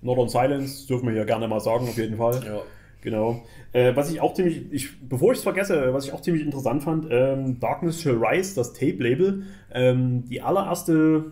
Northern 0.02 0.30
Silence 0.30 0.86
dürfen 0.88 1.08
wir 1.08 1.14
hier 1.16 1.26
gerne 1.26 1.48
mal 1.48 1.60
sagen, 1.62 1.88
auf 1.88 1.98
jeden 1.98 2.18
Fall. 2.18 2.36
Ja. 2.46 2.62
Genau. 3.02 3.42
Äh, 3.72 3.96
was 3.96 4.12
ich 4.12 4.20
auch 4.22 4.34
ziemlich, 4.34 4.66
ich, 4.72 5.00
bevor 5.08 5.32
ich 5.32 5.38
es 5.40 5.44
vergesse, 5.44 5.94
was 5.94 6.06
ich 6.06 6.14
auch 6.14 6.22
ziemlich 6.22 6.44
interessant 6.44 6.84
fand, 6.84 7.08
ähm, 7.10 7.60
Darkness 7.60 8.02
Shall 8.02 8.18
Rise, 8.24 8.56
das 8.56 8.74
Tape-Label, 8.74 9.44
ähm, 9.72 10.26
die 10.30 10.42
allererste 10.42 11.32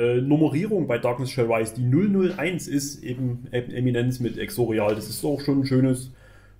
äh, 0.00 0.20
Nummerierung 0.20 0.86
bei 0.86 0.98
Darkness 0.98 1.30
Shall 1.30 1.52
Rise, 1.52 1.74
die 1.76 1.82
001 1.84 2.66
ist 2.68 3.02
eben 3.02 3.46
Em- 3.50 3.70
Eminenz 3.70 4.20
mit 4.20 4.38
Exorial. 4.38 4.94
Das 4.94 5.08
ist 5.08 5.24
auch 5.24 5.40
schon 5.40 5.60
ein 5.60 5.66
schönes, 5.66 6.10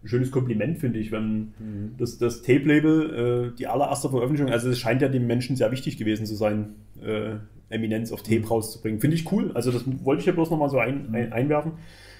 schönes 0.04 0.30
Kompliment, 0.30 0.78
finde 0.78 0.98
ich, 0.98 1.10
wenn 1.12 1.52
das, 1.98 2.18
das 2.18 2.42
Tape-Label, 2.42 3.52
äh, 3.52 3.56
die 3.58 3.66
allererste 3.66 4.08
Veröffentlichung, 4.10 4.52
also 4.52 4.68
es 4.68 4.78
scheint 4.78 5.02
ja 5.02 5.08
dem 5.08 5.26
Menschen 5.26 5.56
sehr 5.56 5.70
wichtig 5.72 5.96
gewesen 5.96 6.26
zu 6.26 6.34
sein, 6.34 6.74
äh, 7.02 7.36
Eminenz 7.70 8.10
auf 8.12 8.22
Tape 8.22 8.46
rauszubringen. 8.46 9.00
Finde 9.00 9.16
ich 9.16 9.30
cool. 9.32 9.52
Also 9.54 9.70
das 9.70 9.84
wollte 10.04 10.20
ich 10.20 10.26
ja 10.26 10.32
bloß 10.32 10.50
nochmal 10.50 10.70
so 10.70 10.78
ein, 10.78 11.14
ein, 11.14 11.32
einwerfen. 11.32 11.72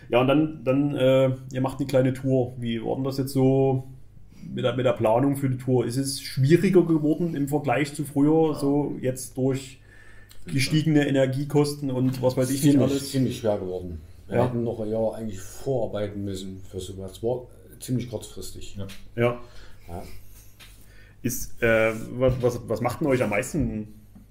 Ja, 0.09 0.21
und 0.21 0.29
dann, 0.29 0.61
dann 0.65 0.95
äh, 0.95 1.31
ihr 1.53 1.61
macht 1.61 1.79
eine 1.79 1.87
kleine 1.89 2.13
Tour. 2.13 2.55
Wie 2.59 2.83
war 2.83 2.95
denn 2.95 3.05
das 3.05 3.19
jetzt 3.19 3.33
so 3.33 3.85
mit 4.55 4.65
der, 4.65 4.77
mit 4.77 4.87
der 4.87 4.93
Planung 4.93 5.37
für 5.37 5.49
die 5.51 5.59
Tour? 5.59 5.87
Ist 5.87 5.97
es 5.97 6.21
schwieriger 6.23 6.83
geworden 6.85 7.35
im 7.35 7.49
Vergleich 7.49 7.95
zu 7.95 8.05
früher, 8.05 8.55
so 8.55 8.97
jetzt 9.01 9.37
durch 9.37 9.80
gestiegene 10.47 11.07
Energiekosten 11.07 11.91
und 11.91 12.21
was 12.23 12.37
weiß 12.37 12.51
ich 12.51 12.63
nicht 12.63 12.73
ziemlich, 12.73 12.91
alles? 12.91 13.11
ziemlich 13.11 13.39
schwer 13.39 13.59
geworden. 13.59 14.01
Wir 14.29 14.37
Ja. 14.39 14.47
hätten 14.47 14.63
noch 14.65 14.81
ein 14.81 14.91
Jahr 14.91 15.15
eigentlich 15.17 15.41
vorarbeiten 15.41 16.25
müssen 16.25 16.61
für 16.71 16.81
sowas. 16.81 17.23
War 17.23 17.47
ziemlich 17.81 18.09
kurzfristig. 18.11 18.77
Ja. 18.77 18.87
Ja. 19.17 19.41
Ja. 19.89 20.03
Ist, 21.23 21.63
äh, 21.63 21.93
was, 22.13 22.35
was, 22.41 22.61
was 22.67 22.81
macht 22.81 23.01
denn 23.01 23.09
euch 23.09 23.23
am 23.23 23.31
meisten, 23.31 23.89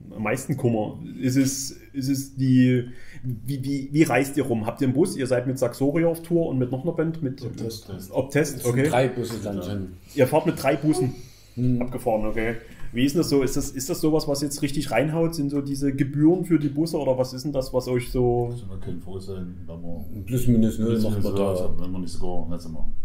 am 0.10 0.24
meisten 0.24 0.58
Kummer? 0.58 0.98
Ist 1.20 1.36
es, 1.36 1.72
ist 1.94 2.10
es 2.10 2.36
die, 2.36 2.86
wie, 3.22 3.64
wie, 3.64 3.90
wie 3.92 4.04
reist 4.04 4.38
ihr 4.38 4.44
rum? 4.46 4.66
Habt 4.66 4.82
ihr 4.82 4.88
einen 4.88 4.96
Bus? 4.96 5.16
Ihr 5.16 5.28
seid 5.28 5.46
mit 5.46 5.60
Saxoria 5.60 6.08
auf 6.08 6.24
Tour 6.24 6.48
und 6.48 6.58
mit 6.58 6.72
noch 6.72 6.82
einer 6.84 6.94
Band? 6.94 7.22
Mit 7.22 7.44
Obtest. 7.44 7.90
Obtest, 8.12 8.58
Es 8.58 8.66
okay. 8.66 8.88
drei 8.90 9.08
Busse 9.10 9.36
dann. 9.44 9.98
Ihr 10.16 10.28
fahrt 10.28 10.46
mit 10.48 10.62
drei 10.62 10.76
Bussen 10.78 11.14
Hm. 11.56 11.82
abgefahren, 11.82 12.26
okay. 12.26 12.56
Wie 12.92 13.06
ist 13.06 13.14
denn 13.16 13.22
das 13.22 13.30
so? 13.30 13.44
Ist 13.44 13.56
das, 13.58 13.72
ist 13.72 13.90
das 13.90 14.02
sowas, 14.02 14.28
was 14.28 14.42
jetzt 14.42 14.62
richtig 14.62 14.90
reinhaut? 14.92 15.36
Sind 15.36 15.50
so 15.52 15.62
diese 15.62 15.94
Gebühren 15.94 16.44
für 16.46 16.58
die 16.60 16.70
Busse 16.70 16.98
oder 16.98 17.18
was 17.18 17.34
ist 17.34 17.44
denn 17.46 17.52
das, 17.52 17.74
was 17.74 17.88
euch 17.88 18.12
so. 18.12 18.48
Das 18.52 18.68
wir 18.70 18.78
können 18.78 19.00
froh 19.02 19.20
sein, 19.20 19.56
wenn 19.68 19.82
wir, 19.82 20.24
Plus 20.26 20.48
minus 20.48 20.80
null 20.80 20.96
wenn 20.96 21.04
machen 21.04 21.24
wir 21.24 21.32
da. 21.34 21.70
wir 21.92 22.00
nicht 22.00 22.12
sogar 22.14 22.48
Netze 22.50 22.70
machen. 22.70 22.96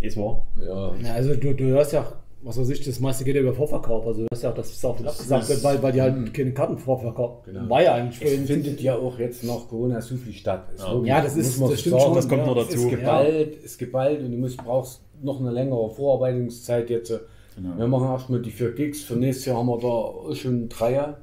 Ist 0.00 0.16
wahr? 0.16 0.46
Ja. 0.60 0.94
Ja, 0.96 1.12
also 1.14 1.34
du, 1.34 1.52
du 1.54 1.64
hörst 1.66 1.92
ja, 1.92 2.10
was 2.42 2.58
weiß 2.58 2.70
ich, 2.70 2.82
das 2.82 2.98
meiste 3.00 3.22
geht 3.22 3.34
ja 3.36 3.42
über 3.42 3.52
Vorverkauf. 3.52 4.06
Also 4.06 4.22
du 4.22 4.26
hörst 4.32 4.42
ja 4.42 4.50
auch, 4.50 4.54
dass 4.54 4.70
es 4.72 4.82
auch 4.84 4.98
abgesagt 4.98 5.48
wird, 5.50 5.62
weil, 5.62 5.82
weil 5.82 5.92
die 5.92 6.00
halt 6.00 6.32
keine 6.32 6.52
Karten 6.52 6.78
vorverkaufen. 6.78 7.52
Genau. 7.52 7.68
War 7.68 7.82
ja 7.82 7.94
eigentlich 7.94 8.22
Es 8.22 8.46
findet 8.50 8.80
ja 8.80 8.96
auch 8.96 9.18
jetzt 9.18 9.44
nach 9.44 9.68
Corona 9.68 10.00
so 10.00 10.16
viel 10.16 10.32
statt. 10.32 10.68
Es 10.74 10.82
Ja. 10.82 11.02
Ja, 11.04 11.20
das 11.22 11.36
ist- 11.36 11.60
das 11.60 11.78
stimmt 11.80 11.92
sagen, 12.00 12.04
schon, 12.06 12.14
Das 12.14 12.28
kommt 12.28 12.40
ja. 12.40 12.46
noch 12.46 12.56
Es 12.56 12.68
dazu. 12.70 12.80
ist 12.88 12.90
geballt, 12.90 13.56
ist 13.62 13.78
geballt 13.78 14.20
und 14.24 14.32
du 14.32 14.38
musst, 14.38 14.56
brauchst 14.56 15.02
noch 15.22 15.38
eine 15.38 15.50
längere 15.50 15.90
Vorarbeitungszeit 15.90 16.88
jetzt. 16.90 17.12
Genau. 17.56 17.76
Wir 17.78 17.86
machen 17.86 18.08
erstmal 18.08 18.40
die 18.40 18.50
vier 18.50 18.72
Gigs. 18.72 19.02
Für 19.02 19.14
nächstes 19.14 19.46
Jahr 19.46 19.58
haben 19.58 19.66
wir 19.66 19.78
da 19.78 19.86
auch 19.86 20.34
schon 20.34 20.68
drei. 20.68 20.92
Ja. 20.92 21.16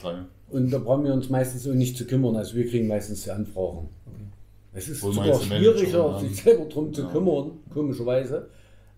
Drei. 0.00 0.14
Und 0.50 0.70
da 0.70 0.78
brauchen 0.78 1.04
wir 1.04 1.12
uns 1.14 1.30
meistens 1.30 1.62
so 1.62 1.72
nicht 1.72 1.96
zu 1.96 2.06
kümmern. 2.06 2.36
Also 2.36 2.54
wir 2.56 2.68
kriegen 2.68 2.86
meistens 2.88 3.24
die 3.24 3.30
Anfragen. 3.30 3.88
Es 4.74 4.88
ist 4.88 5.02
Wohl 5.02 5.12
sogar 5.12 5.34
schwieriger, 5.40 6.18
sich 6.20 6.42
selber 6.42 6.64
drum 6.64 6.92
zu 6.94 7.02
Ja. 7.02 7.08
kümmern, 7.08 7.50
komischerweise, 7.72 8.48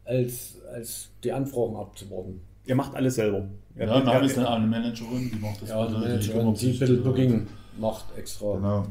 als, 0.05 0.57
als 0.73 1.09
die 1.25 1.33
Anfragen 1.33 1.75
abzuwarten. 1.77 2.41
Ihr 2.67 2.77
macht 2.77 2.95
alles 2.95 3.17
selber. 3.17 3.49
Ihr 3.77 3.87
Ja, 3.87 4.05
wir 4.05 4.15
haben 4.15 4.25
jetzt 4.25 4.39
eine, 4.39 4.49
eine 4.51 4.67
Managerin, 4.67 5.31
die 5.33 5.39
macht 5.41 5.63
das. 5.63 5.69
Ja, 5.71 5.87
die 5.87 5.95
Managerin, 5.95 6.55
die 6.55 6.73
Battle 6.73 6.95
äh, 6.97 7.01
Booking 7.01 7.47
macht 7.79 8.05
extra. 8.17 8.55
Genau. 8.55 8.87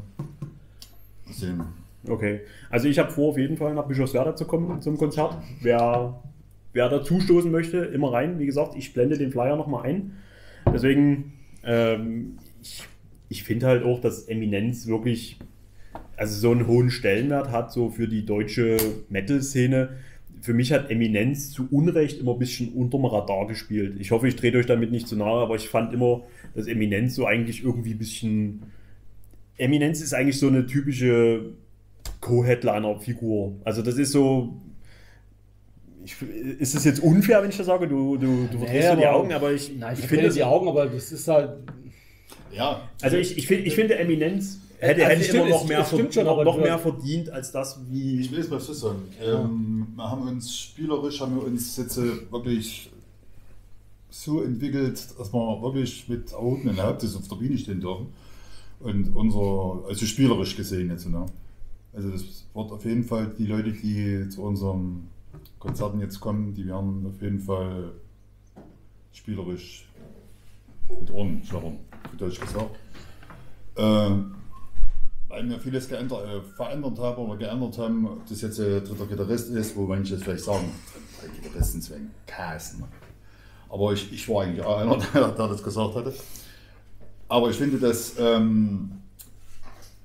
Sehen. 1.31 1.63
Okay. 2.07 2.41
Also 2.69 2.87
ich 2.89 2.99
habe 2.99 3.09
vor, 3.11 3.29
auf 3.29 3.37
jeden 3.37 3.55
Fall 3.57 3.73
nach 3.73 3.85
Bischofswerda 3.87 4.35
zu 4.35 4.45
kommen 4.45 4.81
zum 4.81 4.97
Konzert. 4.97 5.37
Wer, 5.61 6.21
wer 6.73 6.89
dazu 6.89 7.19
stoßen 7.19 7.51
möchte, 7.51 7.77
immer 7.77 8.11
rein. 8.11 8.39
Wie 8.39 8.45
gesagt, 8.45 8.75
ich 8.75 8.93
blende 8.93 9.17
den 9.17 9.31
Flyer 9.31 9.55
nochmal 9.55 9.85
ein. 9.85 10.13
Deswegen, 10.73 11.33
ähm, 11.63 12.37
ich, 12.61 12.83
ich 13.29 13.43
finde 13.43 13.67
halt 13.67 13.83
auch, 13.83 14.01
dass 14.01 14.27
Eminenz 14.27 14.87
wirklich 14.87 15.39
also 16.17 16.39
so 16.39 16.51
einen 16.51 16.67
hohen 16.67 16.89
Stellenwert 16.89 17.51
hat, 17.51 17.71
so 17.71 17.89
für 17.89 18.07
die 18.07 18.25
deutsche 18.25 18.77
Metal-Szene. 19.09 19.89
Für 20.41 20.53
mich 20.53 20.73
hat 20.73 20.91
Eminenz 20.91 21.51
zu 21.51 21.67
Unrecht 21.71 22.19
immer 22.19 22.33
ein 22.33 22.39
bisschen 22.39 22.73
unterm 22.73 23.05
Radar 23.05 23.47
gespielt. 23.47 23.95
Ich 23.99 24.11
hoffe, 24.11 24.27
ich 24.27 24.35
trete 24.35 24.57
euch 24.57 24.65
damit 24.65 24.91
nicht 24.91 25.07
zu 25.07 25.15
nahe, 25.15 25.41
aber 25.41 25.55
ich 25.55 25.69
fand 25.69 25.93
immer, 25.93 26.23
dass 26.53 26.67
Eminenz 26.67 27.15
so 27.15 27.25
eigentlich 27.25 27.63
irgendwie 27.63 27.91
ein 27.91 27.97
bisschen. 27.97 28.63
Eminenz 29.57 30.01
ist 30.01 30.13
eigentlich 30.13 30.39
so 30.39 30.47
eine 30.47 30.65
typische 30.65 31.53
Co-Headliner-Figur. 32.19 33.53
Also 33.63 33.81
das 33.81 33.97
ist 33.97 34.11
so. 34.11 34.61
Ich, 36.05 36.21
ist 36.59 36.75
es 36.75 36.83
jetzt 36.83 36.99
unfair, 37.01 37.41
wenn 37.41 37.49
ich 37.49 37.57
das 37.57 37.65
sage? 37.67 37.87
Du, 37.87 38.17
du, 38.17 38.47
du 38.51 38.57
verdrehst 38.59 38.97
die 38.99 39.07
Augen, 39.07 39.31
aber 39.33 39.51
ich, 39.53 39.71
Nein, 39.77 39.93
ich, 39.93 39.99
ich 39.99 40.05
finde 40.07 40.29
die 40.29 40.43
Augen, 40.43 40.67
aber 40.67 40.87
das 40.87 41.11
ist 41.11 41.27
halt. 41.27 41.51
Ja, 42.51 42.81
also 43.01 43.17
ich, 43.17 43.37
ich, 43.37 43.47
finde, 43.47 43.63
ich 43.63 43.73
finde 43.75 43.97
Eminenz 43.97 44.59
hätte, 44.79 45.05
Also 45.05 45.15
hätte 45.15 45.23
stimmt, 45.23 45.39
immer 45.39 45.49
noch 45.49 45.67
mehr, 45.67 45.79
es 45.79 45.87
stimmt 45.87 46.01
verd- 46.01 46.13
schon, 46.13 46.25
noch, 46.25 46.43
noch 46.43 46.57
mehr 46.57 46.77
verdient 46.77 47.29
als 47.29 47.51
das, 47.51 47.79
wie. 47.89 48.21
ich 48.21 48.31
will 48.31 48.39
es 48.39 48.49
mal 48.49 48.59
so 48.59 48.73
sagen. 48.73 49.01
Ähm, 49.21 49.87
wir 49.95 50.09
haben 50.09 50.27
uns 50.27 50.55
spielerisch, 50.55 51.19
haben 51.21 51.35
wir 51.35 51.43
uns 51.45 51.77
jetzt 51.77 51.97
äh, 51.97 52.31
wirklich 52.31 52.91
so 54.09 54.43
entwickelt, 54.43 55.03
dass 55.17 55.33
wir 55.33 55.61
wirklich 55.63 56.07
mit 56.07 56.31
erhobenen 56.31 56.79
Hauptes 56.81 57.15
auf 57.15 57.27
der 57.27 57.35
Bühne 57.37 57.57
stehen 57.57 57.81
dürfen. 57.81 58.07
Und 58.79 59.15
unser, 59.15 59.87
also 59.87 60.05
spielerisch 60.05 60.55
gesehen 60.55 60.89
jetzt, 60.89 61.09
ne? 61.09 61.25
Also 61.93 62.09
das 62.09 62.21
wird 62.53 62.71
auf 62.71 62.85
jeden 62.85 63.03
Fall 63.03 63.31
die 63.39 63.45
Leute, 63.45 63.71
die 63.71 64.27
zu 64.29 64.41
unseren 64.43 65.07
Konzerten 65.63 66.01
jetzt 66.01 66.19
kommen, 66.19 66.53
die 66.53 66.67
werden 66.67 67.05
auf 67.07 67.21
jeden 67.21 67.39
Fall 67.39 67.93
spielerisch 69.13 69.87
mit 70.99 71.09
Ohren 71.09 71.41
schlappern, 71.41 71.79
wie 72.11 72.17
Deutsch 72.17 72.41
gesagt. 72.41 72.75
Äh, 73.75 74.09
weil 75.29 75.49
wir 75.49 75.59
vieles 75.61 75.87
geändert, 75.87 76.27
äh, 76.27 76.41
verändert 76.41 76.99
haben 76.99 77.23
oder 77.23 77.37
geändert 77.37 77.77
haben, 77.77 78.05
ob 78.05 78.25
das 78.27 78.41
jetzt 78.41 78.59
äh, 78.59 78.81
dritter 78.81 79.05
Gitarrist 79.05 79.51
ist, 79.51 79.77
wo 79.77 79.87
manche 79.87 80.15
jetzt 80.15 80.25
vielleicht 80.25 80.43
sagen, 80.43 80.69
drei 81.21 81.29
Gitarristen 81.29 81.81
zwingen 81.81 82.11
Kassen. 82.27 82.83
Aber 83.69 83.93
ich, 83.93 84.11
ich 84.11 84.27
war 84.27 84.43
eigentlich 84.43 84.65
auch 84.65 84.77
einer, 84.77 84.97
der, 85.13 85.29
der 85.29 85.47
das 85.47 85.63
gesagt 85.63 85.95
hatte. 85.95 86.13
Aber 87.29 87.49
ich 87.49 87.55
finde 87.55 87.79
das, 87.79 88.15
ähm, 88.19 88.91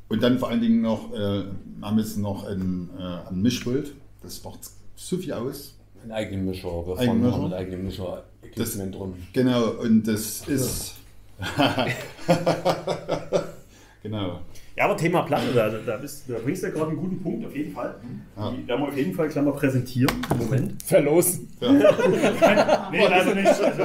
und 0.08 0.22
dann 0.22 0.38
vor 0.38 0.50
allen 0.50 0.60
Dingen 0.60 0.82
noch, 0.82 1.12
äh, 1.12 1.46
haben 1.82 1.98
jetzt 1.98 2.16
noch 2.16 2.44
ein, 2.44 2.90
äh, 2.96 3.28
ein 3.28 3.42
Mischpult, 3.42 3.92
das 4.22 4.42
macht 4.44 4.77
so 4.98 5.16
viel 5.16 5.32
aus. 5.32 5.74
Ein 6.04 6.12
eigenen 6.12 6.44
Mischer. 6.44 6.68
Wir 6.86 6.96
fahren 6.96 7.08
Eigenmischer? 7.08 7.36
noch 7.36 7.44
mit 7.44 7.52
eigenem 7.54 7.84
Mischer-Equipment 7.84 8.98
rum. 8.98 9.14
Genau, 9.32 9.70
und 9.80 10.06
das 10.06 10.46
ist. 10.48 10.94
genau. 14.02 14.40
Ja, 14.76 14.84
aber 14.84 14.96
Thema 14.96 15.22
Platte, 15.22 15.52
da, 15.54 15.70
da, 15.70 15.96
bist, 15.96 16.24
da 16.28 16.38
bringst 16.38 16.62
du 16.62 16.68
ja 16.68 16.72
gerade 16.72 16.90
einen 16.90 17.00
guten 17.00 17.20
Punkt, 17.20 17.46
auf 17.46 17.54
jeden 17.54 17.72
Fall. 17.72 17.96
Ja. 18.36 18.50
Die 18.52 18.66
werden 18.66 18.80
wir 18.80 18.88
auf 18.88 18.96
jeden 18.96 19.14
Fall 19.14 19.28
gleich 19.28 19.44
mal 19.44 19.52
präsentieren. 19.52 20.14
Moment. 20.36 20.82
Verlosen. 20.82 21.48
Nee, 21.60 23.06
also 23.06 23.34
nicht. 23.34 23.46
Also, 23.46 23.82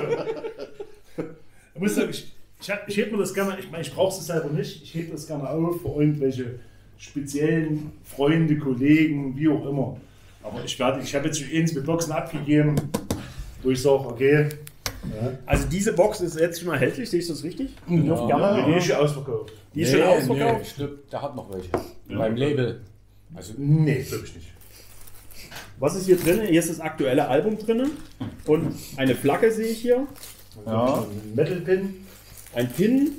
Ich 1.76 1.81
muss 1.81 1.95
sagen, 1.95 2.10
ich, 2.11 2.31
ich, 2.61 2.72
ich 2.88 2.98
heb 2.98 3.11
mir 3.11 3.18
das 3.18 3.34
gerne, 3.34 3.57
ich 3.60 3.72
meine, 3.72 3.84
ich 3.84 3.94
brauche 3.94 4.15
es 4.18 4.26
selber 4.26 4.49
nicht, 4.49 4.84
ich 4.84 4.94
hebe 4.94 5.11
das 5.11 5.27
gerne 5.27 5.49
auf 5.49 5.81
für 5.81 5.99
irgendwelche 5.99 6.60
speziellen 6.98 7.91
Freunde, 8.03 8.57
Kollegen, 8.57 9.35
wie 9.35 9.49
auch 9.49 9.65
immer. 9.68 9.98
Aber 10.43 10.63
ich 10.63 10.77
werde, 10.77 11.01
ich 11.01 11.15
habe 11.15 11.27
jetzt 11.27 11.39
schon 11.39 11.49
eins 11.55 11.73
mit 11.73 11.85
Boxen 11.85 12.11
abgegeben, 12.11 12.75
wo 13.61 13.71
ich 13.71 13.81
sage, 13.81 14.05
okay, 14.05 14.49
also 15.45 15.67
diese 15.67 15.93
Box 15.93 16.21
ist 16.21 16.39
jetzt 16.39 16.61
schon 16.61 16.71
erhältlich, 16.73 17.09
sehe 17.09 17.19
ich 17.19 17.27
das 17.27 17.43
richtig? 17.43 17.75
Die 17.87 18.01
dürfen 18.03 18.27
gerne. 18.27 18.65
die 18.65 18.77
ist 18.77 18.85
schon 18.85 18.95
ausverkauft. 18.95 19.53
Die 19.73 19.81
ist 19.81 19.91
schon 19.91 20.01
ausverkauft. 20.01 20.61
ich 20.67 20.75
glaube, 20.75 20.99
der 21.11 21.21
hat 21.21 21.35
noch 21.35 21.51
welche. 21.53 21.69
Beim 22.07 22.35
Label. 22.35 22.81
Also, 23.35 23.53
Nee, 23.57 24.03
glaube 24.03 24.25
ich 24.25 24.35
nicht. 24.35 24.47
Was 25.79 25.95
ist 25.95 26.05
hier 26.05 26.17
drin? 26.17 26.41
Hier 26.47 26.59
ist 26.59 26.69
das 26.69 26.79
aktuelle 26.79 27.27
Album 27.27 27.57
drin. 27.57 27.91
Und 28.45 28.75
eine 28.95 29.15
Flagge 29.15 29.51
sehe 29.51 29.67
ich 29.67 29.79
hier. 29.79 30.07
Ja. 30.65 30.99
Ein 30.99 31.35
Metal 31.35 31.61
Pin, 31.61 31.95
Ein 32.53 32.69
Pin. 32.71 33.11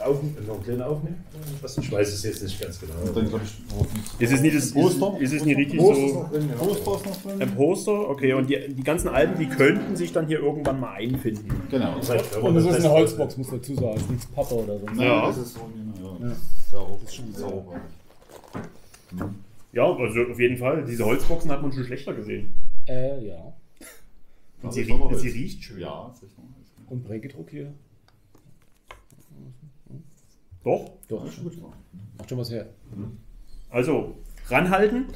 Auf, 0.00 0.20
noch 0.46 0.56
ein 0.56 0.62
kleiner 0.64 0.86
Aufnehmen. 0.88 1.24
Was, 1.60 1.78
ich 1.78 1.90
weiß 1.90 2.08
es 2.12 2.22
jetzt 2.22 2.42
nicht 2.42 2.60
ganz 2.60 2.80
genau. 2.80 2.92
Und 3.06 3.16
dann 3.16 3.26
ich. 3.26 4.22
Ist 4.22 4.32
es 4.32 4.40
nicht, 4.40 4.56
das, 4.56 4.72
Poster? 4.72 5.14
ist, 5.20 5.32
ist 5.32 5.40
es 5.40 5.44
nicht 5.46 5.56
richtig 5.58 5.78
Poster 5.78 6.08
so? 6.08 6.28
drin, 6.30 6.48
ja. 6.48 6.54
Poster 6.56 6.94
ist 6.96 7.06
noch 7.06 7.22
drin. 7.22 7.42
Ein 7.42 7.54
Poster, 7.54 8.08
okay. 8.10 8.32
Und 8.34 8.48
die, 8.50 8.74
die 8.74 8.82
ganzen 8.82 9.08
Alben, 9.08 9.38
die 9.38 9.46
könnten 9.48 9.96
sich 9.96 10.12
dann 10.12 10.26
hier 10.26 10.40
irgendwann 10.40 10.80
mal 10.80 10.94
einfinden. 10.94 11.48
Genau. 11.70 11.94
Und 11.96 12.54
das 12.54 12.64
ist 12.64 12.74
eine 12.84 12.90
Holzbox, 12.90 13.36
muss 13.36 13.50
dazu 13.50 13.74
sagen. 13.74 13.92
Das 13.94 14.02
ist 14.02 14.10
nichts 14.10 14.26
Pappe 14.26 14.54
oder 14.54 14.78
so. 14.78 14.86
Nein, 14.86 14.98
Ja. 15.06 15.26
das 15.26 15.38
ist. 15.38 15.56
Ja. 15.56 16.28
Das 16.70 17.02
ist 17.04 17.14
schon 17.16 17.26
hoch. 17.46 17.74
Ja, 19.72 19.84
also 19.84 20.20
auf 20.30 20.38
jeden 20.40 20.56
Fall. 20.58 20.84
Diese 20.84 21.04
Holzboxen 21.04 21.50
hat 21.50 21.62
man 21.62 21.72
schon 21.72 21.84
schlechter 21.84 22.14
gesehen. 22.14 22.54
Äh, 22.86 23.26
ja. 23.26 23.52
Und 24.62 24.72
sie, 24.72 24.80
das 24.86 24.88
ist 24.88 24.94
aber 25.02 25.10
rie- 25.10 25.18
sie 25.18 25.28
riecht 25.28 25.62
schön. 25.62 25.78
Ja, 25.80 26.10
ist 26.14 26.22
richtig. 26.22 26.44
Und 26.88 27.04
Breakdruck 27.04 27.50
hier. 27.50 27.72
Doch. 30.68 30.90
Doch, 31.08 31.24
macht 31.24 32.28
schon 32.28 32.38
was 32.38 32.50
her. 32.50 32.66
Also 33.70 34.16
ranhalten 34.48 35.06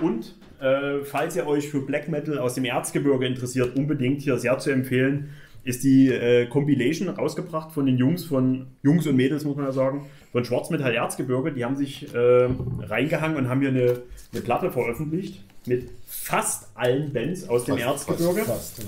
und 0.00 0.34
äh, 0.60 1.04
falls 1.04 1.34
ihr 1.36 1.46
euch 1.46 1.68
für 1.68 1.80
Black 1.80 2.08
Metal 2.08 2.38
aus 2.38 2.54
dem 2.54 2.64
Erzgebirge 2.64 3.26
interessiert, 3.26 3.76
unbedingt 3.76 4.22
hier 4.22 4.38
sehr 4.38 4.58
zu 4.58 4.70
empfehlen, 4.70 5.30
ist 5.64 5.84
die 5.84 6.08
äh, 6.08 6.46
Compilation 6.46 7.08
rausgebracht 7.08 7.72
von 7.72 7.86
den 7.86 7.96
Jungs, 7.96 8.24
von 8.24 8.66
Jungs 8.82 9.06
und 9.06 9.16
Mädels, 9.16 9.44
muss 9.44 9.56
man 9.56 9.66
ja 9.66 9.72
sagen, 9.72 10.06
von 10.32 10.44
Schwarzmetall 10.44 10.94
Erzgebirge. 10.94 11.52
Die 11.52 11.64
haben 11.64 11.76
sich 11.76 12.12
äh, 12.14 12.48
reingehangen 12.80 13.36
und 13.36 13.48
haben 13.48 13.60
hier 13.60 13.70
eine, 13.70 14.02
eine 14.32 14.40
Platte 14.42 14.70
veröffentlicht 14.72 15.44
mit 15.66 15.88
fast 16.06 16.68
allen 16.74 17.12
Bands 17.12 17.48
aus 17.48 17.64
dem 17.64 17.78
Fast, 17.78 18.08
Erzgebirge. 18.08 18.40
Fast. 18.42 18.84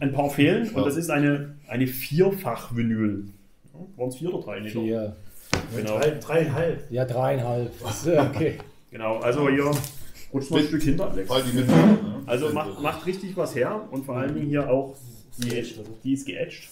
Ein 0.00 0.12
paar 0.12 0.28
fehlen 0.30 0.68
und 0.68 0.76
Ja. 0.76 0.84
das 0.84 0.96
ist 0.96 1.10
eine, 1.10 1.54
eine 1.68 1.86
Vierfach-Vinyl. 1.86 3.28
Waren 3.96 4.08
es 4.08 4.16
vier 4.16 4.34
oder 4.34 4.44
drei? 4.44 4.62
Vier. 4.68 5.16
Genau. 5.76 5.98
Drei, 5.98 6.10
dreieinhalb. 6.10 6.90
Ja, 6.90 7.04
dreieinhalb. 7.04 7.72
Ist, 7.88 8.06
äh, 8.06 8.18
okay. 8.18 8.58
genau, 8.90 9.18
also 9.18 9.48
hier 9.48 9.70
rutscht 10.32 10.50
mal 10.50 10.60
ein 10.60 10.66
Stück 10.66 10.82
hinter, 10.82 11.10
Alex. 11.10 11.28
Ne? 11.30 11.98
Also 12.26 12.50
macht, 12.50 12.80
macht 12.80 13.06
richtig 13.06 13.36
was 13.36 13.54
her 13.54 13.88
und 13.90 14.04
vor 14.04 14.16
allen 14.16 14.34
Dingen 14.34 14.48
hier 14.48 14.70
auch 14.70 14.96
die, 15.38 15.64
die 16.04 16.12
ist 16.12 16.26
geätscht. 16.26 16.70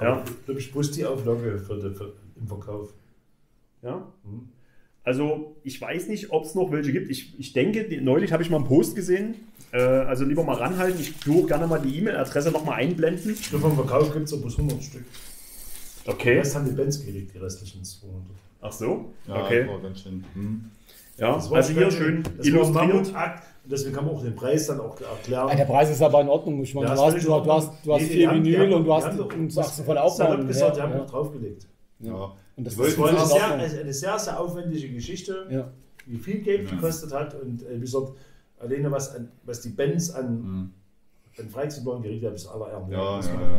Ja, 0.00 0.22
Ich 0.26 0.44
glaube, 0.44 0.60
ich 0.60 0.74
muss 0.74 0.90
die 0.90 1.04
Auflage 1.06 1.58
für, 1.58 1.76
die, 1.76 1.94
für 1.94 2.12
im 2.38 2.46
Verkauf. 2.46 2.92
ja. 3.82 4.06
Also 5.02 5.54
ich 5.62 5.80
weiß 5.80 6.08
nicht, 6.08 6.32
ob 6.32 6.44
es 6.44 6.56
noch 6.56 6.72
welche 6.72 6.90
gibt. 6.92 7.08
Ich, 7.10 7.38
ich 7.38 7.52
denke, 7.52 7.84
die, 7.84 8.00
neulich 8.00 8.32
habe 8.32 8.42
ich 8.42 8.50
mal 8.50 8.56
einen 8.56 8.66
Post 8.66 8.96
gesehen. 8.96 9.36
Äh, 9.72 9.78
also 9.78 10.24
lieber 10.24 10.42
mal 10.42 10.56
ranhalten. 10.56 11.00
Ich 11.00 11.14
tue 11.18 11.46
gerne 11.46 11.68
mal 11.68 11.78
die 11.78 11.96
E-Mail-Adresse 11.98 12.50
nochmal 12.50 12.80
einblenden. 12.80 13.36
Vom 13.36 13.76
Verkauf 13.76 14.12
gibt 14.12 14.26
es 14.26 14.32
aber 14.32 14.42
bloß 14.42 14.58
100 14.58 14.82
Stück. 14.82 15.04
Okay. 16.08 16.38
Rest 16.38 16.54
haben 16.54 16.64
die 16.66 16.72
Bands 16.72 17.04
gelegt, 17.04 17.34
die 17.34 17.38
restlichen 17.38 17.84
200. 17.84 18.22
Ach 18.60 18.72
so. 18.72 19.12
Ja, 19.26 19.42
Okay. 19.44 19.60
das 19.64 19.68
war 19.72 19.80
ganz 19.80 20.00
schön. 20.00 20.24
Hm. 20.34 20.70
Ja, 21.18 21.34
Das 21.34 21.50
war 21.50 21.56
also 21.58 21.72
hier 21.72 21.90
schön 21.90 22.22
das 22.36 22.46
illustriert. 22.46 23.12
Deswegen 23.64 23.94
kann 23.96 24.04
man 24.04 24.14
auch 24.14 24.22
den 24.22 24.36
Preis 24.36 24.66
dann 24.68 24.78
auch 24.80 25.00
erklären. 25.00 25.48
Ah, 25.50 25.54
der 25.56 25.64
Preis 25.64 25.90
ist 25.90 26.00
aber 26.02 26.20
in 26.20 26.28
Ordnung. 26.28 26.62
Ich 26.62 26.72
meine, 26.74 26.88
Ja, 26.88 26.94
du, 26.94 27.00
hast, 27.02 27.14
du, 27.16 27.20
du 27.40 27.52
hast, 27.52 27.70
du 27.84 27.94
hast 27.94 28.02
Nee, 28.02 28.08
die 28.08 28.30
Vinyl 28.30 28.60
haben- 28.60 28.72
und 28.74 28.84
du 28.84 28.94
hast 28.94 29.18
und 29.18 29.52
sagst 29.52 29.80
von 29.80 29.98
Aufnahme. 29.98 30.46
gesagt, 30.46 30.76
die 30.76 30.80
haben 30.82 30.92
ja, 30.92 30.98
noch 30.98 31.10
draufgelegt. 31.10 31.66
Ja. 32.00 32.32
Und 32.56 32.64
das 32.66 32.76
Das 32.76 32.96
war 32.98 33.08
eine 33.08 33.18
in 33.18 33.26
sehr, 33.26 33.80
eine 33.80 33.92
sehr, 33.92 34.18
sehr 34.18 34.38
aufwendige 34.40 34.88
Geschichte, 34.90 35.46
Ja. 35.50 35.68
die 36.06 36.16
viel 36.18 36.42
Geld 36.42 36.70
gekostet 36.70 37.12
hat. 37.12 37.34
Und 37.40 37.62
äh, 37.64 37.76
wie 37.76 37.80
gesagt, 37.80 38.12
alleine 38.60 38.90
was, 38.92 39.14
an, 39.16 39.28
was 39.44 39.62
die 39.62 39.70
Bands 39.70 40.10
an, 40.14 40.72
an 41.38 41.48
Freizeitbahn 41.48 42.02
gerichtet 42.02 42.28
haben, 42.28 42.36
ist 42.36 42.46
aller 42.46 42.70
Ehren. 42.70 42.90
Ja, 42.90 43.16
muss 43.16 43.26
ja, 43.26 43.34
man 43.34 43.42
ja. 43.42 43.58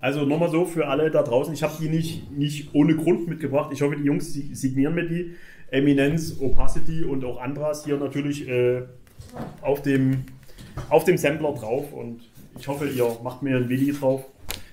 Also 0.00 0.24
nochmal 0.24 0.50
so 0.50 0.64
für 0.64 0.86
alle 0.88 1.10
da 1.10 1.22
draußen, 1.22 1.52
ich 1.52 1.62
habe 1.62 1.74
die 1.78 1.88
nicht, 1.90 2.30
nicht 2.30 2.70
ohne 2.74 2.96
Grund 2.96 3.28
mitgebracht. 3.28 3.70
Ich 3.72 3.82
hoffe, 3.82 3.96
die 3.96 4.04
Jungs 4.04 4.32
si- 4.32 4.54
signieren 4.54 4.94
mir 4.94 5.06
die. 5.06 5.34
Eminenz, 5.70 6.36
Opacity 6.40 7.04
und 7.04 7.24
auch 7.24 7.40
Andras 7.40 7.84
hier 7.84 7.96
natürlich 7.96 8.48
äh, 8.48 8.82
auf, 9.60 9.82
dem, 9.82 10.24
auf 10.88 11.04
dem 11.04 11.16
Sampler 11.16 11.52
drauf. 11.52 11.92
Und 11.92 12.22
ich 12.58 12.66
hoffe, 12.66 12.88
ihr 12.88 13.06
macht 13.22 13.42
mir 13.42 13.56
ein 13.56 13.68
Willi 13.68 13.92
drauf. 13.92 14.24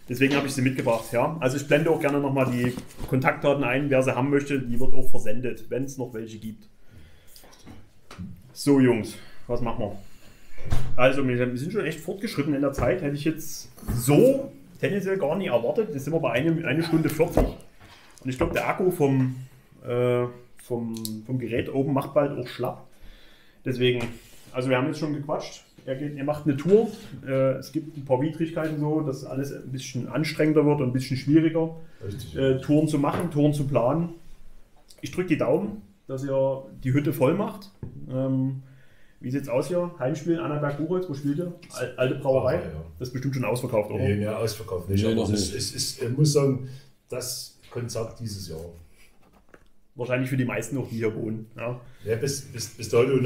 Deswegen 0.10 0.36
habe 0.36 0.48
ich 0.48 0.54
sie 0.54 0.62
mitgebracht. 0.62 1.12
Ja? 1.12 1.38
Also 1.42 1.58
ich 1.58 1.68
blende 1.68 1.92
auch 1.92 2.00
gerne 2.00 2.20
nochmal 2.20 2.50
die 2.50 2.74
Kontaktdaten 3.08 3.64
ein, 3.64 3.90
wer 3.90 4.02
sie 4.02 4.16
haben 4.16 4.30
möchte. 4.30 4.60
Die 4.60 4.80
wird 4.80 4.94
auch 4.94 5.10
versendet, 5.10 5.66
wenn 5.70 5.84
es 5.84 5.98
noch 5.98 6.14
welche 6.14 6.38
gibt. 6.40 6.68
So 8.54 8.80
Jungs, 8.80 9.16
was 9.46 9.62
machen 9.62 9.80
wir? 9.84 9.96
Also 10.96 11.28
wir 11.28 11.58
sind 11.58 11.74
schon 11.74 11.86
echt 11.86 12.00
fortgeschritten 12.00 12.56
in 12.56 12.62
der 12.62 12.74
Zeit. 12.74 13.02
Hätte 13.02 13.16
ich 13.16 13.26
jetzt 13.26 13.70
so 13.94 14.52
tendenziell 14.80 15.18
gar 15.18 15.36
nicht 15.36 15.48
erwartet. 15.48 15.90
Jetzt 15.94 16.06
sind 16.06 16.14
wir 16.14 16.20
bei 16.20 16.32
eine, 16.32 16.66
eine 16.66 16.84
Stunde 16.84 17.10
40. 17.10 17.44
Und 17.44 18.30
ich 18.30 18.38
glaube, 18.38 18.54
der 18.54 18.68
Akku 18.68 18.92
vom, 18.92 19.36
äh, 19.86 20.26
vom, 20.58 20.96
vom 21.26 21.40
Gerät 21.40 21.74
oben 21.74 21.94
macht 21.94 22.14
bald 22.14 22.38
auch 22.38 22.48
schlapp. 22.48 22.88
Deswegen, 23.66 24.02
also 24.52 24.70
wir 24.70 24.78
haben 24.78 24.88
jetzt 24.88 25.00
schon 25.00 25.14
gequatscht. 25.14 25.64
Er, 25.86 25.96
geht, 25.96 26.18
er 26.18 26.24
macht 26.24 26.46
eine 26.46 26.58
Tour. 26.58 26.90
Äh, 27.26 27.54
es 27.54 27.72
gibt 27.72 27.98
ein 27.98 28.06
paar 28.06 28.22
Widrigkeiten 28.22 28.80
so, 28.80 29.02
dass 29.02 29.24
alles 29.24 29.54
ein 29.54 29.72
bisschen 29.72 30.08
anstrengender 30.10 30.66
wird 30.66 30.82
und 30.82 30.88
ein 30.88 30.94
bisschen 30.94 31.18
schwieriger, 31.18 31.76
äh, 32.36 32.60
Touren 32.60 32.88
zu 32.88 33.00
machen, 33.00 33.32
Touren 33.32 33.54
zu 33.54 33.66
planen. 33.68 34.10
Ich 35.02 35.12
drücke 35.12 35.30
die 35.30 35.38
Daumen, 35.38 35.82
dass 36.08 36.24
ihr 36.24 36.64
die 36.84 36.94
Hütte 36.94 37.14
voll 37.14 37.36
macht. 37.36 37.72
Ähm, 38.12 38.64
wie 39.20 39.32
sieht's 39.32 39.50
aus 39.50 39.68
hier? 39.68 39.92
Heimspiel 40.00 40.40
Annaberg-Buchholz, 40.40 41.10
wo 41.10 41.14
spielt 41.14 41.38
ihr? 41.40 41.54
Al- 41.74 41.94
Alte 41.98 42.16
Brauerei? 42.16 42.56
Ja, 42.56 42.62
ja. 42.62 42.84
Das 43.00 43.08
ist 43.10 43.14
bestimmt 43.14 43.36
schon 43.36 43.46
ausverkauft, 43.46 43.90
oder? 43.92 44.04
Nee, 44.04 44.22
ja, 44.24 44.38
ausverkauft 44.38 44.90
nicht. 44.90 45.04
Nee, 45.04 45.12
aber 45.14 45.24
es 45.34 45.52
ist, 45.54 45.76
es 45.76 46.02
ich 46.02 46.10
muss 46.18 46.34
sagen, 46.34 46.70
das 47.10 47.58
Konzert 47.72 48.20
dieses 48.20 48.48
Jahr. 48.50 48.60
wahrscheinlich 49.96 50.30
für 50.30 50.38
die 50.38 50.46
meisten 50.46 50.76
noch, 50.76 50.88
die 50.90 50.98
hier 50.98 51.14
wohnen. 51.16 51.48
Ja. 51.56 51.80
Ja, 52.06 52.16
bis, 52.16 52.42
bis, 52.42 52.70
bis 52.70 52.94
und 52.94 53.24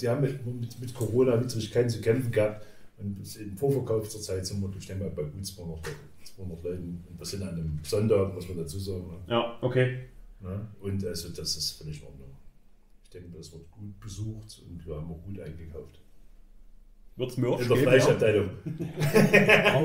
die 0.00 0.08
haben 0.08 0.20
mit, 0.20 0.46
mit, 0.46 0.80
mit 0.80 0.94
Corona 0.94 1.40
Widrigkeiten 1.40 1.90
zu 1.90 2.00
kämpfen 2.00 2.30
gehabt. 2.30 2.64
Und 2.98 3.18
im 3.36 3.56
Vorverkauf 3.56 4.08
zur 4.08 4.20
Zeit 4.20 4.46
sind 4.46 4.60
wir, 4.62 4.70
ich 4.78 4.86
denke 4.86 5.04
mal, 5.04 5.10
bei 5.10 5.24
gut 5.24 5.44
200, 5.44 5.76
Leuten- 5.84 5.96
200 6.36 6.62
Leuten. 6.62 7.04
Und 7.10 7.18
wir 7.18 7.26
sind 7.26 7.42
an 7.42 7.48
einem 7.48 7.78
Sonntag, 7.82 8.32
muss 8.34 8.48
man 8.48 8.58
dazu 8.58 8.78
sagen. 8.78 9.04
Ne? 9.26 9.32
ja, 9.34 9.58
okay. 9.60 9.98
Ne? 10.40 10.60
Und 10.80 11.04
also 11.04 11.28
das 11.30 11.56
ist 11.56 11.72
völlig. 11.72 11.96
Ich 11.96 12.02
denke, 13.12 13.36
das 13.36 13.52
wird 13.52 13.70
gut 13.70 13.98
besucht 14.00 14.62
und 14.68 14.86
wir 14.86 14.96
haben 14.96 15.10
auch 15.10 15.22
gut 15.22 15.38
eingekauft. 15.40 16.00
Wird's 17.16 17.36
Merch 17.36 17.60
In 17.62 17.68
der 17.68 17.76
Fleischabteilung. 17.76 18.50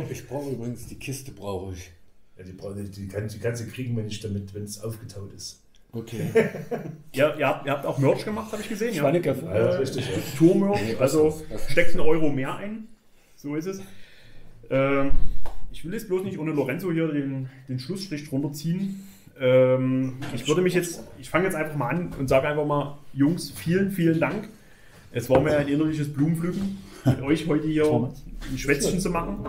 Ich 0.09 0.27
brauche 0.27 0.51
übrigens 0.51 0.87
die 0.87 0.95
Kiste, 0.95 1.31
brauche 1.31 1.73
ich. 1.73 1.91
Ja, 2.37 2.43
die, 2.43 2.53
bra- 2.53 2.73
die, 2.73 2.89
die, 2.89 3.07
kann, 3.07 3.27
die 3.27 3.39
kannst 3.39 3.63
du 3.65 3.67
kriegen, 3.69 3.97
wenn 3.97 4.07
ich 4.07 4.19
damit, 4.19 4.53
wenn 4.53 4.63
es 4.63 4.81
aufgetaut 4.81 5.33
ist. 5.33 5.61
Okay. 5.91 6.29
Ja, 7.13 7.35
ihr, 7.35 7.47
habt, 7.47 7.65
ihr 7.65 7.71
habt 7.71 7.85
auch 7.85 7.97
Merch 7.97 8.23
gemacht, 8.23 8.51
habe 8.51 8.61
ich 8.61 8.69
gesehen. 8.69 8.93
Ja. 8.93 9.01
Schweineköpfe. 9.01 9.45
Ja, 9.45 9.57
ja, 9.57 9.69
richtig. 9.77 10.07
Ja. 10.07 10.17
Tourmerch, 10.37 10.79
Nee, 10.83 10.95
also 10.97 11.41
steckt 11.69 11.91
einen 11.91 12.01
Euro 12.01 12.29
mehr 12.29 12.55
ein. 12.55 12.87
So 13.35 13.55
ist 13.55 13.65
es. 13.65 13.81
Ähm, 14.69 15.11
ich 15.71 15.83
will 15.83 15.93
jetzt 15.93 16.07
bloß 16.07 16.23
nicht 16.23 16.37
ohne 16.37 16.51
Lorenzo 16.51 16.91
hier 16.91 17.07
den, 17.07 17.49
den 17.67 17.79
Schlussstrich 17.79 18.29
drunter 18.29 18.53
ziehen. 18.53 19.03
Ähm, 19.39 20.17
ich 20.33 20.47
würde 20.47 20.61
mich 20.61 20.73
jetzt, 20.73 21.03
ich 21.19 21.29
fange 21.29 21.45
jetzt 21.45 21.55
einfach 21.55 21.75
mal 21.75 21.89
an 21.89 22.13
und 22.17 22.27
sage 22.27 22.47
einfach 22.47 22.65
mal, 22.65 22.97
Jungs, 23.13 23.51
vielen, 23.51 23.91
vielen 23.91 24.19
Dank. 24.19 24.49
Es 25.11 25.29
war 25.29 25.39
mir 25.39 25.57
ein 25.57 25.67
innerliches 25.67 26.11
Blumenpflücken, 26.11 26.77
mit 27.05 27.21
euch 27.21 27.47
heute 27.47 27.67
hier 27.67 27.85
ein 27.85 28.57
Schwätzchen 28.57 28.99
zu 28.99 29.09
machen. 29.09 29.45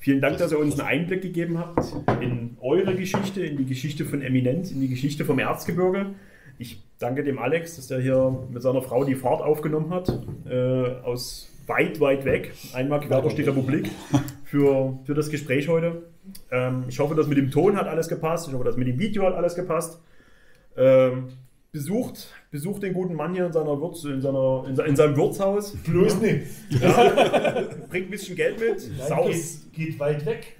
Vielen 0.00 0.20
Dank, 0.20 0.38
dass 0.38 0.52
ihr 0.52 0.58
uns 0.58 0.78
einen 0.78 0.88
Einblick 0.88 1.22
gegeben 1.22 1.58
habt 1.58 1.92
in 2.20 2.56
eure 2.60 2.94
Geschichte, 2.94 3.42
in 3.42 3.56
die 3.56 3.66
Geschichte 3.66 4.04
von 4.04 4.22
Eminent, 4.22 4.70
in 4.70 4.80
die 4.80 4.88
Geschichte 4.88 5.24
vom 5.24 5.38
Erzgebirge. 5.38 6.14
Ich 6.58 6.82
danke 6.98 7.24
dem 7.24 7.38
Alex, 7.38 7.76
dass 7.76 7.88
der 7.88 8.00
hier 8.00 8.46
mit 8.50 8.62
seiner 8.62 8.82
Frau 8.82 9.04
die 9.04 9.14
Fahrt 9.14 9.42
aufgenommen 9.42 9.90
hat, 9.90 10.08
äh, 10.48 11.00
aus 11.02 11.48
weit, 11.68 12.00
weit 12.00 12.24
weg, 12.24 12.52
einmal 12.72 13.00
quer 13.00 13.22
durch 13.22 13.34
die 13.34 13.42
Republik, 13.42 13.90
für, 14.44 14.98
für 15.04 15.14
das 15.14 15.30
Gespräch 15.30 15.68
heute. 15.68 16.02
Ähm, 16.50 16.84
ich 16.88 16.98
hoffe, 16.98 17.14
dass 17.14 17.26
mit 17.26 17.38
dem 17.38 17.50
Ton 17.50 17.76
hat 17.76 17.86
alles 17.86 18.08
gepasst. 18.08 18.48
Ich 18.48 18.54
hoffe, 18.54 18.64
dass 18.64 18.76
mit 18.76 18.88
dem 18.88 18.98
Video 18.98 19.24
hat 19.24 19.34
alles 19.34 19.54
gepasst. 19.54 20.00
Ähm, 20.76 21.28
besucht, 21.72 22.32
besucht 22.50 22.82
den 22.82 22.94
guten 22.94 23.14
Mann 23.14 23.34
hier 23.34 23.46
in, 23.46 23.52
seiner 23.52 23.80
Wirts, 23.80 24.04
in, 24.04 24.20
seiner, 24.20 24.64
in, 24.68 24.78
in 24.78 24.96
seinem 24.96 25.16
Wirtshaus. 25.16 25.76
Bloß 25.76 26.20
nicht. 26.20 26.46
Bringt 27.90 28.06
ein 28.06 28.10
bisschen 28.10 28.36
Geld 28.36 28.58
mit. 28.60 28.80
Saus. 28.80 29.68
geht, 29.72 29.72
geht 29.72 30.00
weit 30.00 30.24
weg. 30.24 30.57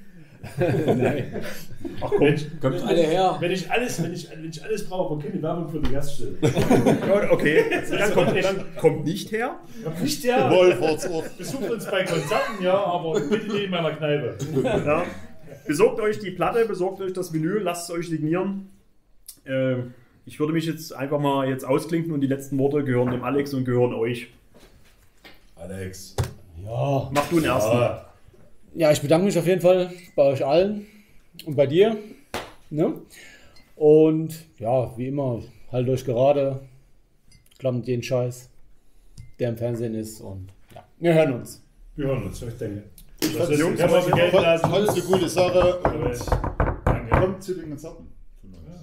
Ach 2.00 2.10
komm. 2.10 2.20
Wenn 2.20 2.34
ich, 2.34 2.60
Kommt 2.60 2.82
alle 2.82 3.02
her. 3.02 3.36
wenn 3.40 3.50
ich 3.50 3.70
alles, 3.70 4.02
wenn 4.02 4.12
ich, 4.12 4.30
wenn 4.30 4.48
ich 4.48 4.62
alles 4.64 4.88
brauche, 4.88 5.14
aber 5.14 5.22
keine 5.22 5.42
Werbung 5.42 5.68
für 5.68 5.80
die 5.80 5.92
Gaststelle. 5.92 6.36
Ja, 6.42 7.30
Okay, 7.30 7.64
dann 7.90 8.12
kommt, 8.14 8.44
dann 8.44 8.64
kommt 8.76 9.04
nicht 9.04 9.32
her. 9.32 9.56
Nicht 10.02 10.24
der. 10.24 10.50
Wohlfahrtsort. 10.50 11.36
Besucht 11.38 11.70
uns 11.70 11.86
bei 11.86 12.04
Konzerten, 12.04 12.62
ja, 12.62 12.74
aber 12.74 13.20
bitte 13.20 13.46
nicht 13.52 13.64
in 13.64 13.70
meiner 13.70 13.92
Kneipe. 13.92 14.36
Ja. 14.62 15.04
Besorgt 15.66 16.00
euch 16.00 16.18
die 16.18 16.30
Platte, 16.30 16.64
besorgt 16.66 17.00
euch 17.00 17.12
das 17.12 17.32
Vinyl, 17.32 17.60
lasst 17.62 17.90
es 17.90 17.94
euch 17.96 18.08
signieren. 18.08 18.70
Äh, 19.44 19.76
ich 20.24 20.38
würde 20.40 20.52
mich 20.52 20.66
jetzt 20.66 20.92
einfach 20.94 21.18
mal 21.20 21.48
jetzt 21.48 21.64
ausklinken 21.64 22.12
und 22.12 22.20
die 22.20 22.26
letzten 22.26 22.58
Worte 22.58 22.84
gehören 22.84 23.10
dem 23.10 23.22
Alex 23.24 23.54
und 23.54 23.64
gehören 23.64 23.92
euch. 23.94 24.28
Alex. 25.56 26.16
Ja. 26.64 27.10
Mach 27.12 27.28
du 27.28 27.36
den 27.40 27.44
ersten. 27.50 28.07
Ja, 28.78 28.92
ich 28.92 29.00
bedanke 29.00 29.26
mich 29.26 29.36
auf 29.36 29.44
jeden 29.46 29.60
Fall 29.60 29.90
bei 30.14 30.22
euch 30.22 30.44
allen 30.46 30.86
und 31.44 31.56
bei 31.56 31.66
dir. 31.66 31.96
Ne? 32.70 32.94
Und 33.74 34.36
ja, 34.60 34.96
wie 34.96 35.08
immer, 35.08 35.42
haltet 35.72 35.94
euch 35.94 36.04
gerade, 36.04 36.60
klammt 37.58 37.88
den 37.88 38.04
Scheiß, 38.04 38.48
der 39.40 39.48
im 39.48 39.56
Fernsehen 39.56 39.96
ist. 39.96 40.20
Und 40.20 40.50
ja, 40.72 40.84
wir 41.00 41.12
hören 41.12 41.32
uns. 41.40 41.60
wir 41.96 42.06
hören 42.06 42.22
uns, 42.22 42.40
ich 42.40 42.56
denke. 42.56 42.84
Das 43.36 43.50
ist- 43.50 43.58
Jungs, 43.58 43.80
kann 43.80 43.90
man 43.90 44.00
so 44.02 44.10
gelten 44.12 44.36
lassen. 44.36 44.64
Alles 44.66 44.90
eine 44.90 45.02
gute 45.02 45.28
Sache 45.28 45.78
und 45.78 46.28
Danke. 46.84 47.10
kommt 47.20 47.42
zu 47.42 47.54
den 47.54 47.70
Konzerten. 47.70 48.06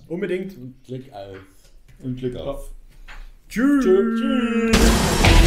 Unbedingt. 0.09 0.55
Klick 0.83 1.09
auf. 1.13 1.37
Und 2.03 2.17
Glück 2.17 2.35
auf. 2.35 2.69
Tschüss. 3.47 3.85
Tschüss. 3.85 5.44